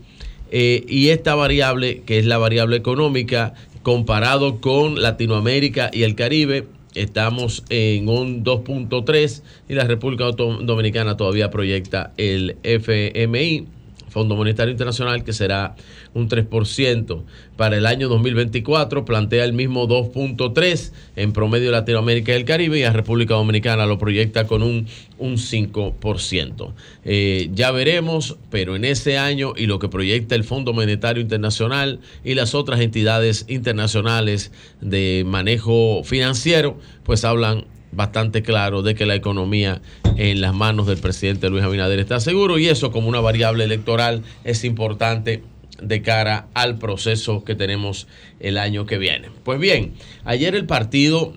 [0.51, 6.65] Eh, y esta variable, que es la variable económica, comparado con Latinoamérica y el Caribe,
[6.95, 13.67] estamos en un 2.3 y la República Dominicana todavía proyecta el FMI,
[14.16, 15.76] Fondo Monetario Internacional, que será
[16.14, 17.24] un 3%.
[17.58, 22.84] Para el año 2024 plantea el mismo 2.3 en promedio Latinoamérica y el Caribe y
[22.84, 24.88] a República Dominicana lo proyecta con un,
[25.18, 26.72] un 5%.
[27.03, 32.00] Eh, ya veremos, pero en ese año y lo que proyecta el Fondo Monetario Internacional
[32.24, 39.15] y las otras entidades internacionales de manejo financiero, pues hablan bastante claro de que la
[39.15, 39.82] economía
[40.17, 44.24] en las manos del presidente Luis Abinader está seguro y eso como una variable electoral
[44.43, 45.43] es importante
[45.82, 48.07] de cara al proceso que tenemos
[48.40, 49.30] el año que viene.
[49.43, 49.93] Pues bien,
[50.24, 51.33] ayer el partido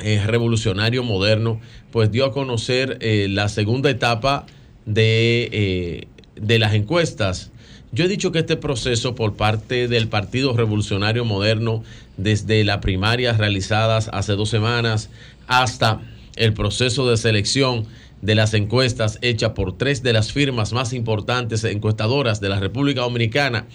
[0.00, 4.46] eh, revolucionario moderno pues dio a conocer eh, la segunda etapa
[4.86, 7.50] de, eh, de las encuestas.
[7.92, 11.82] Yo he dicho que este proceso por parte del Partido Revolucionario Moderno,
[12.16, 15.10] desde las primarias realizadas hace dos semanas
[15.50, 16.00] hasta
[16.36, 17.86] el proceso de selección
[18.22, 23.00] de las encuestas hechas por tres de las firmas más importantes encuestadoras de la República
[23.00, 23.66] Dominicana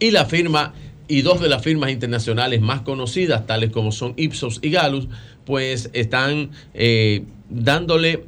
[0.00, 0.74] y la firma
[1.06, 5.08] y dos de las firmas internacionales más conocidas, tales como son Ipsos y Gallup,
[5.44, 8.24] pues están eh, dándole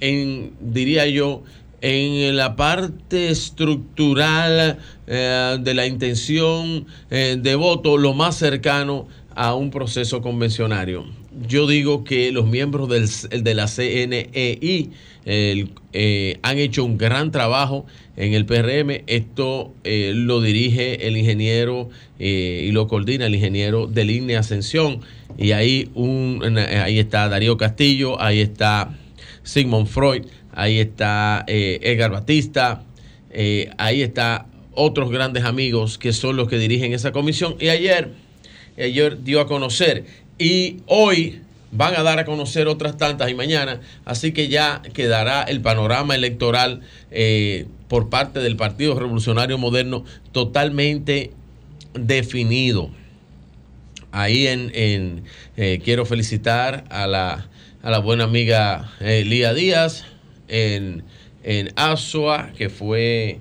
[0.00, 1.42] en, diría yo,
[1.80, 9.54] en la parte estructural eh, de la intención eh, de voto lo más cercano a
[9.54, 11.23] un proceso convencionario.
[11.48, 13.08] Yo digo que los miembros del,
[13.42, 14.90] de la CNEI
[15.26, 19.02] eh, han hecho un gran trabajo en el PRM.
[19.06, 21.88] Esto eh, lo dirige el ingeniero
[22.18, 25.00] eh, y lo coordina el ingeniero de línea Ascensión.
[25.36, 28.96] Y ahí, un, ahí está Darío Castillo, ahí está
[29.42, 32.84] Sigmund Freud, ahí está eh, Edgar Batista,
[33.78, 34.46] ahí está
[34.76, 37.56] otros grandes amigos que son los que dirigen esa comisión.
[37.58, 38.12] Y ayer,
[38.78, 40.04] ayer dio a conocer
[40.38, 41.40] y hoy
[41.70, 46.14] van a dar a conocer otras tantas y mañana, así que ya quedará el panorama
[46.14, 51.32] electoral eh, por parte del Partido Revolucionario Moderno totalmente
[51.94, 52.90] definido.
[54.12, 55.24] Ahí en,
[55.56, 57.48] eh, quiero felicitar a la,
[57.82, 60.04] a la buena amiga eh, Lía Díaz
[60.46, 61.02] en,
[61.42, 63.40] en Asua, que fue...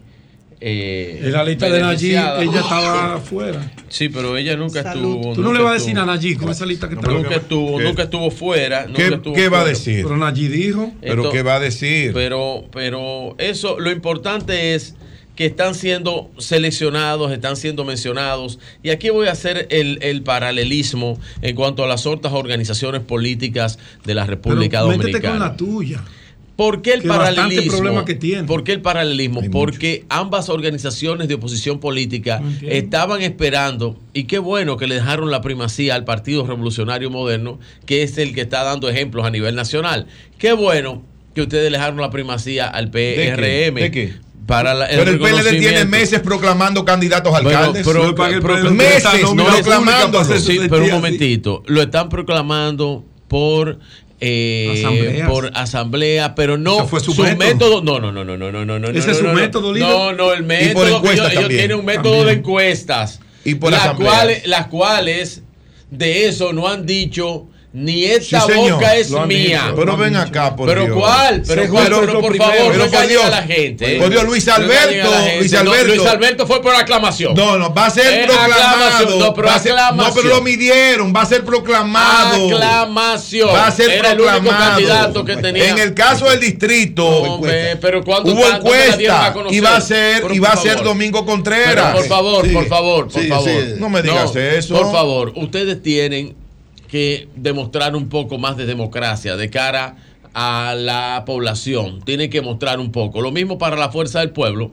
[0.66, 3.69] Eh, En la lista de Nayib, ella estaba afuera.
[3.90, 5.16] Sí, pero ella nunca Salud.
[5.17, 5.33] estuvo.
[5.33, 7.11] Tú no le vas a decir a Nayib con esa lista que está.
[7.11, 7.83] Nunca estuvo, ¿Qué?
[7.83, 8.85] nunca estuvo fuera.
[8.85, 9.77] ¿Qué- nunca estuvo qué va a fuera.
[9.77, 10.03] decir?
[10.03, 10.93] Pero Nayib dijo.
[11.01, 12.14] ¿Pero qué va a decir?
[12.14, 14.95] Pero, pero eso, lo importante es
[15.35, 18.59] que están siendo seleccionados, están siendo mencionados.
[18.83, 23.80] Y aquí voy a hacer el, el paralelismo en cuanto a las otras organizaciones políticas
[24.06, 25.33] de la República Pero métete Dominicana.
[25.40, 26.03] con la tuya.
[26.56, 27.72] ¿Por qué el Que paralelismo?
[27.72, 28.43] problema que tiene.
[28.43, 29.41] ¿Por qué el paralelismo?
[29.51, 35.41] Porque ambas organizaciones de oposición política estaban esperando, y qué bueno que le dejaron la
[35.41, 40.06] primacía al Partido Revolucionario Moderno, que es el que está dando ejemplos a nivel nacional.
[40.38, 41.01] Qué bueno
[41.33, 42.91] que ustedes le dejaron la primacía al?
[42.91, 43.73] PRM.
[43.82, 44.14] ¿De qué?
[44.45, 47.88] Para la- Pero el PLD tiene meses proclamando candidatos a Bueno, alcaldes.
[47.88, 50.23] pero- pero- meses no proclamando.
[50.40, 51.64] Sí, pero un momentito.
[51.65, 53.80] Lo están proclamando por.
[54.26, 55.30] Eh, Asambleas.
[55.30, 57.35] por asamblea, pero no fue su método.
[57.38, 57.82] método.
[57.82, 58.88] No, no, no, no, no, no, no, no.
[58.90, 59.35] Ese no, es su no, no.
[59.35, 59.90] método, líder.
[59.90, 61.02] No, no, el método.
[61.11, 62.26] ellos, ellos tienen un método También.
[62.27, 63.19] de encuestas.
[63.45, 65.43] Y por las cuales, las cuales
[65.92, 68.74] de eso no han dicho Ni esta Sí, señor.
[68.74, 69.64] boca es mía.
[69.64, 70.95] dicho, Pero ven acá, por ¿Pero Dios.
[70.95, 71.42] cuál?
[71.48, 71.84] ¿Pero Sí, cuál?
[71.85, 72.53] pero Pero, por primero.
[72.53, 73.24] favor, Pero no por Dios.
[73.26, 73.95] a la gente.
[74.00, 75.10] Por Dios, Luis No Alberto.
[75.40, 75.88] Luis No, Alberto.
[75.88, 77.34] Luis Alberto fue por aclamación.
[77.34, 79.18] No, no, va a ser proclamado.
[79.19, 82.45] no, pero va a ser- no, pero lo midieron, va a ser proclamado.
[82.45, 83.50] Aclamación.
[83.50, 84.69] Va a ser Era el único proclamado.
[84.76, 85.69] candidato que tenía.
[85.69, 89.02] En el caso del distrito, Hombre, pero ¿cuánto hubo encuesta
[89.50, 90.84] y va a ser, y va a ser.
[90.84, 91.74] Domingo Contreras.
[91.74, 92.53] Pero por favor, Sí.
[92.53, 93.50] por favor, por Sí, favor.
[93.50, 93.74] sí.
[93.80, 94.76] No me digas eso.
[94.76, 96.35] Por favor, ustedes tienen
[96.93, 99.95] que demostrar un poco más de democracia de cara
[100.35, 102.03] a la población.
[102.05, 103.19] Tienen que mostrar un poco.
[103.19, 104.72] Lo mismo para la fuerza del pueblo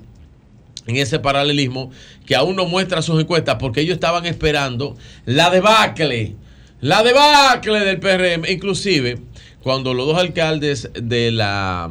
[0.87, 1.91] en ese paralelismo
[2.27, 6.37] que aún no muestra sus encuestas porque ellos estaban esperando la debacle,
[6.83, 9.19] la debacle del PRM, inclusive
[9.63, 11.91] cuando los dos alcaldes de la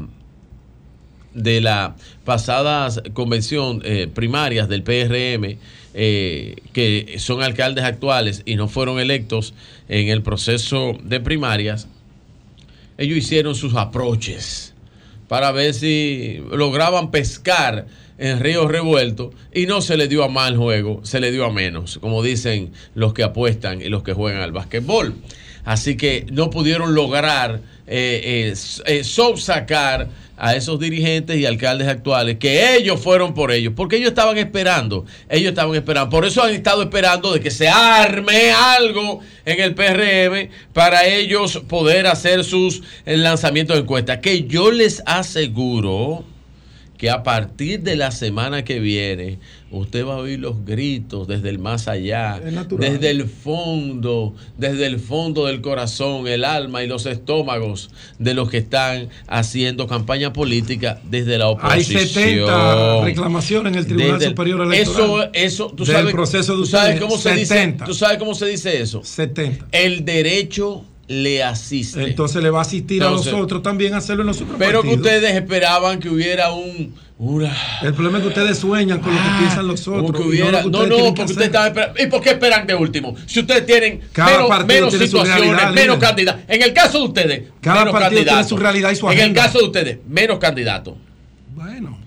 [1.34, 5.58] de la pasadas convención eh, primarias del PRM
[5.94, 9.54] eh, que son alcaldes actuales y no fueron electos
[9.88, 11.88] en el proceso de primarias
[13.00, 14.74] ellos hicieron sus aproches
[15.30, 17.88] para ver si lograban pescar
[18.18, 21.52] en río revuelto y no se le dio a mal juego, se le dio a
[21.52, 25.16] menos, como dicen los que apuestan y los que juegan al basquetbol.
[25.64, 28.54] Así que no pudieron lograr eh,
[28.86, 30.10] eh, subsacar
[30.40, 35.06] a esos dirigentes y alcaldes actuales que ellos fueron por ellos, porque ellos estaban esperando,
[35.30, 39.76] ellos estaban esperando, por eso han estado esperando de que se arme algo en el
[39.76, 46.24] PRM para ellos poder hacer sus eh, lanzamientos de encuestas, que yo les aseguro
[47.00, 49.40] que a partir de la semana que viene
[49.72, 52.42] usted va a oír los gritos desde el más allá,
[52.78, 58.50] desde el fondo, desde el fondo del corazón, el alma y los estómagos de los
[58.50, 62.08] que están haciendo campaña política desde la Hay oposición.
[62.08, 65.30] 70 reclamaciones en el Tribunal Desde Superior Electoral.
[65.32, 67.86] Eso, eso, tú Del sabes, proceso de tú sabes ustedes, cómo se dice, 70.
[67.86, 69.02] tú sabes cómo se dice eso.
[69.06, 69.68] 70.
[69.72, 72.04] El derecho le asiste.
[72.04, 74.84] Entonces le va a asistir Entonces, a nosotros también a hacerlo en los otros Pero
[74.84, 79.22] que ustedes esperaban que hubiera un una El problema es que ustedes sueñan con lo
[79.22, 80.12] que piensan los otros.
[80.12, 82.02] no hubiera, no, no, porque ustedes estaban esperando.
[82.02, 83.14] ¿Y por qué esperan de último?
[83.26, 86.44] Si ustedes tienen Cada menos, tiene situaciones, menos candidatos.
[86.48, 88.50] En el caso de ustedes, Cada menos partido tiene candidatos.
[88.50, 90.94] su realidad y su En el caso de ustedes, menos candidatos.
[91.54, 91.98] Bueno.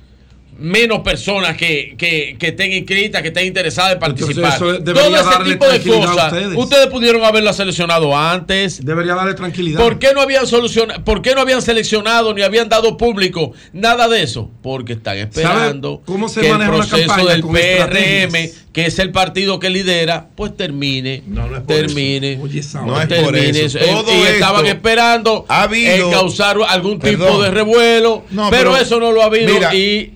[0.62, 4.54] Menos personas que, que, que estén inscritas, que estén interesadas en participar.
[4.54, 6.32] eso debería Todo ese darle tipo de cosas.
[6.32, 6.56] ustedes.
[6.58, 8.84] Ustedes pudieron haberla seleccionado antes.
[8.84, 9.80] Debería darle tranquilidad.
[9.80, 14.08] ¿Por qué no habían solucionado, por qué no habían seleccionado ni habían dado público nada
[14.08, 14.50] de eso?
[14.62, 19.10] Porque están esperando cómo se que el maneja una proceso del PRM, que es el
[19.10, 21.22] partido que lidera, pues termine,
[21.66, 23.78] termine, No es por termine eso.
[23.78, 28.72] Eh, Todo y estaban esperando ha habido- eh, causar algún tipo de revuelo, No, pero,
[28.72, 30.12] pero- eso no lo ha habido mira, y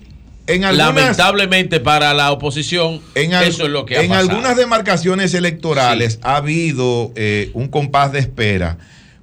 [0.47, 4.29] en algunas- lamentablemente para la oposición En, al- eso es lo que ha en pasado.
[4.29, 8.77] algunas demarcaciones electorales ha habido eh, un compás de espera,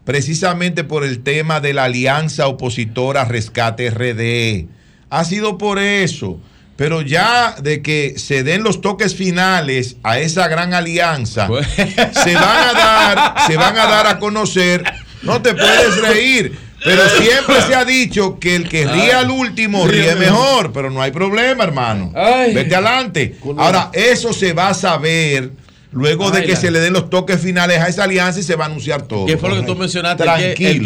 [0.04, 4.66] precisamente por el tema de la alianza opositora Rescate RD.
[5.10, 6.38] Ha sido por eso.
[6.76, 11.68] Pero ya de que se den los toques finales a esa gran alianza, Pues.
[11.68, 14.82] se van a dar, se van a dar a conocer.
[15.22, 16.58] No te puedes reír.
[16.84, 21.00] Pero siempre se ha dicho que el que ríe al último ríe mejor, pero no
[21.00, 22.12] hay problema, hermano.
[22.54, 23.36] Vete adelante.
[23.56, 25.50] Ahora, eso se va a saber
[25.92, 28.56] luego de que la- se le den los toques finales a esa alianza y se
[28.56, 29.26] va a anunciar todo.
[29.26, 30.24] ¿Qué fue lo que tú mencionaste?
[30.24, 30.70] ¿El qué?
[30.70, 30.80] ¿El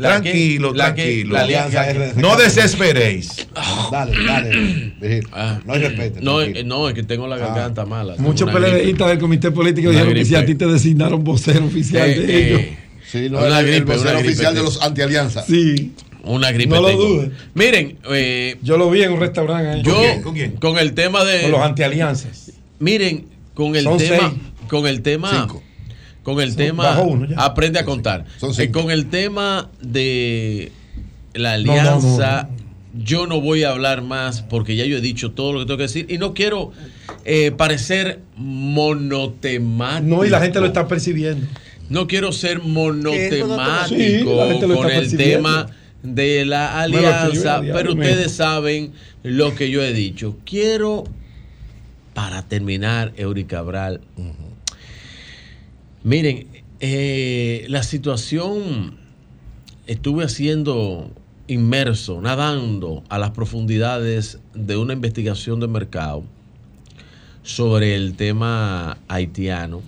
[0.00, 0.72] Tranquilo.
[0.72, 1.34] Tranquilo, tranquilo.
[1.34, 3.46] La alianza No desesperéis.
[3.90, 4.92] Dale, dale.
[5.00, 5.28] Vigil.
[5.66, 6.16] No hay respeto.
[6.18, 6.22] Ah.
[6.22, 8.14] No, eh, no, es que tengo la garganta mala.
[8.18, 8.50] Muchos.
[8.50, 12.18] PLDistas del comité político Una dijeron que si a ti te designaron vocero oficial Eh,
[12.20, 12.60] de eh, ellos.
[13.10, 15.46] Sí, no, Una el, el gripe, vocero una gripe oficial de los antialianzas.
[15.46, 15.92] Sí.
[16.22, 17.30] Una gripe No lo dudes.
[17.54, 19.82] Miren, eh, Yo lo vi en un restaurante ahí.
[19.82, 20.52] yo ¿Con quién?
[20.52, 22.52] con el tema de Con los antialianzas.
[22.78, 24.42] miren, con el Son tema, seis.
[24.68, 25.62] con el tema, Cinco.
[26.22, 27.36] con el Son- tema, uno ya.
[27.42, 28.26] aprende a contar.
[28.38, 28.82] Son Eh, cinco.
[28.82, 30.70] con el tema de
[31.34, 34.98] la No, no, no, alianza, no, yo no voy a hablar más porque ya yo
[34.98, 36.70] he dicho todo lo que tengo que decir y no quiero
[37.24, 40.16] eh, parecer monotemático.
[40.16, 41.46] No, y la gente lo está percibiendo.
[41.90, 44.36] No quiero ser monotemático
[44.76, 45.66] con el tema
[46.04, 48.92] de la alianza, pero ustedes saben
[49.24, 50.38] lo que yo he dicho.
[50.46, 51.02] Quiero,
[52.14, 54.00] para terminar, Eury Cabral,
[56.04, 56.46] miren,
[56.78, 58.96] eh, la situación,
[59.88, 61.10] estuve haciendo
[61.48, 66.22] inmerso, nadando a las profundidades de una investigación de mercado
[67.42, 69.82] sobre el tema haitiano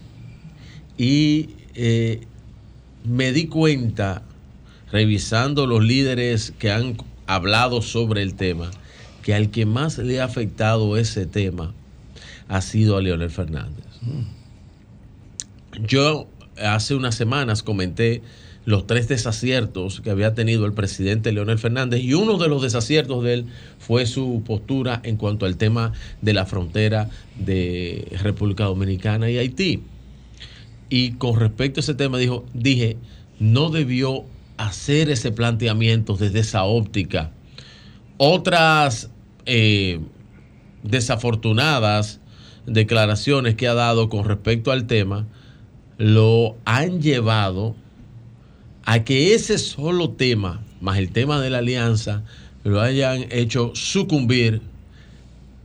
[0.98, 2.26] y eh,
[3.04, 4.22] me di cuenta,
[4.90, 8.70] revisando los líderes que han hablado sobre el tema,
[9.22, 11.74] que al que más le ha afectado ese tema
[12.48, 13.84] ha sido a Leonel Fernández.
[15.80, 16.28] Yo
[16.58, 18.22] hace unas semanas comenté
[18.64, 23.24] los tres desaciertos que había tenido el presidente Leonel Fernández y uno de los desaciertos
[23.24, 23.46] de él
[23.78, 29.82] fue su postura en cuanto al tema de la frontera de República Dominicana y Haití.
[30.92, 32.98] Y con respecto a ese tema dijo, dije,
[33.40, 34.26] no debió
[34.58, 37.30] hacer ese planteamiento desde esa óptica.
[38.18, 39.08] Otras
[39.46, 40.00] eh,
[40.82, 42.20] desafortunadas
[42.66, 45.26] declaraciones que ha dado con respecto al tema
[45.96, 47.74] lo han llevado
[48.84, 52.22] a que ese solo tema, más el tema de la alianza,
[52.64, 54.60] lo hayan hecho sucumbir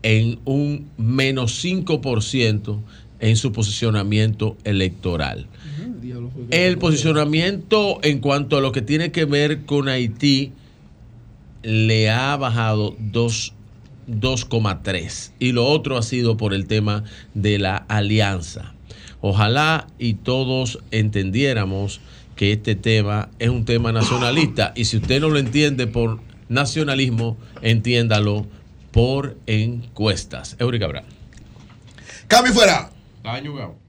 [0.04, 2.80] en un menos 5%
[3.20, 5.48] en su posicionamiento electoral.
[6.52, 10.52] El posicionamiento en cuanto a lo que tiene que ver con Haití
[11.64, 13.54] le ha bajado dos-
[14.08, 18.74] 2,3 y lo otro ha sido por el tema de la alianza.
[19.20, 22.00] Ojalá y todos entendiéramos
[22.36, 27.36] que este tema es un tema nacionalista y si usted no lo entiende por nacionalismo,
[27.62, 28.46] entiéndalo
[28.92, 30.56] por encuestas.
[30.60, 31.04] Eury Cabral.
[32.28, 32.92] Cambio fuera.
[33.28, 33.87] Daño, Gabo.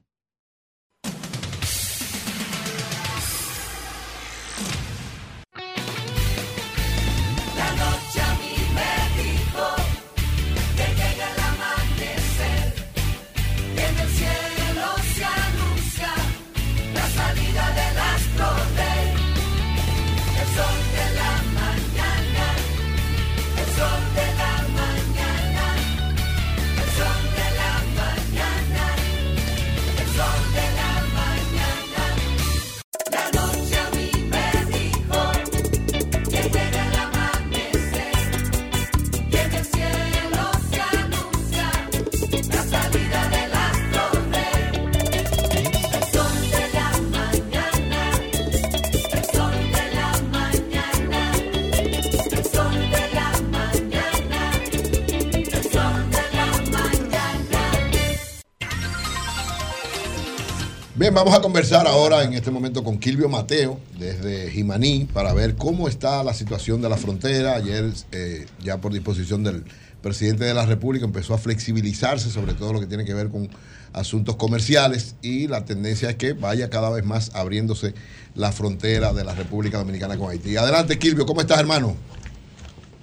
[61.08, 65.54] Bien, vamos a conversar ahora en este momento con Kilvio Mateo desde Jimaní para ver
[65.54, 67.54] cómo está la situación de la frontera.
[67.54, 69.64] Ayer, eh, ya por disposición del
[70.02, 73.48] presidente de la República, empezó a flexibilizarse sobre todo lo que tiene que ver con
[73.94, 77.94] asuntos comerciales y la tendencia es que vaya cada vez más abriéndose
[78.34, 80.58] la frontera de la República Dominicana con Haití.
[80.58, 81.96] Adelante, Kilvio, ¿cómo estás, hermano?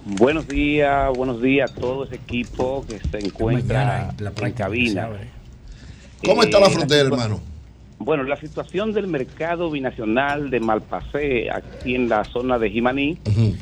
[0.06, 5.10] Buenos días, buenos días a todo ese equipo que se encuentra la en práctica cabina.
[6.24, 7.55] ¿Cómo está la Eh, frontera, situa- hermano?
[7.98, 13.18] Bueno, la situación del mercado binacional de Malpasé, aquí en la zona de Jimaní,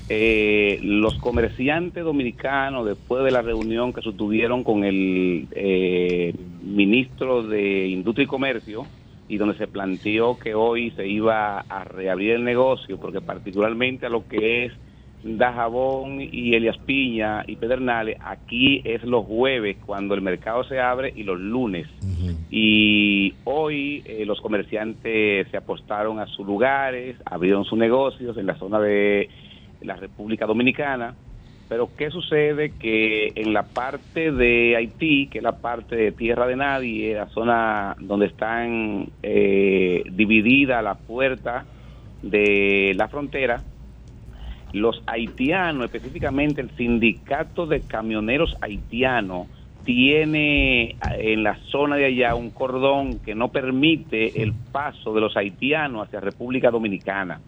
[0.10, 7.88] eh, los comerciantes dominicanos, después de la reunión que sostuvieron con el eh, ministro de
[7.88, 8.86] Industria y Comercio,
[9.28, 14.10] y donde se planteó que hoy se iba a reabrir el negocio, porque particularmente a
[14.10, 14.74] lo que es
[15.24, 21.14] Dajabón y Elias Piña y Pedernales, aquí es los jueves cuando el mercado se abre
[21.16, 21.88] y los lunes.
[22.52, 28.56] Y hoy eh, los comerciantes se apostaron a sus lugares, abrieron sus negocios en la
[28.56, 29.30] zona de
[29.82, 31.16] la República Dominicana.
[31.70, 32.74] Pero ¿qué sucede?
[32.78, 37.30] Que en la parte de Haití, que es la parte de tierra de nadie, la
[37.30, 41.66] zona donde están eh, divididas las puertas
[42.22, 43.64] de la frontera,
[44.74, 49.48] los haitianos, específicamente el sindicato de camioneros haitianos,
[49.86, 55.22] tiene eh, en la zona de allá un cordón que no permite el paso de
[55.22, 57.40] los haitianos hacia República Dominicana,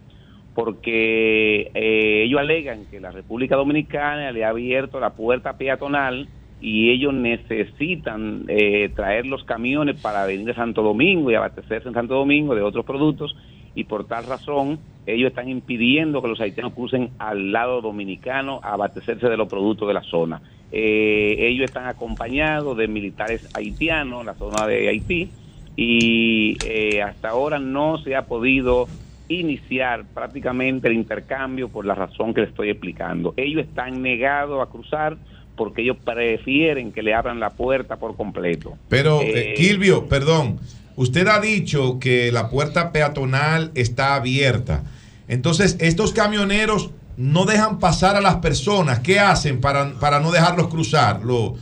[0.54, 6.28] porque eh, ellos alegan que la República Dominicana le ha abierto la puerta peatonal
[6.60, 11.94] y ellos necesitan eh, traer los camiones para venir a Santo Domingo y abastecerse en
[11.94, 13.36] Santo Domingo de otros productos
[13.76, 18.72] y por tal razón ellos están impidiendo que los haitianos crucen al lado dominicano a
[18.72, 20.42] abastecerse de los productos de la zona.
[20.72, 25.30] Eh, ellos están acompañados de militares haitianos en la zona de Haití
[25.76, 28.88] y eh, hasta ahora no se ha podido
[29.28, 33.34] iniciar prácticamente el intercambio por la razón que les estoy explicando.
[33.36, 35.16] Ellos están negados a cruzar
[35.56, 38.74] porque ellos prefieren que le abran la puerta por completo.
[38.88, 40.58] Pero, Eh, eh, Kilvio, perdón,
[40.96, 44.84] usted ha dicho que la puerta peatonal está abierta.
[45.28, 49.00] Entonces, estos camioneros no dejan pasar a las personas.
[49.00, 51.22] ¿Qué hacen para, para no dejarlos cruzar?
[51.22, 51.54] Lo,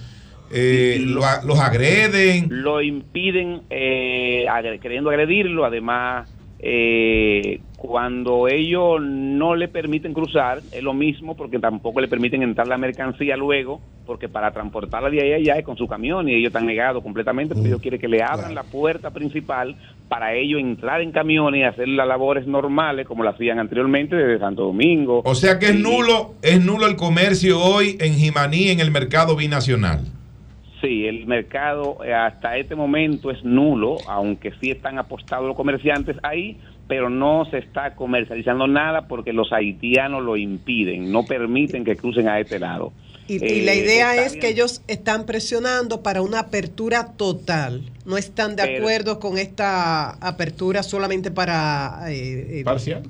[0.51, 2.47] eh, lo ¿Los agreden?
[2.51, 11.37] lo impiden eh, agredirlo, además eh, cuando ellos no le permiten cruzar, es lo mismo
[11.37, 15.59] porque tampoco le permiten entrar la mercancía luego, porque para transportarla de ahí a allá
[15.59, 18.55] es con su camión y ellos están negados completamente, porque ellos quieren que le abran
[18.55, 19.77] la puerta principal
[20.09, 24.39] para ellos entrar en camiones y hacer las labores normales como lo hacían anteriormente desde
[24.39, 25.21] Santo Domingo.
[25.25, 29.37] O sea que es nulo, es nulo el comercio hoy en Jimaní en el mercado
[29.37, 30.01] binacional.
[30.85, 36.19] Sí, el mercado eh, hasta este momento es nulo, aunque sí están apostados los comerciantes
[36.23, 41.97] ahí, pero no se está comercializando nada porque los haitianos lo impiden, no permiten que
[41.97, 42.93] crucen a este lado.
[43.27, 44.41] Y, y la Eh, idea es bien.
[44.43, 47.83] que ellos están presionando para una apertura total.
[48.05, 53.03] No están de Pero- acuerdo con esta apertura solamente para eh, eh, Parcial.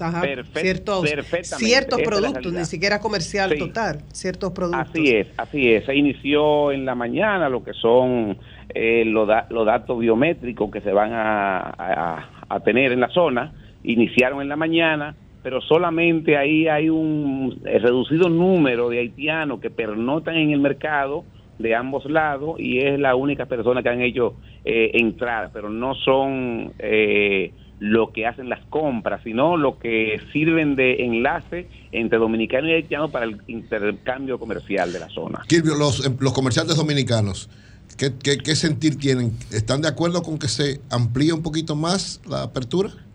[0.00, 3.58] ajá, Perfect- ciertos, productos, ni siquiera comercial Sí.
[3.58, 4.88] total, ciertos productos.
[4.90, 5.84] Así es, así es.
[5.84, 8.38] Se inició en la mañana lo que son
[8.74, 13.08] eh, los, da- los datos biométricos que se van a, a- a tener en la
[13.08, 13.52] zona.
[13.84, 15.14] Iniciaron en la mañana,
[15.46, 21.24] pero solamente ahí hay un reducido número de haitianos que pernotan en el mercado
[21.60, 24.34] de ambos lados y es la única persona que han hecho
[24.64, 30.74] eh, entrar, pero no son eh, lo que hacen las compras, sino lo que sirven
[30.74, 35.44] de enlace entre dominicanos y haitianos para el intercambio comercial de la zona.
[35.46, 37.48] Kilvio, los, em, los comerciantes dominicanos,
[37.96, 39.30] ¿qué, qué, qué sentir tienen?
[39.52, 43.05] ¿Están de acuerdo con que se amplíe un poquito más la apertura?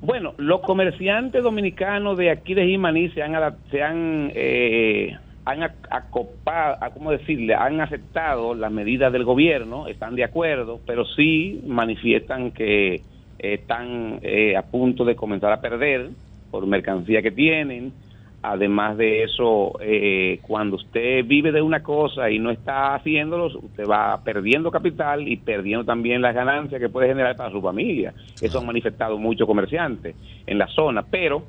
[0.00, 3.34] Bueno, los comerciantes dominicanos de aquí de Jimaní se han,
[3.70, 5.14] se han, eh,
[5.44, 7.54] han ac- acopado, ¿cómo decirle?
[7.54, 13.02] Han aceptado las medidas del gobierno, están de acuerdo, pero sí manifiestan que
[13.38, 16.10] están eh, a punto de comenzar a perder
[16.50, 17.92] por mercancía que tienen.
[18.42, 23.86] Además de eso, eh, cuando usted vive de una cosa y no está haciéndolo, usted
[23.86, 28.14] va perdiendo capital y perdiendo también las ganancias que puede generar para su familia.
[28.40, 31.42] Eso han manifestado muchos comerciantes en la zona, pero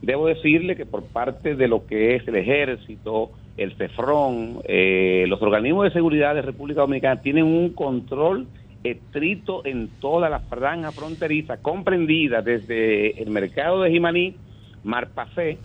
[0.00, 5.42] debo decirle que por parte de lo que es el ejército, el CEFRON, eh, los
[5.42, 8.46] organismos de seguridad de República Dominicana tienen un control
[8.84, 14.36] estricto en toda la franja fronteriza, comprendida desde el mercado de Jimaní,
[14.84, 15.58] Marpacé,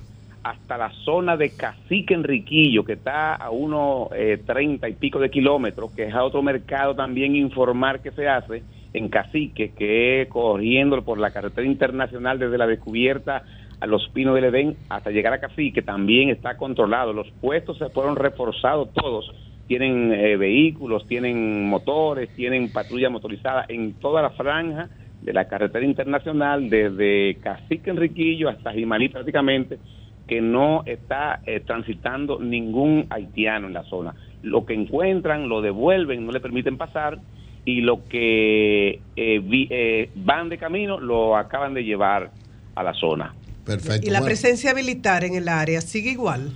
[0.43, 5.31] hasta la zona de Cacique Enriquillo, que está a unos eh, treinta y pico de
[5.31, 8.63] kilómetros, que es a otro mercado también informar que se hace
[8.93, 13.43] en Cacique, que es corriendo por la carretera internacional desde la descubierta
[13.79, 17.13] a los Pinos del Edén hasta llegar a Cacique, también está controlado.
[17.13, 19.33] Los puestos se fueron reforzados todos.
[19.67, 24.89] Tienen eh, vehículos, tienen motores, tienen patrulla motorizada en toda la franja
[25.21, 29.79] de la carretera internacional, desde Cacique Enriquillo hasta Jimaní prácticamente,
[30.27, 34.15] que no está eh, transitando ningún haitiano en la zona.
[34.41, 37.19] Lo que encuentran lo devuelven, no le permiten pasar
[37.65, 42.31] y lo que eh, vi- eh, van de camino lo acaban de llevar
[42.75, 43.33] a la zona.
[43.65, 44.05] Perfecto.
[44.07, 44.27] Y la bueno.
[44.31, 46.51] presencia militar en el área sigue igual.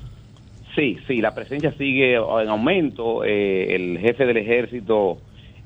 [0.75, 3.23] Sí, sí, la presencia sigue en aumento.
[3.23, 5.17] Eh, el jefe del ejército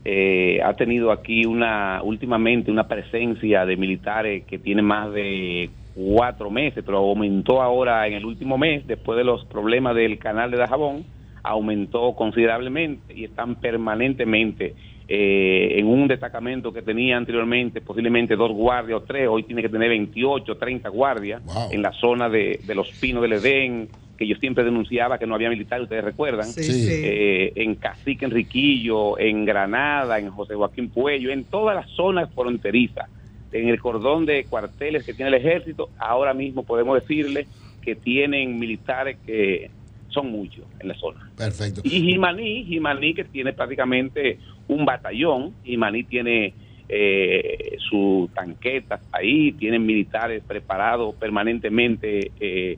[0.06, 6.50] eh, ha tenido aquí una últimamente una presencia de militares que tiene más de cuatro
[6.50, 10.58] meses, pero aumentó ahora en el último mes, después de los problemas del canal de
[10.58, 11.06] Dajabón,
[11.44, 14.76] aumentó considerablemente y están permanentemente
[15.08, 19.70] eh, en un destacamento que tenía anteriormente posiblemente dos guardias o tres, hoy tiene que
[19.70, 24.36] tener 28, 30 guardias en la zona de, de los Pinos del Edén, que yo
[24.36, 26.72] siempre denunciaba que no había militares, ustedes recuerdan, Sí, Sí.
[26.88, 27.02] sí.
[27.04, 33.10] Eh, en Cacique Enriquillo, en Granada, en José Joaquín Puello, en todas las zonas fronterizas,
[33.52, 37.48] en el cordón de cuarteles que tiene el ejército, ahora mismo podemos decirle
[37.82, 39.70] que tienen militares que
[40.10, 41.30] son muchos en la zona.
[41.36, 41.82] Perfecto.
[41.84, 46.54] Y Jimaní, Jimaní que tiene prácticamente un batallón, Jimaní tiene
[46.90, 52.78] eh, sus tanquetas ahí, tienen militares preparados permanentemente eh,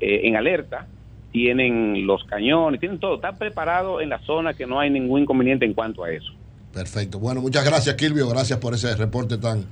[0.00, 0.86] eh, en alerta,
[1.32, 5.64] tienen los cañones, tienen todo, está preparado en la zona que no hay ningún inconveniente
[5.64, 6.32] en cuanto a eso.
[6.72, 7.18] Perfecto.
[7.18, 8.28] Bueno, muchas gracias, Kilvio.
[8.28, 9.64] Gracias por ese reporte tan,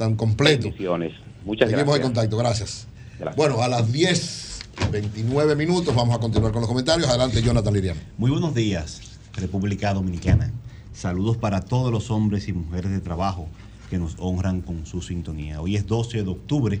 [0.00, 0.62] tan completo.
[0.62, 1.12] Bendiciones.
[1.44, 2.06] Muchas Seguimos en gracias.
[2.06, 2.36] contacto.
[2.38, 2.86] Gracias.
[3.18, 3.36] Gracias.
[3.36, 7.06] Bueno, a las 10, 29 minutos vamos a continuar con los comentarios.
[7.06, 8.00] Adelante, Jonathan Liriano.
[8.16, 10.50] Muy buenos días, República Dominicana.
[10.94, 13.46] Saludos para todos los hombres y mujeres de trabajo
[13.90, 15.60] que nos honran con su sintonía.
[15.60, 16.80] Hoy es 12 de octubre,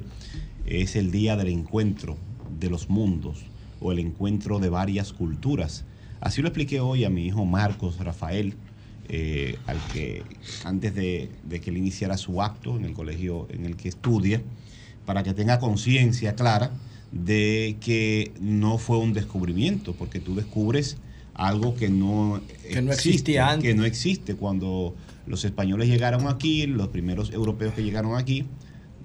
[0.64, 2.16] es el día del encuentro
[2.58, 3.44] de los mundos
[3.82, 5.84] o el encuentro de varias culturas.
[6.20, 8.54] Así lo expliqué hoy a mi hijo Marcos Rafael,
[9.12, 10.22] eh, al que
[10.64, 14.40] antes de, de que él iniciara su acto en el colegio en el que estudia,
[15.04, 16.70] para que tenga conciencia clara
[17.10, 20.96] de que no fue un descubrimiento, porque tú descubres
[21.34, 22.40] algo que no,
[22.70, 23.68] Que no existe, existía antes.
[23.68, 24.34] que no existe.
[24.36, 24.94] Cuando
[25.26, 28.46] los españoles llegaron aquí, los primeros europeos que llegaron aquí,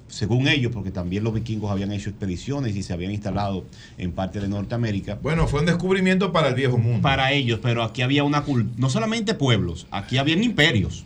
[0.07, 3.65] según ellos, porque también los vikingos habían hecho expediciones y se habían instalado
[3.97, 5.17] en parte de Norteamérica.
[5.21, 7.01] Bueno, fue un descubrimiento para el viejo mundo.
[7.01, 11.03] Para ellos, pero aquí había una cultura, no solamente pueblos, aquí habían imperios.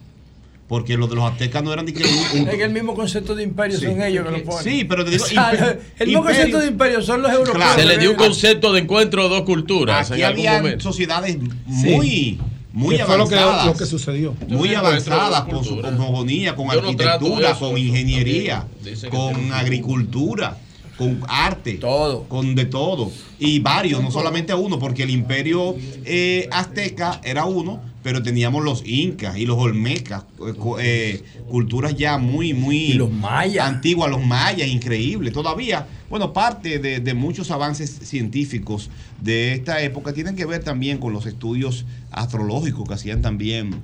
[0.67, 3.33] Porque los de los aztecas no eran de que un- Es que el mismo concepto
[3.33, 3.85] de imperio Sí.
[3.87, 4.63] son ellos que lo ponen.
[4.63, 5.51] Sí, pero te digo, O sea,
[5.97, 7.55] el mismo imperio- concepto de imperio son los europeos.
[7.57, 7.81] Claro.
[7.81, 10.83] Se le dio un concepto de encuentro de dos culturas Aquí en algún había momento.
[10.83, 12.39] sociedades muy,
[12.72, 13.65] muy ¿Qué fue lo que- avanzadas.
[13.67, 14.35] lo que sucedió?
[14.48, 18.67] Muy avanzadas con su cosmogonía, con Yo arquitectura, con ingeniería,
[19.09, 20.57] con agricultura,
[20.98, 21.73] con arte.
[21.75, 22.23] Todo.
[22.23, 23.11] Con de todo.
[23.39, 25.75] Y varios, no solamente uno, porque el imperio
[26.06, 32.17] eh, azteca era uno, pero teníamos los incas y los olmecas, eh, eh, culturas ya
[32.17, 33.65] muy, muy Y los mayas.
[33.67, 35.31] antiguas, los mayas, increíble.
[35.31, 38.89] Todavía, bueno, parte de, de muchos avances científicos
[39.21, 43.75] de esta época tienen que ver también con los estudios astrológicos que hacían también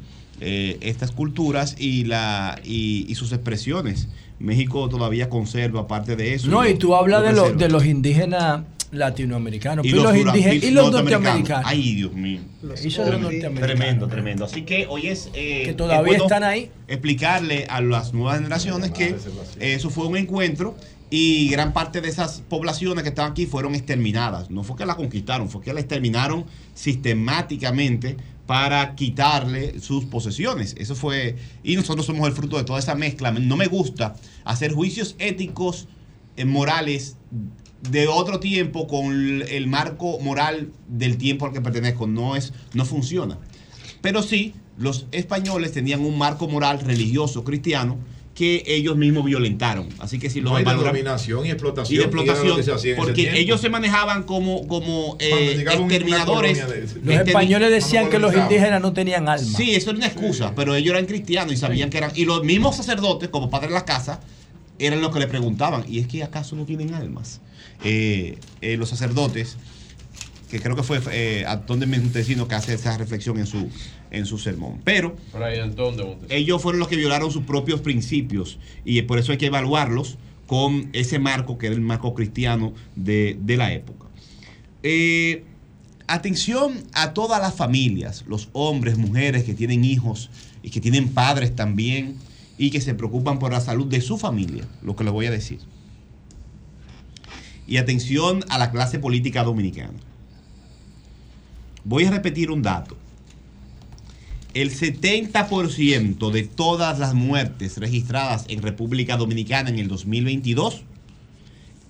[0.42, 4.08] eh, estas culturas y, la, y, y sus expresiones.
[4.40, 6.48] México todavía conserva parte de eso.
[6.48, 7.64] No, lo- y tú hablas lo de, los preserva.
[7.68, 9.86] de los indígenas latinoamericanos.
[9.86, 11.22] Y Y, los los, indígenas, y y los norteamericanos.
[11.24, 11.66] norteamericanos.
[11.66, 12.40] Ay, Dios mío.
[12.84, 13.62] Y son los norteamericanos.
[13.62, 14.46] Tremendo, tremendo.
[14.46, 15.30] Así que hoy es.
[15.34, 16.70] eh, Que todavía es bueno están ahí.
[16.88, 19.16] Explicarle a las nuevas generaciones que
[19.60, 20.76] eso fue un encuentro
[21.10, 24.50] y gran parte de esas poblaciones que estaban aquí fueron exterminadas.
[24.50, 28.18] No fue que la conquistaron, fue que la exterminaron sistemáticamente
[28.48, 30.76] para quitarle sus posesiones.
[30.78, 31.36] Eso fue.
[31.64, 33.32] Y nosotros somos el fruto de toda esa mezcla.
[33.32, 35.88] No me gusta hacer juicios éticos,
[36.38, 37.18] eh, morales
[37.90, 42.08] de otro tiempo con el marco moral del tiempo al que pertenezco.
[42.08, 43.38] No es, no funciona.
[44.02, 47.98] Pero sí, los españoles tenían un marco moral religioso cristiano
[48.36, 49.88] que ellos mismos violentaron.
[49.98, 51.96] Así que si lo No hay dominación y explotación.
[52.02, 54.24] y de que era lo explotación, que se hacía en ese porque ellos se manejaban
[54.24, 56.58] como, como eh, exterminadores.
[56.68, 59.58] de- Los españoles decían que los indígenas no tenían alma.
[59.58, 62.12] Sí, eso era una excusa, pero ellos eran cristianos y sabían que eran.
[62.14, 64.20] Y los mismos sacerdotes, como padres de la casa,
[64.80, 67.40] eran los que le preguntaban: ¿y es que acaso no tienen almas?
[67.86, 69.56] Eh, eh, los sacerdotes,
[70.52, 73.70] que creo que fue eh, Antón de Montesino que hace esa reflexión en su,
[74.16, 74.82] en su sermón.
[74.84, 75.16] Pero
[76.30, 80.90] ellos fueron los que violaron sus propios principios y por eso hay que evaluarlos con
[80.94, 84.06] ese marco que era el marco cristiano de, de la época.
[84.84, 85.44] Eh,
[86.08, 90.30] atención a todas las familias, los hombres, mujeres que tienen hijos
[90.62, 92.18] y que tienen padres también
[92.58, 95.32] y que se preocupan por la salud de su familia, lo que les voy a
[95.32, 95.60] decir.
[97.68, 99.98] Y atención a la clase política dominicana.
[101.84, 102.96] Voy a repetir un dato.
[104.56, 110.84] El 70% de todas las muertes registradas en República Dominicana en el 2022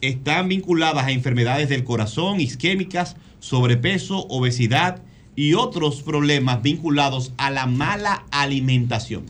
[0.01, 5.03] están vinculadas a enfermedades del corazón, isquémicas, sobrepeso, obesidad
[5.35, 9.25] y otros problemas vinculados a la mala alimentación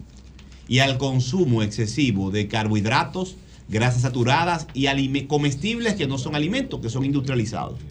[0.69, 3.35] y al consumo excesivo de carbohidratos,
[3.67, 4.87] grasas saturadas y
[5.25, 7.81] comestibles que no son alimentos, que son industrializados.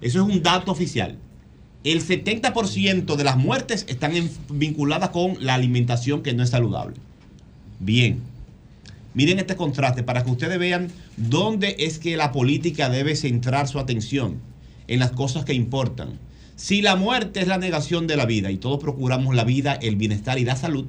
[0.00, 1.18] Eso es un dato oficial.
[1.84, 4.12] El 70% de las muertes están
[4.48, 6.96] vinculadas con la alimentación que no es saludable.
[7.78, 8.20] Bien.
[9.12, 13.78] Miren este contraste para que ustedes vean dónde es que la política debe centrar su
[13.78, 14.40] atención
[14.88, 16.18] en las cosas que importan.
[16.56, 19.96] Si la muerte es la negación de la vida y todos procuramos la vida, el
[19.96, 20.86] bienestar y la salud,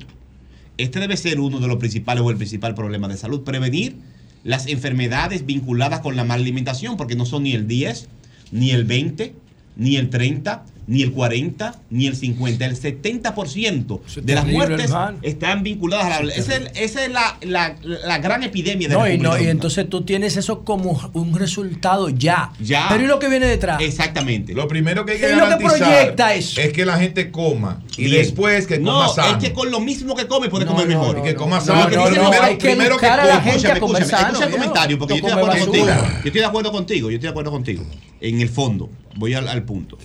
[0.77, 3.43] este debe ser uno de los principales o el principal problema de salud.
[3.43, 3.98] Prevenir
[4.45, 8.07] las enfermedades vinculadas con la mala alimentación, porque no son ni el 10,
[8.51, 9.35] ni el 20,
[9.75, 12.66] ni el 30, ni el 40, ni el 50.
[12.66, 15.18] El 70% de las muertes hermano.
[15.24, 16.34] están vinculadas a la...
[16.34, 19.48] Esa es, esa es la, la- la gran epidemia de No, y, República no, y
[19.48, 22.52] entonces tú tienes eso como un resultado ya.
[22.60, 22.86] Ya.
[22.90, 23.82] Pero ¿y lo que viene detrás?
[23.82, 24.54] Exactamente.
[24.54, 26.62] Lo primero que hay que Es lo que garantizar proyecta eso.
[26.62, 28.18] es que la gente coma y Bien.
[28.18, 29.38] después que No, coma sano.
[29.38, 31.20] es que con lo mismo que come puede No, comer no, mejor.
[31.20, 31.82] y que coma no, sano.
[31.84, 34.28] no, Pero no, primero, hay que primero educar a la gente a comer sano.
[34.28, 35.86] escucha el comentario, porque No yo estoy de acuerdo contigo.
[35.88, 37.84] Yo estoy de acuerdo contigo, yo estoy de acuerdo contigo.
[38.22, 39.98] En el fondo, voy al, al punto.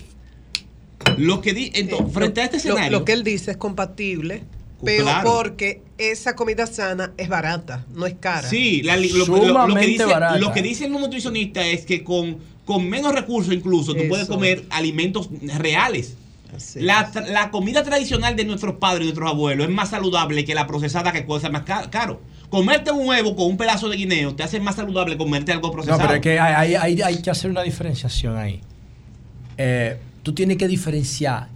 [1.19, 2.91] Lo que di, entonces, frente a este escenario.
[2.99, 4.43] Lo, que él dice es compatible,
[4.85, 5.31] pero Claro.
[5.33, 8.49] porque esa comida sana es barata, no es cara.
[8.49, 10.39] Sí, la lo, lo- lo que dice, barata.
[10.39, 14.65] lo que dicen los nutricionistas es que con, con menos recursos incluso tú puedes comer
[14.71, 16.17] alimentos reales.
[16.75, 20.67] La, la comida tradicional de nuestros padres y nuestros abuelos es más saludable que la
[20.67, 22.21] procesada que cuesta más ca- caro.
[22.49, 25.69] Comerte un huevo con un pedazo de guineo te hace más saludable que comerte algo
[25.69, 26.01] No, procesado.
[26.01, 28.61] pero es que hay, hay- hay- hay que hacer una diferenciación ahí.
[29.59, 31.49] Eh, tú tienes que diferenciar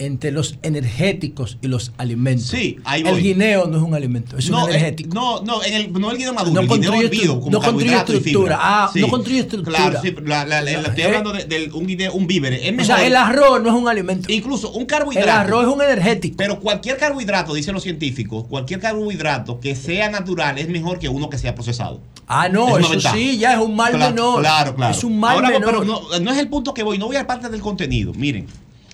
[0.00, 2.48] entre los energéticos y los alimentos.
[2.48, 3.22] Sí, ahí El voy.
[3.22, 5.14] guineo no es un alimento, es no, un eh, energético.
[5.14, 7.94] no, no, en el, no el guineo maduro, No el guineo hervido, como no construye
[7.96, 8.58] estructura.
[8.60, 9.76] Ah, no construye estructura.
[9.78, 12.54] Claro, sí, la- la- estoy Eh, hablando de, un, guineo, un víver.
[12.54, 14.32] Es o sea, el arroz no es un alimento.
[14.32, 15.28] Incluso un carbohidrato.
[15.28, 16.36] El arroz es un energético.
[16.38, 21.30] Pero cualquier carbohidrato, dicen los científicos, cualquier carbohidrato que sea natural es mejor que uno
[21.30, 22.00] que sea procesado.
[22.26, 23.14] Ah, no, Es eso ventaja.
[23.16, 24.40] sí, ya es un mal Claro, menor.
[24.40, 24.94] Claro, claro.
[24.94, 25.64] Es un mal Ahora, menor.
[25.66, 28.12] Pero no, no es el punto que voy, no voy a parte del contenido.
[28.14, 28.46] Miren,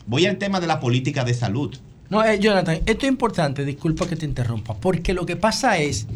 [0.07, 1.77] voy al tema de la política de salud.
[2.09, 6.09] No, eh, Jonathan, esto es importante, disculpa que te interrumpa, porque lo que pasa es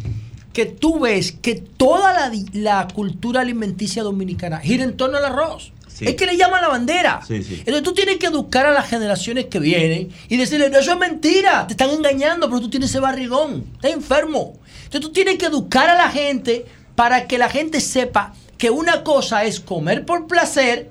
[0.53, 5.73] que tú ves que toda la, cultura alimenticia dominicana gira en torno al arroz.
[5.87, 6.07] Sí.
[6.07, 7.21] Es que le llaman la bandera.
[7.27, 7.55] Sí, sí.
[7.61, 10.99] Entonces tú tienes que educar a las generaciones que vienen y decirles, no, eso es
[10.99, 14.55] mentira, te están engañando, pero tú tienes ese barrigón, estás enfermo.
[14.79, 19.03] Entonces tú tienes que educar a la gente para que la gente sepa que una
[19.03, 20.91] cosa es comer por placer,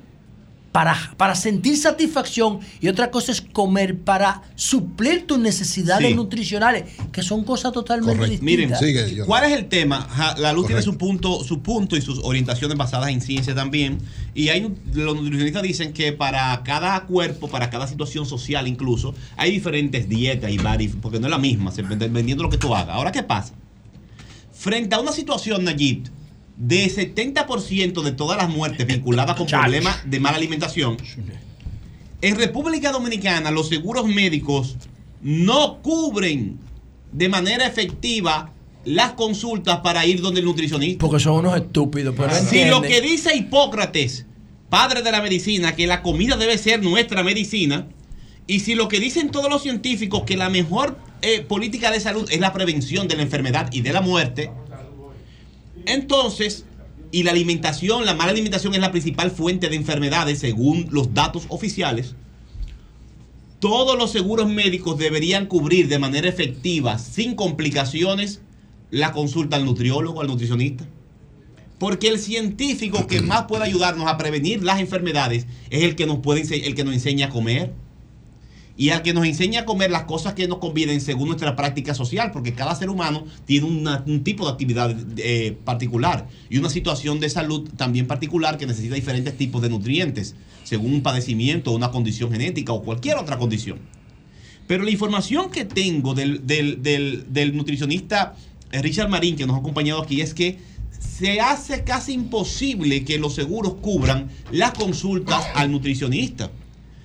[0.73, 6.15] para, para sentir satisfacción, y otra cosa es comer para suplir tus necesidades Sí.
[6.15, 9.25] nutricionales, que son cosas totalmente Miren, distintas.
[9.27, 10.01] ¿cuál es el tema?
[10.09, 13.99] Ja, La luz tiene su punto, su punto y sus orientaciones basadas en ciencia también.
[14.33, 14.61] Y hay
[14.93, 20.49] los nutricionistas dicen que para cada cuerpo, para cada situación social incluso, hay diferentes dietas
[20.49, 22.95] y vari- porque no es la misma, dependiendo de lo que tú hagas.
[22.95, 23.53] Ahora, ¿qué pasa?
[24.63, 26.03] Frente a una situación, Nayib,
[26.55, 30.95] de 70% de todas las muertes vinculadas con problemas de mala alimentación,
[32.21, 34.77] en República Dominicana los seguros médicos
[35.21, 36.59] no cubren
[37.11, 38.53] de manera efectiva
[38.85, 41.01] las consultas para ir donde el nutricionista.
[41.01, 44.25] Porque son unos estúpidos, pero Si lo que dice Hipócrates,
[44.69, 47.89] padre de la medicina, que la comida debe ser nuestra medicina,
[48.47, 52.29] y si lo que dicen todos los científicos, que la mejor eh, política de salud
[52.31, 54.51] es la prevención de la enfermedad y de la muerte,
[55.85, 56.65] entonces,
[57.11, 61.45] y la alimentación, la mala alimentación es la principal fuente de enfermedades según los datos
[61.49, 62.15] oficiales,
[63.59, 68.41] todos los seguros médicos deberían cubrir de manera efectiva, sin complicaciones,
[68.91, 70.85] la consulta al nutriólogo, al nutricionista.
[71.79, 76.19] Porque el científico que más puede ayudarnos a prevenir las enfermedades es el que nos
[76.19, 77.71] puede el que nos enseña a comer.
[78.75, 81.93] Y al que nos enseña a comer las cosas que nos convienen según nuestra práctica
[81.93, 87.19] social, porque cada ser humano tiene un tipo de actividad eh, particular y una situación
[87.19, 92.31] de salud también particular que necesita diferentes tipos de nutrientes, según un padecimiento, una condición
[92.31, 93.77] genética o cualquier otra condición.
[94.65, 98.35] Pero la información que tengo del, del- del- del nutricionista
[98.71, 100.57] Richard Marín, que nos ha acompañado aquí, es que
[100.99, 106.49] se hace casi imposible que los seguros cubran las consultas al nutricionista.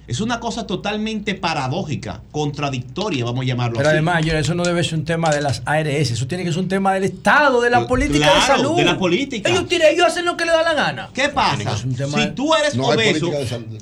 [0.08, 3.96] Es una cosa totalmente paradójica, contradictoria, vamos a llamarlo Pero así.
[3.96, 6.60] además, yo, eso no debe ser un tema de las ARS, eso tiene que ser
[6.62, 8.76] un tema del Estado, de la política claro, de salud.
[8.78, 9.50] de la política.
[9.50, 11.10] Ellos, tienen- ellos hacen lo que les da la gana.
[11.12, 11.76] ¿Qué pasa?
[11.76, 13.30] Si de- tú eres No obeso,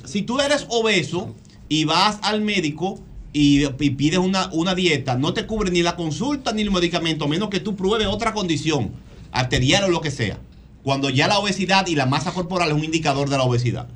[0.05, 1.33] si tú eres obeso
[1.69, 2.99] y vas al médico
[3.33, 7.27] y, y pides una, una dieta, no te cubre ni la consulta ni el medicamento,
[7.27, 8.91] a menos que tú pruebes otra condición,
[9.31, 10.39] arterial o lo que sea.
[10.83, 13.87] Cuando ya la obesidad y la masa corporal es un indicador de la obesidad.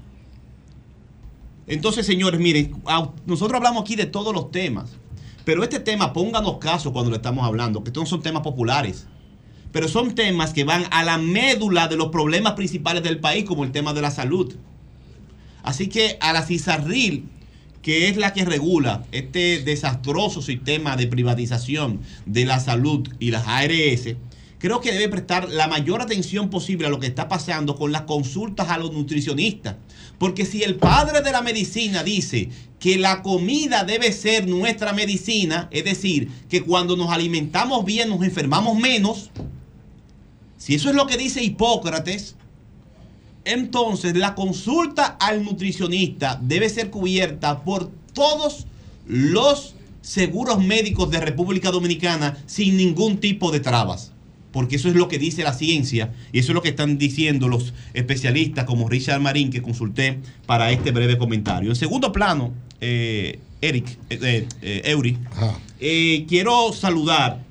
[1.71, 2.83] Entonces, señores, miren,
[3.27, 4.91] nosotros hablamos aquí de todos los temas,
[5.45, 9.07] pero este tema, pónganos caso cuando lo estamos hablando, que estos son temas populares,
[9.71, 13.63] pero son temas que van a la médula de los problemas principales del país, como
[13.63, 14.53] el tema de la salud.
[15.63, 17.29] Así que a la CISARRIL,
[17.83, 23.47] que es la que regula este desastroso sistema de privatización de la salud y las
[23.47, 24.17] ARS,
[24.59, 28.03] creo que debe prestar la mayor atención posible a lo que está pasando con las
[28.03, 29.77] consultas a los nutricionistas.
[30.21, 35.67] Porque si el padre de la medicina dice que la comida debe ser nuestra medicina,
[35.71, 39.31] es decir, que cuando nos alimentamos bien nos enfermamos menos,
[40.59, 42.37] si eso es lo que dice Hipócrates,
[43.47, 48.67] entonces la consulta al nutricionista debe ser cubierta por todos
[49.07, 54.13] los seguros médicos de República Dominicana sin ningún tipo de trabas.
[54.53, 57.49] Porque eso es lo que dice la ciencia y eso es lo que están diciendo
[57.49, 61.71] los especialistas como Richard Marín que consulté para este breve comentario.
[61.71, 65.19] En segundo plano, eh, Eric, eh, eh, eh, Eury,
[65.79, 67.45] eh, quiero saludar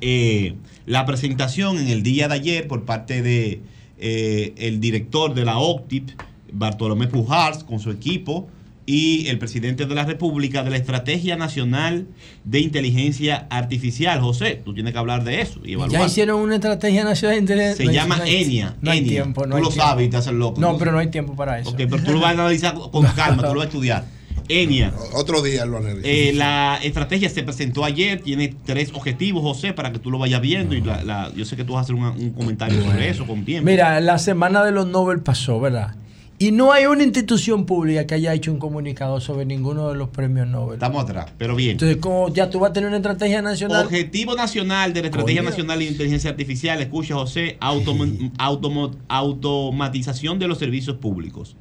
[0.00, 0.54] eh,
[0.86, 3.60] la presentación en el día de ayer por parte de
[3.96, 6.10] el director de la OCTIP,
[6.52, 8.48] Bartolomé Pujars, con su equipo,
[8.86, 12.06] y el presidente de la República de la Estrategia Nacional
[12.44, 14.20] de Inteligencia Artificial.
[14.20, 16.00] José, tú tienes que hablar de eso y evaluar.
[16.00, 17.76] Ya hicieron una estrategia nacional de inteligencia.
[17.78, 18.76] Se no hay- llama no ENIA.
[18.82, 19.10] No hay ENIA.
[19.10, 19.84] tiempo, no Tú hay lo tiempo.
[19.88, 20.60] sabes y te haces loco.
[20.60, 20.78] No, ¿no?
[20.78, 21.70] pero no hay tiempo para eso.
[21.70, 24.04] Ok, pero tú lo vas a analizar con calma, tú lo vas a estudiar.
[24.46, 24.92] ENIA.
[25.14, 26.02] Otro día lo analizo.
[26.06, 30.42] Eh, la estrategia se presentó ayer, tiene tres objetivos, José, para que tú lo vayas
[30.42, 30.74] viendo.
[30.74, 33.46] Y la- la- yo sé que tú vas a hacer un comentario sobre eso con
[33.46, 33.64] tiempo.
[33.70, 35.94] Mira, la semana de los Nobel pasó, ¿verdad?
[36.38, 40.08] Y no hay una institución pública que haya hecho un comunicado sobre ninguno de los
[40.08, 40.74] premios Nobel.
[40.74, 41.72] Estamos atrás, pero bien.
[41.72, 43.84] Entonces, como ya tú vas a tener una estrategia nacional.
[43.86, 45.50] Objetivo nacional de la Estrategia Coño.
[45.50, 51.56] Nacional de Inteligencia Artificial, escucha José, automo- automo- automatización de los servicios públicos.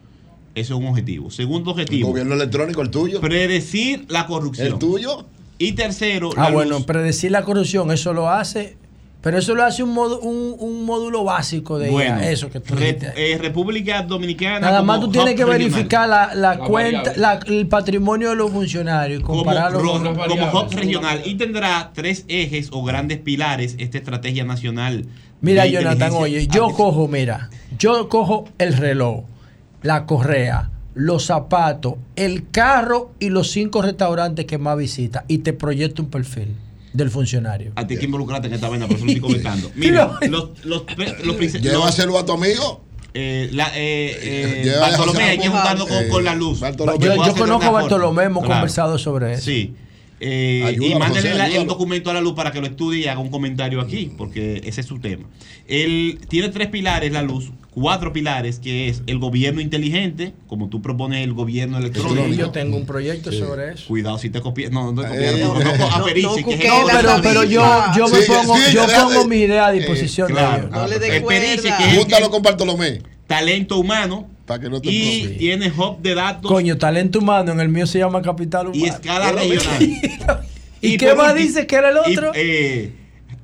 [0.56, 1.30] Eso es un objetivo.
[1.32, 2.10] Segundo objetivo.
[2.10, 3.22] Gobierno electrónico, el tuyo.
[3.22, 4.68] Predecir la corrupción.
[4.68, 5.26] ¿El tuyo?
[5.60, 6.86] Y tercero, Ah, la bueno, luz.
[6.86, 8.76] predecir la corrupción, eso lo hace.
[9.24, 12.60] Pero eso lo hace un, modo- un, un módulo básico de Bueno, IA, eso que
[12.60, 14.60] tú Re- eh, República Dominicana.
[14.60, 18.36] Nada como más tú tienes que verificar la, la La cuenta, la- el patrimonio de
[18.36, 22.84] los funcionarios y como, compararlo ro- con como hub regional y tendrá tres ejes o
[22.84, 25.06] grandes pilares esta estrategia nacional.
[25.40, 29.24] Mira, Jonathan, oye, yo cojo, mira, yo cojo el reloj,
[29.84, 35.54] la correa, los zapatos, el carro y los cinco restaurantes que más visita y te
[35.54, 36.56] proyecto un perfil
[36.94, 37.74] del funcionario.
[37.76, 39.72] A ti que involucrarte en esta vaina, por eso lo estoy comentando.
[39.76, 40.84] Mira, los, los,
[41.24, 42.84] los, Llévaselo a tu amigo.
[43.16, 46.60] Eh, la, eh, eh, Lleva- Bartolomé, hay que juntarlo con, Eh, con la luz.
[46.60, 47.06] Bartolomé.
[47.06, 48.56] Yo conozco a Bartolomé, hemos Claro.
[48.62, 49.44] conversado sobre eso.
[49.44, 49.76] Sí.
[50.26, 53.02] Eh, Ayúdalo, y mándale José, la- el documento a la luz para que lo estudie
[53.02, 55.26] y haga un comentario aquí, porque ese es su tema.
[55.68, 60.82] Él tiene tres pilares, la luz, cuatro pilares, que es el gobierno inteligente, como tú
[60.82, 62.26] propones el gobierno electrónico.
[62.30, 63.86] Sí, yo tengo un proyecto sobre eso.
[63.88, 64.72] Cuidado si te copias.
[64.72, 65.40] No, no te Eh, copias.
[65.42, 66.22] no, a no, que
[66.68, 70.58] no, pero- pero yo- yo me pongo- yo pongo mis ideas a disposición de claro.
[70.68, 70.72] ellos.
[70.72, 71.78] No le dé El Perici, cuerda.
[71.78, 73.02] que es el Júntalo con Bartolomé.
[73.28, 75.36] talento humano Para que no te y profe.
[75.38, 78.86] tiene hub de datos Coño, talento humano, en el mío se llama capital humano.
[78.86, 80.02] y escala regional.
[80.82, 82.32] ¿Y, qué por más dice que era el y, otro?
[82.36, 82.92] eh,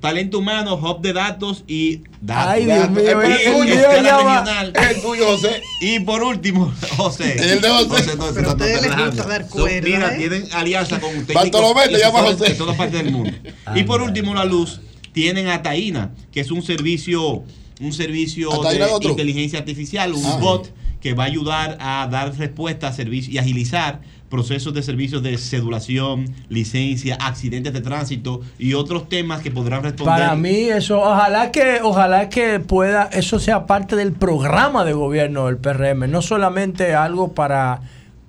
[0.02, 2.52] talento humano, hub de datos y datos.
[2.52, 4.74] Ay, Dios mío, Y el- llama- regional.
[4.92, 5.62] El tuyo, José.
[5.82, 7.54] Y por último, José.
[7.54, 8.16] El de José.
[8.18, 10.18] no, Pero a no, no, ustedes les gusta dar cuerda, Mira, ¿eh?
[10.18, 12.50] tienen alianza con técnicos Bartolomé, te y llama José.
[12.50, 13.32] de todas partes del mundo.
[13.76, 14.82] y por último, la luz,
[15.14, 17.44] tienen a Taina, que es un servicio,
[17.80, 20.38] un servicio ¿Ataína de inteligencia artificial, un Ah.
[20.42, 20.70] bot
[21.02, 25.38] que va a ayudar a dar respuesta a servicios y agilizar procesos de servicios de
[25.38, 30.20] cedulación, licencia, accidentes de tránsito y otros temas que podrán responder.
[30.20, 35.48] Para mí eso, ojalá que, ojalá que pueda, eso sea parte del programa de gobierno
[35.48, 37.82] del PRM, no solamente algo para,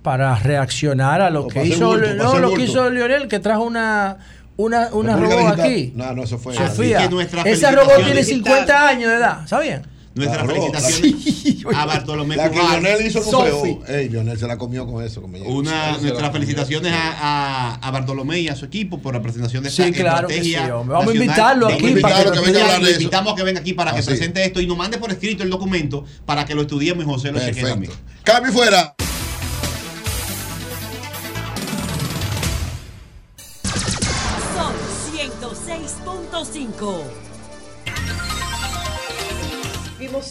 [0.03, 3.65] para reaccionar a lo O que hizo, bulto, no, lo que hizo Lionel, que trajo
[3.65, 4.17] una,
[4.57, 5.61] una, una robot Digital.
[5.61, 5.93] aquí.
[5.95, 6.55] No, no, eso fue.
[6.55, 7.09] Sofía,
[7.45, 8.27] esa robot tiene felicitaciones.
[8.27, 9.83] 50 años de edad, ¿sabían?
[10.13, 12.59] Nuestras Claro, felicitaciones a Bartolomé La que.
[12.59, 13.81] Lionel hizo feo.
[13.87, 15.23] Ey, Lionel se la comió con eso.
[15.23, 19.63] Con Una, nuestras felicitaciones a, a, a Bartolomé y a su equipo por la presentación
[19.63, 20.65] de esta Sí, claro que estrategia.
[20.67, 20.73] sí.
[20.89, 23.73] Vamos a invitarlo aquí Vamos para que venga a hablar invitamos a que venga aquí
[23.73, 24.09] para que Así.
[24.09, 27.31] presente esto y nos mande por escrito el documento para que lo estudiemos y José
[27.31, 27.93] lo chequee también.
[27.93, 28.23] Perfecto.
[28.25, 28.95] Cambio fuera.
[34.55, 34.75] Sol
[35.15, 37.05] 106.5.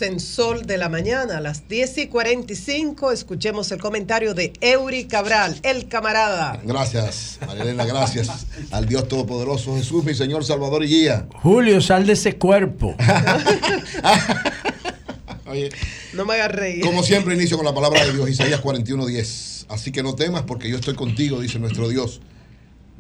[0.02, 3.12] En Sol de la Mañana a las 10 y 45.
[3.12, 6.60] Escuchemos el comentario de Eury Cabral, el camarada.
[6.64, 8.30] Gracias, Marilena, gracias
[8.72, 11.28] al Dios Todopoderoso Jesús, mi Señor Salvador y Guía.
[11.42, 12.96] Julio, sal de ese cuerpo.
[15.48, 15.70] Oye,
[16.14, 16.84] No me hagas reír.
[16.84, 19.66] como siempre inicio con la palabra de Dios, Isaías 41:10.
[19.70, 22.22] Así que no temas porque yo estoy contigo, dice nuestro Dios.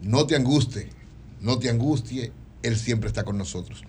[0.01, 0.89] No te angustie,
[1.41, 2.31] no te angustie,
[2.61, 3.83] Él siempre está con nosotros.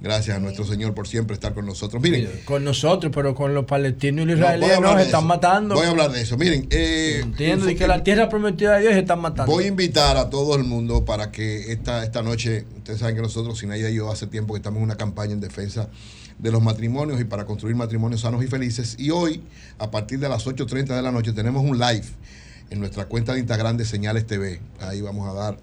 [0.00, 2.00] Gracias a nuestro Señor por siempre estar con nosotros.
[2.02, 5.22] Miren, Con nosotros, pero con los palestinos y los israelíes nos están eso.
[5.22, 5.74] matando.
[5.74, 6.36] Voy a hablar de eso.
[6.36, 9.50] Miren, eh, Entiendo, y que la tierra prometida de Dios se están matando.
[9.50, 13.22] Voy a invitar a todo el mundo para que esta, esta noche, ustedes saben que
[13.22, 15.88] nosotros, Sinaya y yo, hace tiempo que estamos en una campaña en defensa
[16.38, 18.96] de los matrimonios y para construir matrimonios sanos y felices.
[18.98, 19.42] Y hoy,
[19.78, 22.04] a partir de las 8.30 de la noche, tenemos un live
[22.70, 24.60] en nuestra cuenta de Instagram de Señales TV.
[24.80, 25.58] Ahí vamos a dar,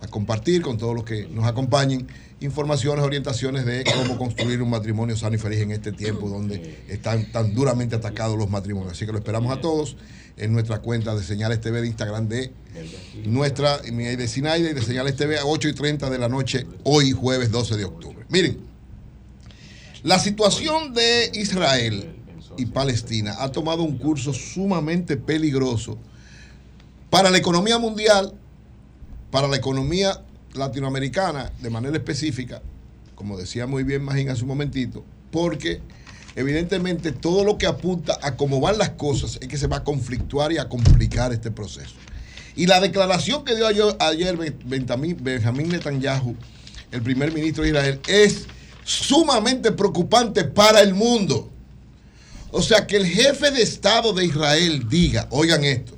[0.00, 2.06] a compartir con todos los que nos acompañen
[2.40, 7.30] informaciones, orientaciones de cómo construir un matrimonio sano y feliz en este tiempo donde están
[7.32, 8.92] tan duramente atacados los matrimonios.
[8.92, 9.96] Así que lo esperamos a todos
[10.36, 12.50] en nuestra cuenta de Señales TV de Instagram de
[13.26, 17.12] nuestra, de Sinaida y de Señales TV a 8 y 30 de la noche, hoy
[17.12, 18.24] jueves 12 de octubre.
[18.30, 18.58] Miren,
[20.02, 22.16] la situación de Israel
[22.56, 25.98] y Palestina ha tomado un curso sumamente peligroso
[27.10, 28.32] para la economía mundial,
[29.30, 30.22] para la economía
[30.54, 32.62] latinoamericana de manera específica,
[33.14, 35.80] como decía muy bien Magín hace un momentito, porque
[36.36, 39.84] evidentemente todo lo que apunta a cómo van las cosas es que se va a
[39.84, 41.94] conflictuar y a complicar este proceso.
[42.56, 43.66] Y la declaración que dio
[44.00, 46.36] ayer, Benjamín Netanyahu,
[46.90, 48.46] el primer ministro de Israel, es
[48.84, 51.48] sumamente preocupante para el mundo.
[52.50, 55.96] O sea, que el jefe de Estado de Israel diga, oigan esto,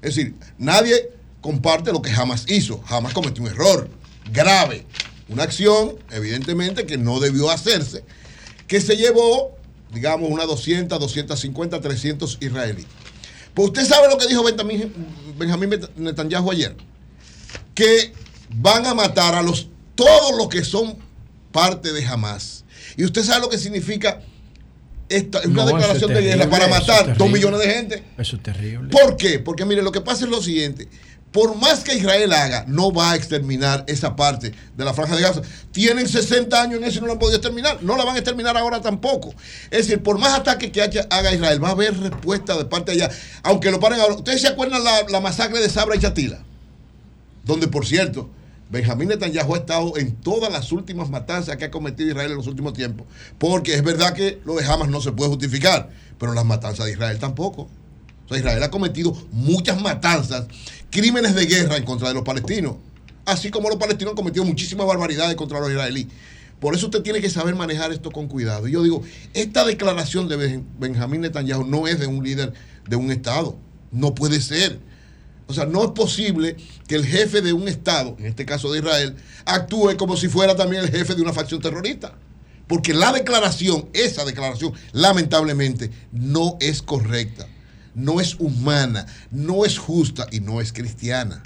[0.00, 1.10] es decir, nadie
[1.40, 3.88] comparte lo que jamás hizo, jamás cometió un error
[4.32, 4.86] grave,
[5.28, 8.04] una acción evidentemente que no debió hacerse,
[8.66, 9.60] que se llevó
[9.92, 12.86] digamos, unas 200, 250, 300 israelíes.
[13.54, 14.92] Pues usted sabe lo que dijo Benjamín,
[15.36, 16.76] Benjamín Netanyahu ayer,
[17.74, 18.12] que
[18.54, 20.96] van a matar a los todos los que son
[21.52, 22.64] parte de Hamas.
[22.96, 24.22] Y usted sabe lo que significa
[25.08, 28.04] esta, una No, eso es declaración de guerra para es matar dos millones de gente.
[28.16, 28.90] Eso es terrible.
[28.90, 29.40] ¿Por qué?
[29.40, 30.88] Porque mire, lo que pasa es lo siguiente.
[31.32, 35.22] Por más que Israel haga, no va a exterminar esa parte de la franja de
[35.22, 35.42] Gaza.
[35.70, 37.80] Tienen 60 años en eso y no la han podido exterminar.
[37.82, 39.32] No la van a exterminar ahora tampoco.
[39.70, 43.04] Es decir, por más ataques que haga Israel, va a haber respuesta de parte de
[43.04, 43.14] allá.
[43.44, 44.14] Aunque lo paren ahora.
[44.14, 46.40] ¿Ustedes se acuerdan la, la masacre de Sabra y Chatila?
[47.44, 48.28] Donde, por cierto,
[48.68, 52.48] Benjamín Netanyahu ha estado en todas las últimas matanzas que ha cometido Israel en los
[52.48, 53.06] últimos tiempos.
[53.38, 56.92] Porque es verdad que lo de Hamas no se puede justificar, pero las matanzas de
[56.92, 57.68] Israel tampoco.
[58.30, 60.46] O sea, Israel ha cometido muchas matanzas,
[60.90, 62.76] crímenes de guerra en contra de los palestinos.
[63.26, 66.06] Así como los palestinos han cometido muchísimas barbaridades contra los israelíes.
[66.60, 68.68] Por eso usted tiene que saber manejar esto con cuidado.
[68.68, 69.02] Y yo digo,
[69.34, 72.52] esta declaración de Ben- Benjamín Netanyahu no es de un líder
[72.88, 73.56] de un Estado.
[73.90, 74.78] No puede ser.
[75.48, 78.78] O sea, no es posible que el jefe de un Estado, en este caso de
[78.78, 82.14] Israel, actúe como si fuera también el jefe de una facción terrorista.
[82.68, 87.48] Porque la declaración, esa declaración, lamentablemente, no es correcta,
[87.94, 91.42] no es humana, no es justa y no es cristiana.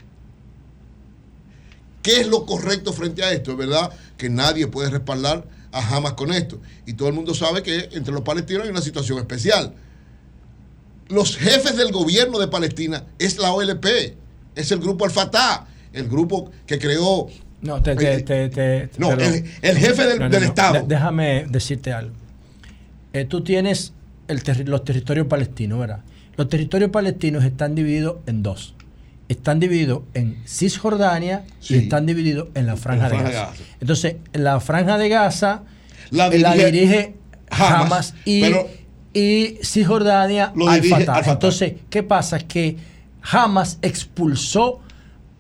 [2.03, 3.53] ¿Qué es lo correcto frente a esto?
[3.53, 6.61] Es verdad que nadie puede respaldar a Hamas con esto.
[6.87, 9.73] Y todo el mundo sabe que entre los palestinos hay una situación especial.
[11.09, 13.87] Los jefes del gobierno de Palestina es la OLP,
[14.55, 17.29] es el grupo Al-Fatah, el grupo que creó
[17.63, 20.85] No, te, te, te- no, el- el jefe del- del Estado.
[20.87, 22.15] Déjame decirte algo.
[23.15, 23.93] Eh, tú tienes
[24.29, 26.01] el terri- los territorios palestinos, ¿verdad?
[26.37, 28.75] Los territorios palestinos están divididos en dos.
[29.29, 31.75] Están divididos en Cisjordania Sí.
[31.75, 33.63] y están divididos en la franja, la franja de, de Gaza.
[33.81, 35.63] Entonces, la franja de Gaza
[36.11, 37.15] La la dirige, dirige
[37.51, 38.69] Hamas, Hamas y, pero-
[39.15, 40.69] y Cisjordania al.
[40.69, 41.31] Al-Fatah.
[41.33, 42.39] Entonces, ¿qué pasa?
[42.41, 42.77] Que
[43.23, 44.81] Hamas expulsó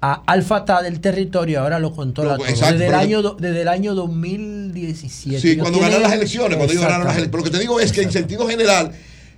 [0.00, 2.46] a Al Fatah del territorio, ahora lo controla todo.
[2.46, 5.40] exacto, desde, el año, desde el año 2017.
[5.40, 7.30] Sí, cuando tienen- ganaron las elecciones, cuando ellos ganaron las elecciones.
[7.30, 8.92] Pero lo que te digo es que en sentido general,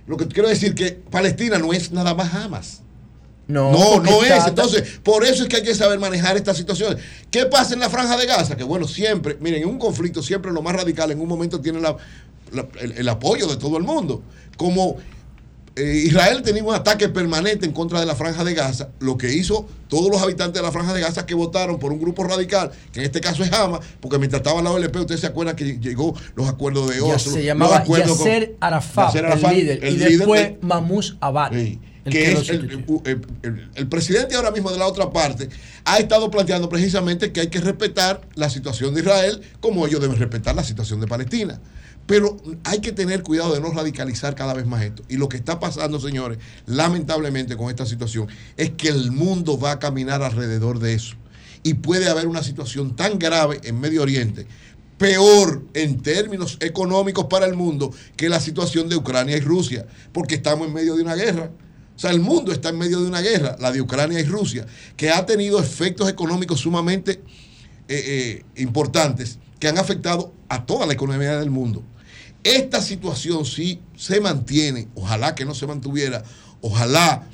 [0.07, 2.81] lo que quiero decir que Palestina no es nada más Hamas.
[3.47, 4.31] No, No, no es.
[4.31, 7.01] está- Entonces, por eso es que hay que saber manejar estas situaciones.
[7.31, 8.57] ¿Qué pasa en la franja de Gaza?
[8.57, 11.79] Que bueno, siempre, miren, en un conflicto siempre lo más radical en un momento tiene
[11.79, 11.95] la-
[12.51, 14.21] la- el, el apoyo de todo el mundo.
[14.57, 14.97] Como
[15.77, 19.33] eh, Israel tenía un ataque permanente en contra de la franja de Gaza, lo que
[19.33, 22.71] hizo todos los habitantes de la franja de Gaza que votaron por un grupo radical,
[22.91, 25.77] que en este caso es Hamas, porque mientras estaba la OLP, ustedes se acuerdan que
[25.79, 27.31] llegó los acuerdos de Ya Oslo.
[27.31, 31.03] se llamaba Yasser Arafat, el líder, el y líder después de- Mahmoud.
[31.53, 32.85] Sí, el que es el-
[33.75, 35.49] el presidente ahora mismo de la otra parte
[35.85, 40.17] ha estado planteando precisamente que hay que respetar la situación de Israel como ellos deben
[40.17, 41.59] respetar la situación de Palestina.
[42.07, 45.03] Pero hay que tener cuidado de no radicalizar cada vez más esto.
[45.09, 49.71] Y lo que está pasando, señores, lamentablemente con esta situación, es que el mundo va
[49.71, 51.17] a caminar alrededor de eso.
[51.63, 54.47] Y puede haber una situación tan grave en Medio Oriente,
[54.97, 60.35] peor en términos económicos para el mundo que la situación de Ucrania y Rusia, porque
[60.35, 61.51] estamos en medio de una guerra.
[61.97, 64.65] O sea, el mundo está en medio de una guerra, la de Ucrania y Rusia,
[64.95, 67.21] que ha tenido efectos económicos sumamente
[67.89, 71.83] eh, eh, importantes que han afectado a toda la economía del mundo.
[72.43, 76.23] Esta situación sí se mantiene, ojalá que no se mantuviera,
[76.61, 77.27] ojalá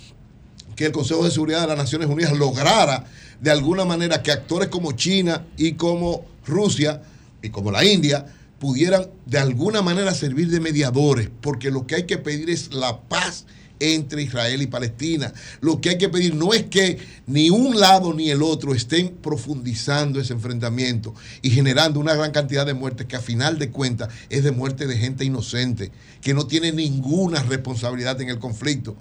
[0.76, 3.06] que el Consejo de Seguridad de las Naciones Unidas lograra
[3.40, 7.02] de alguna manera que actores como China y como Rusia
[7.42, 8.26] y como la India
[8.60, 13.02] pudieran de alguna manera servir de mediadores, porque lo que hay que pedir es la
[13.02, 13.46] paz
[13.84, 15.34] entre Israel y Palestina.
[15.62, 16.98] Lo que hay que pedir no es que
[17.28, 22.66] ni un lado ni el otro estén profundizando ese enfrentamiento y generando una gran cantidad
[22.66, 26.48] de muertes que a final de cuentas es de muerte de gente inocente, que no
[26.48, 28.96] tiene ninguna responsabilidad en el conflicto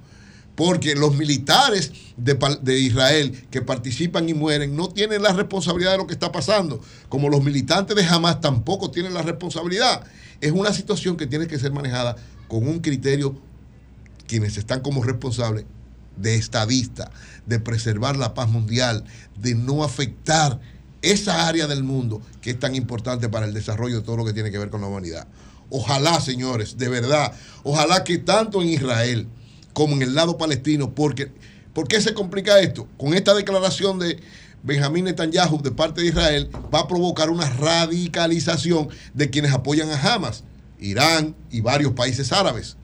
[0.55, 5.99] porque los militares de, de Israel que participan y mueren no tienen la responsabilidad de
[5.99, 10.05] lo que está pasando, como los militantes de Hamas tampoco tienen la responsabilidad.
[10.41, 12.17] Es una situación que tiene que ser manejada
[12.49, 13.35] con un criterio,
[14.33, 15.67] quienes están como responsables,
[16.17, 17.11] de estadista,
[17.45, 19.05] de preservar la paz mundial,
[19.39, 20.59] de no afectar
[21.03, 24.33] esa área del mundo que es tan importante para el desarrollo de todo lo que
[24.33, 25.29] tiene que ver con la humanidad.
[25.69, 29.29] Ojalá, señores, de verdad, ojalá que tanto en Israel,
[29.75, 31.31] como en el lado palestino, porque
[31.75, 32.89] ¿por qué se complica esto?
[32.97, 34.19] Con esta declaración de
[34.63, 40.01] Benjamín Netanyahu de parte de Israel va a provocar una radicalización de quienes apoyan a
[40.01, 40.43] Hamas,
[40.81, 42.79] Irán y varios países árabes.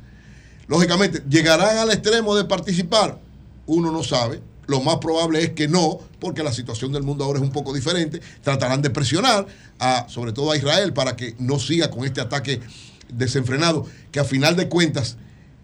[0.69, 3.19] Lógicamente, ¿llegarán al extremo de participar?
[3.67, 4.41] Uno no sabe.
[4.67, 7.73] Lo más probable es que no, porque la situación del mundo ahora es un poco
[7.73, 8.21] diferente.
[8.43, 9.47] Tratarán de presionar,
[9.79, 12.61] a, sobre todo a Israel, para que no siga con este ataque
[13.09, 15.17] desenfrenado, que a final de cuentas,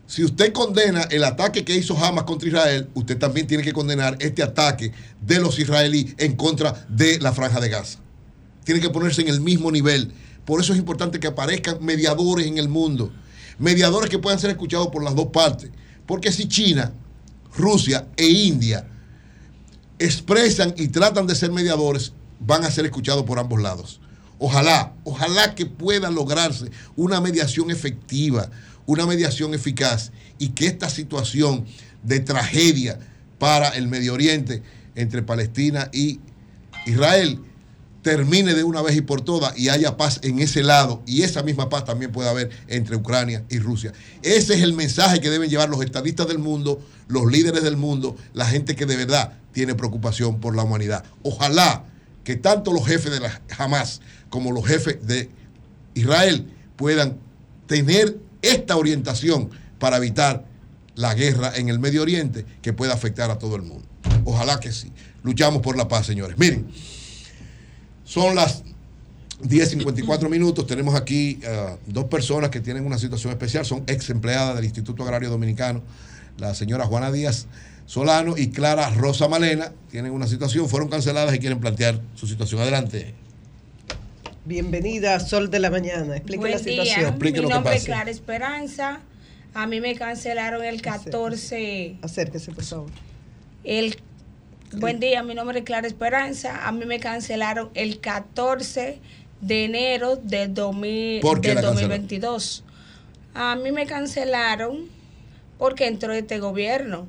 [0.06, 4.16] si usted condena el ataque que hizo Hamas contra Israel, usted también tiene que condenar
[4.20, 7.98] este ataque de los israelíes en contra de la franja de Gaza.
[8.64, 10.12] Tiene que ponerse en el mismo nivel.
[10.46, 13.12] Por eso es importante que aparezcan mediadores en el mundo.
[13.58, 15.70] Mediadores que puedan ser escuchados por las dos partes.
[16.06, 16.92] Porque si China,
[17.56, 18.86] Rusia e India
[19.98, 24.00] expresan y tratan de ser mediadores, van a ser escuchados por ambos lados.
[24.38, 28.50] Ojalá, ojalá que pueda lograrse una mediación efectiva,
[28.86, 31.64] una mediación eficaz y que esta situación
[32.02, 32.98] de tragedia
[33.38, 34.62] para el Medio Oriente
[34.94, 36.20] entre Palestina y
[36.86, 37.40] Israel
[38.04, 41.42] termine de una vez y por todas y haya paz en ese lado y esa
[41.42, 43.94] misma paz también puede haber entre Ucrania y Rusia.
[44.22, 48.14] Ese es el mensaje que deben llevar los estadistas del mundo, los líderes del mundo,
[48.34, 51.02] la gente que de verdad tiene preocupación por la humanidad.
[51.22, 51.86] Ojalá
[52.24, 55.30] que tanto los jefes de la Hamas como los jefes de
[55.94, 57.16] Israel puedan
[57.66, 60.44] tener esta orientación para evitar
[60.94, 63.88] la guerra en el Medio Oriente que pueda afectar a todo el mundo.
[64.26, 64.92] Ojalá que sí.
[65.22, 66.36] Luchamos por la paz, señores.
[66.36, 66.68] Miren,
[68.04, 68.62] son las
[69.42, 70.66] 10.54 minutos.
[70.66, 73.64] Tenemos aquí eh, dos personas que tienen una situación especial.
[73.64, 75.82] Son ex empleadas del Instituto Agrario Dominicano.
[76.38, 77.46] La señora Juana Díaz
[77.86, 80.68] Solano y Clara Rosa Malena tienen una situación.
[80.68, 82.60] Fueron canceladas y quieren plantear su situación.
[82.60, 83.14] Adelante.
[84.44, 86.16] Bienvenida a Sol de la Mañana.
[86.16, 86.82] Explique Buen la día.
[86.82, 87.10] situación.
[87.10, 87.84] Explique Mi lo que nombre es.
[87.84, 89.00] Clara Esperanza.
[89.54, 91.96] A mí me cancelaron el 14.
[92.02, 92.90] Acérquese, por favor.
[93.62, 93.96] El,
[94.78, 96.66] buen día, mi nombre es Clara Esperanza.
[96.66, 99.00] A mí me cancelaron el 14
[99.40, 101.90] de enero del, 2000 ¿Por qué del la cancelaron?
[101.90, 102.64] 2022.
[103.34, 104.88] A mí me cancelaron
[105.58, 107.06] porque entró este gobierno.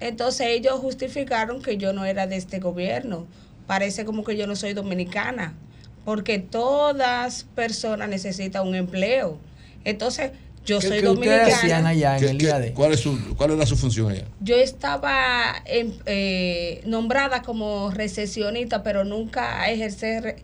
[0.00, 3.26] Entonces ellos justificaron que yo no era de este gobierno.
[3.66, 5.54] Parece como que yo no soy dominicana,
[6.04, 9.38] porque todas personas necesitan un empleo.
[9.84, 10.32] Entonces
[10.64, 11.46] yo ¿Qué- soy qué dominicana.
[11.56, 12.72] hacían allá en ¿Qué- el qué- IAD?
[12.74, 14.24] ¿cuál, es su, ¿Cuál era su función allá?
[14.40, 20.36] Yo estaba en- eh, nombrada como recesionista, pero nunca ejercer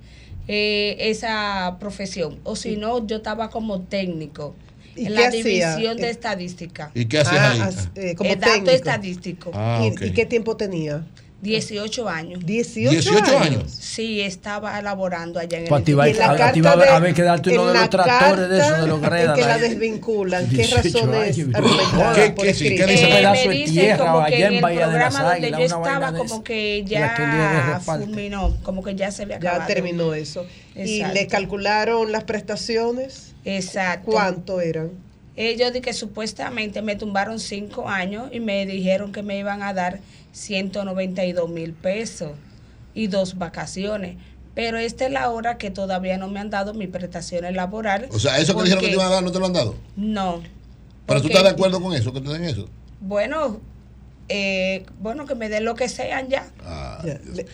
[0.50, 2.38] eh, esa profesión.
[2.42, 4.54] O si no, yo estaba como técnico
[4.96, 5.42] ¿Y en qué la hacía?
[5.76, 6.90] división de Eh, estadística.
[6.94, 7.88] ¿Y qué hacías Ah, ahí?
[8.10, 8.70] eh, como El dato técnico.
[8.74, 9.50] estadístico.
[9.52, 10.00] Ah, ¿Y, ok.
[10.06, 11.04] y qué tiempo tenía?
[11.40, 12.44] 18 años.
[12.44, 13.62] 18, 18 años.
[13.70, 16.72] Sí, estaba elaborando allá en el Pues a Y en la a- a carta va
[16.72, 19.38] a de- haber que darte uno de los tractores de esos, de los Gredas.
[19.38, 20.48] que la desvinculan.
[20.48, 20.76] ¿Qué 18
[21.06, 22.74] razones ¿Qué- qué sí?
[22.76, 23.08] ¿Qué dice?
[23.08, 25.22] Eh, pedazo me de dicen tierra como allá que en el Bahía de las programa
[25.34, 26.44] donde Águilas, yo estaba como eso.
[26.44, 29.72] que ya fulminó, como que ya se había Ya acabado.
[29.72, 30.44] terminó eso.
[30.74, 31.14] ¿Y Exacto.
[31.14, 33.32] le calcularon las prestaciones?
[33.44, 34.10] Exacto.
[34.10, 34.90] ¿Cuánto eran?
[35.40, 39.72] Ellos di que supuestamente me tumbaron cinco años y me dijeron que me iban a
[39.72, 40.00] dar
[40.32, 42.32] 192 mil pesos
[42.92, 44.16] y dos vacaciones.
[44.56, 48.10] Pero esta es la hora que todavía no me han dado mis prestaciones laborales.
[48.12, 49.52] O sea, eso que dijeron que te porque- iban a dar no te lo han
[49.52, 49.76] dado.
[49.94, 50.42] No.
[51.06, 52.68] Pero tú Porque- estás de acuerdo con eso, que te den eso.
[53.00, 53.60] Bueno,
[54.28, 56.50] eh, bueno, que me den lo que sean ya.
[56.64, 57.00] Ah,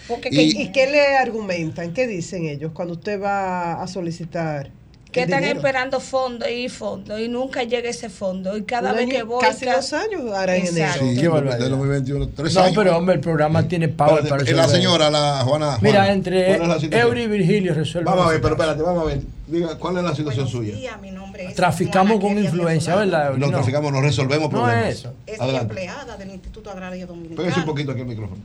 [0.08, 1.92] Porque ¿Y, que- y qué le argumentan?
[1.92, 4.70] ¿Qué dicen ellos cuando usted va a solicitar?
[5.14, 5.58] Que están dinero?
[5.60, 9.22] esperando fondo y fondo y nunca llega ese fondo y cada Un vez año- que
[9.22, 10.92] voy casi ca- dos años ahora en enero.
[10.98, 11.58] Sí, Qué barbaridad.
[11.60, 12.74] del 2021, tres No, años.
[12.76, 15.78] pero hombre, el programa tiene power para eh, la señora, la Juana.
[15.80, 16.56] Mira, Juana, entre.
[17.00, 18.12] Eury y Virgilio resuelven.
[18.12, 19.20] Vamos a ver, pero espérate, vamos a ver.
[19.46, 20.74] Diga, ¿cuál es la situación suya?
[20.74, 23.32] día, mi nombre es Traficamos Juana con influencia, ¿verdad?
[23.36, 23.52] No, No.
[23.52, 24.86] traficamos, no resolvemos No problemas.
[24.88, 25.14] es eso.
[25.26, 25.74] Es Adelante.
[25.74, 27.40] empleada del Instituto Agrario Dominicano.
[27.42, 28.40] Pégase un poquito aquí el micrófono.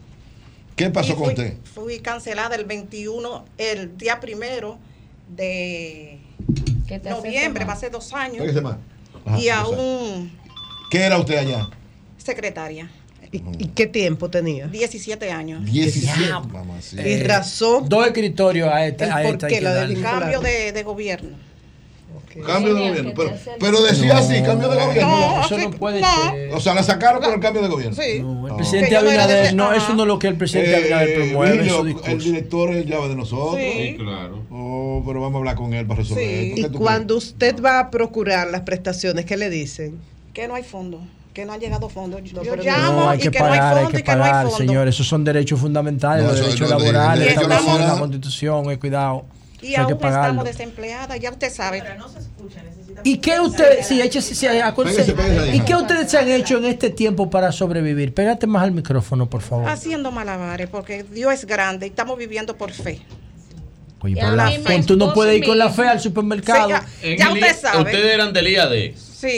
[0.76, 1.54] ¿Qué pasó Y con fui- usted?
[1.74, 4.78] Fui cancelada el 21, el día primero
[5.36, 6.19] de
[6.90, 7.76] ¿Qué te hace noviembre, tomar?
[7.76, 8.46] va a ser dos años.
[9.26, 10.32] Ajá, y aún
[10.90, 11.70] ¿Qué era usted allá?
[12.18, 12.90] secretaria,
[13.32, 14.66] ¿Y, y qué tiempo tenía?
[14.68, 15.64] 17 años.
[15.64, 16.32] 17.
[16.52, 17.08] Mamacita.
[17.08, 17.88] ¿Y razón?
[17.88, 19.06] Dos escritorios a esta.
[19.06, 20.20] ¿El a por qué la desvincularon?
[20.20, 21.38] Cambio de, de gobierno.
[22.46, 23.12] Cambio de gobierno.
[23.16, 25.10] Pero, pero decía así, cambio de gobierno.
[25.38, 26.08] No, Eso no puede no.
[26.32, 26.54] ser.
[26.54, 27.96] O sea, la sacaron por el cambio de gobierno.
[27.96, 28.20] Sí.
[28.22, 28.58] No, el No.
[28.58, 31.68] presidente Abinader, no, eso no es lo que el presidente Abinader Eh, promueve
[32.12, 33.56] el director es llave de nosotros.
[33.60, 33.96] Sí.
[33.98, 34.44] claro.
[34.52, 36.54] Oh, pero vamos a hablar con él para resolver Sí.
[36.56, 36.56] esto.
[36.56, 39.98] ¿Qué Y cuando usted va a procurar las prestaciones, ¿qué le dicen?
[40.34, 41.00] Que no hay fondo,
[41.34, 42.22] que no han llegado fondos.
[42.24, 44.30] Yo llamo y que que no hay pagar, hay fondo que y que no hay
[44.30, 44.58] pagar, fondo.
[44.58, 44.88] señor.
[44.88, 47.96] Esos son derechos fundamentales, No, los derechos no, laborales, la.
[48.00, 49.26] Constitución, eh, cuidado.
[49.62, 51.84] Y hay que aún estamos desempleadas, ya usted sabe.
[53.04, 55.58] ¿Y qué ustedes, sí, échese, sí, acuérdese- Pégase, pégase ahí.
[55.58, 58.14] ¿y qué ustedes se han hecho en este tiempo para sobrevivir?
[58.14, 59.70] Pégate más al micrófono, por favor.
[59.70, 63.02] Haciendo malabares, porque Dios es grande y estamos viviendo por fe.
[64.02, 66.70] Oye, Y pero la fe, tú no puedes y ir con la fe al supermercado.
[67.02, 67.82] Sí, ya- Ya usted sabe.
[67.84, 68.72] Ustedes eran del IAD.
[68.96, 68.96] Sí,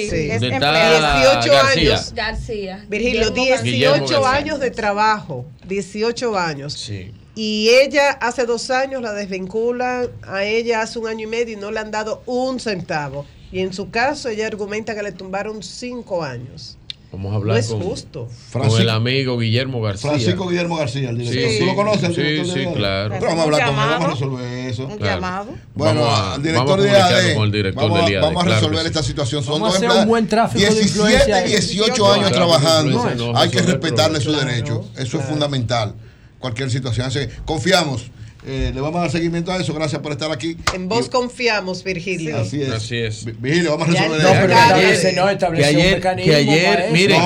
[0.09, 0.29] Sí.
[0.29, 0.95] es ¿Dónde empleada.
[0.95, 1.91] está 18 García?
[1.93, 2.13] años.
[2.13, 2.85] García.
[2.87, 4.31] Virgilio, Guillermo 18 García.
[4.39, 5.45] años de trabajo.
[5.67, 6.73] 18 años.
[6.73, 7.11] Sí.
[7.35, 11.59] Y ella hace dos años la desvinculan, a ella hace un año y medio y
[11.61, 13.25] no le han dado un centavo.
[13.51, 16.77] Y en su caso, ella argumenta que le tumbaron cinco años.
[17.13, 18.29] Vamos a hablar No es con, justo.
[18.53, 20.11] con el amigo Guillermo García.
[20.11, 21.51] Francisco Guillermo García, el director.
[21.51, 23.09] Sí, ¿Tú lo conoces, el sí, director sí, claro.
[23.19, 24.85] Pero vamos a hablar con él, vamos a resolver eso.
[24.87, 25.15] Un Claro.
[25.15, 25.47] llamado.
[25.75, 28.03] Bueno, Vamos a- al director vamos a de comunicarnos IAD, con el director vamos, a-
[28.05, 28.87] del IAD, vamos a claro resolver sí.
[28.87, 29.43] esta situación.
[29.43, 31.45] Son Vamos a hacer un buen tráfico de 17 influencia.
[31.45, 33.15] y 18 No, años trabajando.
[33.15, 34.79] no Hay que respetarle sus derechos.
[34.97, 35.93] Eso es fundamental.
[36.41, 37.07] Cualquier situación.
[37.07, 38.11] Así que confiamos.
[38.45, 39.71] Eh, le vamos a dar seguimiento a eso.
[39.73, 40.57] Gracias por estar aquí.
[40.73, 42.37] En vos confiamos, Virgilio.
[42.37, 42.69] Así es.
[42.71, 43.23] Así es.
[43.23, 46.31] Vi- Vigilio, vamos a resolver no, pero ayer- establece, no, que estableció un ayer, mecanismo
[46.31, 47.21] que ayer, para eso, miren,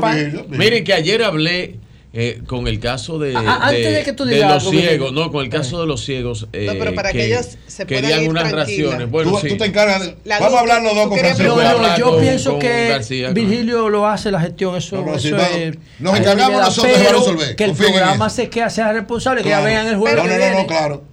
[0.00, 0.46] para que Vigilio.
[0.50, 1.76] miren que ayer hablé
[2.14, 5.44] eh, con el caso de, Ah, antes de que tú de los ciegos, no, con
[5.44, 8.28] el caso de los ciegos eh, No, pero para que ellas se puedan querían ir
[8.28, 8.86] unas tranquilas.
[8.90, 9.10] raciones.
[9.10, 9.48] Bueno, tú, sí.
[9.48, 10.02] tú te encargas.
[10.02, 11.56] de- La vamos luz, a hablar los dos con Francisco.
[11.56, 13.34] No, no, yo con- pienso con que García, claro.
[13.34, 15.56] Virgilio lo hace la gestión, eso, No, no, sí, eso vamos.
[15.56, 15.78] es.
[16.00, 17.56] Nos encargamos nosotros, pero resolver.
[17.56, 19.62] Que el Confíen programa se queda, sea responsable, que Claro.
[19.62, 20.16] ya vean el juego.
[20.16, 20.66] No, que no, no, viene.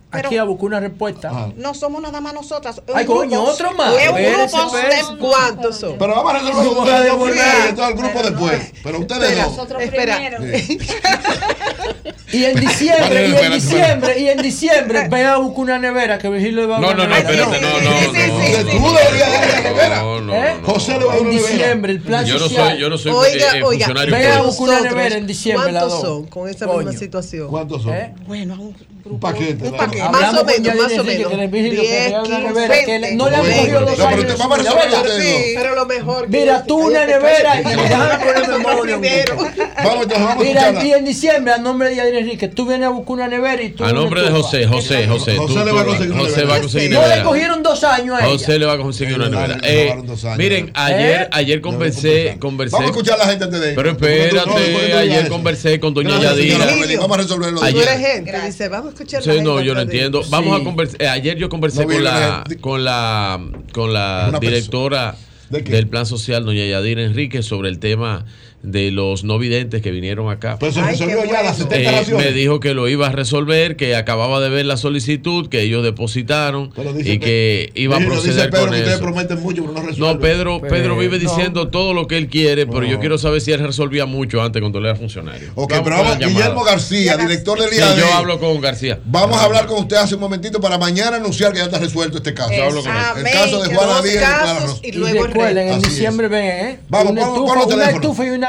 [0.09, 0.27] No, claro.
[0.27, 1.29] Aquí a buscar una respuesta.
[1.29, 1.49] Ajá.
[1.55, 2.81] No somos nada más nosotras.
[2.95, 3.93] Ay, coño, otro más.
[3.93, 5.95] Es un grupo de ¿Cuántos son?
[5.99, 8.73] Pero vamos a resolver No, ustedes de primero y todo el grupo después.
[8.83, 9.47] Pero ustedes dos.
[9.49, 10.15] Nosotros Espera.
[10.17, 10.39] primero.
[12.31, 16.29] Y en diciembre, y en diciembre, y en diciembre, ve a buscar una nevera que
[16.29, 18.71] Virgilio va a No, no, no, espérate, no, no, Sí, sí, no.
[18.71, 20.01] sí, Tú deberías darle la nevera.
[20.01, 20.55] No, no, ¿Eh?
[20.61, 21.51] no, José le va a dar En una nevera.
[21.57, 24.41] diciembre, el plan Yo no soy, yo no soy Oiga, eh, oiga, funcionario Ve a
[24.43, 27.47] buscar una nevera en diciembre, ¿Cuántos son con esa misma situación?
[27.47, 27.93] ¿Cuántos son?
[27.95, 28.13] ¿Eh?
[28.27, 29.09] Bueno, un grupo.
[29.09, 29.65] Un paquete.
[29.65, 29.77] Un ¿no?
[29.77, 29.98] paquete.
[29.99, 31.31] Más o menos, más o menos.
[31.31, 33.15] que le Virgilio que 10, vea una 15, nevera que le- 20.
[33.15, 34.25] no le ha Bueno, cogido pero años.
[34.27, 35.01] te- vamos a de resolver verdad.
[35.01, 35.41] ustedes dos.
[35.43, 36.21] Sí, pero lo mejor.
[36.29, 38.97] que Mira tú una nevera y déjame poner memoria.
[38.97, 42.89] Vamos, entonces, vamos a Mira, en diciembre, a nombre de Yadira Enrique, tú vienes a
[42.89, 43.83] buscar una nevera y tú.
[43.85, 44.65] A nombre de José.
[44.67, 45.35] José, José.
[45.37, 46.47] José va a conseguir una José nevera.
[46.49, 48.33] va a conseguir No le cogieron dos años a ella.
[48.33, 49.57] José le va a conseguir una nevera.
[49.63, 49.95] Eh,
[50.37, 51.29] miren, ayer, ¿Eh?
[51.31, 52.73] ayer conversé, conversé.
[52.75, 56.65] Vamos a escuchar a la gente antes de Pero espérate, ayer conversé con doña Yadira.
[56.99, 57.61] Vamos a resolverlo.
[57.63, 60.21] Ayer- gente, dice, vamos a escuchar Sí, la no, gente yo no entiendo.
[60.29, 61.01] Vamos a conversar.
[61.01, 63.39] eh, ayer yo conversé No, con la, con la,
[63.73, 65.15] con la directora
[65.49, 68.25] del Plan Social, doña Yadira Enrique, sobre el tema
[68.61, 70.57] de los no videntes que vinieron acá.
[70.59, 71.71] Pero se resolvió ya las bueno.
[71.71, 75.47] 70 Eh, me dijo que lo iba a resolver, que acababa de ver la solicitud,
[75.49, 76.71] que ellos depositaron
[77.03, 79.03] y que iba a proceder Pedro con que ustedes eso.
[79.03, 80.13] prometen mucho, pero no resuelven.
[80.15, 81.29] No, Pedro, Pedro vive no.
[81.29, 84.61] diciendo todo lo que él quiere, pero yo quiero saber si él resolvía mucho antes
[84.61, 85.51] cuando él era funcionario.
[85.55, 86.27] Ok, Vamos pero con vamos.
[86.27, 87.97] Guillermo García, director del Sí, IAD.
[87.97, 88.99] yo hablo con García.
[89.05, 92.17] Vamos a hablar con usted hace un momentito para mañana anunciar que ya está resuelto
[92.17, 92.51] este caso.
[92.53, 93.25] Yo hablo con él.
[93.25, 96.79] El caso de Juana dos Díaz y luego recuerden, en diciembre ven, ¿eh?
[96.89, 98.48] Vamos, los una estufa y una.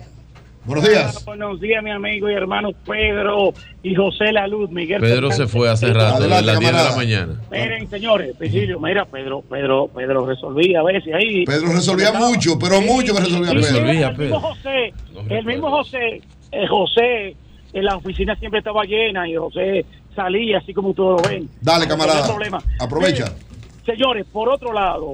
[0.63, 1.25] Buenos días.
[1.25, 5.01] Buenos días, mi amigo y hermano Pedro y José La Luz, Miguel.
[5.01, 7.41] Pedro se fue hace rato, a las 10 de la mañana.
[7.51, 11.45] Miren, señores, Virgilio, mira, Pedro, Pedro, Pedro resolvía a veces ahí.
[11.45, 13.61] Pedro resolvía mucho, pero mucho que resolvía Pedro.
[13.61, 14.39] Resolvía, el mismo Pedro.
[14.39, 17.35] José, No el mismo José, eh, José,
[17.73, 19.83] en la oficina siempre estaba llena y José
[20.15, 21.49] salía así como todos lo ven.
[21.61, 22.23] Dale, No camarada.
[22.23, 22.59] hay problema.
[22.79, 23.23] Aprovecha.
[23.23, 25.09] Miren, señores, por otro lado,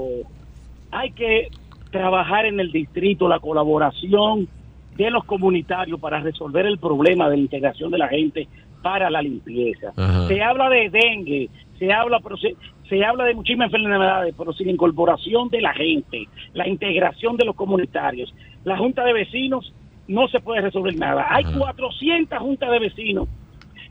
[0.92, 1.48] hay que
[1.90, 4.50] trabajar en el distrito la colaboración
[4.98, 8.48] de los comunitarios para resolver el problema de la integración de la gente
[8.82, 9.94] para la limpieza.
[9.96, 10.28] Ajá.
[10.28, 12.56] Se habla de dengue, se habla, pero se,
[12.90, 17.56] se habla de muchísimas enfermedades, pero sin incorporación de la gente, la integración de los
[17.56, 18.34] comunitarios.
[18.64, 19.74] La Junta de Vecinos
[20.08, 21.28] no se puede resolver nada.
[21.30, 21.58] Hay Ajá.
[21.60, 23.28] 400 juntas de vecinos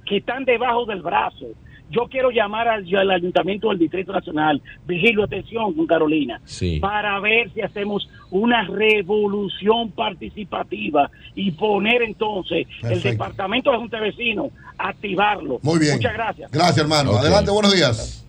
[0.06, 1.46] que están debajo del brazo.
[1.90, 6.80] Yo quiero llamar al, al Ayuntamiento del Distrito Nacional, vigilo, atención, con Carolina, Sí.
[6.80, 13.00] para ver si hacemos una revolución participativa y poner entonces el.
[13.02, 15.60] Departamento de Junta de Vecinos, activarlo.
[15.62, 15.94] Muy bien.
[15.94, 16.50] Muchas gracias.
[16.50, 17.16] Gracias, hermano.
[17.16, 18.26] Adelante, buenos días.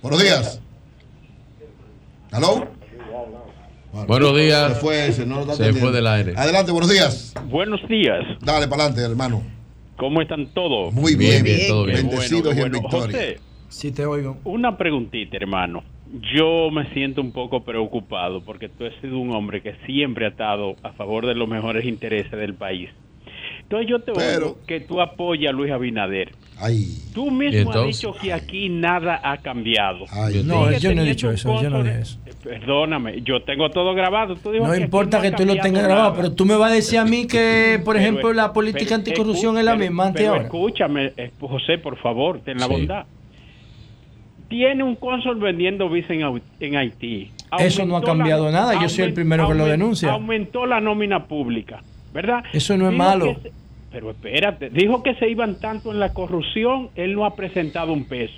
[0.00, 0.60] Buenos días.
[2.32, 2.66] ¿Aló?
[4.06, 4.72] Buenos días.
[4.72, 5.90] Se fue ese, no lo está Se atendiendo.
[5.90, 6.32] fue del aire.
[6.36, 7.34] Adelante, buenos días.
[7.44, 9.42] Buenos días, Dale para adelante, hermano.
[9.96, 10.92] ¿Cómo están todos?
[10.92, 11.56] Muy Bien, bien.
[11.56, 11.96] bien, todo bien.
[12.08, 13.16] Bendecidos y en Bueno, victoria.
[13.18, 14.36] José, Sí, te oigo.
[14.44, 15.82] una preguntita, hermano.
[16.34, 20.28] Yo me siento un poco preocupado porque tú has sido un hombre que siempre ha
[20.28, 22.90] estado a favor de los mejores intereses del país.
[23.62, 26.32] Entonces yo te Pero- oigo que tú apoyas a Luis Abinader.
[26.58, 30.04] Ay, Tú ¿Y mismo has dicho que aquí nada ha cambiado.
[30.10, 30.42] ay.
[30.44, 32.18] No, yo no he dicho eso, yo no dije eso.
[32.44, 34.36] Perdóname, yo tengo todo grabado.
[34.36, 36.16] Tú No importa no que tú lo tengas grabado, nada.
[36.22, 38.94] pero tú me vas a decir a mí que, por Pero- ejemplo, la política pero-
[38.96, 40.44] anticorrupción es la misma antes pero ahora.
[40.44, 42.72] Escúchame, eh, José, por favor, ten la Sí.
[42.72, 43.04] bondad.
[44.48, 47.30] Tiene un cónsul vendiendo visa en, Haití.
[47.58, 50.12] Eso no ha cambiado la- nada, yo soy el aument- primero que lo denuncia.
[50.12, 51.82] Aumentó la nómina pública.
[52.12, 52.44] ¿verdad?
[52.52, 53.34] Eso no es malo.
[53.92, 57.92] Se- pero espérate, dijo que se iban tanto en la corrupción, él no ha presentado
[57.92, 58.34] un peso.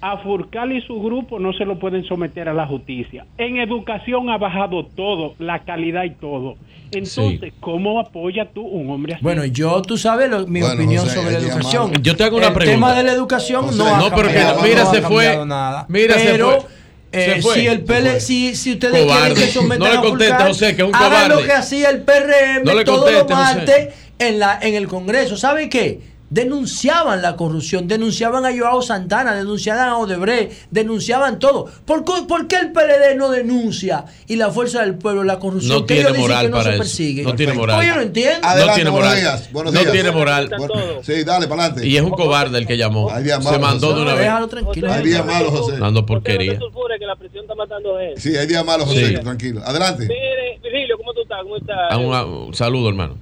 [0.00, 3.24] A Furcal y su grupo no se lo pueden someter a la justicia.
[3.38, 6.56] En educación ha bajado todo, la calidad y todo.
[6.90, 9.22] Entonces, ¿cómo apoya tú un hombre así?
[9.22, 11.82] Bueno, yo, tú sabes lo- mi Bueno, opinión José, sobre la educación.
[11.84, 12.02] llamarlo.
[12.02, 12.74] Yo te hago una el pregunta.
[12.74, 15.24] tema de la educación José, no ha no, cambiado, mira, no se ha fue.
[15.24, 15.86] cambiado nada.
[15.88, 16.70] Mira, se pero, fue.
[17.12, 17.54] eh, Se fue.
[17.54, 18.20] si el Se PL, fue.
[18.20, 19.20] si, si ustedes Cobarde.
[19.34, 21.28] quieren que sometan No le a conteste, Fulcar, José, que es un hagan cobarde.
[21.42, 23.88] lo que hacía el PRM No le todos los martes
[24.28, 25.36] en, la, en el Congreso.
[25.36, 26.12] ¿Saben qué?
[26.30, 31.66] Denunciaban la corrupción, denunciaban a Joao Santana, denunciaban a Odebrecht, denunciaban todo.
[31.84, 35.80] ¿Por, qué- por qué el PLD no denuncia y la Fuerza del Pueblo la corrupción?
[35.80, 36.78] No que tiene ellos dicen moral que no para se eso.
[36.78, 37.22] persigue?
[37.22, 37.86] No tiene moral.
[37.86, 38.48] Yo no entiendo.
[38.48, 39.40] no tiene moral.
[39.52, 39.92] buenos no días.
[39.92, 40.50] tiene moral.
[40.56, 41.86] Bueno, sí, dale, para adelante.
[41.86, 43.10] Y es un cobarde el que llamó.
[43.10, 43.96] Hay días Se malos, mandó José.
[43.98, 44.24] de una No, vez.
[44.26, 44.90] déjalo tranquilo.
[44.92, 45.78] Hay días malos, José.
[45.78, 46.58] Dando porquería.
[46.58, 48.20] que la presión está matando gente.
[48.20, 49.14] Sí, hay días malos, José, Sí.
[49.18, 49.60] tranquilo.
[49.66, 50.04] Adelante.
[50.08, 51.38] Mire, Virgilio, ¿cómo tú estás?
[51.42, 51.76] ¿Cómo estás?
[51.90, 53.16] Ah, un- un saludo, hermano.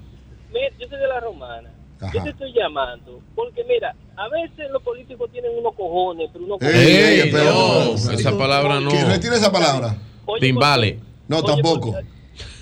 [0.52, 1.70] Mira, yo soy de la romana.
[2.00, 2.12] Ajá.
[2.14, 6.58] Yo te estoy llamando porque, mira, a veces los políticos tienen unos cojones, pero unos
[6.58, 6.86] cojones.
[6.86, 8.90] ey, no, esa palabra no.
[8.90, 9.96] ¿Quién retira esa palabra?
[10.38, 10.98] Timbale.
[11.28, 11.94] No, tampoco.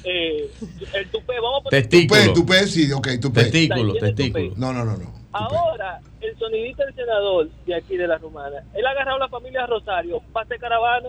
[0.04, 0.50] Eh,
[0.94, 2.20] el tupé, vamos a poner Testículo.
[2.32, 3.42] Tupé, tupé, sí, ok, tupé.
[3.44, 4.52] Testículo, testículo.
[4.56, 5.12] No, no, no, no.
[5.32, 9.28] Ahora, el sonidista del senador de aquí de la romana, él ha agarrado a la
[9.28, 11.08] familia Rosario para hacer caravana,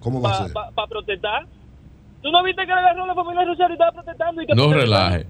[0.00, 0.52] ¿Cómo va a ser?
[0.52, 1.46] para protestar.
[2.22, 4.42] ¿Tú no viste que le agarró a la familia Rosario y estaba protestando?
[4.42, 5.26] Y que No relaje.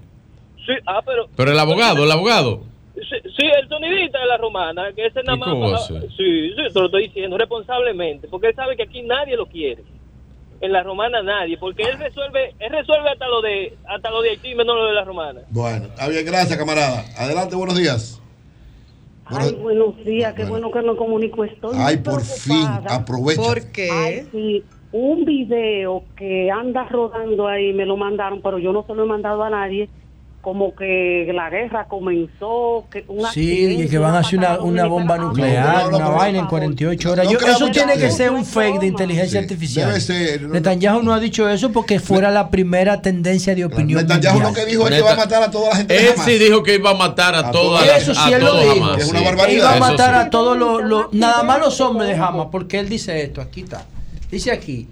[0.67, 1.27] Sí, ah, pero...
[1.37, 2.63] Pero el abogado, el abogado.
[2.95, 5.87] Sí, sí, el sonidista de la romana, que ese nada ¿Y más...
[5.89, 9.83] Sí, sí, te lo estoy diciendo responsablemente, porque él sabe que aquí nadie lo quiere.
[10.61, 14.31] En la romana nadie, porque él resuelve, él resuelve hasta lo de hasta lo de
[14.31, 15.41] Haití, menos lo de la romana.
[15.51, 17.05] Bueno, está bien, gracias, camarada.
[17.19, 18.23] Adelante, buenos días.
[19.29, 21.45] Buenos- Ay, buenos días, qué bueno que me comunico.
[21.45, 23.43] Estoy Ay, por fin, aprovecha.
[23.43, 23.89] ¿Por qué?
[23.91, 28.95] Ay, sí, un video que anda rodando ahí, me lo mandaron, pero yo no se
[28.95, 29.91] lo he mandado a nadie.
[30.45, 34.85] Como que la guerra comenzó, que un Sí, y que van a hacer una, una
[34.85, 37.29] bomba nuclear, no, no, una vaina en 48 horas.
[37.31, 39.89] Yo- eso tiene que ser un fake de inteligencia Sí, artificial.
[39.89, 40.43] debe ser.
[40.43, 44.03] Netanyahu no ha dicho eso porque fuera la primera tendencia de opinión.
[44.03, 44.53] Netanyahu mundial.
[44.53, 46.63] lo que dijo es que va a matar a toda la gente Él sí dijo
[46.63, 48.85] que iba a matar a, todas las Eso a sí, él lo todos dijo.
[48.85, 49.57] Hamas, Es una barbaridad.
[49.59, 50.27] Iba a Eso matar sí.
[50.27, 53.63] a todos los, los- nada más los hombres de Hamas, porque él dice esto, aquí
[53.63, 53.87] está.
[54.31, 54.89] Dice aquí,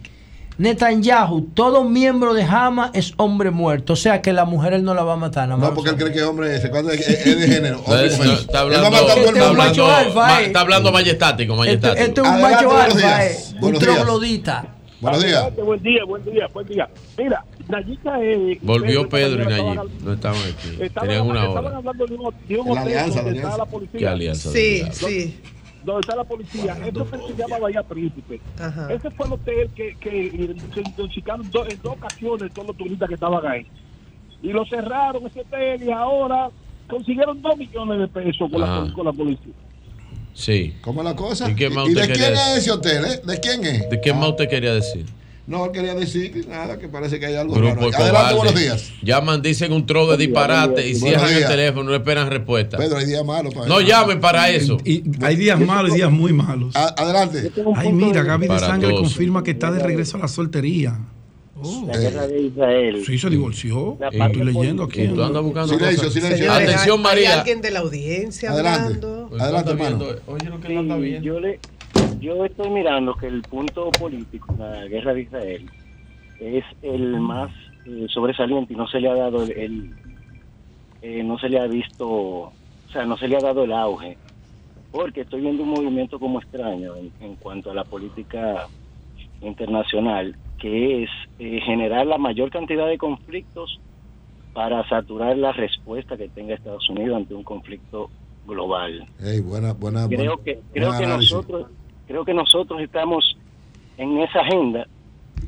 [0.58, 4.94] Netanyahu, todo miembro de Hamas es hombre muerto, o sea que la mujer él no
[4.94, 5.70] la va a matar nada más.
[5.70, 7.82] No, porque él cree que hombre se cuenta es es de género.
[7.86, 8.39] No, no, mujer.
[8.39, 10.47] está Él va hablando, a matar el Este es un macho alfa, eh.
[10.47, 12.00] está hablando majestático, majestático.
[12.05, 13.20] Este es un Adelante, macho buenos alfa, días.
[13.50, 13.94] eh, un Buenos días.
[13.97, 14.66] troglodita.
[15.00, 15.34] Buenos días.
[15.36, 16.89] Adelante, Buen día, buen día, buen día.
[17.18, 19.58] Mira, Nayita eh, Volvió esta Pedro y Nayib.
[19.68, 20.78] estaban- No estaban aquí.
[20.82, 21.76] Estaban, Tenían una estaban hora.
[21.78, 23.56] hablando de un, de un La hotel alianza, la donde está alianza.
[23.58, 23.98] la policía.
[23.98, 24.50] ¿Qué alianza?
[24.52, 25.40] Sí, sí.
[25.85, 26.77] Donde está la policía.
[26.85, 28.41] Este hotel se llama Bahía Príncipe.
[28.61, 28.93] Ajá.
[28.93, 33.09] Ese fue el hotel que, que se intoxicaron do- en dos ocasiones todos los turistas
[33.09, 33.67] que estaban ahí.
[34.43, 36.51] Y lo cerraron ese hotel y ahora
[36.89, 39.52] consiguieron dos millones de pesos con, la, con la policía.
[40.35, 40.75] Sí.
[40.83, 41.51] ¿Cómo es la cosa?
[41.51, 43.05] ¿Y qué más ¿Y usted de quién es ese hotel?
[43.05, 43.20] eh?
[43.25, 43.91] ¿De quién es?
[43.91, 45.07] ¿De qué más usted quería decir?
[45.44, 47.80] No, quería decir que nada, que parece que hay algo Grupo raro.
[47.88, 48.36] Adelante, cobardes.
[48.36, 48.92] buenos días.
[49.02, 52.78] Llaman, dicen un tro de disparate y cierran el teléfono, no esperan respuesta.
[52.78, 53.52] Pedro, hay días malos.
[53.52, 53.88] para No eso.
[53.88, 54.76] llamen para eso.
[54.84, 56.76] Y hay días malos y días muy malos.
[56.76, 57.50] A- adelante.
[57.74, 59.00] Ay, mira, Gaby de Sangre todos.
[59.02, 60.98] confirma que está de regreso a la soltería.
[61.64, 61.84] Oh.
[61.86, 63.02] La guerra de Israel.
[63.06, 63.96] Sí, se divorció.
[63.96, 65.06] Parte Estoy leyendo aquí.
[65.08, 66.12] Tú andas buscando Silencio, cosas.
[66.14, 66.38] silencio.
[66.46, 67.32] Señores, Atención, María.
[67.34, 68.80] Hay alguien de la audiencia Adelante.
[68.84, 69.26] hablando.
[69.28, 70.06] Pues Adelante, anda hermano.
[70.26, 71.24] Oye lo que él anda viendo.
[71.24, 71.60] yo le
[72.23, 75.70] yo estoy mirando que el punto político la guerra de Israel
[76.39, 77.51] es el más
[77.84, 79.94] eh, sobresaliente y no se le ha dado el, el-
[81.01, 82.55] eh, no se le ha visto o
[82.92, 84.18] sea no se le ha dado el auge
[84.91, 88.68] porque estoy viendo un movimiento como extraño en, en cuanto a la política
[89.41, 93.81] internacional que es eh, generar la mayor cantidad de conflictos
[94.52, 98.10] para saturar la respuesta que tenga Estados Unidos ante un conflicto
[98.44, 101.33] global Ey, buena, buena, creo que creo que análisis.
[101.33, 101.67] nosotros
[102.06, 103.36] creo que nosotros estamos
[103.98, 104.86] en esa agenda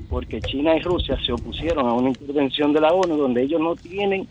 [0.08, 3.74] porque China y Rusia se opusieron a una intervención de la ONU donde ellos no
[3.76, 4.26] tienen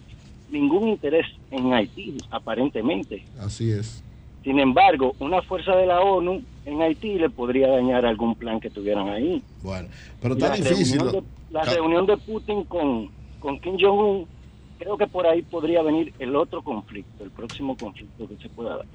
[0.52, 4.04] ningún interés en Haití aparentemente Así es.
[4.44, 8.70] sin embargo una fuerza de la ONU en Haití le podría dañar algún plan que
[8.70, 9.88] tuvieran ahí Bueno,
[10.22, 11.00] pero está la difícil.
[11.00, 14.28] reunión de, la reunión de Putin con con Kim Jong Un
[14.80, 18.78] creo que por ahí podría venir el otro conflicto el próximo conflicto que se pueda
[18.78, 18.86] dar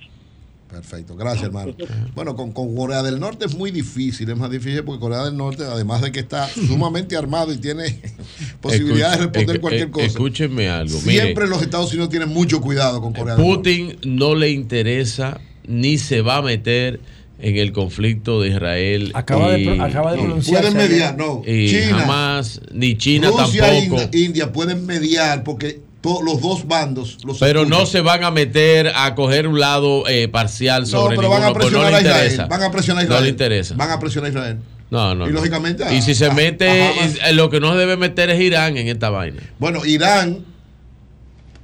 [0.71, 1.75] Perfecto, gracias hermano.
[2.15, 5.37] Bueno, con, con Corea del Norte es muy difícil, es más difícil porque Corea del
[5.37, 7.99] Norte, además de que está sumamente armado y tiene
[8.61, 10.99] posibilidad de responder cualquier cosa, Escúchenme algo.
[11.07, 11.23] mire.
[11.23, 13.57] siempre los Estados Unidos tienen mucho cuidado con Corea del Norte.
[13.59, 17.01] Putin no le interesa ni se va a meter
[17.41, 19.11] en el conflicto de Israel.
[19.15, 20.71] Acaba de y- pro- acaba de y- pronunciarse.
[20.73, 21.43] Pueden mediar, no.
[21.47, 24.03] Y China, jamás, ni China Rusia e tampoco.
[24.03, 27.79] India, India pueden mediar porque los dos bandos los Pero escuchan.
[27.81, 31.43] no se van a meter a coger un lado eh, parcial No, sobre pero van
[31.43, 32.49] a ninguno, pues no presionar le a Israel.
[32.49, 33.25] Van a presionar a No Israel.
[33.25, 33.75] le interesa.
[33.77, 34.59] Van a presionar a Israel.
[34.91, 35.25] No, no.
[35.27, 35.35] Y no.
[35.35, 38.31] lógicamente a- Y si se a- mete, a eh, lo que no se debe meter
[38.31, 39.43] es Irán en esta vaina.
[39.59, 40.45] Bueno, Irán.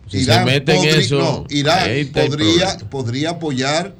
[0.09, 3.95] Si Irán se mete en eso, no, Irán podría, podría apoyar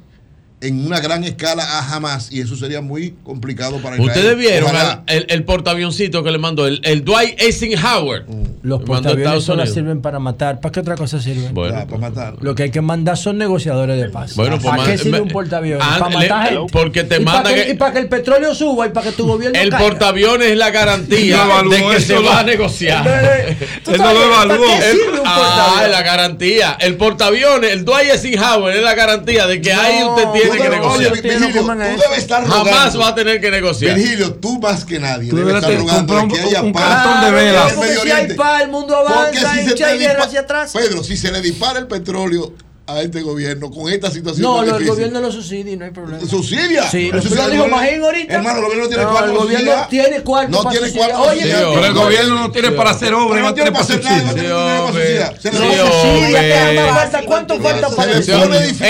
[0.67, 4.09] en una gran escala a Hamas y eso sería muy complicado para Israel.
[4.09, 5.03] Ustedes vieron Ojalá.
[5.07, 8.25] el, el portaavioncito que le mandó, el, el Dwight Eisenhower.
[8.63, 10.59] Los Lo mandó a portaaviones solo sirven para matar.
[10.59, 11.53] ¿Para qué otra cosa sirven?
[11.53, 12.35] Bueno, para matar.
[12.41, 14.35] Lo que hay que mandar son negociadores de paz.
[14.35, 15.85] Bueno, pues ¿Para qué man- sirve un portaaviones?
[15.87, 16.71] Ah, para le- matar gente.
[16.73, 19.07] porque te y manda para que, que- y para que el petróleo suba y para
[19.11, 19.85] que tu gobierno El caiga.
[19.87, 23.03] portaaviones es la garantía de que se va a negociar.
[23.83, 24.65] ¿Tú Él no lo evaluó.
[24.65, 25.91] para qué El- sirve un ah, portaaviones?
[25.91, 26.77] la garantía.
[26.79, 30.69] El portaaviones, el Dwight Eisenhower es la garantía de que ahí usted tiene Tú que
[30.69, 31.11] debes- negociar.
[31.11, 31.67] oye, Virgilio, tú
[32.01, 32.99] debes estar Jamás rogando.
[32.99, 33.95] va a tener que negociar.
[33.95, 36.83] Virgilio, tú más que nadie Tú debes estar rogando de que un- haya un paz
[36.83, 37.73] cartón de velas.
[37.73, 40.71] Porque si hay paz, el mundo avanza si y se hacia atrás.
[40.73, 42.53] Pedro, si se le dispara el petróleo
[42.87, 45.85] a este gobierno con esta situación No, tan lo- el gobierno lo subsidia y no
[45.85, 46.25] hay problema.
[46.27, 46.89] ¿Subsidia?
[46.89, 48.33] Sí, Pero lo, subsidia lo dijo el gobierno- Magín ahorita.
[48.35, 51.21] Hermano, el gobierno no tiene No, cuarto El gobierno tiene cuarto No para tiene cuarto
[51.21, 51.41] Oye.
[51.45, 54.33] Pero el gobierno no tiene para hacer obra, no no tiene para hacer nada, no
[54.33, 55.41] tiene para subsidiar.
[55.41, 55.49] Se.
[55.51, 57.21] ¿Cuánto falta?
[57.25, 58.17] ¿Cuánto falta para.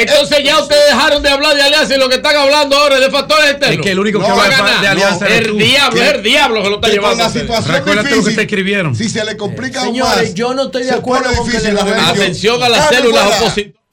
[0.02, 3.02] Entonces ya ustedes dejaron de hablar de alianza y lo que están hablando ahora es
[3.02, 3.78] de factores externos.
[3.78, 4.82] Es que el único que va a ganar.
[4.82, 7.24] de alianza el diablo, es el diablo que lo está llevando.
[7.68, 8.96] Recuérdate lo que te escribieron.
[8.96, 11.58] Si se le complica aún Señores, yo no estoy de acuerdo con que.
[11.58, 13.85] Atención a las células opositoras.